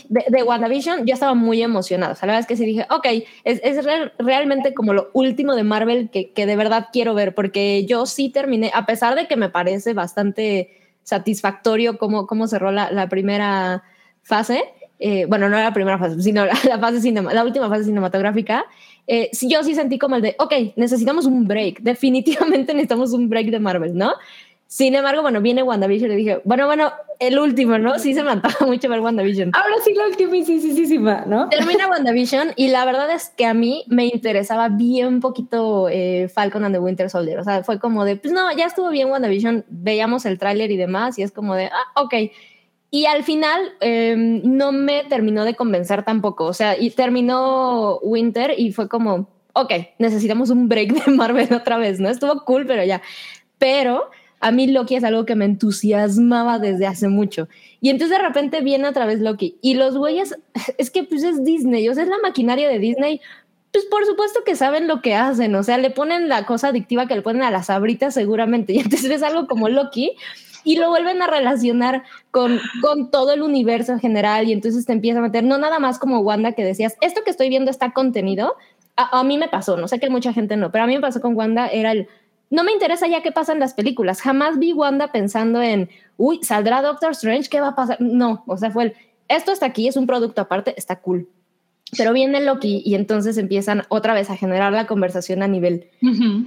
de, 0.09 0.25
de 0.29 0.43
WandaVision 0.43 1.07
yo 1.07 1.15
estaba 1.15 1.35
muy 1.35 1.63
emocionada. 1.63 2.13
O 2.13 2.17
sea, 2.17 2.27
la 2.27 2.33
verdad 2.35 2.41
es 2.41 2.47
que 2.47 2.57
sí 2.57 2.67
dije, 2.67 2.87
ok, 2.91 3.07
es, 3.45 3.61
es 3.63 3.85
real- 3.85 4.13
realmente 4.19 4.75
como 4.75 4.93
lo 4.93 5.11
último 5.15 5.55
de 5.55 5.63
Marvel 5.63 6.11
que, 6.11 6.31
que 6.33 6.47
de 6.47 6.57
verdad 6.57 6.89
quiero 6.93 7.15
ver, 7.15 7.35
porque 7.35 7.87
yo 7.87 8.07
sí 8.07 8.29
terminé, 8.29 8.71
a 8.75 8.87
pesar 8.87 9.15
de 9.15 9.27
que 9.29 9.37
me 9.37 9.49
parece 9.49 9.95
bastante 9.95 10.71
satisfactorio 11.05 11.99
cómo, 11.99 12.27
cómo 12.27 12.49
cerró 12.49 12.73
la, 12.73 12.91
la 12.91 13.09
primera 13.09 13.85
fase, 14.27 14.65
eh, 14.99 15.25
bueno, 15.27 15.49
no 15.49 15.57
la 15.57 15.73
primera 15.73 15.99
fase, 15.99 16.21
sino 16.21 16.45
la, 16.45 16.59
la 16.69 16.79
fase 16.79 17.01
cinema, 17.01 17.33
la 17.33 17.45
última 17.45 17.69
fase 17.69 17.85
cinematográfica, 17.85 18.67
eh, 19.07 19.31
sí, 19.33 19.49
yo 19.49 19.63
sí 19.63 19.75
sentí 19.75 19.99
como 19.99 20.17
el 20.17 20.23
de, 20.23 20.37
ok, 20.39 20.53
necesitamos 20.75 21.27
un 21.27 21.47
break, 21.47 21.81
definitivamente 21.83 22.75
necesitamos 22.75 23.13
un 23.13 23.29
break 23.29 23.47
de 23.51 23.61
Marvel, 23.61 23.97
¿no? 23.97 24.13
Sin 24.69 24.97
embargo, 24.97 25.23
bueno, 25.23 25.41
viene 25.41 25.63
WandaVision 25.63 26.11
y 26.11 26.17
dije, 26.17 26.41
bueno, 26.43 26.67
bueno, 26.67 26.91
el 27.21 27.39
último, 27.39 27.79
¿no? 27.79 28.01
Sí 28.01 28.15
se 28.15 28.25
me 28.25 28.33
antoja 28.33 28.67
mucho 28.67 28.89
ver 28.89 28.99
WandaVision. 28.99 29.53
Ahora 29.55 29.77
sí 29.85 29.95
la 29.95 30.09
ultimísima, 30.09 31.25
¿no? 31.25 31.49
Termina 31.51 31.89
WandaVision 31.89 32.49
y 32.57 32.69
la 32.69 32.85
verdad 32.85 33.09
es 33.13 33.29
que 33.29 33.47
a 33.47 33.55
mí 33.55 33.85
me 33.87 34.07
interesaba 34.07 34.69
bien 34.69 35.21
poquito 35.21 35.89
eh, 35.89 36.29
Falcon 36.29 36.65
and 36.65 36.75
the 36.75 36.81
Winter 36.81 37.09
Soldier. 37.09 37.39
O 37.39 37.45
sea, 37.45 37.63
fue 37.63 37.79
como 37.79 38.05
de, 38.05 38.17
pues 38.17 38.35
no, 38.35 38.55
ya 38.57 38.67
estuvo 38.67 38.91
bien 38.91 39.09
WandaVision, 39.09 39.65
veíamos 39.69 40.27
el 40.27 40.37
tráiler 40.37 40.73
y 40.73 40.77
demás 40.77 41.17
y 41.17 41.23
es 41.23 41.31
como 41.31 41.55
de, 41.55 41.67
ah, 41.67 42.03
ok. 42.03 42.15
Y 42.91 43.07
al 43.07 43.25
final 43.25 43.75
eh, 43.81 44.15
no 44.17 44.73
me 44.73 45.05
terminó 45.05 45.45
de 45.45 45.55
convencer 45.55 46.05
tampoco. 46.05 46.45
O 46.45 46.53
sea, 46.53 46.79
y 46.79 46.91
terminó 46.91 47.99
Winter 47.99 48.55
y 48.57 48.73
fue 48.73 48.89
como, 48.89 49.29
ok, 49.53 49.73
necesitamos 49.99 50.51
un 50.51 50.69
break 50.69 51.05
de 51.05 51.13
Marvel 51.13 51.53
otra 51.53 51.79
vez, 51.79 52.01
¿no? 52.01 52.09
Estuvo 52.09 52.45
cool, 52.45 52.67
pero 52.67 52.85
ya. 52.85 53.03
Pero 53.59 54.11
a 54.41 54.51
mí 54.51 54.67
Loki 54.67 54.97
es 54.97 55.05
algo 55.05 55.25
que 55.25 55.35
me 55.35 55.45
entusiasmaba 55.45 56.59
desde 56.59 56.87
hace 56.87 57.09
mucho. 57.09 57.49
Y 57.81 57.91
entonces 57.91 58.19
de 58.19 58.25
repente 58.25 58.61
viene 58.61 58.89
otra 58.89 59.07
vez 59.07 59.21
Loki. 59.21 59.59
Y 59.63 59.75
los 59.75 59.97
güeyes, 59.97 60.37
es 60.79 60.91
que 60.91 61.05
pues 61.05 61.23
es 61.23 61.45
Disney, 61.45 61.89
o 61.89 61.95
sea, 61.95 62.05
es 62.05 62.09
la 62.09 62.19
maquinaria 62.23 62.69
de 62.69 62.79
Disney. 62.79 63.21
Pues 63.73 63.85
por 63.87 64.07
supuesto 64.07 64.41
que 64.45 64.57
saben 64.57 64.89
lo 64.89 65.03
que 65.03 65.15
hacen, 65.15 65.55
o 65.55 65.63
sea, 65.63 65.77
le 65.77 65.91
ponen 65.91 66.29
la 66.29 66.47
cosa 66.47 66.69
adictiva 66.69 67.07
que 67.07 67.15
le 67.15 67.23
ponen 67.23 67.43
a 67.43 67.51
las 67.51 67.71
abritas 67.71 68.15
seguramente. 68.15 68.73
Y 68.75 68.79
entonces 68.79 69.11
es 69.11 69.23
algo 69.23 69.47
como 69.47 69.69
Loki 69.69 70.13
y 70.67 70.77
lo 70.77 70.91
vuelven 70.91 71.23
a 71.23 71.29
relacionar 71.29 72.03
con, 72.33 72.61
con 72.83 73.11
todo 73.11 73.33
el 73.33 73.41
universo 73.41 73.93
en 73.93 74.01
general 74.01 74.49
y 74.49 74.53
entonces 74.53 74.85
te 74.85 74.93
empieza 74.93 75.21
a 75.21 75.23
meter, 75.23 75.45
no 75.45 75.57
nada 75.57 75.79
más 75.79 75.99
como 75.99 76.19
Wanda 76.19 76.53
que 76.53 76.65
decías, 76.65 76.97
esto 77.01 77.23
que 77.25 77.31
estoy 77.31 77.49
viendo 77.49 77.71
está 77.71 77.93
contenido, 77.93 78.57
a, 78.97 79.21
a 79.21 79.25
mí 79.25 79.39
me 79.39 79.49
pasó, 79.49 79.77
no 79.77 79.87
sé 79.87 80.01
que 80.01 80.11
mucha 80.11 80.33
gente 80.33 80.57
no, 80.57 80.73
pero 80.73 80.85
a 80.85 80.87
mí 80.89 80.95
me 80.95 81.01
pasó 81.01 81.21
con 81.21 81.37
Wanda, 81.37 81.69
era 81.69 81.93
el, 81.93 82.09
no 82.51 82.65
me 82.65 82.73
interesa 82.73 83.07
ya 83.07 83.23
qué 83.23 83.31
pasa 83.31 83.53
en 83.53 83.61
las 83.61 83.75
películas, 83.75 84.21
jamás 84.21 84.59
vi 84.59 84.73
Wanda 84.73 85.13
pensando 85.13 85.63
en, 85.63 85.89
uy, 86.17 86.41
¿saldrá 86.43 86.83
Doctor 86.83 87.13
Strange? 87.13 87.49
¿Qué 87.49 87.61
va 87.61 87.69
a 87.69 87.77
pasar? 87.77 88.01
No, 88.01 88.43
o 88.49 88.57
sea, 88.57 88.73
fue 88.73 88.85
el, 88.85 88.95
esto 89.29 89.53
está 89.53 89.67
aquí, 89.67 89.87
es 89.87 89.97
un 89.97 90.09
producto 90.09 90.41
aparte, 90.41 90.75
está 90.77 90.97
cool. 90.97 91.29
Pero 91.97 92.13
viene 92.13 92.41
Loki 92.41 92.83
y 92.85 92.97
entonces 92.97 93.39
empiezan 93.39 93.85
otra 93.89 94.13
vez 94.13 94.29
a 94.29 94.37
generar 94.37 94.73
la 94.73 94.89
conversación 94.89 95.45
a 95.45 95.49
nivel 95.49 95.89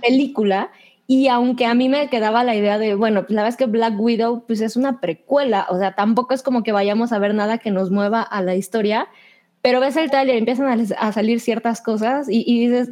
película. 0.01 0.69
Y 1.11 1.27
aunque 1.27 1.65
a 1.65 1.73
mí 1.73 1.89
me 1.89 2.07
quedaba 2.07 2.43
la 2.43 2.55
idea 2.55 2.77
de, 2.77 2.93
bueno, 2.93 3.21
pues 3.21 3.31
la 3.31 3.41
verdad 3.41 3.49
es 3.49 3.57
que 3.57 3.65
Black 3.65 3.99
Widow 3.99 4.45
pues 4.45 4.61
es 4.61 4.75
una 4.75 5.01
precuela, 5.01 5.65
o 5.69 5.79
sea, 5.79 5.95
tampoco 5.95 6.35
es 6.35 6.43
como 6.43 6.61
que 6.61 6.71
vayamos 6.71 7.11
a 7.11 7.17
ver 7.17 7.33
nada 7.33 7.57
que 7.57 7.71
nos 7.71 7.89
mueva 7.89 8.21
a 8.21 8.43
la 8.43 8.55
historia, 8.55 9.07
pero 9.63 9.79
ves 9.79 9.97
el 9.97 10.11
trailer 10.11 10.35
y 10.35 10.37
empiezan 10.37 10.87
a, 10.95 11.11
salir 11.11 11.39
ciertas 11.39 11.81
cosas 11.81 12.29
y, 12.29 12.43
y 12.45 12.67
dices, 12.67 12.89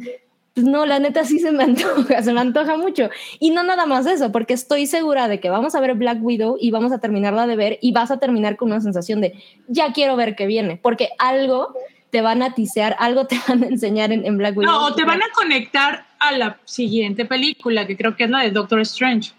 pues 0.52 0.66
no, 0.66 0.84
la 0.84 0.98
neta 0.98 1.22
sí 1.22 1.38
se 1.38 1.52
me 1.52 1.62
antoja, 1.62 2.20
se 2.20 2.32
me 2.32 2.40
antoja 2.40 2.76
mucho. 2.76 3.08
Y 3.38 3.50
no 3.52 3.62
nada 3.62 3.86
más 3.86 4.04
eso, 4.04 4.32
porque 4.32 4.54
estoy 4.54 4.88
segura 4.88 5.28
de 5.28 5.38
que 5.38 5.48
vamos 5.48 5.76
a 5.76 5.80
ver 5.80 5.94
Black 5.94 6.18
Widow 6.20 6.56
y 6.60 6.72
vamos 6.72 6.90
a 6.90 6.98
terminarla 6.98 7.46
de 7.46 7.54
ver 7.54 7.78
y 7.80 7.92
vas 7.92 8.10
a 8.10 8.18
terminar 8.18 8.56
con 8.56 8.72
una 8.72 8.80
sensación 8.80 9.20
de, 9.20 9.34
ya 9.68 9.92
quiero 9.92 10.16
ver 10.16 10.34
qué 10.34 10.48
viene, 10.48 10.76
porque 10.82 11.10
algo 11.20 11.72
te 12.10 12.20
van 12.22 12.42
a 12.42 12.54
tisear, 12.54 12.96
algo 12.98 13.26
te 13.26 13.38
van 13.48 13.62
a 13.64 13.66
enseñar 13.66 14.12
en, 14.12 14.24
en 14.26 14.38
Black 14.38 14.56
Widow. 14.56 14.72
No, 14.72 14.86
o 14.86 14.94
te 14.94 15.04
van 15.04 15.20
a 15.22 15.26
conectar 15.34 16.06
a 16.18 16.32
la 16.32 16.58
siguiente 16.64 17.24
película, 17.24 17.86
que 17.86 17.96
creo 17.96 18.16
que 18.16 18.24
es 18.24 18.30
la 18.30 18.40
de 18.40 18.50
Doctor 18.50 18.80
Strange. 18.80 19.32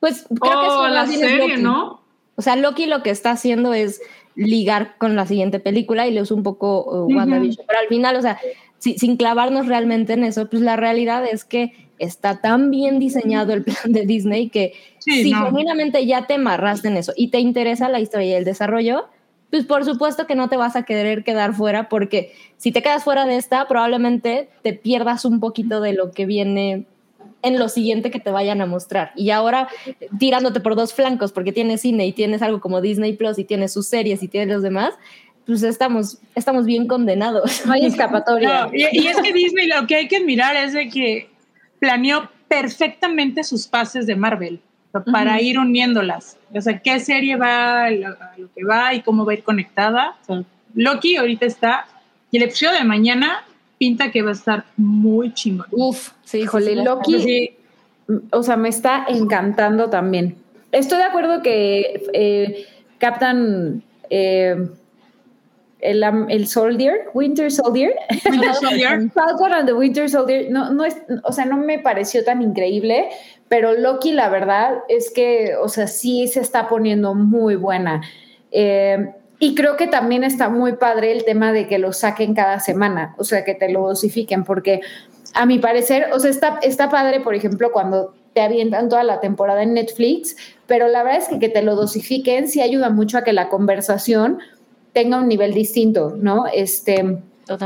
Pues 0.00 0.26
creo 0.28 0.60
que 0.60 0.66
Oh, 0.68 0.86
eso 0.86 0.88
la 0.88 1.06
serie, 1.06 1.48
Loki. 1.48 1.62
¿no? 1.62 2.00
O 2.36 2.42
sea, 2.42 2.56
Loki 2.56 2.86
lo 2.86 3.02
que 3.02 3.10
está 3.10 3.30
haciendo 3.32 3.74
es 3.74 4.00
ligar 4.34 4.96
con 4.98 5.14
la 5.16 5.26
siguiente 5.26 5.60
película 5.60 6.06
y 6.06 6.12
le 6.12 6.22
usa 6.22 6.36
un 6.36 6.42
poco 6.42 6.84
uh. 7.06 7.14
WandaVision. 7.14 7.66
Pero 7.66 7.78
al 7.80 7.86
final, 7.88 8.16
o 8.16 8.22
sea, 8.22 8.38
si- 8.78 8.98
sin 8.98 9.16
clavarnos 9.16 9.66
realmente 9.66 10.14
en 10.14 10.24
eso, 10.24 10.48
pues 10.48 10.62
la 10.62 10.76
realidad 10.76 11.24
es 11.30 11.44
que 11.44 11.72
está 11.98 12.40
tan 12.40 12.70
bien 12.70 12.98
diseñado 12.98 13.52
el 13.52 13.62
plan 13.62 13.76
de 13.92 14.06
Disney 14.06 14.48
que 14.48 14.72
Sí, 14.98 15.24
si 15.24 15.30
no. 15.32 15.46
genuinamente 15.46 16.04
ya 16.06 16.26
te 16.26 16.34
amarraste 16.34 16.88
en 16.88 16.96
eso 16.96 17.12
y 17.16 17.28
te 17.28 17.38
interesa 17.38 17.88
la 17.88 18.00
historia 18.00 18.26
y 18.28 18.32
el 18.34 18.44
desarrollo, 18.44 19.06
pues 19.52 19.66
por 19.66 19.84
supuesto 19.84 20.26
que 20.26 20.34
no 20.34 20.48
te 20.48 20.56
vas 20.56 20.76
a 20.76 20.84
querer 20.84 21.24
quedar 21.24 21.52
fuera 21.52 21.90
porque 21.90 22.34
si 22.56 22.72
te 22.72 22.82
quedas 22.82 23.04
fuera 23.04 23.26
de 23.26 23.36
esta, 23.36 23.68
probablemente 23.68 24.48
te 24.62 24.72
pierdas 24.72 25.26
un 25.26 25.40
poquito 25.40 25.82
de 25.82 25.92
lo 25.92 26.10
que 26.10 26.24
viene 26.24 26.86
en 27.42 27.58
lo 27.58 27.68
siguiente 27.68 28.10
que 28.10 28.18
te 28.18 28.30
vayan 28.30 28.62
a 28.62 28.66
mostrar. 28.66 29.12
Y 29.14 29.28
ahora 29.28 29.68
tirándote 30.18 30.60
por 30.60 30.74
dos 30.74 30.94
flancos 30.94 31.32
porque 31.32 31.52
tienes 31.52 31.82
cine 31.82 32.06
y 32.06 32.12
tienes 32.12 32.40
algo 32.40 32.62
como 32.62 32.80
Disney 32.80 33.12
Plus 33.12 33.38
y 33.38 33.44
tienes 33.44 33.74
sus 33.74 33.86
series 33.86 34.22
y 34.22 34.28
tienes 34.28 34.48
los 34.48 34.62
demás, 34.62 34.94
pues 35.44 35.62
estamos, 35.64 36.16
estamos 36.34 36.64
bien 36.64 36.88
condenados. 36.88 37.66
No 37.66 37.74
hay 37.74 37.84
escapatoria. 37.84 38.68
No, 38.68 38.70
y, 38.74 38.86
y 38.90 39.06
es 39.06 39.20
que 39.20 39.34
Disney 39.34 39.66
lo 39.66 39.86
que 39.86 39.96
hay 39.96 40.08
que 40.08 40.16
admirar 40.16 40.56
es 40.56 40.72
de 40.72 40.88
que 40.88 41.28
planeó 41.78 42.30
perfectamente 42.48 43.44
sus 43.44 43.66
pases 43.66 44.06
de 44.06 44.16
Marvel 44.16 44.62
para 45.00 45.40
ir 45.40 45.58
uniéndolas. 45.58 46.38
O 46.54 46.60
sea, 46.60 46.78
qué 46.78 47.00
serie 47.00 47.36
va 47.36 47.84
a 47.84 47.90
lo, 47.90 48.08
a 48.08 48.32
lo 48.36 48.52
que 48.52 48.64
va 48.64 48.94
y 48.94 49.00
cómo 49.02 49.24
va 49.24 49.32
a 49.32 49.34
ir 49.36 49.42
conectada. 49.42 50.16
O 50.22 50.24
sea, 50.24 50.44
Loki 50.74 51.16
ahorita 51.16 51.46
está, 51.46 51.86
y 52.30 52.38
el 52.38 52.44
episodio 52.44 52.78
de 52.78 52.84
mañana 52.84 53.44
pinta 53.78 54.10
que 54.10 54.22
va 54.22 54.30
a 54.30 54.34
estar 54.34 54.64
muy 54.76 55.34
chingón. 55.34 55.66
Uf, 55.70 56.10
sí, 56.24 56.40
Híjole, 56.40 56.76
Loki, 56.76 57.20
Sí, 57.20 57.56
o 58.30 58.42
sea, 58.42 58.56
me 58.56 58.68
está 58.68 59.06
encantando 59.08 59.90
también. 59.90 60.36
Estoy 60.70 60.98
de 60.98 61.04
acuerdo 61.04 61.42
que 61.42 62.02
eh, 62.12 62.66
Captain, 62.98 63.82
eh, 64.08 64.68
el, 65.80 66.04
el 66.28 66.46
Soldier, 66.46 67.10
Winter 67.12 67.50
Soldier. 67.50 67.94
Winter 68.30 68.54
Soldier. 68.54 69.10
Falcon 69.14 69.52
and 69.52 69.66
the 69.66 69.74
Winter 69.74 70.08
Soldier, 70.08 70.50
no, 70.50 70.70
no 70.70 70.84
es, 70.84 70.96
o 71.24 71.32
sea, 71.32 71.44
no 71.44 71.56
me 71.56 71.78
pareció 71.78 72.24
tan 72.24 72.40
increíble, 72.40 73.08
pero 73.52 73.74
Loki, 73.74 74.12
la 74.12 74.30
verdad 74.30 74.78
es 74.88 75.10
que, 75.10 75.56
o 75.60 75.68
sea, 75.68 75.86
sí 75.86 76.26
se 76.26 76.40
está 76.40 76.70
poniendo 76.70 77.14
muy 77.14 77.54
buena. 77.54 78.00
Eh, 78.50 79.12
y 79.40 79.54
creo 79.54 79.76
que 79.76 79.88
también 79.88 80.24
está 80.24 80.48
muy 80.48 80.76
padre 80.76 81.12
el 81.12 81.26
tema 81.26 81.52
de 81.52 81.68
que 81.68 81.78
lo 81.78 81.92
saquen 81.92 82.32
cada 82.34 82.60
semana, 82.60 83.14
o 83.18 83.24
sea, 83.24 83.44
que 83.44 83.54
te 83.54 83.70
lo 83.70 83.86
dosifiquen, 83.86 84.44
porque 84.44 84.80
a 85.34 85.44
mi 85.44 85.58
parecer, 85.58 86.06
o 86.14 86.18
sea, 86.18 86.30
está, 86.30 86.60
está 86.62 86.88
padre, 86.88 87.20
por 87.20 87.34
ejemplo, 87.34 87.72
cuando 87.72 88.14
te 88.32 88.40
avientan 88.40 88.88
toda 88.88 89.04
la 89.04 89.20
temporada 89.20 89.62
en 89.62 89.74
Netflix, 89.74 90.34
pero 90.66 90.88
la 90.88 91.02
verdad 91.02 91.20
es 91.20 91.28
que 91.28 91.38
que 91.38 91.50
te 91.50 91.60
lo 91.60 91.76
dosifiquen 91.76 92.48
sí 92.48 92.62
ayuda 92.62 92.88
mucho 92.88 93.18
a 93.18 93.22
que 93.22 93.34
la 93.34 93.50
conversación 93.50 94.38
tenga 94.94 95.18
un 95.18 95.28
nivel 95.28 95.52
distinto, 95.52 96.14
¿no? 96.16 96.46
Este, 96.46 97.02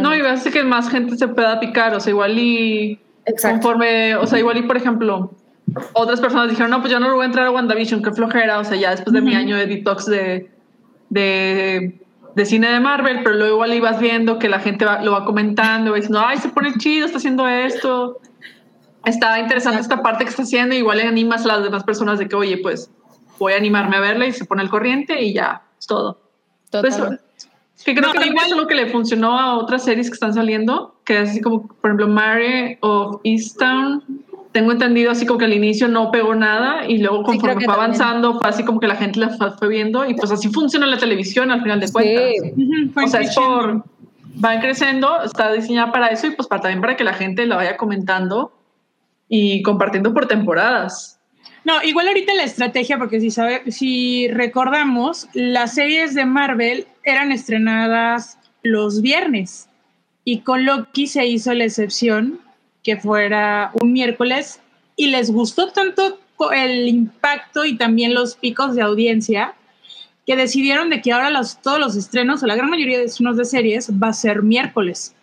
No, 0.02 0.16
y 0.16 0.20
va 0.20 0.30
a 0.30 0.32
hacer 0.32 0.52
que 0.52 0.64
más 0.64 0.90
gente 0.90 1.16
se 1.16 1.28
pueda 1.28 1.60
picar, 1.60 1.94
o 1.94 2.00
sea, 2.00 2.10
igual 2.10 2.36
y 2.40 2.98
exacto. 3.24 3.68
conforme, 3.68 4.16
o 4.16 4.26
sea, 4.26 4.40
igual 4.40 4.56
y 4.56 4.62
por 4.62 4.76
ejemplo, 4.76 5.30
otras 5.92 6.20
personas 6.20 6.48
dijeron, 6.48 6.70
no, 6.70 6.80
pues 6.80 6.92
yo 6.92 7.00
no 7.00 7.12
voy 7.14 7.22
a 7.22 7.26
entrar 7.26 7.46
a 7.46 7.50
WandaVision, 7.50 8.02
qué 8.02 8.12
flojera, 8.12 8.58
o 8.58 8.64
sea, 8.64 8.76
ya 8.78 8.90
después 8.90 9.12
de 9.12 9.20
mi 9.20 9.32
Ujú. 9.32 9.38
año 9.40 9.56
de 9.56 9.66
detox 9.66 10.06
de, 10.06 10.50
de, 11.10 12.00
de 12.34 12.44
cine 12.46 12.68
de 12.68 12.80
Marvel, 12.80 13.20
pero 13.22 13.36
luego 13.36 13.54
igual 13.54 13.74
ibas 13.74 14.00
viendo 14.00 14.38
que 14.38 14.48
la 14.48 14.60
gente 14.60 14.84
va- 14.84 15.02
lo 15.02 15.12
va 15.12 15.24
comentando, 15.24 15.90
va 15.90 15.96
diciendo, 15.96 16.22
ay, 16.24 16.38
se 16.38 16.48
pone 16.48 16.72
chido, 16.78 17.06
está 17.06 17.18
haciendo 17.18 17.46
esto, 17.48 18.18
está 19.04 19.38
interesante 19.38 19.80
esta 19.80 20.02
parte 20.02 20.24
que 20.24 20.30
está 20.30 20.42
haciendo, 20.42 20.74
igual 20.74 20.98
le 20.98 21.04
animas 21.04 21.44
a 21.44 21.48
las 21.48 21.62
demás 21.62 21.84
personas 21.84 22.18
de 22.18 22.28
que, 22.28 22.36
oye, 22.36 22.58
pues 22.58 22.90
voy 23.38 23.52
a 23.52 23.56
animarme 23.56 23.96
a 23.96 24.00
verla 24.00 24.26
y 24.26 24.32
se 24.32 24.44
pone 24.44 24.62
al 24.62 24.70
corriente 24.70 25.22
y 25.22 25.34
ya, 25.34 25.62
es 25.78 25.86
todo. 25.86 26.20
Pues, 26.70 26.96
que 27.84 27.94
creo 27.94 28.12
No, 28.12 28.20
que 28.20 28.26
igual- 28.28 28.46
es 28.50 28.56
lo 28.56 28.66
que 28.66 28.74
le 28.74 28.86
funcionó 28.86 29.38
a 29.38 29.58
otras 29.58 29.84
series 29.84 30.08
que 30.08 30.14
están 30.14 30.32
saliendo, 30.34 30.96
que 31.04 31.20
es 31.22 31.30
así 31.30 31.40
como, 31.40 31.66
por 31.68 31.90
ejemplo, 31.90 32.08
Mary 32.08 32.78
of 32.80 33.20
Easttown. 33.22 34.02
Tengo 34.56 34.72
entendido 34.72 35.10
así 35.10 35.26
como 35.26 35.38
que 35.38 35.44
al 35.44 35.52
inicio 35.52 35.86
no 35.86 36.10
pegó 36.10 36.34
nada 36.34 36.86
y 36.88 36.96
luego 36.96 37.18
Sí, 37.18 37.24
conforme 37.24 37.58
que 37.58 37.66
fue 37.66 37.74
también. 37.74 38.00
avanzando 38.00 38.40
fue 38.40 38.48
así 38.48 38.64
como 38.64 38.80
que 38.80 38.86
la 38.86 38.96
gente 38.96 39.20
la 39.20 39.28
fue 39.28 39.68
viendo 39.68 40.08
y 40.08 40.14
pues 40.14 40.30
así 40.32 40.48
funciona 40.48 40.86
la 40.86 40.96
televisión 40.96 41.50
al 41.50 41.60
final 41.60 41.78
de 41.78 41.92
cuentas. 41.92 42.24
Sí. 42.54 42.90
O 43.04 43.06
sea, 43.06 43.20
es 43.20 43.34
por, 43.34 43.84
van 44.36 44.60
creciendo, 44.62 45.22
está 45.22 45.52
diseñada 45.52 45.92
para 45.92 46.06
eso 46.06 46.26
y 46.26 46.30
pues 46.30 46.48
para, 46.48 46.62
también 46.62 46.80
para 46.80 46.96
que 46.96 47.04
la 47.04 47.12
gente 47.12 47.44
la 47.44 47.56
vaya 47.56 47.76
comentando 47.76 48.50
y 49.28 49.60
compartiendo 49.60 50.14
por 50.14 50.26
temporadas. 50.26 51.20
No, 51.64 51.82
igual 51.82 52.08
ahorita 52.08 52.32
la 52.32 52.44
estrategia, 52.44 52.96
porque 52.96 53.20
si, 53.20 53.30
sabe, 53.30 53.70
si 53.70 54.28
recordamos, 54.28 55.28
las 55.34 55.74
series 55.74 56.14
de 56.14 56.24
Marvel 56.24 56.86
eran 57.04 57.30
estrenadas 57.30 58.38
los 58.62 59.02
viernes 59.02 59.68
y 60.24 60.38
con 60.38 60.64
Loki 60.64 61.08
se 61.08 61.26
hizo 61.26 61.52
la 61.52 61.64
excepción 61.64 62.40
que 62.86 62.96
fuera 62.96 63.72
un 63.82 63.92
miércoles 63.92 64.60
y 64.94 65.08
les 65.08 65.32
gustó 65.32 65.72
tanto 65.72 66.20
el 66.54 66.86
impacto 66.86 67.64
y 67.64 67.76
también 67.76 68.14
los 68.14 68.36
picos 68.36 68.76
de 68.76 68.82
audiencia 68.82 69.54
que 70.24 70.36
decidieron 70.36 70.88
de 70.88 71.00
que 71.00 71.10
ahora 71.10 71.30
los, 71.30 71.60
todos 71.60 71.80
los 71.80 71.96
estrenos 71.96 72.44
o 72.44 72.46
la 72.46 72.54
gran 72.54 72.70
mayoría 72.70 72.98
de 72.98 73.06
estrenos 73.06 73.36
de 73.36 73.44
series 73.44 73.90
va 74.00 74.08
a 74.08 74.12
ser 74.12 74.42
miércoles. 74.42 75.16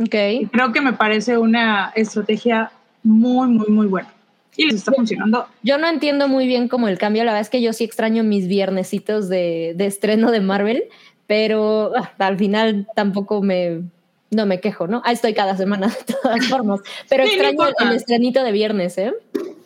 Ok. 0.00 0.14
Creo 0.52 0.72
que 0.72 0.80
me 0.80 0.92
parece 0.92 1.36
una 1.36 1.92
estrategia 1.96 2.70
muy, 3.02 3.48
muy, 3.48 3.66
muy 3.66 3.88
buena. 3.88 4.14
Y 4.56 4.66
les 4.66 4.76
está 4.76 4.92
funcionando 4.92 5.46
Yo 5.64 5.76
no 5.78 5.88
entiendo 5.88 6.28
muy 6.28 6.46
bien 6.46 6.68
como 6.68 6.86
el 6.86 6.98
cambio. 6.98 7.24
La 7.24 7.32
verdad 7.32 7.42
es 7.42 7.50
que 7.50 7.62
yo 7.62 7.72
sí 7.72 7.82
extraño 7.82 8.22
mis 8.22 8.46
viernesitos 8.46 9.28
de, 9.28 9.74
de 9.76 9.86
estreno 9.86 10.30
de 10.30 10.40
Marvel, 10.40 10.84
pero 11.26 11.90
ah, 11.96 12.12
al 12.18 12.38
final 12.38 12.86
tampoco 12.94 13.42
me, 13.42 13.82
no 14.30 14.46
me 14.46 14.60
quejo, 14.60 14.86
¿no? 14.86 15.02
Ahí 15.04 15.14
estoy 15.14 15.34
cada 15.34 15.56
semana 15.56 15.88
de 15.88 16.14
todas 16.14 16.46
formas. 16.48 16.80
Pero 17.08 17.24
Sí, 17.24 17.32
extraño 17.32 17.68
el, 17.68 17.88
el 17.88 17.96
estrenito 17.96 18.42
de 18.42 18.52
viernes, 18.52 18.98
¿eh? 18.98 19.14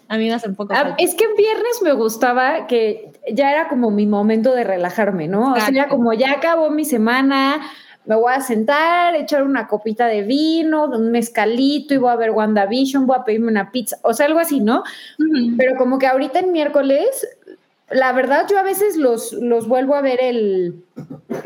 A 0.09 0.19
mí 0.19 0.27
me 0.27 0.35
hace 0.35 0.49
un 0.49 0.55
poco. 0.55 0.75
Ah, 0.75 0.83
falta. 0.83 0.97
es 0.99 1.15
que 1.15 1.25
en 1.25 1.35
viernes 1.37 1.81
me 1.83 1.93
gustaba 1.93 2.67
que 2.67 3.13
ya 3.33 3.51
era 3.51 3.69
como 3.69 3.91
mi 3.91 4.07
momento 4.07 4.55
de 4.55 4.63
relajarme, 4.63 5.27
¿no? 5.27 5.55
O 5.55 5.57
sea, 5.57 5.69
era 5.69 5.89
como 5.89 6.13
ya 6.13 6.33
acabó 6.33 6.69
mi 6.69 6.85
semana, 6.85 7.63
me 8.05 8.17
voy 8.17 8.33
a 8.35 8.41
sentar, 8.41 9.15
echar 9.15 9.43
una 9.43 9.69
copita 9.69 10.07
de 10.07 10.23
vino, 10.23 10.85
un 10.85 11.11
mezcalito 11.13 11.95
y 11.95 11.97
voy 11.97 12.11
a 12.11 12.17
ver 12.17 12.33
WandaVision, 12.33 13.07
voy 13.07 13.17
a 13.19 13.25
pedirme 13.25 13.49
una 13.49 13.71
pizza, 13.71 13.97
o 14.03 14.13
sea, 14.13 14.27
algo 14.27 14.41
así, 14.41 14.61
¿no? 14.61 14.83
Pero 15.57 15.77
como 15.79 15.99
que 15.99 16.07
ahorita 16.07 16.41
en 16.41 16.53
miércoles, 16.53 17.27
la 17.93 18.13
verdad 18.13 18.47
yo 18.51 18.59
a 18.59 18.63
veces 18.63 18.97
los, 18.97 19.33
los 19.33 19.69
vuelvo 19.69 19.95
a 19.95 20.01
ver 20.01 20.21
el, 20.23 20.83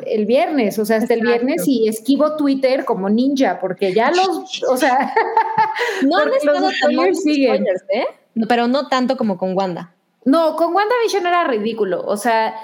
el 0.06 0.26
viernes, 0.26 0.78
o 0.78 0.84
sea, 0.84 0.96
hasta 0.98 1.14
el 1.14 1.20
viernes 1.22 1.62
y 1.66 1.88
esquivo 1.88 2.36
Twitter 2.36 2.84
como 2.84 3.08
ninja, 3.08 3.58
porque 3.60 3.92
ya 3.94 4.10
los, 4.10 4.62
o 4.68 4.76
sea, 4.76 5.12
no 6.02 6.18
han 6.18 6.32
estado 6.34 6.68
tan 6.80 7.14
siguen. 7.14 7.66
¿eh? 7.92 8.04
No, 8.34 8.46
Pero 8.46 8.68
no 8.68 8.88
tanto 8.88 9.16
como 9.16 9.38
con 9.38 9.56
Wanda. 9.56 9.92
No, 10.24 10.56
con 10.56 10.74
WandaVision 10.74 11.24
era 11.24 11.44
ridículo. 11.44 12.02
O 12.04 12.16
sea, 12.16 12.56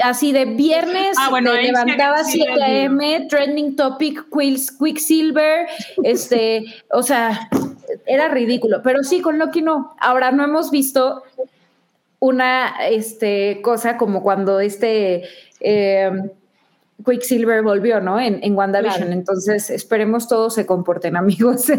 así 0.00 0.30
de 0.30 0.44
viernes 0.44 1.16
Ah, 1.18 1.28
bueno, 1.28 1.50
te 1.50 1.62
levantaba 1.62 2.22
sí 2.22 2.34
7 2.38 2.50
les 2.50 2.56
digo. 2.56 2.64
a.m., 3.00 3.26
trending 3.28 3.74
topic, 3.74 4.28
Quills- 4.30 4.78
Quicksilver, 4.78 5.66
este, 6.04 6.64
o 6.92 7.02
sea, 7.02 7.48
era 8.06 8.28
ridículo. 8.28 8.80
Pero 8.84 9.02
sí, 9.02 9.20
con 9.20 9.40
Loki 9.40 9.60
no. 9.60 9.92
Ahora 9.98 10.30
no 10.30 10.44
hemos 10.44 10.70
visto 10.70 11.24
una 12.20 12.74
este, 12.88 13.60
cosa 13.62 13.96
como 13.96 14.22
cuando 14.22 14.60
este 14.60 15.24
eh, 15.58 16.10
Quicksilver 17.04 17.62
volvió, 17.62 18.00
¿no? 18.00 18.20
En, 18.20 18.38
en 18.42 18.54
WandaVision. 18.54 18.98
Claro. 18.98 19.12
Entonces, 19.12 19.70
esperemos 19.70 20.28
todos 20.28 20.54
se 20.54 20.66
comporten, 20.66 21.16
amigos. 21.16 21.66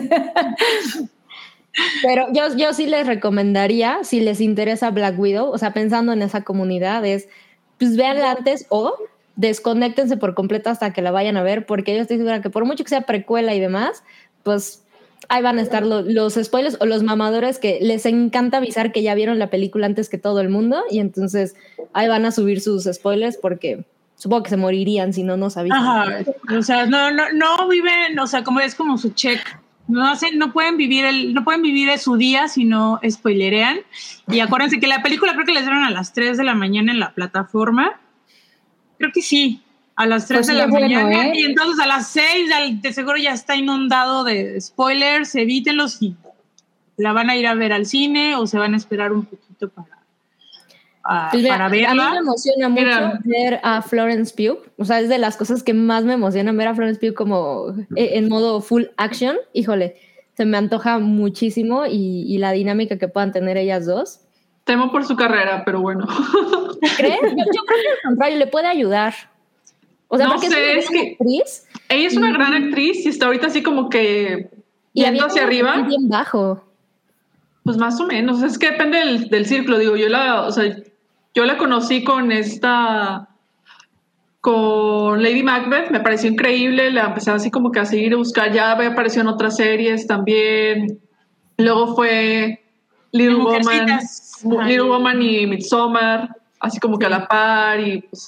Pero 2.01 2.27
yo, 2.33 2.55
yo 2.57 2.73
sí 2.73 2.85
les 2.85 3.07
recomendaría, 3.07 3.99
si 4.03 4.19
les 4.19 4.41
interesa 4.41 4.89
Black 4.89 5.17
Widow, 5.17 5.49
o 5.49 5.57
sea, 5.57 5.71
pensando 5.73 6.11
en 6.11 6.21
esa 6.21 6.41
comunidad, 6.41 7.05
es 7.05 7.29
pues 7.77 7.95
véanla 7.95 8.31
antes 8.31 8.65
o 8.69 8.95
desconéctense 9.35 10.17
por 10.17 10.33
completo 10.35 10.69
hasta 10.69 10.91
que 10.91 11.01
la 11.01 11.11
vayan 11.11 11.37
a 11.37 11.43
ver, 11.43 11.65
porque 11.65 11.95
yo 11.95 12.01
estoy 12.01 12.17
segura 12.17 12.41
que 12.41 12.49
por 12.49 12.65
mucho 12.65 12.83
que 12.83 12.89
sea 12.89 13.01
precuela 13.01 13.55
y 13.55 13.59
demás, 13.59 14.03
pues 14.43 14.80
ahí 15.33 15.41
van 15.41 15.59
a 15.59 15.61
estar 15.61 15.85
lo- 15.85 16.01
los 16.01 16.33
spoilers 16.35 16.77
o 16.81 16.85
los 16.85 17.03
mamadores 17.03 17.57
que 17.57 17.79
les 17.81 18.05
encanta 18.05 18.57
avisar 18.57 18.91
que 18.91 19.01
ya 19.01 19.15
vieron 19.15 19.39
la 19.39 19.49
película 19.49 19.85
antes 19.85 20.09
que 20.09 20.17
todo 20.17 20.41
el 20.41 20.49
mundo 20.49 20.83
y 20.91 20.99
entonces 20.99 21.55
ahí 21.93 22.07
van 22.09 22.25
a 22.25 22.31
subir 22.31 22.59
sus 22.59 22.83
spoilers 22.83 23.37
porque 23.37 23.85
supongo 24.15 24.43
que 24.43 24.49
se 24.49 24.57
morirían 24.57 25.13
si 25.13 25.23
no 25.23 25.37
nos 25.37 25.55
avisan. 25.55 25.79
Ajá, 25.79 26.17
o 26.57 26.61
sea, 26.61 26.85
no, 26.85 27.11
no, 27.11 27.31
no 27.33 27.67
viven, 27.69 28.19
o 28.19 28.27
sea, 28.27 28.43
como 28.43 28.59
es 28.59 28.75
como 28.75 28.97
su 28.97 29.11
check. 29.11 29.39
No 29.87 30.07
hacen, 30.07 30.37
no 30.37 30.53
pueden 30.53 30.77
vivir 30.77 31.05
el, 31.05 31.33
no 31.33 31.43
pueden 31.43 31.61
vivir 31.61 31.97
su 31.97 32.15
día 32.17 32.47
si 32.47 32.65
no 32.65 32.99
spoilerean. 33.09 33.79
Y 34.27 34.39
acuérdense 34.41 34.79
que 34.79 34.87
la 34.87 35.01
película 35.01 35.33
creo 35.33 35.45
que 35.45 35.53
les 35.53 35.63
dieron 35.63 35.83
a 35.83 35.89
las 35.91 36.13
3 36.13 36.37
de 36.37 36.43
la 36.43 36.53
mañana 36.55 36.91
en 36.91 36.99
la 36.99 37.13
plataforma. 37.13 37.99
Creo 38.99 39.11
que 39.13 39.21
sí, 39.21 39.61
a 39.95 40.05
las 40.07 40.27
3 40.27 40.39
Pues 40.39 40.47
de 40.47 40.53
la 40.53 40.67
bueno, 40.67 40.87
mañana. 40.87 41.27
¿eh? 41.27 41.31
Y 41.35 41.43
entonces 41.45 41.79
a 41.83 41.87
las 41.87 42.07
6 42.07 42.51
al- 42.53 42.81
de 42.81 42.93
seguro 42.93 43.17
ya 43.17 43.33
está 43.33 43.55
inundado 43.55 44.23
de 44.23 44.59
spoilers, 44.59 45.35
evítenlos 45.35 46.01
y 46.01 46.15
la 46.97 47.13
van 47.13 47.29
a 47.29 47.35
ir 47.35 47.47
a 47.47 47.53
ver 47.55 47.73
al 47.73 47.85
cine 47.85 48.35
o 48.35 48.47
se 48.47 48.57
van 48.57 48.73
a 48.73 48.77
esperar 48.77 49.11
un 49.11 49.25
poquito 49.25 49.69
para, 49.69 49.99
a- 51.03 51.29
Pues 51.31 51.43
mira, 51.43 51.55
para 51.55 51.65
a 51.65 51.69
mí 51.69 51.81
verla. 51.81 52.11
me 52.11 52.17
emociona 52.17 52.69
mucho 52.69 52.83
Mira. 52.83 53.19
ver 53.23 53.59
a 53.63 53.81
Florence 53.81 54.33
Pugh. 54.35 54.59
O 54.77 54.85
sea, 54.85 54.99
es 54.99 55.09
de 55.09 55.17
las 55.17 55.35
cosas 55.37 55.63
que 55.63 55.73
más 55.73 56.03
me 56.03 56.13
emocionan 56.13 56.55
ver 56.57 56.67
a 56.69 56.75
Florence 56.75 56.99
Pugh 56.99 57.15
como 57.15 57.69
eh, 57.95 58.11
en 58.13 58.29
modo 58.29 58.61
full 58.61 58.83
action. 58.97 59.35
Híjole, 59.53 59.95
se 60.37 60.45
me 60.45 60.57
antoja 60.57 60.99
muchísimo 60.99 61.85
y, 61.85 62.25
y 62.27 62.37
la 62.37 62.51
dinámica 62.51 62.97
que 62.97 63.07
puedan 63.07 63.31
tener 63.31 63.57
ellas 63.57 63.85
dos. 63.85 64.21
Temo 64.63 64.91
por 64.91 65.05
su 65.05 65.15
carrera, 65.15 65.63
pero 65.65 65.81
bueno. 65.81 66.07
¿Crees? 66.97 67.19
Yo, 67.21 67.29
yo 67.29 67.63
creo 67.65 67.79
que 67.81 67.89
al 67.89 68.01
contrario, 68.03 68.37
le 68.37 68.47
puede 68.47 68.67
ayudar. 68.67 69.13
O 70.13 70.17
sea, 70.17 70.27
No 70.27 70.33
porque 70.33 70.49
sé, 70.49 70.77
es 70.77 70.85
es 70.85 70.89
una 70.89 70.99
que- 70.99 71.15
gran 71.17 71.29
actriz 71.29 71.67
Ella 71.89 72.07
es 72.07 72.17
una 72.17 72.29
Y- 72.29 72.33
gran 72.33 72.53
actriz 72.53 73.05
y 73.05 73.09
está 73.09 73.25
ahorita 73.27 73.47
así 73.47 73.63
como 73.63 73.89
que 73.89 74.49
y 74.93 75.03
yendo 75.03 75.25
hacia 75.25 75.43
arriba. 75.43 75.81
bien 75.83 76.09
bajo. 76.09 76.61
Pues 77.63 77.77
más 77.77 77.99
o 78.01 78.07
menos, 78.07 78.43
es 78.43 78.57
que 78.59 78.71
depende 78.71 78.97
del, 78.97 79.29
del 79.29 79.45
círculo, 79.45 79.77
digo, 79.77 79.95
yo 79.95 80.09
la, 80.09 80.41
o 80.43 80.51
sea, 80.51 80.75
yo 81.33 81.45
la 81.45 81.57
conocí 81.57 82.03
con 82.03 82.31
esta, 82.33 83.29
con 84.41 85.21
Lady 85.21 85.43
Macbeth, 85.43 85.91
me 85.91 85.99
pareció 85.99 86.29
increíble, 86.29 86.91
la 86.91 87.05
empecé 87.05 87.31
así 87.31 87.51
como 87.51 87.71
que 87.71 87.79
a 87.79 87.85
seguir 87.85 88.13
a 88.13 88.17
buscar, 88.17 88.51
ya 88.51 88.71
había 88.71 88.89
aparecido 88.89 89.21
en 89.21 89.27
otras 89.27 89.55
series 89.57 90.07
también, 90.07 90.99
luego 91.57 91.95
fue 91.95 92.63
Little 93.11 93.35
Woman. 93.35 93.99
Little 94.65 94.81
Woman 94.89 95.21
y 95.21 95.45
Midsommar, 95.45 96.35
así 96.59 96.79
como 96.79 96.97
que 96.97 97.05
a 97.05 97.09
la 97.09 97.27
par, 97.27 97.79
y 97.79 98.01
pues, 98.01 98.27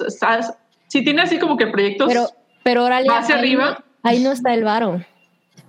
sí 0.93 1.03
tiene 1.03 1.23
así 1.23 1.39
como 1.39 1.57
que 1.57 1.65
proyectos, 1.65 2.07
Pero, 2.07 2.27
pero 2.63 2.83
¿Va 2.83 3.17
hacia 3.17 3.35
ahí 3.35 3.41
arriba? 3.41 3.77
no- 3.79 3.83
Ahí 4.03 4.19
no 4.23 4.31
está 4.31 4.53
el 4.53 4.63
varo. 4.63 5.01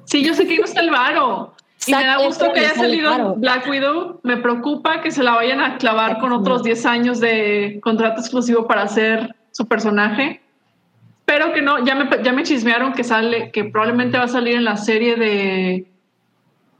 sí, 0.05 0.22
yo 0.22 0.34
sé 0.34 0.46
que 0.46 0.59
no 0.59 0.64
está 0.64 0.82
el 0.82 0.90
varo. 0.90 1.55
Y 1.86 1.94
me 1.94 2.05
da 2.05 2.18
gusto 2.18 2.52
que 2.52 2.60
haya 2.60 2.74
salido. 2.74 3.34
Black 3.36 3.66
Widow. 3.68 4.20
Me 4.22 4.36
preocupa 4.38 5.01
que 5.01 5.10
se 5.10 5.22
la 5.22 5.32
vayan 5.34 5.60
a 5.62 5.76
clavar 5.78 6.18
con 6.18 6.32
otros 6.32 6.62
10 6.62 6.84
años 6.86 7.20
de 7.20 7.78
contrato 7.82 8.20
exclusivo 8.20 8.66
para 8.66 8.82
hacer 8.82 9.34
su 9.51 9.66
personaje. 9.66 10.40
pero 11.26 11.55
que 11.55 11.62
no, 11.62 11.82
ya 11.86 11.94
me, 11.94 12.06
ya 12.22 12.32
me 12.34 12.42
chismearon 12.42 12.92
que 12.92 13.02
sale, 13.02 13.51
que 13.51 13.64
probablemente 13.64 14.18
va 14.18 14.24
a 14.24 14.28
salir 14.28 14.56
en 14.56 14.64
la 14.64 14.76
serie 14.76 15.16
de, 15.16 15.86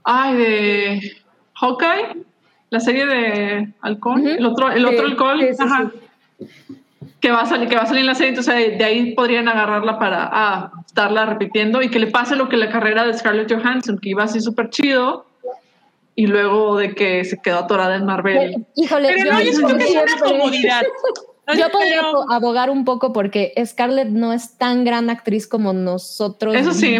ay, 0.03 0.35
de 0.35 1.11
Hawkeye, 1.59 2.23
la 2.69 2.79
serie 2.79 3.07
de 3.07 3.69
Halcón, 3.81 4.19
Ujú. 4.21 4.29
el 4.29 4.45
otro, 4.45 4.71
el 4.71 4.85
otro 4.85 4.99
Sí, 4.99 5.11
Halcón, 5.11 5.39
sí, 5.39 5.47
sí, 5.51 5.63
ajá, 5.63 5.91
que 7.25 7.31
va 7.31 7.41
a 7.41 7.45
salir, 7.47 7.67
que 7.67 7.75
va 7.75 7.81
a 7.81 7.85
salir 7.87 8.01
en 8.01 8.05
la 8.05 8.13
serie, 8.13 8.29
entonces 8.29 8.53
de, 8.53 8.77
de 8.77 8.83
ahí 8.83 9.15
podrían 9.15 9.47
agarrarla 9.47 9.97
para 9.97 10.29
ah, 10.31 10.71
estarla 10.85 11.25
repitiendo 11.25 11.81
y 11.81 11.89
que 11.89 11.97
le 11.97 12.05
pase 12.05 12.35
lo 12.35 12.49
que 12.49 12.55
la 12.55 12.69
carrera 12.69 13.03
de 13.03 13.17
Scarlett 13.17 13.51
Johansson, 13.51 13.97
que 13.97 14.09
iba 14.09 14.23
así 14.23 14.39
súper 14.39 14.69
chido, 14.69 15.25
y 16.13 16.27
luego 16.27 16.77
de 16.77 16.93
que 16.93 17.25
se 17.25 17.41
quedó 17.41 17.57
atorada 17.57 17.95
en 17.95 18.05
Marvel. 18.05 18.67
Híjole, 18.75 19.07
Pero 19.07 19.25
yo, 19.25 19.33
no, 19.33 19.41
yo 19.41 19.53
siento 19.53 19.75
que 19.75 19.83
es 19.85 19.89
una 19.89 20.07
siempre. 20.07 20.31
comodidad. 20.37 20.83
yo 21.57 21.71
podría 21.71 22.01
Pero- 22.01 22.31
abogar 22.31 22.69
un 22.69 22.85
poco 22.85 23.11
porque 23.11 23.55
Scarlett 23.65 24.09
no 24.09 24.31
es 24.31 24.59
tan 24.59 24.85
gran 24.85 25.09
actriz 25.09 25.47
como 25.47 25.73
nosotros. 25.73 26.53
Eso 26.55 26.73
sí, 26.73 26.99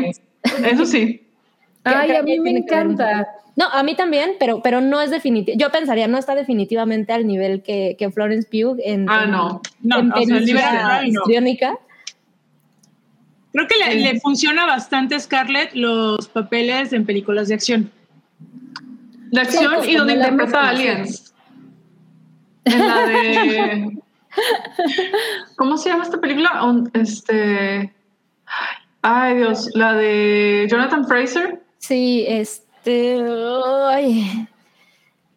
eso 0.64 0.88
sí. 0.88 1.30
Ay, 1.84 2.15
a 2.15 2.23
mí 2.23 2.39
me 2.39 2.49
encanta. 2.49 3.27
No, 3.57 3.65
a 3.72 3.84
mí 3.84 3.95
también, 3.95 4.34
pero, 4.40 4.61
pero 4.61 4.82
no 4.82 4.99
es 5.02 5.11
definitivo. 5.11 5.57
Yo 5.57 5.72
pensaría, 5.72 6.07
no 6.10 6.18
está 6.18 6.36
definitivamente 6.36 7.14
al 7.14 7.26
nivel 7.26 7.64
que, 7.64 7.95
que 7.98 8.11
Florence 8.11 8.48
Pugh 8.49 8.77
en, 8.84 9.10
Ah, 9.10 9.23
en- 9.23 9.32
no. 9.32 9.61
No, 9.82 9.99
en 9.99 10.11
o 10.11 10.15
sea, 10.15 10.22
el 10.23 10.27
nivel 10.27 10.44
pericia 10.45 10.69
actoral 10.69 11.03
no. 11.14 11.19
histriónica. 11.22 11.80
Creo 13.53 13.68
que 13.68 13.77
le, 13.77 13.95
le 14.14 14.19
funciona 14.19 14.65
bastante 14.65 15.15
a 15.15 15.19
Scarlett 15.19 15.73
los 15.73 16.27
papeles 16.27 16.91
en 16.91 17.06
películas 17.06 17.48
de 17.48 17.53
acción. 17.53 17.90
De 19.32 19.40
acción 19.41 19.73
pues, 19.76 19.88
y 19.88 19.95
donde 19.95 20.14
interpreta 20.15 20.60
a 20.61 20.69
aliens. 20.72 21.34
En 22.65 22.80
la 22.88 23.06
de. 23.06 23.98
¿Cómo 25.56 25.77
se 25.77 25.90
llama 25.90 26.03
esta 26.03 26.19
película? 26.19 26.61
Este. 26.94 27.94
Ay, 29.02 29.38
Dios. 29.38 29.69
La 29.73 29.94
de 29.94 30.68
Jonathan 30.69 31.07
Fraser. 31.07 31.61
Sí, 31.77 32.26
este. 32.27 32.64
Ay. 32.87 34.47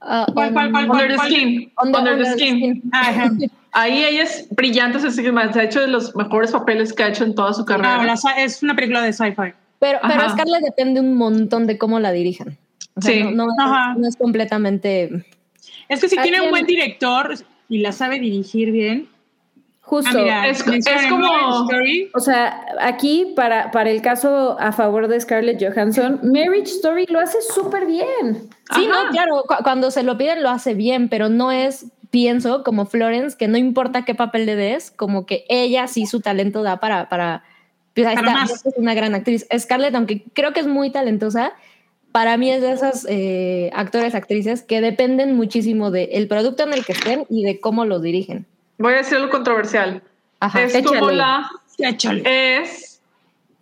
Ah, 0.00 0.26
¿Cuál, 0.32 0.52
cuál, 0.52 0.70
cuál? 0.70 0.90
Under 0.90 1.08
the 1.08 1.18
Skin. 1.18 1.72
Under- 1.82 1.98
Under, 2.00 2.18
the 2.18 2.32
Skin. 2.32 2.56
Skin. 2.56 2.82
Ajá. 2.92 3.30
Ahí 3.72 4.02
ella 4.04 4.22
es 4.22 4.48
brillante. 4.50 4.98
Se 4.98 5.60
ha 5.60 5.62
hecho 5.64 5.80
de 5.80 5.88
los 5.88 6.14
mejores 6.16 6.52
papeles 6.52 6.92
que 6.92 7.02
ha 7.02 7.08
hecho 7.08 7.24
en 7.24 7.34
toda 7.34 7.52
su 7.52 7.64
carrera. 7.64 8.00
Ah, 8.00 8.16
sci- 8.16 8.32
es 8.38 8.62
una 8.62 8.74
película 8.74 9.02
de 9.02 9.12
sci-fi. 9.12 9.52
Pero, 9.78 9.98
pero 10.02 10.20
Ajá. 10.22 10.30
Scarlett 10.30 10.62
depende 10.64 11.00
un 11.00 11.14
montón 11.14 11.66
de 11.66 11.78
cómo 11.78 12.00
la 12.00 12.10
dirijan. 12.12 12.56
O 12.94 13.00
sea, 13.00 13.12
Sí. 13.12 13.22
no, 13.22 13.46
no 13.46 13.46
es- 13.92 13.98
no 13.98 14.08
es 14.08 14.16
completamente. 14.16 15.24
Es 15.88 16.00
que 16.00 16.08
si 16.08 16.18
¿A 16.18 16.22
tiene 16.22 16.40
un 16.40 16.50
buen 16.50 16.66
director 16.66 17.34
y 17.68 17.78
la 17.78 17.92
sabe 17.92 18.18
dirigir 18.18 18.72
bien. 18.72 19.08
Justo. 19.89 20.10
Ah, 20.19 20.23
mira, 20.23 20.47
Es- 20.48 20.60
es 20.66 21.06
como- 21.09 21.27
Marriage 21.27 21.62
Story. 21.62 22.10
O 22.15 22.20
sea, 22.20 22.60
aquí 22.81 23.32
para, 23.35 23.70
para 23.70 23.89
el 23.90 24.02
caso 24.02 24.55
a 24.60 24.70
favor 24.73 25.09
de 25.09 25.19
Scarlett 25.19 25.59
Johansson, 25.62 26.20
Marriage 26.23 26.70
Story 26.73 27.06
lo 27.09 27.19
hace 27.20 27.39
súper 27.40 27.86
bien. 27.86 28.48
Sí, 28.74 28.86
Ajá. 28.86 29.05
no, 29.05 29.10
claro, 29.10 29.44
cu- 29.48 29.62
cuando 29.65 29.90
se 29.90 30.02
lo 30.02 30.19
piden 30.19 30.43
lo 30.43 30.51
hace 30.51 30.74
bien, 30.74 31.09
pero 31.09 31.31
no 31.31 31.52
es, 31.52 31.86
pienso, 32.10 32.62
como 32.65 32.85
Florence, 32.85 33.36
que 33.39 33.48
no 33.48 33.56
importa 33.56 34.05
qué 34.05 34.15
papel 34.15 34.44
le 34.44 34.56
des, 34.56 34.90
como 34.90 35.24
que 35.24 35.44
ella 35.48 35.86
sí 35.89 36.05
su 36.05 36.20
talento 36.20 36.62
da 36.62 36.81
para, 36.81 37.09
para, 37.09 37.44
pues, 37.94 38.06
Para 38.15 38.44
está, 38.44 38.55
es 38.69 38.74
una 38.77 38.93
gran 38.93 39.15
actriz. 39.15 39.47
Scarlett, 39.59 39.94
aunque 39.94 40.23
creo 40.35 40.52
que 40.52 40.60
es 40.60 40.66
muy 40.66 40.90
talentosa, 40.90 41.52
para 42.12 42.36
mí 42.36 42.51
es 42.51 42.60
de 42.60 42.73
esas 42.73 43.06
eh, 43.09 43.70
actores, 43.74 44.15
actrices 44.15 44.62
que 44.62 44.82
dependen 44.82 45.35
muchísimo 45.35 45.90
del 45.90 46.28
producto 46.28 46.62
en 46.65 46.74
el 46.74 46.85
que 46.85 46.93
estén 46.93 47.24
y 47.31 47.44
de 47.44 47.59
cómo 47.59 47.86
lo 47.86 48.01
dirigen. 48.01 48.47
Voy 48.78 48.94
a 48.94 48.96
decir 48.98 49.18
algo 49.18 49.30
controversial. 49.30 50.02
Ajá. 50.40 50.62
es 50.62 50.86
como 50.86 51.10
la. 51.10 51.50
Échale. 51.78 52.22
Es 52.24 53.00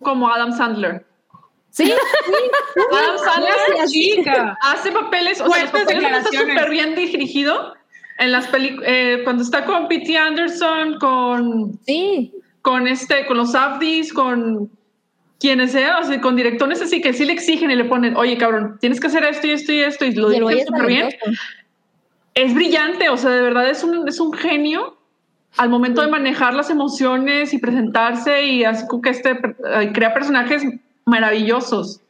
como 0.01 0.29
Adam 0.29 0.55
Sandler. 0.55 1.05
Sí, 1.69 1.93
Adam 2.91 3.17
Sandler 3.19 3.53
Gracias, 3.67 3.91
chica. 3.91 4.57
hace 4.61 4.91
papeles, 4.91 5.39
o 5.41 5.51
sea, 5.51 5.63
los 5.63 5.71
papeles 5.71 6.03
está 6.03 6.31
súper 6.31 6.69
bien 6.69 6.95
dirigido. 6.95 7.75
En 8.19 8.31
las 8.31 8.47
películas, 8.47 8.89
cuando 9.23 9.43
está 9.43 9.63
con 9.63 9.87
P.T. 9.87 10.17
Anderson, 10.17 10.97
con, 10.97 11.79
sí. 11.85 12.33
con 12.63 12.87
este, 12.87 13.27
con 13.27 13.37
los 13.37 13.53
Abdis, 13.53 14.11
con 14.11 14.71
quienes 15.39 15.73
sea, 15.73 15.99
o 15.99 16.03
sea, 16.03 16.19
con 16.19 16.35
directores 16.35 16.81
así 16.81 16.99
que 16.99 17.13
sí 17.13 17.25
le 17.25 17.33
exigen 17.33 17.69
y 17.69 17.75
le 17.75 17.85
ponen, 17.85 18.17
oye, 18.17 18.35
cabrón, 18.37 18.79
tienes 18.81 18.99
que 18.99 19.05
hacer 19.05 19.23
esto 19.23 19.45
y 19.45 19.51
esto 19.51 19.71
y 19.71 19.79
esto, 19.81 20.05
y 20.05 20.13
lo 20.13 20.29
dirigen 20.29 20.65
súper 20.65 20.87
bien. 20.87 21.09
Es 22.33 22.55
brillante, 22.55 23.07
o 23.09 23.17
sea, 23.17 23.29
de 23.29 23.41
verdad 23.41 23.69
es 23.69 23.83
un, 23.83 24.07
es 24.07 24.19
un 24.19 24.33
genio 24.33 24.96
al 25.55 25.69
momento 25.69 26.01
de 26.01 26.07
manejar 26.07 26.53
las 26.53 26.69
emociones 26.69 27.53
y 27.53 27.57
presentarse 27.59 28.43
y 28.43 28.63
así 28.63 28.85
como 28.87 29.01
que 29.01 29.09
este 29.09 29.31
eh, 29.31 29.91
crea 29.93 30.13
personajes 30.13 30.63
maravillosos. 31.05 32.01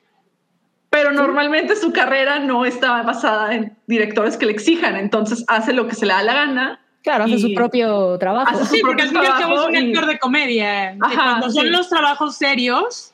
Pero 0.89 1.11
normalmente 1.11 1.75
su 1.75 1.91
carrera 1.93 2.39
no 2.39 2.65
está 2.65 3.03
basada 3.03 3.53
en 3.53 3.77
directores 3.87 4.37
que 4.37 4.45
le 4.45 4.53
exijan, 4.53 4.95
entonces 4.95 5.45
hace 5.47 5.73
lo 5.73 5.87
que 5.87 5.95
se 5.95 6.05
le 6.05 6.13
da 6.13 6.23
la 6.23 6.33
gana. 6.33 6.79
Claro, 7.03 7.25
hace 7.25 7.39
su 7.39 7.53
propio 7.53 8.17
trabajo. 8.17 8.49
Hace 8.49 8.65
su 8.65 8.75
Sí, 8.75 8.81
porque 8.81 9.03
al 9.03 9.09
fin 9.09 9.19
y 9.21 9.25
al 9.25 9.39
cabo 9.39 9.61
es 9.61 9.67
un 9.67 9.75
y- 9.75 9.91
actor 9.93 10.07
de 10.07 10.19
comedia. 10.19 10.97
Ajá, 10.99 11.15
cuando 11.15 11.51
son 11.51 11.71
los 11.71 11.87
trabajos 11.89 12.35
serios, 12.35 13.13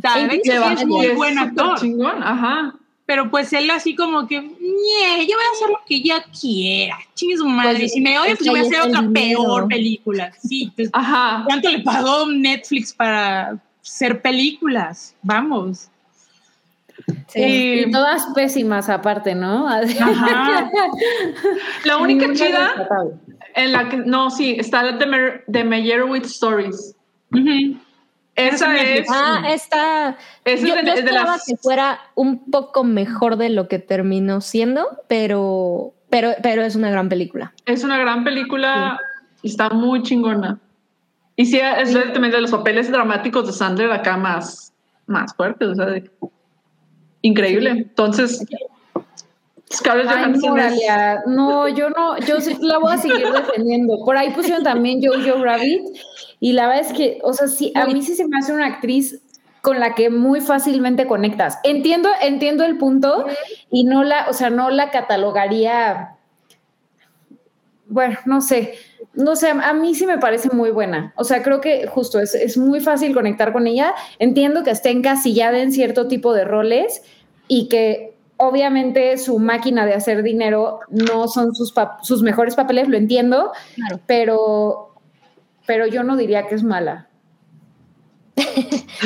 tal 0.00 0.28
vez 0.28 0.42
es 0.44 0.86
muy 0.86 1.08
buen 1.08 1.38
actor. 1.38 1.78
chingón, 1.78 2.22
ajá. 2.22 2.74
Pero 3.12 3.30
pues 3.30 3.52
él 3.52 3.70
así 3.70 3.94
como 3.94 4.26
que, 4.26 4.40
"Ñe, 4.40 5.26
yo 5.28 5.36
voy 5.36 5.44
a 5.44 5.52
hacer 5.54 5.68
lo 5.68 5.80
que 5.86 6.00
yo 6.00 6.14
quiera. 6.40 6.96
Chingue 7.14 7.36
su 7.36 7.46
madre. 7.46 7.80
Pues, 7.80 7.92
si 7.92 8.00
me 8.00 8.18
odias, 8.18 8.32
es 8.32 8.38
pues 8.38 8.46
yo 8.46 8.52
voy 8.52 8.60
a 8.60 8.62
hacer 8.62 8.80
otra 8.88 9.02
dinero. 9.02 9.42
peor 9.42 9.68
película. 9.68 10.32
Sí, 10.42 10.72
pues, 10.74 10.88
Ajá. 10.94 11.42
¿cuánto 11.44 11.68
le 11.68 11.80
pagó 11.80 12.24
Netflix 12.30 12.94
para 12.94 13.60
hacer 13.82 14.22
películas? 14.22 15.14
Vamos. 15.22 15.90
Sí. 17.28 17.84
Y 17.86 17.90
todas 17.90 18.24
pésimas 18.34 18.88
aparte, 18.88 19.34
¿no? 19.34 19.68
Ajá. 19.68 20.70
La 21.84 21.98
única 21.98 22.32
chida 22.32 22.88
en 23.56 23.72
la 23.72 23.90
que, 23.90 23.98
no, 23.98 24.30
sí, 24.30 24.56
está 24.58 24.82
la 24.82 24.92
de, 24.92 25.06
Mer- 25.06 25.44
de 25.48 25.64
Meyerowitz 25.64 26.28
Stories. 26.28 26.94
Esa 27.34 27.50
Esa 28.34 28.76
es, 28.80 29.06
Ah, 29.10 29.42
esta. 29.50 30.16
esa 30.44 30.66
Yo, 30.66 30.74
es 30.76 30.80
de, 30.84 30.86
yo 30.86 30.92
es 30.92 30.94
de 30.94 31.00
esperaba 31.00 31.32
las, 31.32 31.44
que 31.46 31.56
fuera 31.56 32.00
un 32.14 32.50
poco 32.50 32.82
mejor 32.84 33.36
de 33.36 33.50
lo 33.50 33.68
que 33.68 33.78
terminó 33.78 34.40
siendo, 34.40 34.86
pero, 35.08 35.92
pero, 36.08 36.30
pero 36.42 36.62
es 36.62 36.74
una 36.74 36.90
gran 36.90 37.08
película. 37.08 37.52
Es 37.66 37.84
una 37.84 37.98
gran 37.98 38.24
película 38.24 38.98
y 39.42 39.48
está 39.50 39.68
muy 39.70 40.02
chingona. 40.02 40.58
Y 41.36 41.46
sí, 41.46 41.58
es 41.60 41.92
también 41.92 42.30
de 42.30 42.40
los 42.40 42.50
papeles 42.50 42.90
dramáticos 42.90 43.46
de 43.46 43.52
Sandler 43.52 43.90
acá 43.92 44.16
más, 44.16 44.72
más 45.06 45.34
fuertes, 45.34 45.68
o 45.68 45.74
sea, 45.74 45.86
de- 45.86 46.10
increíble. 47.22 47.70
Entonces, 47.70 48.44
Scarlett 49.72 50.06
Johansson 50.08 50.54
no, 51.26 51.66
yo 51.68 51.88
no, 51.90 52.18
yo 52.18 52.40
sí 52.40 52.56
la 52.60 52.78
voy 52.78 52.92
a 52.92 52.98
seguir 52.98 53.26
defendiendo. 53.32 54.04
Por 54.04 54.16
ahí 54.16 54.30
pusieron 54.30 54.62
también 54.62 55.00
Jojo 55.02 55.42
Rabbit 55.42 55.82
y 56.42 56.54
la 56.54 56.66
verdad 56.66 56.84
es 56.90 56.92
que, 56.92 57.20
o 57.22 57.32
sea, 57.32 57.46
sí, 57.46 57.70
a 57.76 57.86
mí 57.86 58.02
sí 58.02 58.16
se 58.16 58.26
me 58.26 58.36
hace 58.36 58.52
una 58.52 58.66
actriz 58.66 59.22
con 59.60 59.78
la 59.78 59.94
que 59.94 60.10
muy 60.10 60.40
fácilmente 60.40 61.06
conectas. 61.06 61.60
Entiendo, 61.62 62.08
entiendo 62.20 62.64
el 62.64 62.78
punto 62.78 63.26
y 63.70 63.84
no 63.84 64.02
la, 64.02 64.26
o 64.28 64.32
sea, 64.32 64.50
no 64.50 64.68
la 64.68 64.90
catalogaría. 64.90 66.16
Bueno, 67.86 68.18
no 68.26 68.40
sé, 68.40 68.74
no 69.14 69.36
sé, 69.36 69.50
a 69.50 69.72
mí 69.72 69.94
sí 69.94 70.04
me 70.04 70.18
parece 70.18 70.50
muy 70.52 70.70
buena. 70.72 71.12
O 71.16 71.22
sea, 71.22 71.44
creo 71.44 71.60
que 71.60 71.86
justo 71.86 72.18
es, 72.18 72.34
es 72.34 72.58
muy 72.58 72.80
fácil 72.80 73.14
conectar 73.14 73.52
con 73.52 73.68
ella. 73.68 73.94
Entiendo 74.18 74.64
que 74.64 74.70
esté 74.72 74.90
encasillada 74.90 75.58
en 75.58 75.70
cierto 75.70 76.08
tipo 76.08 76.34
de 76.34 76.44
roles 76.44 77.04
y 77.46 77.68
que 77.68 78.16
obviamente 78.36 79.16
su 79.16 79.38
máquina 79.38 79.86
de 79.86 79.94
hacer 79.94 80.24
dinero 80.24 80.80
no 80.88 81.28
son 81.28 81.54
sus, 81.54 81.72
sus 82.02 82.22
mejores 82.22 82.56
papeles, 82.56 82.88
lo 82.88 82.96
entiendo, 82.96 83.52
Claro. 83.76 84.00
pero, 84.06 84.91
pero 85.66 85.86
yo 85.86 86.02
no 86.02 86.16
diría 86.16 86.46
que 86.46 86.54
es 86.54 86.62
mala. 86.62 87.08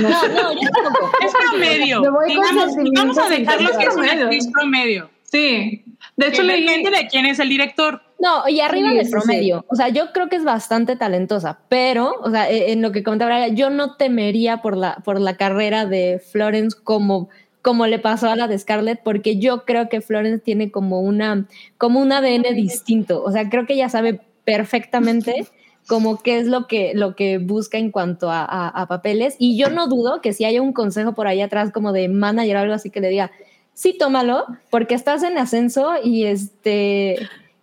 No, 0.00 0.08
no, 0.10 0.52
yo 0.52 0.68
tampoco. 0.70 1.10
Es 1.24 1.32
promedio. 1.50 2.02
Vamos 2.02 3.18
a 3.18 3.28
dejarlo 3.30 3.70
que 3.78 3.84
es 3.86 3.96
una 3.96 4.12
actriz 4.12 4.46
promedio. 4.52 5.08
Sí. 5.22 5.84
De 6.16 6.28
hecho, 6.28 6.42
leí, 6.42 6.66
de 6.66 7.08
quién 7.10 7.24
es 7.26 7.38
el 7.38 7.48
director. 7.48 8.02
No, 8.18 8.46
y 8.48 8.60
arriba 8.60 8.90
Sí, 8.90 8.96
del 8.96 9.06
sí, 9.06 9.10
promedio. 9.12 9.64
O 9.68 9.74
sea, 9.74 9.88
yo 9.88 10.12
creo 10.12 10.28
que 10.28 10.36
es 10.36 10.44
bastante 10.44 10.96
talentosa, 10.96 11.60
pero, 11.68 12.12
o 12.22 12.30
sea, 12.30 12.50
e- 12.50 12.72
en 12.72 12.82
lo 12.82 12.92
que 12.92 13.02
comentaba, 13.02 13.30
Braga, 13.30 13.48
yo 13.48 13.70
no 13.70 13.96
temería 13.96 14.58
por 14.62 14.76
la, 14.76 14.96
por 15.04 15.20
la 15.20 15.36
carrera 15.36 15.86
de 15.86 16.22
Florence 16.30 16.76
como, 16.82 17.28
como 17.62 17.86
le 17.86 17.98
pasó 17.98 18.28
a 18.30 18.36
la 18.36 18.48
de 18.48 18.58
Scarlett, 18.58 19.02
porque 19.02 19.38
yo 19.38 19.64
creo 19.64 19.88
que 19.88 20.00
Florence 20.02 20.38
tiene 20.44 20.70
como 20.70 21.00
una, 21.00 21.46
como 21.78 22.00
un 22.00 22.12
ADN 22.12 22.54
distinto. 22.54 23.22
O 23.22 23.32
sea, 23.32 23.48
creo 23.48 23.66
que 23.66 23.74
ella 23.74 23.88
sabe 23.88 24.20
perfectamente 24.44 25.46
como 25.88 26.22
qué 26.22 26.38
es 26.38 26.46
lo 26.46 26.66
que, 26.66 26.92
lo 26.94 27.14
que 27.14 27.38
busca 27.38 27.78
en 27.78 27.90
cuanto 27.90 28.30
a, 28.30 28.40
a- 28.44 28.68
a 28.68 28.86
papeles. 28.88 29.36
Y 29.38 29.56
yo 29.58 29.70
no 29.70 29.86
dudo 29.88 30.20
que 30.20 30.32
si 30.32 30.44
haya 30.44 30.62
un 30.62 30.72
consejo 30.72 31.14
por 31.14 31.26
ahí 31.26 31.40
atrás 31.42 31.72
como 31.72 31.92
de 31.92 32.08
manager 32.08 32.56
o 32.56 32.60
algo 32.60 32.74
así 32.74 32.90
que 32.90 33.00
le 33.00 33.08
diga, 33.10 33.30
sí, 33.74 33.96
tómalo, 33.98 34.46
porque 34.70 34.94
estás 34.94 35.22
en 35.22 35.38
ascenso 35.38 35.92
y 36.02 36.24
este 36.24 37.16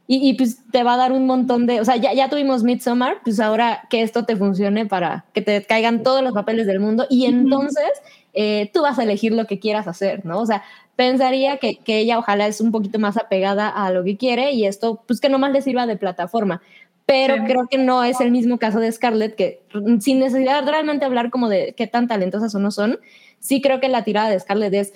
Y, 0.05 0.17
y, 0.29 0.33
pues 0.33 0.59
te 0.71 0.83
va 0.83 0.95
a 0.95 0.97
dar 0.97 1.13
un 1.13 1.25
montón 1.25 1.65
de, 1.65 1.79
o 1.79 1.85
sea, 1.85 1.95
ya, 1.95 2.13
ya 2.13 2.29
tuvimos 2.29 2.61
Midsommar, 2.63 3.17
pues 3.23 3.39
ahora 3.39 3.83
que 3.89 4.01
esto 4.01 4.25
te 4.25 4.35
funcione 4.35 4.85
para 4.85 5.25
que 5.33 5.41
te 5.41 5.63
caigan 5.63 6.03
todos 6.03 6.21
los 6.21 6.33
papeles 6.33 6.67
del 6.67 6.81
mundo 6.81 7.05
y 7.09 7.25
entonces 7.25 7.89
eh, 8.33 8.69
tú 8.73 8.81
vas 8.81 8.99
a 8.99 9.03
elegir 9.03 9.31
lo 9.33 9.45
que 9.47 9.59
quieras 9.59 9.87
hacer, 9.87 10.25
¿no? 10.25 10.39
O 10.39 10.45
sea, 10.45 10.61
pensaría 10.97 11.57
que, 11.57 11.77
que, 11.77 11.99
ella 11.99 12.19
ojalá 12.19 12.47
es 12.47 12.59
un 12.59 12.71
poquito 12.71 12.99
más 12.99 13.15
apegada 13.17 13.69
a 13.69 13.91
lo 13.91 14.03
que 14.03 14.17
quiere 14.17 14.51
y 14.51 14.65
esto, 14.65 15.01
pues 15.07 15.21
que 15.21 15.29
nomás 15.29 15.53
le 15.53 15.61
sirva 15.61 15.85
de 15.87 15.95
plataforma. 15.97 16.61
Pero 17.05 17.35
sí. 17.35 17.41
creo 17.45 17.67
que 17.69 17.77
no 17.77 18.03
es 18.03 18.21
el 18.21 18.31
mismo 18.31 18.57
caso 18.57 18.79
de 18.79 18.91
Scarlett, 18.91 19.35
que 19.35 19.61
sin 19.99 20.19
necesidad 20.19 20.65
realmente 20.65 21.05
hablar 21.05 21.29
como 21.29 21.49
de 21.49 21.73
qué 21.75 21.87
tan 21.87 22.07
talentosas 22.07 22.55
o 22.55 22.59
no 22.59 22.71
son, 22.71 22.99
sí 23.39 23.61
creo 23.61 23.79
que 23.79 23.89
la 23.89 24.03
tirada 24.03 24.29
de 24.29 24.39
Scarlett 24.39 24.73
es, 24.73 24.93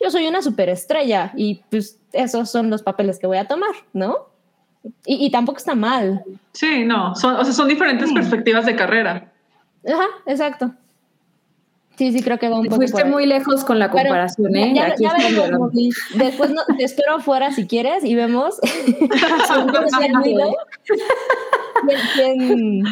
yo 0.00 0.10
soy 0.10 0.26
una 0.28 0.42
superestrella 0.42 1.32
y 1.36 1.62
pues 1.70 1.98
esos 2.12 2.50
son 2.50 2.70
los 2.70 2.82
papeles 2.82 3.18
que 3.18 3.26
voy 3.26 3.38
a 3.38 3.48
tomar, 3.48 3.74
¿no? 3.92 4.28
Y, 5.04 5.26
y 5.26 5.30
tampoco 5.30 5.58
está 5.58 5.74
mal. 5.74 6.24
Sí, 6.52 6.84
no, 6.84 7.14
son, 7.16 7.34
o 7.34 7.44
sea, 7.44 7.52
son 7.52 7.68
diferentes 7.68 8.08
sí. 8.08 8.14
perspectivas 8.14 8.64
de 8.64 8.76
carrera. 8.76 9.32
Ajá, 9.86 10.06
exacto. 10.26 10.72
Sí, 11.98 12.12
sí, 12.12 12.22
creo 12.22 12.38
que 12.38 12.48
va 12.48 12.60
un 12.60 12.66
poco. 12.66 12.76
Fuiste 12.76 13.04
muy 13.04 13.26
lejos 13.26 13.64
con 13.64 13.80
la 13.80 13.90
comparación, 13.90 14.52
Pero, 14.52 14.66
¿eh? 14.66 14.72
Ya, 14.72 14.86
Aquí 14.86 15.02
ya 15.02 15.14
veremos, 15.14 15.72
Después 16.14 16.50
no, 16.50 16.62
te 16.76 16.84
espero 16.84 17.16
afuera 17.16 17.50
si 17.50 17.66
quieres 17.66 18.04
y 18.04 18.14
vemos 18.14 18.60
quién, 22.14 22.84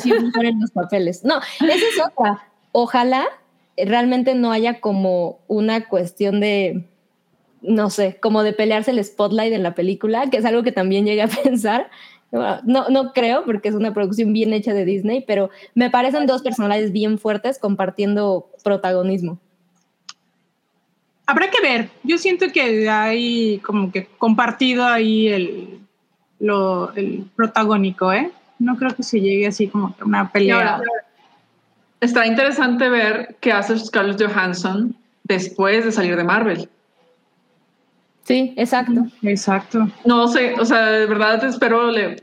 quién, 0.00 0.30
quién 0.32 0.60
los 0.60 0.70
papeles. 0.70 1.24
No, 1.24 1.38
esa 1.38 1.74
es 1.74 2.00
otra. 2.06 2.46
Ojalá 2.70 3.26
realmente 3.76 4.36
no 4.36 4.52
haya 4.52 4.80
como 4.80 5.40
una 5.48 5.88
cuestión 5.88 6.38
de, 6.38 6.84
no 7.62 7.90
sé, 7.90 8.18
como 8.20 8.42
de 8.42 8.52
pelearse 8.52 8.92
el 8.92 9.04
spotlight 9.04 9.52
en 9.52 9.62
la 9.64 9.74
película, 9.74 10.30
que 10.30 10.36
es 10.36 10.44
algo 10.44 10.62
que 10.62 10.72
también 10.72 11.04
llegué 11.04 11.22
a 11.22 11.28
pensar. 11.42 11.90
No, 12.32 12.88
no 12.88 13.12
creo, 13.12 13.44
porque 13.44 13.68
es 13.68 13.74
una 13.74 13.92
producción 13.92 14.32
bien 14.32 14.52
hecha 14.52 14.72
de 14.72 14.84
Disney, 14.84 15.24
pero 15.26 15.50
me 15.74 15.90
parecen 15.90 16.26
dos 16.26 16.42
personajes 16.42 16.92
bien 16.92 17.18
fuertes 17.18 17.58
compartiendo 17.58 18.48
protagonismo. 18.62 19.38
Habrá 21.26 21.50
que 21.50 21.60
ver. 21.60 21.90
Yo 22.02 22.18
siento 22.18 22.46
que 22.52 22.88
hay 22.88 23.58
como 23.58 23.90
que 23.90 24.06
compartido 24.18 24.84
ahí 24.84 25.28
el, 25.28 25.80
lo, 26.38 26.92
el 26.94 27.24
protagónico, 27.36 28.12
¿eh? 28.12 28.30
No 28.58 28.76
creo 28.76 28.94
que 28.94 29.02
se 29.02 29.20
llegue 29.20 29.46
así 29.46 29.68
como 29.68 29.96
que 29.96 30.04
una 30.04 30.30
pelea. 30.30 30.80
Está 32.00 32.26
interesante 32.26 32.88
ver 32.88 33.36
qué 33.40 33.52
hace 33.52 33.78
Scarlett 33.78 34.22
Johansson 34.22 34.96
después 35.24 35.84
de 35.84 35.92
salir 35.92 36.16
de 36.16 36.24
Marvel. 36.24 36.68
Sí, 38.30 38.54
exacto. 38.56 39.08
Exacto. 39.24 39.88
No 40.04 40.28
sé, 40.28 40.54
o 40.56 40.64
sea, 40.64 40.86
de 40.86 41.06
verdad 41.06 41.42
espero 41.42 41.90
le, 41.90 42.22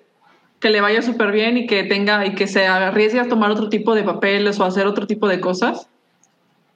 que 0.62 0.70
le 0.70 0.80
vaya 0.80 1.02
súper 1.02 1.34
bien 1.34 1.58
y 1.58 1.68
que 1.68 1.84
tenga 1.84 2.26
y 2.26 2.34
que 2.34 2.48
se 2.48 2.66
arriesgue 2.66 3.20
a 3.20 3.28
tomar 3.28 3.52
otro 3.52 3.68
tipo 3.68 3.94
de 3.94 4.04
papeles 4.04 4.58
o 4.58 4.64
hacer 4.64 4.88
otro 4.88 5.06
tipo 5.06 5.28
de 5.28 5.42
cosas 5.42 5.90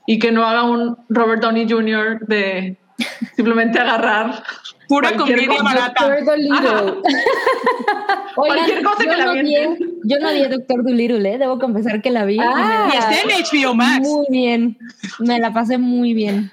y 0.06 0.20
que 0.20 0.34
no 0.34 0.45
haga 0.45 0.64
un 0.64 0.98
Robert 1.08 1.41
Downey 1.41 1.66
Jr. 1.66 2.20
de 2.28 2.76
simplemente 3.38 3.80
agarrar 3.80 4.44
pura 4.90 5.16
comedia 5.16 5.64
barata. 5.64 6.10
Oigan, 8.36 8.84
cosa 8.84 9.06
yo, 9.06 9.12
que 9.12 9.18
no 9.24 9.34
vi, 9.34 9.53
yo 10.03 10.20
no 10.20 10.34
vi 10.34 10.45
Doctor 10.45 10.84
Dolittle, 10.84 11.34
¿eh? 11.34 11.38
debo 11.38 11.58
confesar 11.58 12.02
que 12.02 12.12
la 12.12 12.26
vi. 12.26 12.38
Ah, 12.38 12.90
y, 12.94 12.98
está 12.98 13.14
en 13.14 13.30
HBO 13.45 13.76
Max. 13.76 14.06
Muy 14.06 14.26
bien, 14.30 14.78
me 15.20 15.40
la 15.40 15.53
pasé 15.53 15.78
muy 15.78 16.14
bien. 16.14 16.52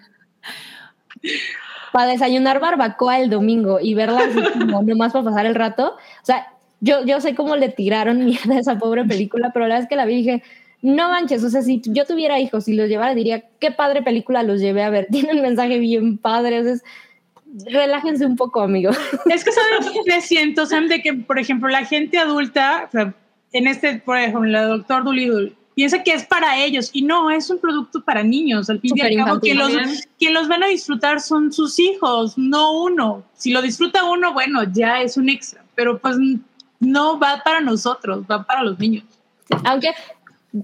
Para 1.92 2.10
desayunar 2.10 2.60
barbacoa 2.60 3.20
el 3.20 3.30
domingo 3.30 3.80
y 3.80 3.94
verla 3.94 4.20
así 4.20 4.40
como 4.58 4.82
nomás 4.86 5.12
para 5.12 5.24
pasar 5.24 5.46
el 5.46 5.54
rato. 5.54 5.96
O 6.22 6.24
sea, 6.24 6.52
yo, 6.80 7.04
yo 7.04 7.20
sé 7.20 7.34
cómo 7.34 7.56
le 7.56 7.68
tiraron 7.68 8.24
mierda 8.24 8.54
a 8.54 8.60
esa 8.60 8.78
pobre 8.78 9.04
película, 9.04 9.50
pero 9.52 9.66
la 9.66 9.78
vez 9.78 9.88
que 9.88 9.96
la 9.96 10.06
vi 10.06 10.16
dije, 10.16 10.42
no 10.80 11.08
manches, 11.08 11.42
o 11.42 11.50
sea, 11.50 11.62
si 11.62 11.82
yo 11.84 12.04
tuviera 12.04 12.38
hijos 12.38 12.68
y 12.68 12.74
los 12.74 12.88
llevara, 12.88 13.14
diría, 13.14 13.44
qué 13.58 13.72
padre 13.72 14.02
película 14.02 14.42
los 14.42 14.60
llevé 14.60 14.82
a 14.82 14.90
ver. 14.90 15.06
Tiene 15.10 15.32
un 15.32 15.42
mensaje 15.42 15.78
bien 15.78 16.18
padre, 16.18 16.60
o 16.60 16.64
sea, 16.64 16.72
es, 16.74 16.84
relájense 17.70 18.26
un 18.26 18.36
poco, 18.36 18.60
amigo. 18.60 18.90
Es 19.30 19.44
que 19.44 19.52
sabes 19.52 19.90
qué 20.04 20.20
siento, 20.20 20.66
Sam, 20.66 20.88
de 20.88 21.02
que, 21.02 21.14
por 21.14 21.38
ejemplo, 21.38 21.68
la 21.68 21.84
gente 21.84 22.18
adulta, 22.18 22.84
o 22.88 22.90
sea, 22.90 23.14
en 23.52 23.66
este, 23.66 23.98
por 23.98 24.18
ejemplo, 24.18 24.46
el 24.46 24.68
doctor 24.68 25.04
Dolittle, 25.04 25.54
piensa 25.78 26.02
que 26.02 26.12
es 26.12 26.24
para 26.24 26.58
ellos 26.58 26.90
y 26.92 27.02
no, 27.02 27.30
es 27.30 27.48
un 27.50 27.60
producto 27.60 28.02
para 28.02 28.24
niños. 28.24 28.68
Al 28.68 28.80
fin 28.80 28.94
y 28.96 29.00
al 29.00 29.14
cabo, 29.14 29.38
quien 29.38 29.58
los, 29.58 29.70
quien 30.18 30.34
los 30.34 30.48
van 30.48 30.64
a 30.64 30.66
disfrutar 30.66 31.20
son 31.20 31.52
sus 31.52 31.78
hijos, 31.78 32.36
no 32.36 32.82
uno. 32.82 33.22
Si 33.34 33.52
lo 33.52 33.62
disfruta 33.62 34.02
uno, 34.02 34.32
bueno, 34.32 34.64
ya 34.72 35.02
es 35.02 35.16
un 35.16 35.28
extra, 35.28 35.64
pero 35.76 36.00
pues 36.00 36.16
no 36.80 37.20
va 37.20 37.42
para 37.44 37.60
nosotros, 37.60 38.24
va 38.28 38.42
para 38.42 38.64
los 38.64 38.76
niños. 38.80 39.04
Aunque 39.64 39.90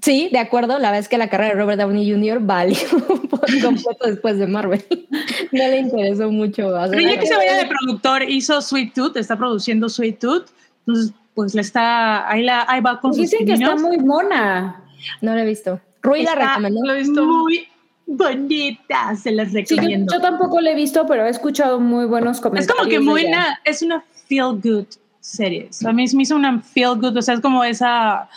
Sí, 0.03 0.31
de 0.32 0.39
acuerdo. 0.41 0.81
La 0.81 0.91
vez 0.91 1.09
que 1.09 1.16
la 1.16 1.28
carrera 1.28 1.55
de 1.55 1.61
Robert 1.61 1.81
Downey 1.81 2.11
Jr. 2.11 2.41
valió 2.41 2.77
por 3.31 3.62
completo 3.62 4.07
después 4.07 4.36
de 4.41 4.49
Marvel. 4.49 4.85
No 5.53 5.59
le 5.69 5.78
interesó 5.78 6.28
mucho. 6.28 6.73
Pero 6.91 7.01
ya 7.01 7.20
que 7.20 7.27
se 7.27 7.36
vaya 7.36 7.57
de 7.59 7.66
productor, 7.66 8.28
hizo 8.28 8.61
Sweet 8.61 8.95
Tooth, 8.95 9.16
está 9.16 9.36
produciendo 9.36 9.89
Sweet 9.89 10.19
Tooth. 10.19 10.47
Entonces, 10.86 11.15
pues 11.35 11.55
le 11.55 11.61
está, 11.61 12.28
ahí, 12.28 12.43
la, 12.43 12.65
ahí 12.69 12.81
va 12.81 12.99
con 12.99 13.12
Dicen 13.12 13.41
sus 13.41 13.47
que 13.47 13.53
está 13.53 13.77
muy 13.77 13.99
mona. 13.99 14.84
No 15.20 15.35
la 15.35 15.43
he 15.43 15.47
visto. 15.47 15.81
Rui 16.02 16.22
la 16.22 16.35
recomendó. 16.35 16.81
Lo 16.85 16.93
he 16.93 16.98
visto. 16.98 17.24
Muy 17.24 17.66
bonita, 18.06 19.16
se 19.16 19.32
las 19.32 19.52
recomiendo. 19.52 20.12
Sí, 20.12 20.18
yo, 20.18 20.22
yo, 20.22 20.31
tampoco 20.31 20.60
la 20.60 20.72
he 20.72 20.74
visto, 20.74 21.06
pero 21.06 21.24
he 21.26 21.31
escuchado 21.31 21.81
muy 21.81 22.06
buenos 22.06 22.40
comentarios. 22.40 22.70
Es 22.70 22.76
como 22.76 22.89
que 22.89 23.01
muy 23.01 23.24
una, 23.24 23.60
es 23.64 23.82
una 23.82 24.05
feel 24.28 24.60
good 24.62 24.86
serie. 25.20 25.70
A 25.85 25.93
mí 25.93 26.05
me 26.14 26.22
hizo 26.22 26.36
una 26.36 26.60
feel 26.60 26.97
good, 26.97 27.16
o 27.16 27.22
sea, 27.22 27.35
es 27.35 27.40
como 27.40 27.64
esa 27.64 28.28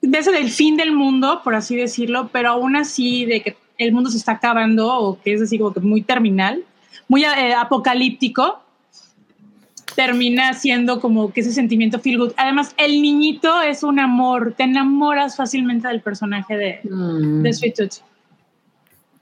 desde 0.00 0.38
el 0.38 0.50
fin 0.50 0.76
del 0.76 0.92
mundo, 0.92 1.40
por 1.44 1.54
así 1.54 1.76
decirlo, 1.76 2.30
pero 2.32 2.50
aún 2.50 2.76
así 2.76 3.26
de 3.26 3.42
que 3.42 3.56
el 3.78 3.92
mundo 3.92 4.10
se 4.10 4.16
está 4.16 4.32
acabando 4.32 4.88
o 4.92 5.20
que 5.20 5.34
es 5.34 5.42
así 5.42 5.58
como 5.58 5.72
que 5.72 5.80
muy 5.80 6.02
terminal, 6.02 6.64
muy 7.08 7.24
eh, 7.24 7.54
apocalíptico, 7.54 8.62
termina 10.00 10.54
siendo 10.54 10.98
como 10.98 11.30
que 11.30 11.42
ese 11.42 11.52
sentimiento 11.52 11.98
feel 11.98 12.16
good. 12.16 12.32
Además, 12.38 12.74
el 12.78 13.02
niñito 13.02 13.60
es 13.60 13.82
un 13.82 13.98
amor, 13.98 14.54
te 14.56 14.62
enamoras 14.62 15.36
fácilmente 15.36 15.88
del 15.88 16.00
personaje 16.00 16.56
de, 16.56 16.80
mm. 16.84 17.42
de 17.42 17.52
Sweet 17.52 17.74
Tooth. 17.76 17.96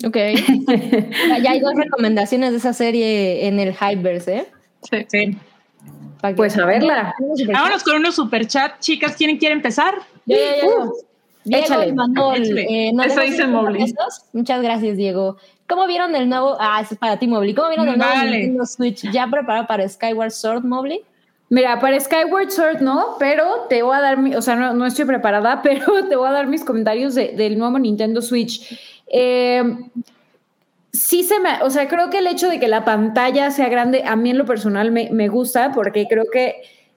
Ok. 0.06 0.16
ya 1.42 1.50
hay 1.50 1.58
dos 1.58 1.74
recomendaciones 1.74 2.52
de 2.52 2.58
esa 2.58 2.72
serie 2.72 3.48
en 3.48 3.58
el 3.58 3.74
Hypeverse, 3.74 4.36
¿eh? 4.36 4.46
Sí. 4.88 5.06
sí. 5.08 5.38
Pues 6.36 6.56
a 6.56 6.64
verla. 6.64 7.12
Vámonos 7.52 7.82
con 7.82 7.96
unos 7.96 8.14
superchat. 8.14 8.78
Chicas, 8.78 9.16
¿quién 9.16 9.36
quiere 9.36 9.56
empezar? 9.56 9.94
Ya, 10.26 10.36
ya. 10.36 10.68
Uh, 10.68 10.92
Diego 11.42 11.64
échale. 11.64 11.92
Manuel, 11.92 12.56
eh, 12.56 12.92
¿no 12.92 13.02
Eso 13.02 13.20
dice. 13.20 13.44
Muchas 14.32 14.62
gracias, 14.62 14.96
Diego. 14.96 15.38
¿Cómo 15.68 15.86
vieron 15.86 16.16
el 16.16 16.28
nuevo? 16.28 16.56
Ah, 16.58 16.80
eso 16.82 16.94
es 16.94 17.00
para 17.00 17.18
ti, 17.18 17.26
Mobley. 17.26 17.54
¿Cómo 17.54 17.68
vieron 17.68 17.88
el 17.88 17.98
vale. 17.98 18.14
nuevo 18.14 18.30
Nintendo 18.30 18.66
Switch? 18.66 19.10
¿Ya 19.12 19.26
preparado 19.26 19.66
para 19.66 19.86
Skyward 19.86 20.30
Sword, 20.30 20.64
Mobley? 20.64 21.02
Mira, 21.50 21.78
para 21.78 21.98
Skyward 22.00 22.50
Sword 22.50 22.80
no, 22.80 23.16
pero 23.18 23.66
te 23.68 23.82
voy 23.82 23.96
a 23.96 24.00
dar, 24.00 24.18
mi, 24.18 24.34
o 24.34 24.42
sea, 24.42 24.56
no, 24.56 24.74
no, 24.74 24.86
estoy 24.86 25.04
preparada, 25.04 25.60
pero 25.62 26.08
te 26.08 26.16
voy 26.16 26.28
a 26.28 26.32
dar 26.32 26.46
mis 26.46 26.64
comentarios 26.64 27.14
de, 27.14 27.32
del 27.36 27.58
nuevo 27.58 27.78
Nintendo 27.78 28.22
Switch. 28.22 28.78
Eh, 29.06 29.62
sí 30.92 31.22
se 31.22 31.38
me, 31.40 31.62
o 31.62 31.70
sea, 31.70 31.86
creo 31.86 32.10
que 32.10 32.18
el 32.18 32.26
hecho 32.26 32.48
de 32.48 32.58
que 32.58 32.68
la 32.68 32.84
pantalla 32.84 33.50
sea 33.50 33.68
grande, 33.68 34.02
a 34.06 34.16
mí 34.16 34.30
en 34.30 34.38
lo 34.38 34.46
personal 34.46 34.90
me, 34.90 35.10
me, 35.10 35.28
gusta 35.28 35.72
porque 35.72 36.06
creo 36.08 36.26
que 36.30 36.56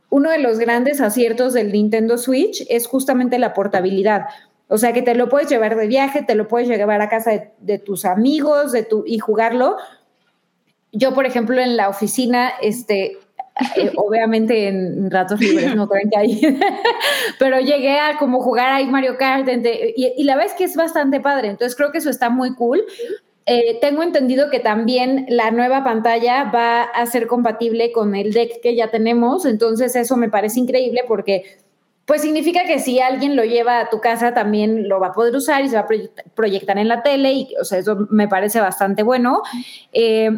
uno 0.10 0.30
de 0.30 0.40
los 0.40 0.60
grandes 0.60 1.00
aciertos 1.00 1.54
del 1.54 1.72
Nintendo 1.72 2.18
Switch 2.18 2.66
es 2.70 2.88
justamente 2.88 3.40
la 3.40 3.54
portabilidad. 3.54 4.26
O 4.74 4.78
sea, 4.78 4.94
que 4.94 5.02
te 5.02 5.16
lo 5.16 5.28
puedes 5.28 5.50
llevar 5.50 5.76
de 5.76 5.86
viaje, 5.86 6.24
te 6.24 6.34
lo 6.34 6.48
puedes 6.48 6.70
llevar 6.70 7.02
a 7.02 7.10
casa 7.10 7.32
de, 7.32 7.52
de 7.60 7.78
tus 7.78 8.06
amigos 8.06 8.72
de 8.72 8.84
tu, 8.84 9.04
y 9.06 9.20
jugarlo. 9.20 9.76
Yo, 10.94 11.14
por 11.14 11.26
ejemplo, 11.26 11.60
en 11.60 11.76
la 11.76 11.90
oficina, 11.90 12.54
este, 12.62 13.18
eh, 13.76 13.92
obviamente 13.98 14.70
en 14.70 15.12
ratos 15.12 15.42
libres, 15.42 15.76
no 15.76 15.90
creen 15.90 16.10
que 16.10 16.18
hay, 16.18 16.58
pero 17.40 17.60
llegué 17.60 18.00
a 18.00 18.18
como 18.18 18.40
jugar 18.40 18.72
ahí 18.72 18.88
Mario 18.88 19.18
Kart 19.18 19.46
y, 19.48 20.14
y 20.18 20.24
la 20.24 20.38
vez 20.38 20.54
que 20.54 20.64
es 20.64 20.78
bastante 20.78 21.20
padre, 21.20 21.50
entonces 21.50 21.76
creo 21.76 21.92
que 21.92 21.98
eso 21.98 22.10
está 22.10 22.30
muy 22.30 22.56
cool. 22.56 22.82
Eh, 23.48 23.80
tengo 23.82 24.04
entendido 24.04 24.52
que 24.52 24.60
también 24.60 25.26
la 25.28 25.50
nueva 25.50 25.84
pantalla 25.84 26.44
va 26.46 26.84
a 26.84 27.06
ser 27.08 27.26
compatible 27.26 27.92
con 27.92 28.16
el 28.16 28.34
deck 28.34 28.62
que 28.62 28.76
ya 28.76 28.92
tenemos, 28.92 29.46
entonces 29.46 29.96
eso 29.96 30.16
me 30.16 30.30
parece 30.30 30.60
increíble 30.60 31.02
porque 31.08 31.58
pues 32.12 32.24
significa 32.24 32.66
que 32.66 32.80
si 32.80 33.00
alguien 33.00 33.38
lo 33.38 33.46
lleva 33.46 33.80
a 33.80 33.90
tu 33.90 34.02
casa 34.02 34.34
también 34.34 34.90
lo 34.90 35.00
va 35.00 35.08
a 35.08 35.14
poder 35.14 35.34
usar 35.34 35.64
y 35.64 35.70
se 35.70 35.78
va 35.78 35.84
a 35.84 35.88
proyectar 36.36 36.78
en 36.78 36.90
la 36.90 37.04
tele 37.04 37.32
y 37.32 37.56
o 37.58 37.64
sea, 37.64 37.78
eso 37.78 38.06
me 38.10 38.28
parece 38.28 38.60
bastante 38.60 39.02
bueno. 39.02 39.44
Eh, 39.94 40.30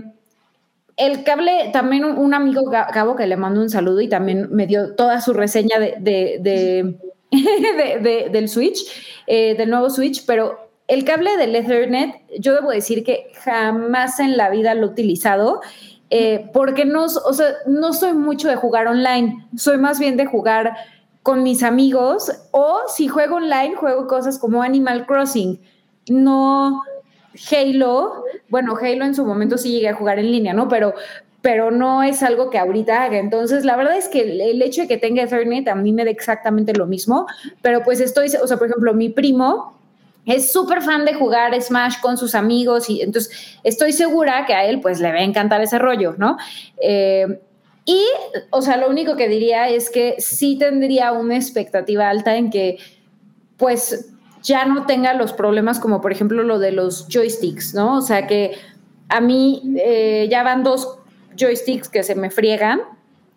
el 0.97 1.23
cable, 1.23 1.71
también 1.73 2.05
un, 2.05 2.33
amigo 2.35 2.69
Gabo 2.69 3.15
que 3.15 3.25
le 3.25 3.37
mando 3.37 3.59
un 3.59 3.71
saludo 3.71 4.01
y 4.01 4.07
también 4.07 4.49
me 4.51 4.67
dio 4.67 4.93
toda 4.93 5.19
su 5.19 5.33
reseña 5.33 5.79
de, 5.79 5.95
de 5.99 6.95
del 8.31 8.49
Switch, 8.49 8.77
eh, 9.25 9.55
del 9.57 9.71
nuevo 9.71 9.89
Switch, 9.89 10.27
pero 10.27 10.69
el 10.87 11.03
cable 11.05 11.37
del 11.37 11.55
Ethernet, 11.55 12.21
yo 12.37 12.53
debo 12.53 12.69
decir 12.69 13.03
que 13.03 13.31
jamás 13.43 14.19
en 14.19 14.37
la 14.37 14.51
vida 14.51 14.75
lo 14.75 14.85
he 14.85 14.89
utilizado. 14.91 15.61
eh, 16.11 16.51
porque 16.53 16.85
no, 16.85 17.05
o 17.05 17.33
sea, 17.33 17.47
no 17.65 17.93
soy 17.93 18.13
mucho 18.13 18.47
de 18.47 18.57
jugar 18.57 18.85
online, 18.85 19.47
soy 19.57 19.79
más 19.79 19.97
bien 19.97 20.17
de 20.17 20.27
jugar 20.27 20.75
con 21.23 21.41
mis 21.41 21.63
amigos 21.63 22.31
o 22.51 22.81
si 22.87 23.07
juego 23.07 23.37
online, 23.37 23.75
juego 23.75 24.07
cosas 24.07 24.37
como 24.37 24.61
Animal 24.61 25.05
Crossing, 25.05 25.59
no 26.09 26.83
Halo, 27.51 28.25
bueno, 28.49 28.75
Halo 28.79 29.05
en 29.05 29.15
su 29.15 29.25
momento 29.25 29.57
sí 29.57 29.71
llegué 29.71 29.89
a 29.89 29.95
jugar 29.95 30.19
en 30.19 30.31
línea, 30.31 30.53
¿no? 30.53 30.67
Pero, 30.67 30.93
pero 31.41 31.71
no 31.71 32.03
es 32.03 32.21
algo 32.21 32.49
que 32.49 32.59
ahorita 32.59 33.03
haga. 33.03 33.17
Entonces, 33.17 33.65
la 33.65 33.75
verdad 33.75 33.97
es 33.97 34.07
que 34.07 34.21
el, 34.21 34.61
hecho 34.61 34.83
de 34.83 34.87
que 34.87 34.97
tenga 34.97 35.23
Ethernet 35.23 35.67
a 35.67 35.75
mí 35.75 35.93
me 35.93 36.05
da 36.05 36.11
exactamente 36.11 36.73
lo 36.73 36.85
mismo, 36.85 37.25
pero 37.61 37.83
pues 37.83 38.01
estoy, 38.01 38.27
o 38.41 38.47
sea, 38.47 38.57
por 38.57 38.67
ejemplo, 38.67 38.93
mi 38.93 39.09
primo 39.09 39.79
es 40.25 40.51
súper 40.51 40.81
fan 40.81 41.05
de 41.05 41.13
jugar 41.13 41.59
Smash 41.59 41.99
con 42.01 42.17
sus 42.17 42.35
amigos 42.35 42.89
y 42.89 43.01
entonces 43.01 43.57
estoy 43.63 43.91
segura 43.91 44.45
que 44.45 44.53
a 44.53 44.65
él 44.65 44.79
pues 44.79 44.99
le 44.99 45.11
va 45.11 45.17
a 45.17 45.23
encantar 45.23 45.61
ese 45.61 45.79
rollo, 45.79 46.15
¿no? 46.17 46.37
Eh, 46.81 47.41
y, 47.85 48.05
o 48.49 48.61
sea, 48.61 48.77
lo 48.77 48.89
único 48.89 49.15
que 49.15 49.27
diría 49.27 49.69
es 49.69 49.89
que 49.89 50.15
sí 50.19 50.57
tendría 50.57 51.11
una 51.11 51.35
expectativa 51.35 52.09
alta 52.09 52.37
en 52.37 52.49
que, 52.49 52.77
pues, 53.57 54.13
ya 54.41 54.65
no 54.65 54.85
tenga 54.85 55.13
los 55.13 55.33
problemas 55.33 55.79
como, 55.79 56.01
por 56.01 56.11
ejemplo, 56.11 56.43
lo 56.43 56.59
de 56.59 56.71
los 56.71 57.07
joysticks, 57.09 57.73
¿no? 57.73 57.97
O 57.97 58.01
sea, 58.01 58.27
que 58.27 58.55
a 59.09 59.21
mí 59.21 59.61
eh, 59.77 60.27
ya 60.29 60.43
van 60.43 60.63
dos 60.63 60.99
joysticks 61.37 61.89
que 61.89 62.03
se 62.03 62.15
me 62.15 62.29
friegan. 62.29 62.81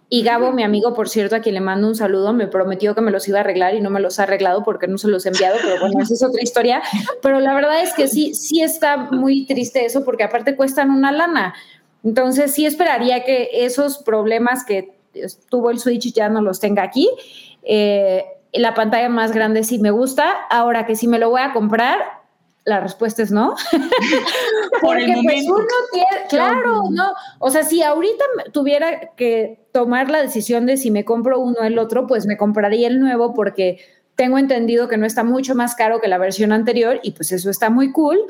Y 0.09 0.23
Gabo, 0.23 0.53
mi 0.53 0.63
amigo, 0.63 0.95
por 0.95 1.09
cierto, 1.09 1.35
a 1.35 1.41
quien 1.41 1.57
le 1.57 1.61
mando 1.61 1.89
un 1.89 1.97
saludo, 1.97 2.33
me 2.33 2.47
prometió 2.47 2.95
que 2.95 3.01
me 3.01 3.11
los 3.11 3.27
iba 3.27 3.39
a 3.39 3.41
arreglar 3.41 3.75
y 3.75 3.81
no 3.81 3.91
me 3.91 3.99
los 3.99 4.21
ha 4.21 4.23
arreglado 4.23 4.63
porque 4.63 4.87
no 4.87 4.99
se 4.99 5.09
los 5.09 5.27
he 5.27 5.31
enviado, 5.31 5.57
pero 5.61 5.81
bueno, 5.81 6.01
es 6.01 6.23
otra 6.23 6.41
historia. 6.41 6.81
Pero 7.23 7.41
la 7.41 7.55
verdad 7.55 7.83
es 7.83 7.93
que 7.93 8.07
sí, 8.07 8.33
sí 8.33 8.63
está 8.63 8.97
muy 8.97 9.47
triste 9.47 9.85
eso 9.85 10.05
porque 10.05 10.23
aparte 10.23 10.55
cuestan 10.55 10.91
una 10.91 11.11
lana. 11.11 11.55
Entonces 12.07 12.55
sí 12.55 12.67
esperaría 12.67 13.25
que 13.25 13.49
esos 13.53 13.99
problemas 13.99 14.65
que 14.65 14.95
tuvo 15.49 15.71
el 15.71 15.81
Switch 15.81 16.13
ya 16.15 16.29
no 16.29 16.41
los 16.41 16.61
tenga 16.61 16.85
aquí. 16.85 17.11
Eh, 17.65 18.25
la 18.53 18.75
pantalla 18.75 19.09
más 19.09 19.33
grande 19.33 19.65
sí 19.65 19.81
me 19.81 19.91
gusta. 19.91 20.31
Ahora 20.49 20.87
que 20.87 20.95
si 20.95 21.09
me 21.09 21.19
lo 21.19 21.31
voy 21.31 21.41
a 21.41 21.53
comprar, 21.53 21.99
la 22.65 22.79
respuesta 22.79 23.25
es 23.25 23.33
no. 23.33 23.57
Por 24.81 25.01
el 25.01 25.21
pues, 25.25 25.47
uno 25.47 25.67
tiene, 25.93 26.29
claro, 26.29 26.85
no. 26.91 27.13
O 27.41 27.51
sea, 27.51 27.65
si 27.65 27.83
ahorita 27.83 28.25
tuviera 28.53 29.15
que 29.17 29.67
tomar 29.73 30.09
la 30.09 30.23
decisión 30.23 30.65
de 30.67 30.77
si 30.77 30.93
me 30.93 31.05
compro 31.05 31.41
uno 31.41 31.57
o 31.61 31.65
el 31.65 31.77
otro, 31.77 32.07
pues 32.07 32.25
me 32.27 32.37
compraría 32.37 32.87
el 32.87 33.01
nuevo 33.01 33.35
porque 33.35 33.81
tengo 34.15 34.39
entendido 34.39 34.87
que 34.87 34.97
no 34.97 35.07
está 35.07 35.25
mucho 35.25 35.57
más 35.57 35.75
caro 35.75 36.01
que 36.01 36.07
la 36.07 36.19
versión 36.19 36.53
anterior 36.53 37.01
y 37.03 37.11
pues 37.11 37.33
eso 37.33 37.51
está 37.51 37.69
muy 37.69 37.91
cool. 37.91 38.21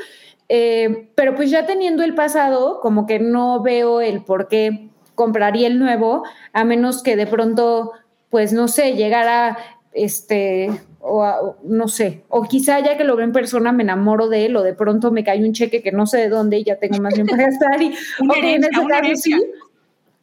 Eh, 0.48 1.09
pero 1.14 1.35
pues 1.35 1.51
ya 1.51 1.66
teniendo 1.66 2.05
el 2.05 2.14
pasado, 2.14 2.81
como 2.81 3.06
que 3.06 3.18
no 3.18 3.62
veo 3.62 4.01
el 4.01 4.23
por 4.23 4.48
qué 4.48 4.89
compraría 5.14 5.66
el 5.66 5.78
nuevo, 5.78 6.24
a 6.52 6.64
menos 6.64 7.02
que 7.02 7.16
de 7.16 7.27
pronto, 7.27 7.93
pues 8.31 8.52
no 8.52 8.68
sé, 8.68 8.94
llegara 8.94 9.59
este, 9.93 10.70
o 11.01 11.56
no 11.64 11.89
sé, 11.89 12.23
o 12.28 12.44
quizá 12.44 12.78
ya 12.81 12.97
que 12.97 13.05
lo 13.05 13.16
veo 13.16 13.24
en 13.24 13.32
persona 13.32 13.73
me 13.73 13.82
enamoro 13.82 14.28
de 14.28 14.47
él, 14.47 14.56
o 14.56 14.62
de 14.62 14.74
pronto 14.74 15.10
me 15.10 15.24
cae 15.24 15.43
un 15.43 15.52
cheque 15.52 15.82
que 15.82 15.90
no 15.90 16.06
sé 16.06 16.18
de 16.18 16.28
dónde 16.28 16.59
y 16.59 16.64
ya 16.64 16.77
tengo 16.77 16.98
más 16.98 17.14
bien 17.14 17.27
para 17.27 17.44
gastar. 17.44 17.82
Y, 17.82 17.94
en 18.36 18.64
ese 18.64 18.70
caso 18.70 19.16
sí. 19.16 19.44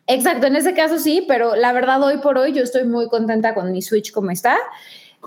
Exacto, 0.06 0.48
en 0.48 0.56
ese 0.56 0.74
caso 0.74 1.00
sí, 1.00 1.26
pero 1.28 1.56
la 1.56 1.74
verdad 1.74 2.02
hoy 2.04 2.18
por 2.18 2.38
hoy 2.38 2.54
yo 2.54 2.64
estoy 2.64 2.86
muy 2.86 3.08
contenta 3.08 3.54
con 3.54 3.72
mi 3.72 3.82
Switch 3.82 4.12
como 4.12 4.32
está 4.32 4.58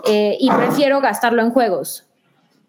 eh, 0.05 0.37
y 0.39 0.51
prefiero 0.51 1.01
gastarlo 1.01 1.43
en 1.43 1.51
juegos, 1.51 2.07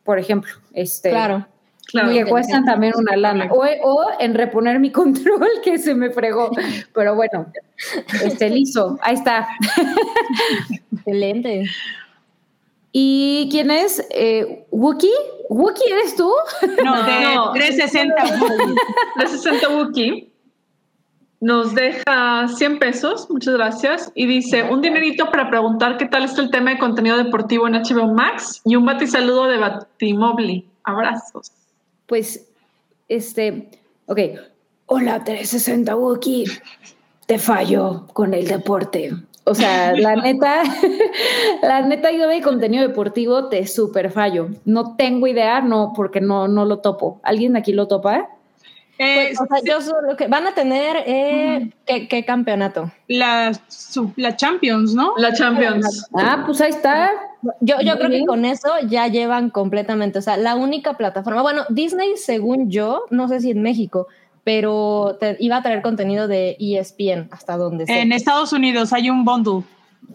por 0.03 0.17
ejemplo. 0.17 0.53
Este, 0.73 1.09
claro 1.09 1.45
que 1.91 2.25
cuestan 2.25 2.65
también 2.65 2.93
una 2.95 3.15
lana. 3.15 3.49
O, 3.51 4.05
en 4.19 4.33
reponer 4.33 4.79
mi 4.79 4.91
control 4.91 5.47
que 5.63 5.77
se 5.77 5.95
me 5.95 6.09
fregó. 6.09 6.51
Pero 6.93 7.15
bueno, 7.15 7.47
este 8.23 8.49
listo, 8.49 8.97
ahí 9.01 9.15
está. 9.15 9.47
Excelente. 10.91 11.65
¿Y 12.91 13.47
quién 13.51 13.69
es? 13.69 14.05
Eh, 14.11 14.65
¿Wookie? 14.71 15.11
¿Wookie 15.49 15.91
eres 15.91 16.15
tú? 16.15 16.31
No, 16.83 17.03
de 17.03 17.59
360 17.59 18.23
Wookie. 18.23 18.75
360 19.15 19.69
Wookie. 19.69 20.31
Nos 21.39 21.75
deja 21.75 22.47
100 22.47 22.79
pesos, 22.79 23.29
muchas 23.29 23.53
gracias. 23.53 24.11
Y 24.15 24.25
dice, 24.25 24.63
un 24.63 24.81
dinerito 24.81 25.29
para 25.29 25.51
preguntar 25.51 25.97
qué 25.97 26.07
tal 26.07 26.25
está 26.25 26.41
el 26.41 26.49
tema 26.49 26.71
de 26.71 26.79
contenido 26.79 27.15
deportivo 27.15 27.67
en 27.67 27.73
HBO 27.73 28.11
Max 28.11 28.61
y 28.65 28.75
un 28.75 28.85
batisaludo 28.85 29.45
de 29.45 29.57
Batimobli. 29.57 30.67
Abrazos 30.83 31.56
pues, 32.07 32.49
este, 33.07 33.69
ok, 34.07 34.19
hola 34.87 35.23
360 35.23 35.95
Wookie, 35.95 36.45
te 37.27 37.37
fallo 37.37 38.07
con 38.13 38.33
el 38.33 38.47
deporte. 38.47 39.11
O 39.43 39.53
sea, 39.53 39.95
la 39.95 40.15
neta, 40.23 40.63
la 41.61 41.81
neta 41.81 42.11
yo 42.11 42.27
de 42.27 42.41
contenido 42.41 42.87
deportivo 42.87 43.49
te 43.49 43.67
super 43.67 44.11
fallo. 44.11 44.49
No 44.65 44.95
tengo 44.95 45.27
idea, 45.27 45.61
no, 45.61 45.93
porque 45.95 46.19
no, 46.21 46.47
no 46.47 46.65
lo 46.65 46.79
topo. 46.79 47.19
¿Alguien 47.23 47.53
de 47.53 47.59
aquí 47.59 47.73
lo 47.73 47.87
topa? 47.87 48.29
Pues, 48.97 49.39
o 49.39 49.45
sea, 49.45 49.59
yo 49.63 49.81
solo 49.81 50.17
que 50.17 50.27
van 50.27 50.47
a 50.47 50.53
tener 50.53 50.97
eh, 51.05 51.69
¿qué, 51.85 52.25
campeonato? 52.25 52.91
La, 53.07 53.51
la 54.15 54.35
Champions, 54.35 54.95
¿no? 54.95 55.13
La 55.17 55.33
Champions. 55.33 56.07
Ah, 56.13 56.43
pues 56.45 56.61
ahí 56.61 56.71
está. 56.71 57.11
Yo, 57.61 57.79
yo 57.81 57.97
creo 57.97 58.09
que 58.09 58.25
con 58.25 58.43
eso 58.43 58.69
ya 58.87 59.07
llevan 59.07 59.51
completamente, 59.51 60.17
o 60.17 60.21
sea, 60.21 60.37
la 60.37 60.55
única 60.55 60.97
plataforma. 60.97 61.43
Bueno, 61.43 61.63
Disney, 61.69 62.17
según 62.17 62.71
yo, 62.71 63.03
no 63.11 63.27
sé 63.27 63.41
si 63.41 63.51
en 63.51 63.61
México, 63.61 64.07
pero 64.43 65.17
iba 65.39 65.57
a 65.57 65.61
traer 65.61 65.83
contenido 65.83 66.27
de 66.27 66.57
ESPN 66.59 67.29
hasta 67.31 67.55
donde 67.55 67.85
sea. 67.85 68.01
En 68.01 68.11
Estados 68.11 68.51
Unidos 68.51 68.93
hay 68.93 69.11
un 69.11 69.23
bundle. 69.23 69.63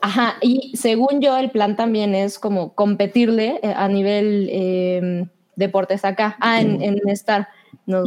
Ajá, 0.01 0.37
y 0.41 0.77
según 0.77 1.21
yo, 1.21 1.37
el 1.37 1.51
plan 1.51 1.77
también 1.77 2.17
es 2.17 2.41
como 2.41 2.73
competirle 2.73 3.61
eh, 3.63 3.73
a 3.77 3.87
nivel 3.87 4.49
eh, 4.51 5.27
deportes 5.55 6.05
acá. 6.05 6.37
Ah, 6.41 6.61
en, 6.61 6.83
en 6.83 7.09
Star 7.11 7.49
nos, 7.87 8.05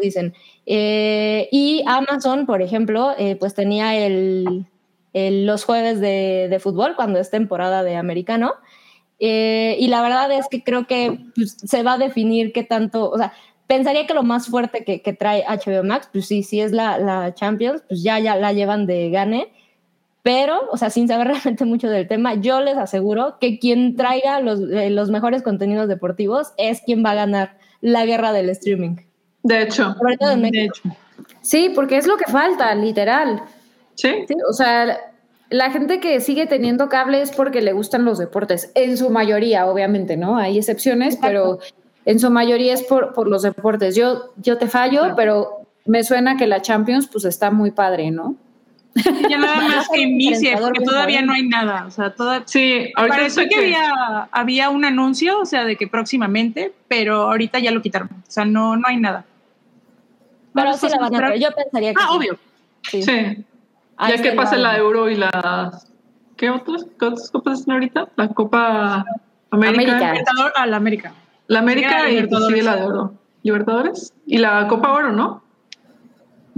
dicen. 0.00 0.34
Eh, 0.66 1.48
y 1.50 1.82
Amazon, 1.86 2.46
por 2.46 2.62
ejemplo, 2.62 3.12
eh, 3.18 3.36
pues 3.36 3.54
tenía 3.54 3.96
el, 3.96 4.66
los 5.12 5.64
jueves 5.64 6.00
de, 6.00 6.58
fútbol 6.60 6.94
cuando 6.96 7.18
es 7.18 7.30
temporada 7.30 7.82
de 7.82 7.96
americano. 7.96 8.54
Eh, 9.20 9.76
y 9.78 9.88
la 9.88 10.02
verdad 10.02 10.30
es 10.32 10.48
que 10.48 10.62
creo 10.62 10.86
que 10.86 11.18
pues, 11.34 11.56
se 11.64 11.82
va 11.82 11.94
a 11.94 11.98
definir 11.98 12.52
qué 12.52 12.64
tanto, 12.64 13.10
o 13.10 13.16
sea, 13.16 13.32
pensaría 13.66 14.06
que 14.06 14.14
lo 14.14 14.22
más 14.22 14.48
fuerte 14.48 14.84
que, 14.84 15.12
trae 15.12 15.44
HBO 15.46 15.84
Max, 15.84 16.08
pues 16.12 16.26
sí, 16.26 16.42
sí 16.42 16.60
es 16.60 16.72
la, 16.72 16.98
la, 16.98 17.32
Champions, 17.34 17.82
pues 17.88 18.02
ya, 18.02 18.18
ya 18.18 18.36
la 18.36 18.52
llevan 18.52 18.86
de 18.86 19.10
gane. 19.10 19.52
Pero, 20.22 20.68
o 20.72 20.78
sea, 20.78 20.90
sin 20.90 21.06
saber 21.06 21.28
realmente 21.28 21.64
mucho 21.64 21.88
del 21.88 22.08
tema, 22.08 22.34
yo 22.34 22.60
les 22.60 22.76
aseguro 22.76 23.38
que 23.40 23.58
quien 23.58 23.94
traiga 23.96 24.40
los, 24.40 24.58
los 24.58 25.10
mejores 25.10 25.42
contenidos 25.42 25.88
deportivos 25.88 26.52
es 26.56 26.80
quien 26.80 27.04
va 27.04 27.12
a 27.12 27.14
ganar 27.14 27.58
la 27.80 28.06
guerra 28.06 28.32
del 28.32 28.48
streaming. 28.48 28.96
De 29.44 29.62
hecho. 29.62 29.94
de 30.18 30.64
hecho. 30.64 30.82
Sí, 31.42 31.70
porque 31.74 31.98
es 31.98 32.06
lo 32.06 32.16
que 32.16 32.30
falta, 32.30 32.74
literal. 32.74 33.42
¿Sí? 33.94 34.26
O 34.48 34.52
sea, 34.52 34.98
la 35.50 35.70
gente 35.70 36.00
que 36.00 36.20
sigue 36.20 36.46
teniendo 36.46 36.88
cable 36.88 37.20
es 37.20 37.30
porque 37.30 37.60
le 37.60 37.72
gustan 37.72 38.04
los 38.04 38.18
deportes, 38.18 38.72
en 38.74 38.96
su 38.96 39.10
mayoría, 39.10 39.66
obviamente, 39.66 40.16
¿no? 40.16 40.36
Hay 40.36 40.58
excepciones, 40.58 41.18
pero 41.20 41.60
en 42.06 42.18
su 42.18 42.30
mayoría 42.30 42.72
es 42.72 42.82
por, 42.82 43.12
por 43.12 43.28
los 43.28 43.42
deportes. 43.42 43.94
Yo, 43.94 44.32
yo 44.36 44.56
te 44.58 44.66
fallo, 44.66 45.14
pero 45.14 45.66
me 45.84 46.02
suena 46.02 46.36
que 46.36 46.46
la 46.46 46.62
Champions 46.62 47.06
pues 47.06 47.26
está 47.26 47.50
muy 47.50 47.70
padre, 47.70 48.10
¿no? 48.10 48.36
Ya 49.28 49.38
nada 49.38 49.60
más 49.60 49.88
que 49.88 50.00
inicie, 50.02 50.56
porque 50.58 50.82
todavía 50.82 51.20
no 51.20 51.34
hay 51.34 51.46
nada. 51.46 51.84
O 51.86 51.90
sea, 51.90 52.14
toda, 52.14 52.42
sí, 52.46 52.90
pareció 52.96 53.42
que, 53.42 53.48
que, 53.50 53.56
había, 53.56 54.28
había 54.32 54.70
un 54.70 54.84
anuncio, 54.84 55.40
o 55.40 55.44
sea, 55.44 55.64
de 55.64 55.76
que 55.76 55.88
próximamente, 55.88 56.72
pero 56.88 57.22
ahorita 57.24 57.58
ya 57.58 57.70
lo 57.70 57.82
quitaron. 57.82 58.08
O 58.10 58.30
sea, 58.30 58.44
no, 58.44 58.76
no 58.76 58.88
hay 58.88 58.96
nada. 58.96 59.26
Pero 60.54 60.72
sí 60.74 60.88
la 60.88 60.98
van 60.98 61.14
a 61.14 61.36
Yo 61.36 61.48
pensaría 61.50 61.92
que. 61.92 62.00
Ah, 62.02 62.12
obvio. 62.12 62.38
Sí. 62.82 63.02
Ya 63.02 64.22
que 64.22 64.32
pase 64.32 64.56
la 64.56 64.78
Euro 64.78 65.08
y 65.10 65.16
la. 65.16 65.80
¿Qué 66.36 66.50
otras, 66.50 66.86
¿Qué 66.98 67.06
otras 67.06 67.30
copas 67.30 67.60
están 67.60 67.74
ahorita? 67.74 68.08
La 68.16 68.28
Copa 68.28 69.04
América. 69.50 70.10
América. 70.10 70.52
Ah, 70.56 70.66
la 70.66 70.76
América. 70.76 71.12
La 71.46 71.58
América 71.60 72.10
y 72.10 72.20
la 72.62 72.76
de 72.76 72.82
Oro. 72.82 73.14
Libertadores. 73.42 74.14
Y 74.26 74.38
la 74.38 74.66
Copa 74.68 74.92
Oro, 74.92 75.12
¿no? 75.12 75.42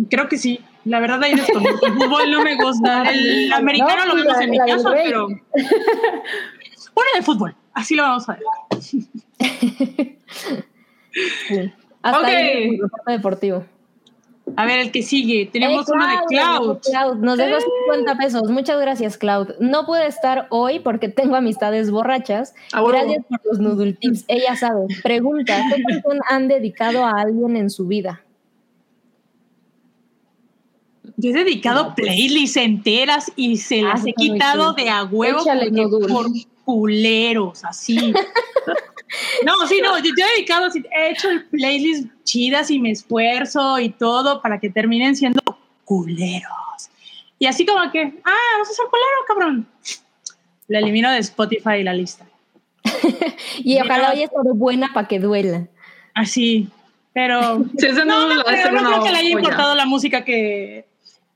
Creo 0.09 0.28
que 0.28 0.39
sí. 0.39 0.60
La 0.85 1.01
verdad, 1.01 1.23
ahí 1.23 1.32
esto. 1.32 1.59
El 1.59 1.94
fútbol 1.94 2.31
no 2.31 2.43
me 2.43 2.55
gusta. 2.56 3.02
El 3.10 3.52
americano 3.52 4.06
lo 4.06 4.14
vemos 4.14 4.40
en 4.40 4.51
mi 4.51 4.59
casa, 4.59 4.90
pero. 4.93 5.28
Bueno, 6.94 7.10
de 7.14 7.23
fútbol. 7.23 7.55
Así 7.74 7.94
lo 7.94 8.05
vamos 8.05 8.27
a 8.27 8.32
ver. 8.32 8.43
sí. 8.81 9.06
Hasta 12.02 12.20
okay. 12.20 12.35
ahí, 12.35 12.78
deportivo. 13.06 13.66
A 14.55 14.64
ver, 14.64 14.78
el 14.78 14.93
que 14.93 15.02
sigue. 15.02 15.47
Tenemos 15.47 15.89
uno 15.89 16.06
de 16.06 16.14
Cloud. 16.28 16.78
Cloud. 16.78 17.16
Nos 17.16 17.36
dejó 17.36 17.59
50 17.89 18.16
pesos. 18.16 18.51
Muchas 18.51 18.81
gracias, 18.81 19.18
Cloud. 19.18 19.48
No 19.59 19.85
pude 19.85 20.06
estar 20.06 20.47
hoy 20.51 20.78
porque 20.78 21.09
tengo 21.09 21.35
amistades 21.35 21.90
borrachas. 21.90 22.55
Ah, 22.73 22.82
gracias 22.86 23.24
por 23.28 23.40
los 23.44 23.59
noodle 23.59 23.94
tips. 23.94 24.24
Ella 24.28 24.55
sabe. 24.55 24.86
Pregunta, 25.02 25.60
¿qué 25.74 25.82
han 26.31 26.48
dedicado 26.48 27.05
a 27.05 27.20
alguien 27.20 27.56
en 27.56 27.70
su 27.70 27.86
vida? 27.86 28.23
Yo 31.16 31.31
he 31.31 31.35
dedicado 31.35 31.94
playlists 31.94 32.56
enteras 32.56 33.32
y 33.36 33.56
se 33.56 33.81
Ah, 33.81 33.94
las 33.94 34.02
sí, 34.02 34.10
he 34.10 34.14
quitado 34.14 34.74
de 34.74 34.90
a 34.90 35.05
huevo 35.05 35.43
por 36.09 36.27
culeros, 36.64 37.64
así. 37.64 38.12
No, 39.44 39.66
sí, 39.66 39.80
no, 39.82 39.98
yo, 39.98 40.10
yo 40.16 40.26
he 40.26 40.36
dedicado, 40.36 40.68
he 40.74 41.10
hecho 41.10 41.30
el 41.30 41.44
playlist 41.46 42.08
chidas 42.24 42.70
y 42.70 42.78
me 42.78 42.90
esfuerzo 42.90 43.78
y 43.78 43.90
todo 43.90 44.42
para 44.42 44.58
que 44.58 44.70
terminen 44.70 45.16
siendo 45.16 45.40
culeros. 45.84 46.90
Y 47.38 47.46
así 47.46 47.64
como 47.64 47.90
que, 47.92 48.20
ah, 48.24 48.58
vas 48.58 48.70
a 48.70 48.72
ser 48.72 48.86
culero, 48.86 49.16
cabrón. 49.28 49.68
Lo 50.68 50.78
elimino 50.78 51.10
de 51.10 51.18
Spotify 51.18 51.82
la 51.82 51.94
lista. 51.94 52.26
Y 53.58 53.80
ojalá 53.80 54.10
haya 54.10 54.24
estado 54.24 54.54
buena 54.54 54.92
para 54.92 55.08
que 55.08 55.18
duela. 55.18 55.66
Así, 56.14 56.68
pero 57.12 57.64
Si 57.78 57.86
ese 57.86 58.04
no, 58.04 58.28
no, 58.28 58.34
no, 58.34 58.44
creo, 58.44 58.72
no 58.72 58.84
creo 58.84 59.04
que 59.04 59.10
le 59.10 59.18
haya 59.18 59.30
importado 59.30 59.74
la 59.74 59.86
música 59.86 60.24
que, 60.24 60.86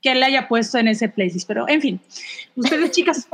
que 0.01 0.11
él 0.11 0.23
haya 0.23 0.47
puesto 0.47 0.77
en 0.77 0.87
ese 0.87 1.09
playlist, 1.09 1.47
pero 1.47 1.67
en 1.67 1.81
fin, 1.81 1.99
ustedes 2.55 2.91
chicas, 2.91 3.27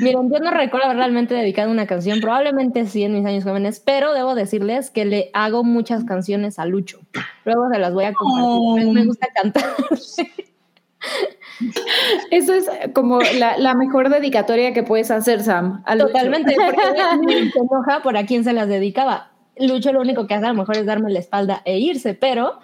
Miren, 0.00 0.30
yo 0.30 0.38
no 0.40 0.50
recuerdo 0.50 0.86
haber 0.86 0.98
realmente 0.98 1.34
dedicado 1.34 1.70
una 1.70 1.86
canción, 1.86 2.20
probablemente 2.20 2.86
sí 2.86 3.04
en 3.04 3.14
mis 3.14 3.24
años 3.26 3.44
jóvenes, 3.44 3.80
pero 3.84 4.12
debo 4.14 4.34
decirles 4.34 4.90
que 4.90 5.04
le 5.04 5.30
hago 5.32 5.64
muchas 5.64 6.04
canciones 6.04 6.58
a 6.58 6.66
Lucho. 6.66 7.00
Luego 7.44 7.68
se 7.70 7.78
las 7.78 7.92
voy 7.94 8.04
a 8.04 8.12
compartir. 8.12 8.88
Oh. 8.88 8.92
Me 8.92 9.04
gusta 9.04 9.28
cantar. 9.34 9.64
Eso 12.30 12.54
es 12.54 12.70
como 12.94 13.20
la, 13.20 13.56
la 13.58 13.74
mejor 13.74 14.08
dedicatoria 14.10 14.72
que 14.72 14.82
puedes 14.82 15.10
hacer, 15.10 15.42
Sam. 15.42 15.82
a. 15.86 15.96
Totalmente, 15.96 16.54
porque 16.54 17.50
se 17.52 17.58
enoja 17.58 18.02
por 18.02 18.16
a 18.16 18.26
quién 18.26 18.44
se 18.44 18.52
las 18.52 18.68
dedicaba. 18.68 19.32
Lucho 19.58 19.92
lo 19.92 20.00
único 20.00 20.26
que 20.26 20.34
hace 20.34 20.46
a 20.46 20.50
lo 20.50 20.54
mejor 20.54 20.76
es 20.76 20.86
darme 20.86 21.10
la 21.10 21.18
espalda 21.18 21.62
e 21.64 21.78
irse, 21.78 22.14
pero 22.14 22.60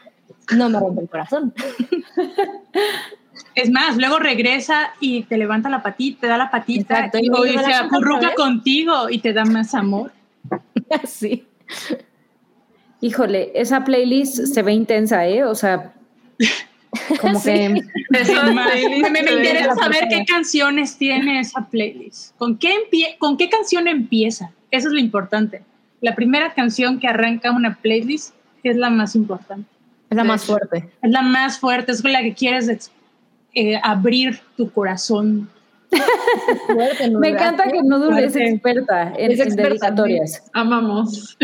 no 0.56 0.68
me 0.68 0.78
rompe 0.78 1.02
el 1.02 1.09
corazón. 1.09 1.52
es 3.55 3.70
más, 3.70 3.97
luego 3.97 4.19
regresa 4.19 4.90
y 5.01 5.23
te 5.24 5.36
levanta 5.36 5.69
la 5.69 5.82
patita, 5.82 6.20
te 6.23 6.27
da 6.27 6.39
la 6.39 6.51
patita 6.51 7.06
Exacto, 7.06 7.19
y, 7.19 7.27
y 7.51 7.59
se 7.59 8.35
contigo 8.36 9.09
y 9.11 9.19
te 9.19 9.32
da 9.32 9.44
más 9.44 9.74
amor. 9.74 10.12
sí. 11.06 11.47
Híjole, 13.01 13.52
esa 13.55 13.85
playlist 13.85 14.47
se 14.47 14.62
ve 14.62 14.73
intensa, 14.73 15.27
¿eh? 15.27 15.44
O 15.44 15.55
sea, 15.55 15.93
como 17.20 17.39
Sí. 17.39 17.51
que 17.51 17.69
me, 17.69 19.11
me 19.11 19.32
interesa 19.32 19.74
saber 19.74 20.06
qué 20.09 20.24
canciones 20.24 20.97
tiene 20.97 21.40
esa 21.40 21.66
playlist. 21.69 22.36
¿Con 22.36 22.59
qué, 22.59 22.74
¿Con 23.19 23.36
qué 23.36 23.48
canción 23.48 23.89
empieza? 23.89 24.51
Eso 24.70 24.89
es 24.89 24.94
lo 24.94 25.01
importante. 25.01 25.62
La 26.01 26.15
primera 26.15 26.52
canción 26.55 26.98
que 26.98 27.09
arranca 27.09 27.52
una 27.52 27.77
playlist 27.77 28.35
es 28.62 28.77
la 28.77 28.90
más 28.90 29.15
importante. 29.15 29.69
Es 30.11 30.16
la 30.16 30.24
más 30.24 30.44
fuerte. 30.44 30.90
Es 31.02 31.11
la 31.11 31.23
más 31.23 31.59
fuerte, 31.59 31.93
es 31.93 32.02
con 32.02 32.12
la 32.12 32.23
que 32.23 32.35
quieres 32.35 32.90
eh, 33.55 33.81
abrir 33.82 34.40
tu 34.56 34.70
corazón. 34.70 35.48
Fuerte, 36.66 37.09
¿no? 37.09 37.18
me 37.20 37.28
encanta 37.28 37.64
que 37.64 37.82
Nodul 37.82 38.18
es 38.18 38.32
Fuerte. 38.32 38.51
experta 38.51 39.12
en, 39.16 39.32
Es 39.32 39.39
en 39.40 39.47
experta, 39.47 39.68
dedicatorias. 39.70 40.43
Amamos. 40.52 41.36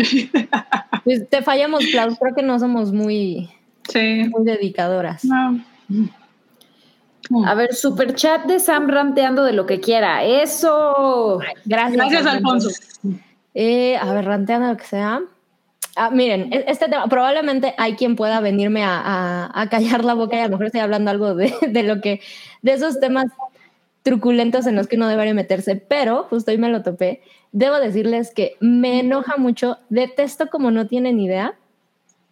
Pues 1.03 1.29
te 1.29 1.41
fallamos, 1.41 1.85
Klaus. 1.87 2.17
Creo 2.19 2.35
que 2.35 2.43
no 2.43 2.59
somos 2.59 2.91
muy, 2.91 3.49
Sí. 3.89 4.29
muy 4.29 4.43
dedicadoras. 4.45 5.23
No. 5.25 5.63
A 7.45 7.55
ver, 7.55 7.73
super 7.73 8.13
chat 8.13 8.45
de 8.45 8.59
Sam 8.59 8.89
ranteando 8.89 9.43
de 9.45 9.53
lo 9.53 9.65
que 9.65 9.79
quiera. 9.79 10.23
Eso. 10.25 11.39
Gracias. 11.65 11.95
Gracias, 11.97 12.25
Alfonso. 12.25 12.69
Eh, 13.53 13.95
a 13.97 14.11
ver, 14.13 14.25
ranteando 14.25 14.67
lo 14.67 14.77
que 14.77 14.85
sea. 14.85 15.21
Ah, 15.95 16.09
miren, 16.09 16.51
e- 16.53 16.65
este 16.67 16.85
tema, 16.87 17.07
probablemente 17.07 17.73
hay 17.77 17.95
quien 17.95 18.15
pueda 18.15 18.39
venirme 18.39 18.83
a, 18.83 19.49
a- 19.53 19.69
callar 19.69 20.05
la 20.05 20.13
boca 20.13 20.35
y 20.37 20.39
a 20.39 20.45
lo 20.45 20.51
mejor 20.51 20.67
estoy 20.67 20.81
hablando 20.81 21.11
algo 21.11 21.35
de, 21.35 21.53
de 21.67 21.83
lo 21.83 22.01
que, 22.01 22.21
de 22.61 22.73
esos 22.73 22.99
temas 22.99 23.27
truculentos 24.03 24.65
en 24.67 24.75
los 24.75 24.87
que 24.87 24.95
uno 24.95 25.07
debería 25.07 25.33
meterse, 25.33 25.75
pero 25.75 26.23
justo 26.23 26.51
hoy 26.51 26.57
me 26.57 26.69
lo 26.69 26.81
topé. 26.81 27.21
Debo 27.51 27.79
decirles 27.79 28.33
que 28.33 28.55
me 28.59 28.99
enoja 29.01 29.37
mucho, 29.37 29.77
detesto 29.89 30.47
como 30.47 30.71
no 30.71 30.87
tienen 30.87 31.19
idea, 31.19 31.55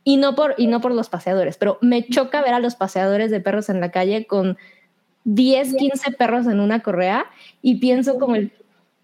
y 0.03 0.17
no 0.17 0.33
por, 0.33 0.55
y 0.57 0.67
no 0.67 0.81
por 0.81 0.93
los 0.93 1.09
paseadores, 1.09 1.57
pero 1.57 1.77
me 1.81 2.07
choca 2.07 2.41
ver 2.41 2.53
a 2.53 2.59
los 2.59 2.75
paseadores 2.75 3.29
de 3.29 3.41
perros 3.41 3.69
en 3.69 3.79
la 3.81 3.91
calle 3.91 4.25
con 4.25 4.57
10, 5.25 5.75
15 5.75 6.11
perros 6.13 6.47
en 6.47 6.59
una 6.59 6.79
correa 6.81 7.25
y 7.61 7.75
pienso 7.75 8.17
como 8.17 8.35
el, 8.35 8.51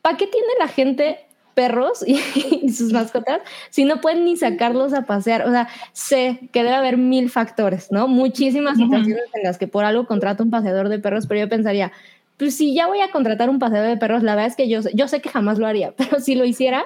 ¿para 0.02 0.18
qué 0.18 0.26
tiene 0.26 0.48
la 0.58 0.68
gente 0.68 1.20
perros 1.56 2.04
y, 2.06 2.20
y 2.62 2.70
sus 2.70 2.94
mascotas 2.94 3.42
si 3.72 3.86
no 3.86 4.02
pueden 4.02 4.26
ni 4.26 4.38
sacarlos 4.38 4.94
a 4.94 5.04
pasear? 5.04 5.48
O 5.48 5.52
sea, 5.52 5.68
sé 5.94 6.40
que 6.52 6.64
debe 6.64 6.76
haber 6.76 6.98
mil 6.98 7.32
factores, 7.32 7.92
¿no? 7.92 8.08
Muchísimas 8.08 8.78
situaciones 8.78 9.24
en 9.34 9.44
las 9.44 9.58
que 9.58 9.68
por 9.68 9.86
algo 9.86 10.06
contrato 10.06 10.44
un 10.44 10.52
paseador 10.52 10.90
de 10.90 11.00
perros, 11.00 11.26
pero 11.26 11.40
yo 11.40 11.50
pensaría, 11.50 11.92
pues 12.38 12.56
si 12.56 12.76
ya 12.76 12.88
voy 12.88 13.02
a 13.02 13.12
contratar 13.12 13.50
un 13.50 13.60
paseador 13.60 13.90
de 13.90 13.98
perros, 13.98 14.24
la 14.24 14.36
verdad 14.36 14.50
es 14.50 14.56
que 14.56 14.70
yo, 14.70 14.82
yo 14.94 15.08
sé 15.08 15.22
que 15.22 15.30
jamás 15.30 15.58
lo 15.58 15.66
haría, 15.66 15.92
pero 15.98 16.20
si 16.20 16.36
lo 16.36 16.46
hiciera, 16.46 16.86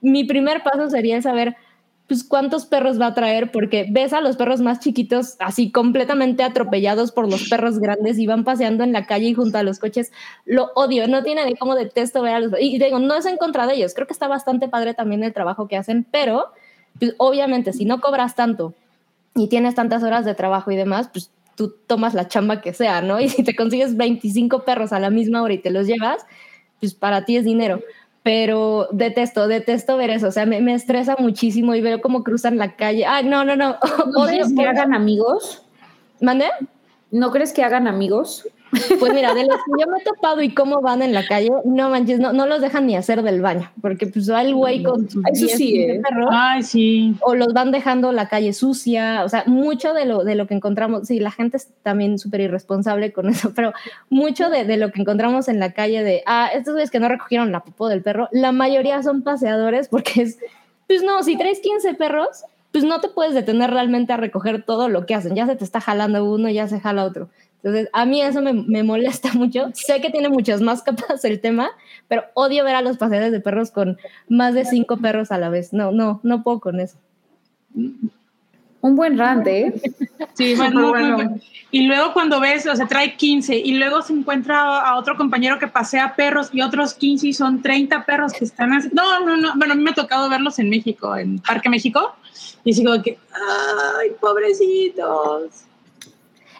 mi 0.00 0.24
primer 0.24 0.62
paso 0.62 0.90
sería 0.90 1.16
el 1.16 1.22
saber 1.22 1.56
pues 2.12 2.24
cuántos 2.24 2.66
perros 2.66 3.00
va 3.00 3.06
a 3.06 3.14
traer, 3.14 3.50
porque 3.50 3.86
ves 3.88 4.12
a 4.12 4.20
los 4.20 4.36
perros 4.36 4.60
más 4.60 4.80
chiquitos 4.80 5.36
así 5.38 5.70
completamente 5.70 6.42
atropellados 6.42 7.10
por 7.10 7.26
los 7.26 7.48
perros 7.48 7.78
grandes 7.78 8.18
y 8.18 8.26
van 8.26 8.44
paseando 8.44 8.84
en 8.84 8.92
la 8.92 9.06
calle 9.06 9.28
y 9.28 9.34
junto 9.34 9.56
a 9.56 9.62
los 9.62 9.78
coches. 9.78 10.12
Lo 10.44 10.72
odio, 10.74 11.08
no 11.08 11.22
tiene 11.22 11.46
de 11.46 11.56
cómo 11.56 11.74
detesto 11.74 12.20
ver 12.20 12.34
a 12.34 12.40
los 12.40 12.52
Y 12.60 12.78
digo, 12.78 12.98
no 12.98 13.14
es 13.14 13.24
en 13.24 13.38
contra 13.38 13.66
de 13.66 13.76
ellos, 13.76 13.94
creo 13.94 14.06
que 14.06 14.12
está 14.12 14.28
bastante 14.28 14.68
padre 14.68 14.92
también 14.92 15.24
el 15.24 15.32
trabajo 15.32 15.68
que 15.68 15.78
hacen, 15.78 16.04
pero 16.04 16.48
pues, 16.98 17.14
obviamente 17.16 17.72
si 17.72 17.86
no 17.86 18.02
cobras 18.02 18.34
tanto 18.34 18.74
y 19.34 19.48
tienes 19.48 19.74
tantas 19.74 20.02
horas 20.02 20.26
de 20.26 20.34
trabajo 20.34 20.70
y 20.70 20.76
demás, 20.76 21.08
pues 21.10 21.30
tú 21.54 21.74
tomas 21.86 22.12
la 22.12 22.28
chamba 22.28 22.60
que 22.60 22.74
sea, 22.74 23.00
¿no? 23.00 23.20
Y 23.20 23.30
si 23.30 23.42
te 23.42 23.56
consigues 23.56 23.96
25 23.96 24.64
perros 24.66 24.92
a 24.92 25.00
la 25.00 25.08
misma 25.08 25.40
hora 25.40 25.54
y 25.54 25.58
te 25.62 25.70
los 25.70 25.86
llevas, 25.86 26.26
pues 26.78 26.92
para 26.92 27.24
ti 27.24 27.38
es 27.38 27.46
dinero. 27.46 27.80
Pero 28.22 28.88
detesto, 28.92 29.48
detesto 29.48 29.96
ver 29.96 30.10
eso. 30.10 30.28
O 30.28 30.32
sea, 30.32 30.46
me, 30.46 30.60
me 30.60 30.74
estresa 30.74 31.16
muchísimo 31.18 31.74
y 31.74 31.80
veo 31.80 32.00
cómo 32.00 32.22
cruzan 32.22 32.56
la 32.56 32.76
calle. 32.76 33.04
Ay, 33.04 33.24
no, 33.24 33.44
no, 33.44 33.56
no. 33.56 33.76
¿No 34.06 34.26
crees 34.26 34.54
que 34.54 34.66
hagan 34.66 34.94
amigos? 34.94 35.62
¿Mandé? 36.20 36.46
¿No 37.10 37.30
crees 37.30 37.52
que 37.52 37.64
hagan 37.64 37.88
amigos? 37.88 38.46
Pues 38.98 39.12
mira, 39.12 39.34
de 39.34 39.44
los 39.44 39.56
que 39.56 39.72
yo 39.78 39.86
me 39.86 39.98
he 39.98 40.02
topado 40.02 40.40
y 40.40 40.54
cómo 40.54 40.80
van 40.80 41.02
en 41.02 41.12
la 41.12 41.26
calle, 41.26 41.50
no 41.64 41.90
manches, 41.90 42.18
no, 42.18 42.32
no 42.32 42.46
los 42.46 42.62
dejan 42.62 42.86
ni 42.86 42.96
hacer 42.96 43.22
del 43.22 43.42
baño, 43.42 43.70
porque 43.82 44.06
pues 44.06 44.30
va 44.30 44.40
el 44.40 44.54
güey 44.54 44.82
con 44.82 45.10
sus 45.10 45.22
Eso 45.26 45.46
10, 45.46 45.58
sí, 45.58 45.72
15 45.72 45.92
¿eh? 45.92 46.02
perros, 46.02 46.28
Ay, 46.32 46.62
sí. 46.62 47.14
o 47.20 47.34
los 47.34 47.52
van 47.52 47.70
dejando 47.70 48.12
la 48.12 48.28
calle 48.28 48.54
sucia, 48.54 49.24
o 49.24 49.28
sea, 49.28 49.44
mucho 49.46 49.92
de 49.92 50.06
lo, 50.06 50.24
de 50.24 50.36
lo 50.36 50.46
que 50.46 50.54
encontramos, 50.54 51.06
sí, 51.06 51.20
la 51.20 51.30
gente 51.30 51.58
es 51.58 51.68
también 51.82 52.18
súper 52.18 52.40
irresponsable 52.40 53.12
con 53.12 53.28
eso, 53.28 53.52
pero 53.54 53.72
mucho 54.08 54.48
de, 54.48 54.64
de 54.64 54.78
lo 54.78 54.90
que 54.90 55.02
encontramos 55.02 55.48
en 55.48 55.60
la 55.60 55.72
calle 55.72 56.02
de, 56.02 56.22
ah, 56.24 56.48
estos 56.54 56.72
güeyes 56.72 56.90
que 56.90 57.00
no 57.00 57.08
recogieron 57.08 57.52
la 57.52 57.60
popó 57.60 57.88
del 57.88 58.02
perro, 58.02 58.28
la 58.32 58.52
mayoría 58.52 59.02
son 59.02 59.22
paseadores 59.22 59.88
porque 59.88 60.22
es, 60.22 60.38
pues 60.86 61.02
no, 61.02 61.22
si 61.22 61.36
traes 61.36 61.60
15 61.60 61.94
perros, 61.94 62.44
pues 62.72 62.84
no 62.84 63.00
te 63.00 63.08
puedes 63.08 63.34
detener 63.34 63.70
realmente 63.70 64.14
a 64.14 64.16
recoger 64.16 64.62
todo 64.62 64.88
lo 64.88 65.04
que 65.04 65.14
hacen, 65.14 65.34
ya 65.34 65.46
se 65.46 65.56
te 65.56 65.64
está 65.64 65.80
jalando 65.80 66.24
uno, 66.24 66.48
ya 66.48 66.68
se 66.68 66.80
jala 66.80 67.04
otro. 67.04 67.28
Entonces, 67.62 67.88
a 67.92 68.04
mí 68.04 68.20
eso 68.20 68.42
me, 68.42 68.52
me 68.52 68.82
molesta 68.82 69.32
mucho. 69.34 69.70
Sé 69.74 70.00
que 70.00 70.10
tiene 70.10 70.28
muchas 70.28 70.60
más 70.60 70.82
capas 70.82 71.24
el 71.24 71.40
tema, 71.40 71.70
pero 72.08 72.24
odio 72.34 72.64
ver 72.64 72.74
a 72.74 72.82
los 72.82 72.98
paseadores 72.98 73.32
de 73.32 73.40
perros 73.40 73.70
con 73.70 73.98
más 74.28 74.54
de 74.54 74.64
cinco 74.64 74.96
perros 74.96 75.30
a 75.30 75.38
la 75.38 75.48
vez. 75.48 75.72
No, 75.72 75.92
no, 75.92 76.20
no 76.22 76.42
puedo 76.42 76.60
con 76.60 76.80
eso. 76.80 76.96
Un 77.74 78.96
buen 78.96 79.16
rant, 79.16 79.46
¿eh? 79.46 79.72
Sí, 80.34 80.54
bueno, 80.56 80.88
bueno. 80.88 81.14
bueno. 81.14 81.40
Y 81.70 81.86
luego 81.86 82.12
cuando 82.12 82.40
ves, 82.40 82.66
o 82.66 82.74
sea, 82.74 82.86
trae 82.86 83.16
15 83.16 83.56
y 83.56 83.74
luego 83.74 84.02
se 84.02 84.12
encuentra 84.12 84.80
a 84.80 84.98
otro 84.98 85.16
compañero 85.16 85.58
que 85.58 85.68
pasea 85.68 86.14
perros 86.16 86.50
y 86.52 86.60
otros 86.60 86.92
15 86.94 87.28
y 87.28 87.32
son 87.32 87.62
30 87.62 88.04
perros 88.04 88.32
que 88.32 88.44
están 88.44 88.72
así. 88.72 88.90
No, 88.92 89.24
no, 89.24 89.36
no. 89.36 89.52
Bueno, 89.56 89.72
a 89.72 89.76
mí 89.76 89.82
me 89.82 89.90
ha 89.90 89.94
tocado 89.94 90.28
verlos 90.28 90.58
en 90.58 90.68
México, 90.68 91.16
en 91.16 91.38
Parque 91.38 91.70
México. 91.70 92.14
Y 92.64 92.74
sigo 92.74 93.00
que, 93.02 93.18
ay, 93.32 94.10
pobrecitos. 94.20 95.64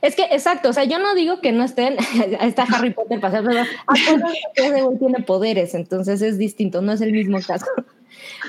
Es 0.02 0.16
que, 0.16 0.24
exacto, 0.24 0.68
o 0.68 0.72
sea, 0.72 0.82
yo 0.82 0.98
no 0.98 1.14
digo 1.14 1.40
que 1.40 1.52
no 1.52 1.62
estén, 1.62 1.96
está 2.40 2.64
Harry 2.64 2.90
Potter 2.90 3.20
paseando, 3.20 3.50
pero 4.56 4.90
tiene 4.98 5.22
poderes, 5.22 5.74
entonces 5.74 6.20
es 6.22 6.38
distinto, 6.38 6.82
no 6.82 6.92
es 6.92 7.00
el 7.00 7.12
mismo 7.12 7.38
caso. 7.40 7.66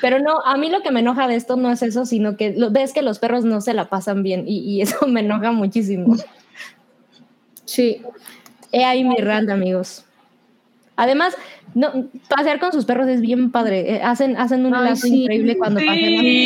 Pero 0.02 0.20
no, 0.20 0.42
a 0.44 0.58
mí 0.58 0.70
lo 0.70 0.82
que 0.82 0.92
me 0.92 1.02
enoja 1.02 1.28
de 1.28 1.36
esto 1.36 1.56
no 1.56 1.72
es 1.72 1.84
eso, 1.84 2.06
sino 2.06 2.38
que 2.38 2.54
lo, 2.54 2.72
ves 2.72 2.92
que 2.92 3.04
los 3.04 3.20
perros 3.20 3.46
no 3.46 3.62
se 3.62 3.76
la 3.76 3.88
pasan 3.88 4.24
bien 4.24 4.46
y, 4.48 4.82
eso 4.82 5.06
me 5.08 5.22
enoja 5.22 5.52
muchísimo. 5.52 6.16
Sí. 7.66 8.02
He 8.72 8.84
ahí 8.84 9.04
mi 9.04 9.18
rant, 9.18 9.52
amigos. 9.52 10.06
Además, 10.96 11.36
no, 11.76 12.08
pasear 12.30 12.60
con 12.60 12.72
sus 12.72 12.86
perros 12.86 13.08
es 13.08 13.22
bien 13.22 13.52
padre. 13.52 13.96
eh, 13.96 14.02
hacen, 14.04 14.38
hacen 14.38 14.66
un 14.66 14.76
Ay, 14.76 14.86
lazo 14.86 15.08
sí. 15.08 15.24
increíble 15.24 15.58
cuando 15.58 15.80
pasean 15.80 16.16
a 16.16 16.24
sus 16.24 16.34
perros. 16.34 16.46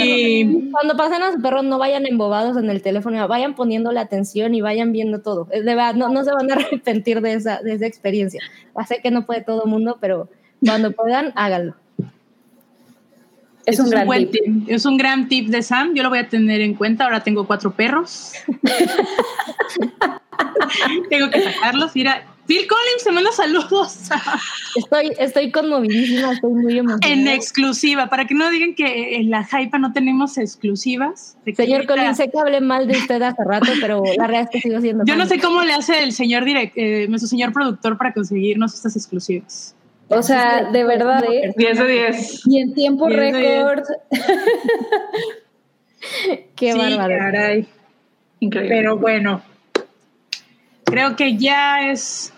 Sí. 0.63 0.69
Cuando 0.71 0.97
pasen 0.97 1.23
a 1.23 1.31
sus 1.33 1.41
perros, 1.41 1.63
no 1.65 1.77
vayan 1.77 2.05
embobados 2.05 2.57
en 2.57 2.69
el 2.69 2.81
teléfono, 2.81 3.27
vayan 3.27 3.55
poniéndole 3.55 3.99
atención 3.99 4.55
y 4.55 4.61
vayan 4.61 4.91
viendo 4.91 5.21
todo. 5.21 5.47
Es 5.51 5.65
De 5.65 5.75
verdad, 5.75 5.95
no, 5.95 6.09
no 6.09 6.23
se 6.23 6.31
van 6.31 6.49
a 6.51 6.53
arrepentir 6.55 7.21
de 7.21 7.33
esa, 7.33 7.61
de 7.61 7.73
esa 7.73 7.85
experiencia. 7.85 8.41
Ya 8.77 8.85
sé 8.85 8.99
que 9.01 9.11
no 9.11 9.25
puede 9.25 9.41
todo 9.41 9.63
el 9.65 9.69
mundo, 9.69 9.97
pero 10.01 10.29
cuando 10.65 10.91
puedan, 10.91 11.31
háganlo. 11.35 11.75
Es 13.65 13.73
Ese 13.75 13.81
un 13.83 13.89
gran 13.89 14.05
buen 14.05 14.31
tip. 14.31 14.43
tip. 14.43 14.69
Es 14.69 14.85
un 14.85 14.97
gran 14.97 15.27
tip 15.27 15.49
de 15.49 15.61
Sam. 15.61 15.93
Yo 15.93 16.03
lo 16.03 16.09
voy 16.09 16.19
a 16.19 16.29
tener 16.29 16.61
en 16.61 16.73
cuenta. 16.73 17.03
Ahora 17.03 17.21
tengo 17.21 17.45
cuatro 17.45 17.71
perros. 17.71 18.31
Tengo 21.09 21.29
que 21.29 21.41
sacarlos. 21.41 21.95
Mira, 21.95 22.23
Phil 22.47 22.65
Collins 22.65 23.03
te 23.03 23.11
manda 23.11 23.31
saludos. 23.33 24.09
Estoy, 24.75 25.11
estoy 25.19 25.51
conmovidísima, 25.51 26.31
estoy 26.31 26.53
muy 26.53 26.77
emocionada. 26.77 27.13
En 27.13 27.27
exclusiva, 27.27 28.09
para 28.09 28.25
que 28.25 28.33
no 28.33 28.49
digan 28.49 28.73
que 28.73 29.17
en 29.17 29.29
la 29.29 29.45
Hypa 29.45 29.77
no 29.77 29.91
tenemos 29.91 30.37
exclusivas. 30.37 31.35
Señor 31.55 31.85
Collins, 31.85 32.15
sé 32.15 32.29
que 32.29 32.39
hablé 32.39 32.61
mal 32.61 32.87
de 32.87 32.97
usted 32.97 33.21
hace 33.21 33.43
rato, 33.43 33.67
pero 33.81 34.01
la 34.17 34.27
realidad 34.27 34.43
es 34.43 34.49
que 34.49 34.61
sigo 34.61 34.79
siendo. 34.79 35.03
Yo 35.05 35.17
no 35.17 35.25
sé 35.25 35.39
cómo 35.39 35.61
le 35.63 35.73
hace 35.73 36.03
el 36.03 36.13
señor 36.13 36.45
direct, 36.45 36.77
eh, 36.77 37.07
nuestro 37.09 37.27
señor 37.27 37.51
productor 37.51 37.97
para 37.97 38.13
conseguirnos 38.13 38.73
estas 38.73 38.95
exclusivas. 38.95 39.75
O 40.07 40.23
sea, 40.23 40.71
de 40.71 40.85
verdad, 40.85 41.25
¿eh? 41.25 41.53
10 41.57 41.77
de 41.77 41.87
10. 41.87 42.47
Y 42.47 42.61
en 42.61 42.73
tiempo 42.73 43.09
récord. 43.09 43.83
Qué 46.55 46.71
sí, 46.71 46.77
bárbaro. 46.77 47.17
Caray. 47.17 47.67
Increíble. 48.39 48.75
Pero 48.75 48.97
bueno, 48.97 49.41
creo 50.85 51.17
que 51.17 51.35
ya 51.35 51.89
es 51.89 52.31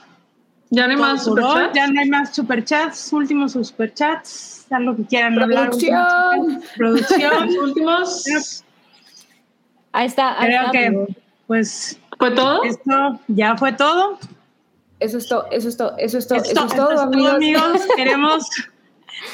ya 0.72 0.86
no 0.88 0.92
hay 0.92 0.98
más 0.98 1.24
superchats. 1.24 1.74
Ya 1.76 1.88
no 1.88 2.00
hay 2.02 2.10
más 2.10 2.36
superchats, 2.36 3.14
últimos 3.14 3.54
superchats, 3.54 4.66
algo 4.72 4.96
que 4.96 5.04
quieran 5.06 5.40
hablar. 5.40 5.70
Producción. 5.70 6.62
últimos. 7.60 8.24
Producción. 8.24 8.66
Ahí 9.92 10.06
está. 10.08 10.40
Ahí 10.40 10.48
Creo 10.50 10.60
está, 10.62 10.72
que, 10.72 10.86
amigo. 10.86 11.08
pues, 11.48 12.00
¿Fue 12.20 12.32
todo? 12.32 12.64
esto 12.64 13.20
ya 13.28 13.58
fue 13.58 13.74
todo. 13.74 14.20
Eso 15.00 15.18
es 15.18 15.28
todo, 15.30 15.48
eso 15.50 15.70
es 15.70 15.78
todo, 15.78 15.96
eso 15.98 16.18
es 16.18 16.28
todo, 16.28 16.38
Esto- 16.40 16.52
eso 16.52 16.66
es 16.66 16.72
esto 16.72 16.86
todo, 16.88 17.00
amigos. 17.02 17.34
amigos. 17.34 17.82
Queremos 17.96 18.46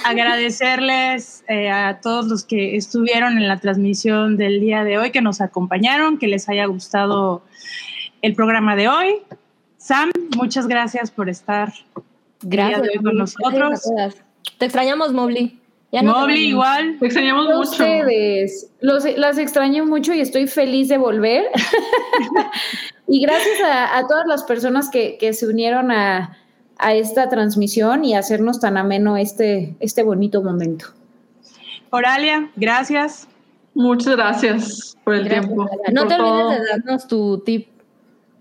agradecerles 0.03 1.43
eh, 1.47 1.69
a 1.69 1.99
todos 2.01 2.27
los 2.27 2.43
que 2.45 2.75
estuvieron 2.77 3.37
en 3.37 3.47
la 3.47 3.59
transmisión 3.59 4.37
del 4.37 4.59
día 4.61 4.83
de 4.83 4.97
hoy, 4.97 5.11
que 5.11 5.21
nos 5.21 5.41
acompañaron, 5.41 6.17
que 6.17 6.27
les 6.27 6.47
haya 6.49 6.65
gustado 6.67 7.43
el 8.21 8.33
programa 8.35 8.75
de 8.75 8.87
hoy. 8.87 9.15
Sam, 9.77 10.11
muchas 10.35 10.67
gracias 10.67 11.11
por 11.11 11.29
estar 11.29 11.71
Gracias 12.41 12.81
día 12.81 12.91
de 12.91 12.97
hoy 12.97 13.03
con 13.03 13.17
nosotros. 13.17 13.81
Te 14.57 14.65
extrañamos, 14.65 15.13
Mobley. 15.13 15.59
Ya 15.91 16.01
no 16.01 16.13
te 16.13 16.19
Mobley 16.19 16.47
igual. 16.49 16.97
Te 16.99 17.05
extrañamos 17.05 17.47
A 17.47 17.55
mucho. 17.55 17.69
ustedes. 17.71 18.69
Los, 18.81 19.05
las 19.17 19.37
extraño 19.37 19.85
mucho 19.85 20.13
y 20.13 20.19
estoy 20.19 20.47
feliz 20.47 20.89
de 20.89 20.97
volver. 20.97 21.45
y 23.07 23.21
gracias 23.21 23.61
a, 23.63 23.97
a 23.97 24.07
todas 24.07 24.25
las 24.27 24.43
personas 24.43 24.89
que, 24.89 25.17
que 25.17 25.33
se 25.33 25.47
unieron 25.47 25.91
a, 25.91 26.37
a 26.77 26.93
esta 26.93 27.29
transmisión 27.29 28.03
y 28.03 28.15
hacernos 28.15 28.59
tan 28.59 28.77
ameno 28.77 29.17
este, 29.17 29.75
este 29.79 30.03
bonito 30.03 30.41
momento. 30.41 30.87
Oralia, 31.91 32.49
gracias. 32.55 33.27
Muchas 33.73 34.15
gracias 34.15 34.97
por 35.03 35.15
el 35.15 35.25
Gracias, 35.25 35.45
tiempo. 35.47 35.69
No 35.93 36.07
te 36.07 36.15
todo. 36.15 36.27
olvides 36.47 36.61
de 36.61 36.67
darnos 36.69 37.07
tu 37.07 37.39
tip. 37.39 37.67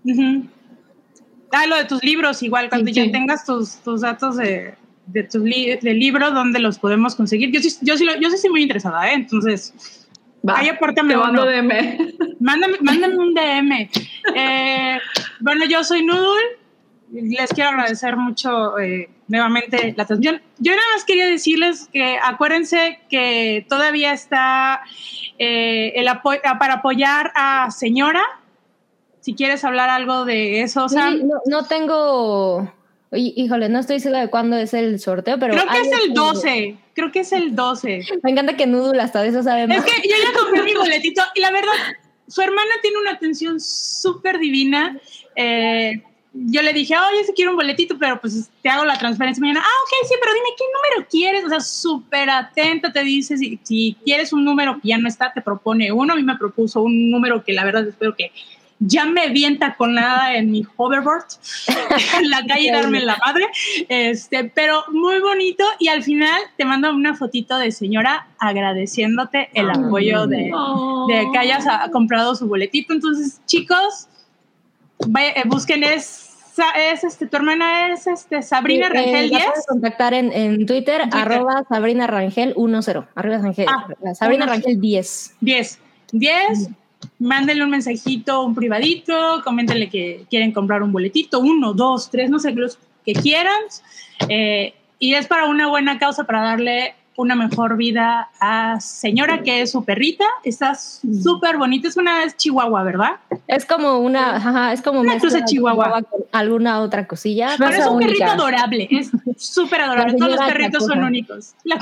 Ujú. 0.05 0.47
Ah, 1.57 1.65
lo 1.67 1.75
de 1.77 1.85
tus 1.85 2.03
libros, 2.03 2.43
igual, 2.43 2.69
cuando 2.69 2.87
Sí, 2.87 2.93
ya 2.93 3.03
sí. 3.05 3.11
tengas 3.11 3.45
tus, 3.45 3.75
tus 3.77 4.01
datos 4.01 4.35
de, 4.37 4.75
de 5.07 5.23
tus 5.23 5.41
li- 5.41 5.77
de 5.81 5.93
libro, 5.93 6.31
¿dónde 6.31 6.59
los 6.59 6.77
podemos 6.79 7.15
conseguir? 7.15 7.51
Yo 7.51 7.61
sí, 7.61 7.69
yo 7.81 7.95
sí, 7.97 8.05
yo 8.19 8.29
sí 8.29 8.35
estoy 8.35 8.49
muy 8.51 8.61
interesada, 8.63 9.09
¿eh? 9.09 9.13
Entonces, 9.13 9.73
Va, 10.47 10.59
ahí 10.59 10.69
apórtame 10.69 11.13
te 11.13 11.17
mando 11.17 11.43
uno. 11.43 11.51
DM. 11.51 12.13
Mándame, 12.39 12.77
mándame 12.81 13.17
un 13.17 13.33
DM. 13.33 13.89
Eh, 14.35 14.97
bueno, 15.39 15.65
yo 15.65 15.83
soy 15.83 16.03
Nudul. 16.03 16.41
Les 17.11 17.49
quiero 17.53 17.69
agradecer 17.69 18.17
mucho 18.17 18.77
eh, 18.79 19.09
nuevamente 19.27 19.93
la 19.95 20.05
transmisión. 20.05 20.41
Yo 20.57 20.71
nada 20.71 20.83
más 20.95 21.05
quería 21.05 21.27
decirles 21.27 21.87
que 21.93 22.17
acuérdense 22.21 22.99
que 23.09 23.65
todavía 23.69 24.11
está 24.11 24.81
eh, 25.37 25.93
el 25.95 26.07
apo- 26.07 26.41
para 26.59 26.75
apoyar 26.75 27.31
a 27.35 27.69
Señora. 27.71 28.23
Si 29.25 29.33
quieres 29.33 29.63
hablar 29.65 29.89
algo 29.89 30.23
de 30.23 30.61
eso, 30.61 30.87
Sí, 30.87 30.93
Sam. 30.93 31.27
no, 31.27 31.41
no 31.47 31.65
tengo. 31.65 32.71
Hí- 33.11 33.33
Híjole, 33.35 33.69
no 33.69 33.79
estoy 33.79 33.99
segura 33.99 34.21
de 34.21 34.29
cuándo 34.29 34.55
es 34.55 34.75
el 34.75 34.99
sorteo, 34.99 35.39
pero. 35.39 35.55
Creo 35.55 35.67
que 35.67 35.79
es 35.81 35.87
el 35.87 35.93
este- 35.93 36.13
12. 36.13 36.77
Creo 36.93 37.11
que 37.11 37.19
es 37.21 37.31
el 37.31 37.55
12. 37.55 38.01
Me 38.21 38.29
encanta 38.29 38.55
que 38.55 38.67
Noodle 38.67 39.01
hasta 39.01 39.23
de 39.23 39.29
eso 39.29 39.41
sabe 39.41 39.65
más. 39.65 39.77
Es 39.79 39.83
que 39.83 40.07
yo 40.07 40.13
ya 40.23 40.39
compré 40.39 40.61
mi 40.61 40.75
boletito 40.75 41.23
y 41.33 41.41
la 41.41 41.49
verdad, 41.49 41.71
su 42.27 42.39
hermana 42.39 42.69
tiene 42.83 42.99
una 42.99 43.13
atención 43.13 43.59
súper 43.59 44.37
divina. 44.37 44.95
Eh, 45.35 46.03
yo 46.33 46.61
le 46.61 46.71
dije, 46.73 46.93
oye, 46.95 47.23
si 47.23 47.33
quiero 47.33 47.49
un 47.49 47.57
boletito, 47.57 47.97
pero 47.97 48.21
pues 48.21 48.47
te 48.61 48.69
hago 48.69 48.85
la 48.85 48.99
transferencia 48.99 49.41
mañana. 49.41 49.61
Ah, 49.63 49.81
ok, 49.85 50.07
sí, 50.07 50.13
pero 50.21 50.33
dime 50.35 50.49
qué 50.55 50.63
número 50.75 51.09
quieres. 51.09 51.45
O 51.45 51.49
sea, 51.49 51.61
súper 51.61 52.29
atenta, 52.29 52.91
te 52.93 53.03
dice 53.03 53.37
si, 53.39 53.59
si 53.63 53.97
quieres 54.05 54.33
un 54.33 54.45
número 54.45 54.79
que 54.79 54.89
ya 54.89 54.99
no 54.99 55.07
está, 55.07 55.33
te 55.33 55.41
propone 55.41 55.91
uno. 55.91 56.13
A 56.13 56.15
mí 56.15 56.21
me 56.21 56.37
propuso 56.37 56.81
un 56.83 57.09
número 57.09 57.43
que 57.43 57.53
la 57.53 57.63
verdad 57.65 57.87
espero 57.87 58.15
que 58.15 58.31
ya 58.87 59.05
me 59.05 59.29
vienta 59.29 59.75
con 59.75 59.95
nada 59.95 60.35
en 60.35 60.51
mi 60.51 60.63
hoverboard 60.77 61.25
en 62.19 62.29
la 62.29 62.45
calle 62.45 62.67
y 62.67 62.71
darme 62.71 62.99
la 63.01 63.17
madre. 63.17 63.45
Este, 63.89 64.43
pero 64.45 64.83
muy 64.91 65.19
bonito. 65.19 65.63
Y 65.79 65.87
al 65.87 66.03
final 66.03 66.39
te 66.57 66.65
mando 66.65 66.91
una 66.93 67.15
fotito 67.15 67.57
de 67.57 67.71
señora 67.71 68.27
agradeciéndote 68.39 69.49
el 69.53 69.69
apoyo 69.69 70.27
de, 70.27 70.51
Oh. 70.53 71.07
de 71.07 71.27
que 71.31 71.37
hayas 71.39 71.65
ah, 71.67 71.89
comprado 71.91 72.35
su 72.35 72.47
boletito. 72.47 72.93
Entonces, 72.93 73.41
chicos, 73.45 74.07
vaya- 75.07 75.31
eh, 75.31 75.43
busquen 75.45 75.83
es, 75.83 76.53
es 76.77 77.03
este, 77.03 77.27
tu 77.27 77.37
hermana 77.37 77.89
es 77.91 78.07
este 78.07 78.41
Sabrina 78.41 78.87
Sí, 78.87 78.93
Rangel 78.93 79.15
eh, 79.25 79.29
la 79.29 79.37
10. 79.39 79.45
puedes 79.49 79.65
contactar 79.67 80.13
en, 80.13 80.31
en 80.31 80.65
Twitter, 80.65 81.01
Twitter. 81.01 81.19
arroba 81.19 81.63
Sabrina 81.67 82.07
Rangel 82.07 82.53
10. 82.55 82.87
Arriba 83.15 83.37
Rangel. 83.39 83.65
Ah, 83.69 83.87
Sabrina 84.13 84.45
uno. 84.45 84.53
Rangel 84.53 84.79
10. 84.79 85.35
10. 85.41 85.79
10. 86.11 86.69
Mándenle 87.19 87.63
un 87.63 87.69
mensajito, 87.69 88.43
un 88.43 88.55
privadito, 88.55 89.41
coméntenle 89.43 89.89
que 89.89 90.25
quieren 90.29 90.51
comprar 90.51 90.83
un 90.83 90.91
boletito, 90.91 91.39
uno, 91.39 91.73
dos, 91.73 92.09
tres, 92.09 92.29
no 92.29 92.39
sé, 92.39 92.51
los 92.51 92.77
que 93.05 93.13
quieran. 93.13 93.61
Eh, 94.29 94.73
y 94.99 95.13
es 95.13 95.27
para 95.27 95.45
una 95.45 95.67
buena 95.67 95.97
causa, 95.99 96.23
para 96.25 96.41
darle 96.41 96.95
una 97.17 97.35
mejor 97.35 97.77
vida 97.77 98.29
a 98.39 98.79
señora 98.81 99.41
que 99.41 99.61
es 99.61 99.71
su 99.71 99.85
perrita. 99.85 100.25
Está 100.43 100.75
súper 100.75 101.57
bonita, 101.57 101.87
es 101.87 101.97
una 101.97 102.23
es 102.23 102.35
chihuahua, 102.35 102.83
¿verdad? 102.83 103.11
Es 103.47 103.65
como 103.65 103.99
una, 103.99 104.35
ajá, 104.35 104.73
es 104.73 104.81
como 104.81 104.99
Una 104.99 105.17
cruza 105.17 105.37
de 105.37 105.45
chihuahua. 105.45 106.01
con 106.03 106.21
alguna 106.31 106.81
otra 106.81 107.07
cosilla. 107.07 107.55
Pero 107.57 107.71
es 107.71 107.85
un 107.87 107.95
única. 107.97 108.07
perrito 108.11 108.31
adorable, 108.31 108.87
es 108.91 109.11
súper 109.37 109.81
adorable. 109.83 110.17
Todos 110.17 110.31
los 110.35 110.45
perritos 110.45 110.85
son 110.85 111.03
únicos. 111.03 111.53
La. 111.63 111.77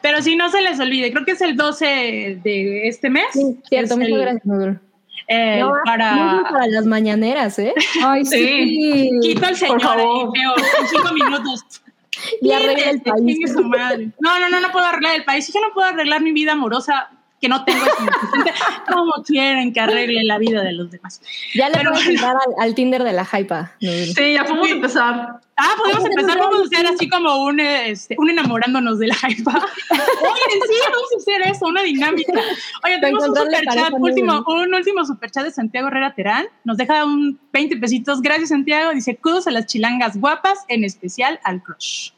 Pero 0.00 0.22
si 0.22 0.36
no 0.36 0.50
se 0.50 0.62
les 0.62 0.78
olvide, 0.80 1.12
creo 1.12 1.24
que 1.24 1.32
es 1.32 1.40
el 1.40 1.56
12 1.56 2.40
de 2.42 2.88
este 2.88 3.10
mes. 3.10 3.26
Sí, 3.32 3.58
cierto, 3.68 3.94
Es 3.94 3.98
muchas 3.98 4.12
el- 4.12 4.20
gracias, 4.20 4.46
Noodle. 4.46 4.78
el 5.28 5.60
No, 5.60 5.72
para... 5.84 6.42
Las 6.68 6.86
mañaneras, 6.86 7.58
¿eh? 7.58 7.74
Ay, 8.04 8.24
Sí. 8.24 8.38
sí. 8.38 9.10
Quito 9.22 9.46
al 9.46 9.56
señor 9.56 9.80
ahí, 9.86 10.04
feo, 10.34 10.52
en 10.80 10.88
cinco 10.88 11.12
minutos. 11.12 11.64
Y 12.42 12.52
arregla 12.52 12.90
el 12.90 13.00
país. 13.00 13.24
chingue 13.24 13.48
su 13.48 13.62
madre. 13.64 14.10
No, 14.18 14.38
no, 14.40 14.50
no, 14.50 14.60
no 14.60 14.70
puedo 14.72 14.84
arreglar 14.84 15.14
el 15.16 15.24
país. 15.24 15.50
Yo 15.54 15.58
no 15.60 15.72
puedo 15.72 15.88
arreglar 15.88 16.20
mi 16.20 16.32
vida 16.32 16.52
amorosa 16.52 17.08
que 17.40 17.48
no 17.48 17.64
tengo 17.64 17.82
¿cómo 18.92 19.12
quieren 19.26 19.72
que 19.72 19.80
arregle 19.80 20.24
la 20.24 20.36
vida 20.36 20.62
de 20.62 20.72
los 20.72 20.90
demás? 20.90 21.22
Ya 21.54 21.70
le 21.70 21.78
Pero 21.78 21.92
puedes 21.92 22.04
bueno. 22.06 22.20
entrar 22.20 22.36
al, 22.58 22.62
al 22.68 22.74
Tinder 22.74 23.04
de 23.04 23.12
la 23.14 23.24
Hypa. 23.24 23.72
Sí, 23.80 24.34
ya 24.34 24.44
podemos 24.44 24.68
empezar. 24.70 25.40
Ah, 25.62 25.74
podemos 25.76 26.06
empezar, 26.06 26.38
vamos 26.38 26.60
a 26.60 26.64
hacer 26.64 26.86
sí. 26.86 26.94
así 26.94 27.08
como 27.10 27.44
un, 27.44 27.60
este, 27.60 28.16
un 28.18 28.30
enamorándonos 28.30 28.98
de 28.98 29.08
la 29.08 29.16
hypa. 29.28 29.52
Oigan, 29.90 30.60
sí, 30.68 30.74
vamos 30.84 31.08
a 31.12 31.16
hacer 31.18 31.42
eso, 31.42 31.66
una 31.66 31.82
dinámica. 31.82 32.40
Oye, 32.82 32.98
tenemos 32.98 33.28
un 33.28 33.36
superchat, 33.36 33.92
último, 33.98 34.42
un 34.46 34.74
último 34.74 35.04
superchat 35.04 35.44
de 35.44 35.50
Santiago 35.50 35.88
Herrera 35.88 36.14
Terán. 36.14 36.46
Nos 36.64 36.78
deja 36.78 37.04
un 37.04 37.38
20 37.52 37.76
pesitos. 37.76 38.22
Gracias, 38.22 38.48
Santiago. 38.48 38.92
Dice, 38.92 39.16
kudos 39.16 39.46
a 39.46 39.50
las 39.50 39.66
chilangas 39.66 40.18
guapas, 40.18 40.64
en 40.68 40.84
especial 40.84 41.38
al 41.44 41.62
crush. 41.62 42.12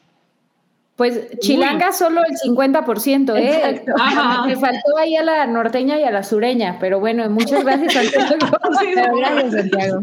Pues 0.97 1.31
chilanga 1.41 1.91
solo 1.93 2.21
el 2.23 2.37
50%, 2.37 3.35
¿eh? 3.37 3.57
Exacto. 3.57 3.93
Ajá. 3.99 4.47
Me 4.47 4.57
faltó 4.57 4.97
ahí 4.99 5.17
a 5.17 5.23
la 5.23 5.47
norteña 5.47 5.99
y 5.99 6.05
a 6.05 6.11
la 6.11 6.23
sureña, 6.23 6.77
pero 6.79 7.01
bueno, 7.01 7.29
muchas 7.31 7.65
gracias 7.65 7.95
Santiago. 7.95 8.37
Gracias, 9.17 9.53
Santiago. 9.53 10.01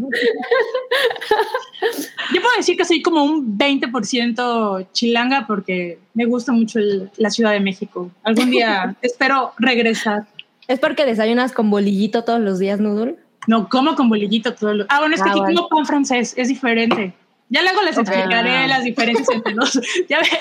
Yo 2.34 2.40
puedo 2.42 2.56
decir 2.56 2.76
que 2.76 2.84
soy 2.84 3.02
como 3.02 3.24
un 3.24 3.56
20% 3.58 4.86
chilanga 4.92 5.46
porque 5.46 5.98
me 6.14 6.26
gusta 6.26 6.52
mucho 6.52 6.78
el- 6.78 7.10
la 7.16 7.30
Ciudad 7.30 7.52
de 7.52 7.60
México. 7.60 8.10
Algún 8.22 8.50
día 8.50 8.94
espero 9.02 9.52
regresar. 9.58 10.24
¿Es 10.68 10.78
porque 10.78 11.04
desayunas 11.06 11.52
con 11.52 11.70
bolillito 11.70 12.24
todos 12.24 12.40
los 12.40 12.58
días, 12.58 12.80
Noodle? 12.80 13.16
No, 13.46 13.68
como 13.68 13.94
con 13.96 14.08
bolillito 14.08 14.54
todo 14.54 14.74
lo... 14.74 14.84
Ah, 14.88 15.00
bueno, 15.00 15.14
es 15.14 15.22
que 15.22 15.28
Ah, 15.28 15.32
aquí 15.32 15.40
bueno. 15.40 15.62
como 15.62 15.68
pan 15.80 15.86
francés, 15.86 16.34
es 16.36 16.48
diferente. 16.48 17.14
Ya 17.50 17.62
luego 17.62 17.82
les 17.82 17.98
explicaré 17.98 18.66
las 18.68 18.84
diferencias 18.84 19.28
entre 19.28 19.54
los... 19.54 19.74
Ya 20.08 20.18
es 20.18 20.32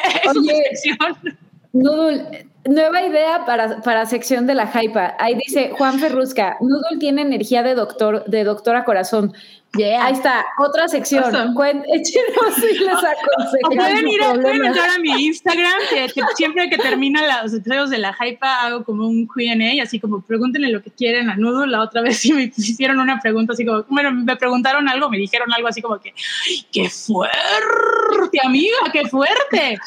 sección. 0.72 1.38
Nudul, 1.74 2.22
Nueva 2.68 3.02
idea 3.02 3.46
para, 3.46 3.82
para 3.82 4.06
sección 4.06 4.46
de 4.46 4.54
la 4.54 4.70
hypa. 4.70 5.16
Ahí 5.18 5.36
dice 5.36 5.72
Juan 5.78 5.98
Ferrusca, 5.98 6.58
Noodle 6.60 7.00
tiene 7.00 7.22
energía 7.22 7.64
de 7.64 7.74
doctor, 7.74 8.26
de 8.26 8.44
doctora 8.44 8.84
corazón. 8.84 9.34
Ahí 9.74 10.14
está, 10.14 10.46
otra 10.58 10.88
sección. 10.88 11.24
Awesome. 11.24 11.54
Cuen- 11.54 11.84
échenos 11.94 12.58
y 12.58 12.80
les 12.80 12.96
pueden 13.76 14.08
ir 14.08 14.24
a, 14.24 14.34
pueden 14.34 14.66
entrar 14.66 14.90
a 14.90 14.98
mi 14.98 15.10
Instagram, 15.28 15.80
que, 15.92 16.08
que 16.08 16.22
siempre 16.36 16.70
que 16.70 16.78
termina 16.78 17.44
los 17.44 17.54
episodios 17.54 17.92
de 17.92 18.00
la 18.00 18.16
Hypa 18.20 18.62
hago 18.66 18.84
como 18.84 19.08
un 19.08 19.28
Q&A, 19.28 19.84
así 19.84 20.00
como 20.00 20.22
pregúntenle 20.22 20.70
lo 20.72 20.82
que 20.82 20.90
quieren 20.90 21.30
a 21.30 21.36
Nudo. 21.36 21.68
La 21.68 21.82
otra 21.82 22.02
vez 22.02 22.18
sí 22.20 22.34
me 22.34 22.52
hicieron 22.56 23.00
una 23.00 23.20
pregunta 23.20 23.54
así 23.54 23.64
como, 23.64 23.84
bueno, 23.90 24.12
me 24.12 24.36
preguntaron 24.36 24.90
algo, 24.90 25.08
me 25.10 25.18
dijeron 25.18 25.54
algo 25.54 25.68
así 25.68 25.82
como 25.84 26.00
que, 26.00 26.14
"Ay, 26.48 26.66
¡qué 26.72 26.90
fuerte, 26.90 28.40
amiga, 28.44 28.76
qué 28.92 29.06
fuerte! 29.08 29.78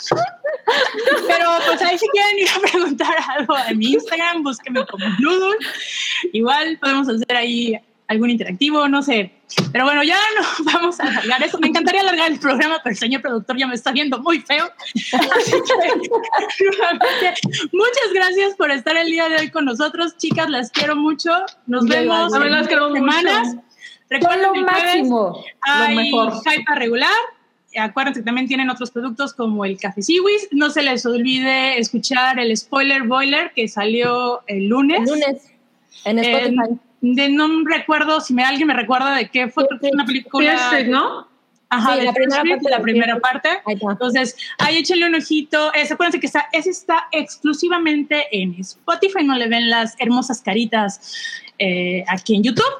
Pero 1.26 1.48
pues 1.66 1.82
ahí 1.82 1.98
si 1.98 2.06
quieren 2.08 2.38
ir 2.38 2.48
a 2.48 2.60
preguntar 2.70 3.16
algo 3.36 3.54
en 3.68 3.78
mi 3.78 3.86
Instagram, 3.94 4.42
búsquenme 4.44 4.86
como 4.86 5.04
Noodle. 5.18 5.56
Igual 6.32 6.78
podemos 6.80 7.08
hacer 7.08 7.36
ahí 7.36 7.74
algún 8.12 8.30
interactivo, 8.30 8.88
no 8.88 9.02
sé. 9.02 9.32
Pero 9.72 9.84
bueno, 9.84 10.02
ya 10.02 10.16
no 10.38 10.64
vamos 10.72 10.98
a 11.00 11.04
alargar 11.04 11.42
eso. 11.42 11.58
Me 11.58 11.68
encantaría 11.68 12.00
alargar 12.00 12.30
el 12.30 12.38
programa, 12.38 12.78
pero 12.82 12.92
el 12.92 12.98
señor 12.98 13.20
productor 13.22 13.56
ya 13.58 13.66
me 13.66 13.74
está 13.74 13.92
viendo 13.92 14.18
muy 14.20 14.40
feo. 14.40 14.70
Así 14.94 15.52
que, 15.52 16.64
nuevamente, 16.64 17.34
muchas 17.72 18.12
gracias 18.14 18.54
por 18.56 18.70
estar 18.70 18.96
el 18.96 19.08
día 19.08 19.28
de 19.28 19.36
hoy 19.36 19.50
con 19.50 19.64
nosotros. 19.64 20.16
Chicas, 20.16 20.48
las 20.48 20.70
quiero 20.70 20.96
mucho. 20.96 21.30
Nos 21.66 21.86
vemos 21.86 22.32
en 22.34 22.50
las 22.50 22.66
semanas. 22.66 23.56
Recuerden 24.08 24.42
lo 24.42 24.52
que 24.52 24.60
máximo. 24.60 25.44
hay 25.62 25.96
mejor. 25.96 26.32
Hypa 26.44 26.74
regular. 26.74 27.10
Acuérdense 27.78 28.20
que 28.20 28.24
también 28.26 28.46
tienen 28.46 28.68
otros 28.68 28.90
productos 28.90 29.32
como 29.32 29.64
el 29.64 29.78
Café 29.80 30.02
Siwis. 30.02 30.48
No 30.50 30.68
se 30.68 30.82
les 30.82 31.06
olvide 31.06 31.78
escuchar 31.78 32.38
el 32.38 32.54
Spoiler 32.54 33.04
Boiler 33.04 33.52
que 33.56 33.66
salió 33.68 34.42
el 34.46 34.66
lunes. 34.68 34.98
El 35.00 35.06
lunes 35.06 35.50
en 36.04 36.18
Eh, 36.18 36.22
Spotify. 36.22 36.78
De, 37.02 37.28
no 37.28 37.48
recuerdo 37.64 38.20
si 38.20 38.32
me, 38.32 38.44
alguien 38.44 38.68
me 38.68 38.74
recuerda 38.74 39.14
de 39.16 39.28
qué 39.28 39.48
fue, 39.48 39.66
creo 39.66 39.80
que 39.80 39.88
es 39.88 39.92
una 39.92 40.06
película. 40.06 40.54
Street, 40.54 40.86
¿no? 40.86 41.28
Ajá, 41.68 41.94
Sí, 41.94 42.00
de 42.00 42.04
la 42.04 42.12
primera 42.12 42.42
parte 42.42 42.70
la 42.70 42.80
primera. 42.80 43.20
Entonces, 43.66 44.36
ahí 44.58 44.76
échenle 44.76 45.06
un 45.06 45.14
ojito. 45.14 45.72
Es, 45.74 45.90
acuérdense 45.90 46.20
que 46.20 46.26
está, 46.26 46.46
ese 46.52 46.70
está 46.70 47.08
exclusivamente 47.10 48.26
en 48.30 48.54
Spotify, 48.60 49.24
no 49.24 49.34
le 49.34 49.48
ven 49.48 49.68
las 49.68 49.96
hermosas 49.98 50.42
caritas 50.42 51.14
eh, 51.58 52.04
aquí 52.08 52.36
en 52.36 52.44
YouTube. 52.44 52.72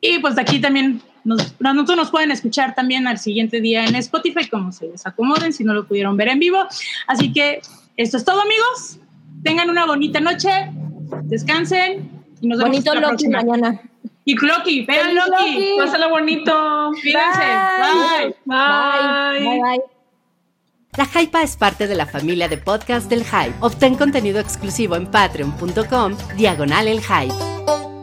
Y 0.00 0.20
pues 0.20 0.36
de 0.36 0.42
aquí 0.42 0.60
también, 0.60 1.02
nos, 1.24 1.60
nosotros 1.60 1.96
nos 1.96 2.10
pueden 2.10 2.30
escuchar 2.30 2.74
también 2.74 3.06
al 3.08 3.18
siguiente 3.18 3.60
día 3.60 3.84
en 3.84 3.96
Spotify, 3.96 4.48
como 4.48 4.72
se 4.72 4.86
les 4.86 5.04
acomoden, 5.04 5.52
si 5.52 5.64
no 5.64 5.74
lo 5.74 5.86
pudieron 5.86 6.16
ver 6.16 6.28
en 6.28 6.38
vivo. 6.38 6.66
Así 7.08 7.32
que 7.32 7.60
esto 7.96 8.16
es 8.16 8.24
todo, 8.24 8.40
amigos. 8.40 9.00
Tengan 9.42 9.68
una 9.68 9.84
bonita 9.86 10.20
noche, 10.20 10.48
descansen 11.24 12.17
y 12.40 12.48
nos 12.48 12.58
vemos 12.58 12.70
Bonito 12.84 12.94
la 12.94 13.00
Loki 13.00 13.08
próxima. 13.28 13.42
mañana. 13.42 13.80
Y 14.24 14.34
Loki, 14.34 14.84
vean 14.84 15.14
Loki. 15.14 15.30
Loki. 15.30 15.76
Pásala 15.78 16.08
bonito. 16.08 16.90
Cuídense. 17.00 17.40
Bye. 17.40 18.34
Bye. 18.44 19.38
Bye. 19.38 19.44
Bye. 19.44 19.60
bye. 19.60 19.80
La 20.96 21.04
Hypa 21.06 21.42
es 21.42 21.56
parte 21.56 21.86
de 21.86 21.94
la 21.94 22.06
familia 22.06 22.48
de 22.48 22.56
podcast 22.58 23.08
del 23.08 23.24
Hype. 23.24 23.54
Obtén 23.60 23.94
contenido 23.94 24.40
exclusivo 24.40 24.96
en 24.96 25.06
patreon.com, 25.06 26.16
diagonal 26.36 26.88
el 26.88 27.00
Hype. 27.00 27.97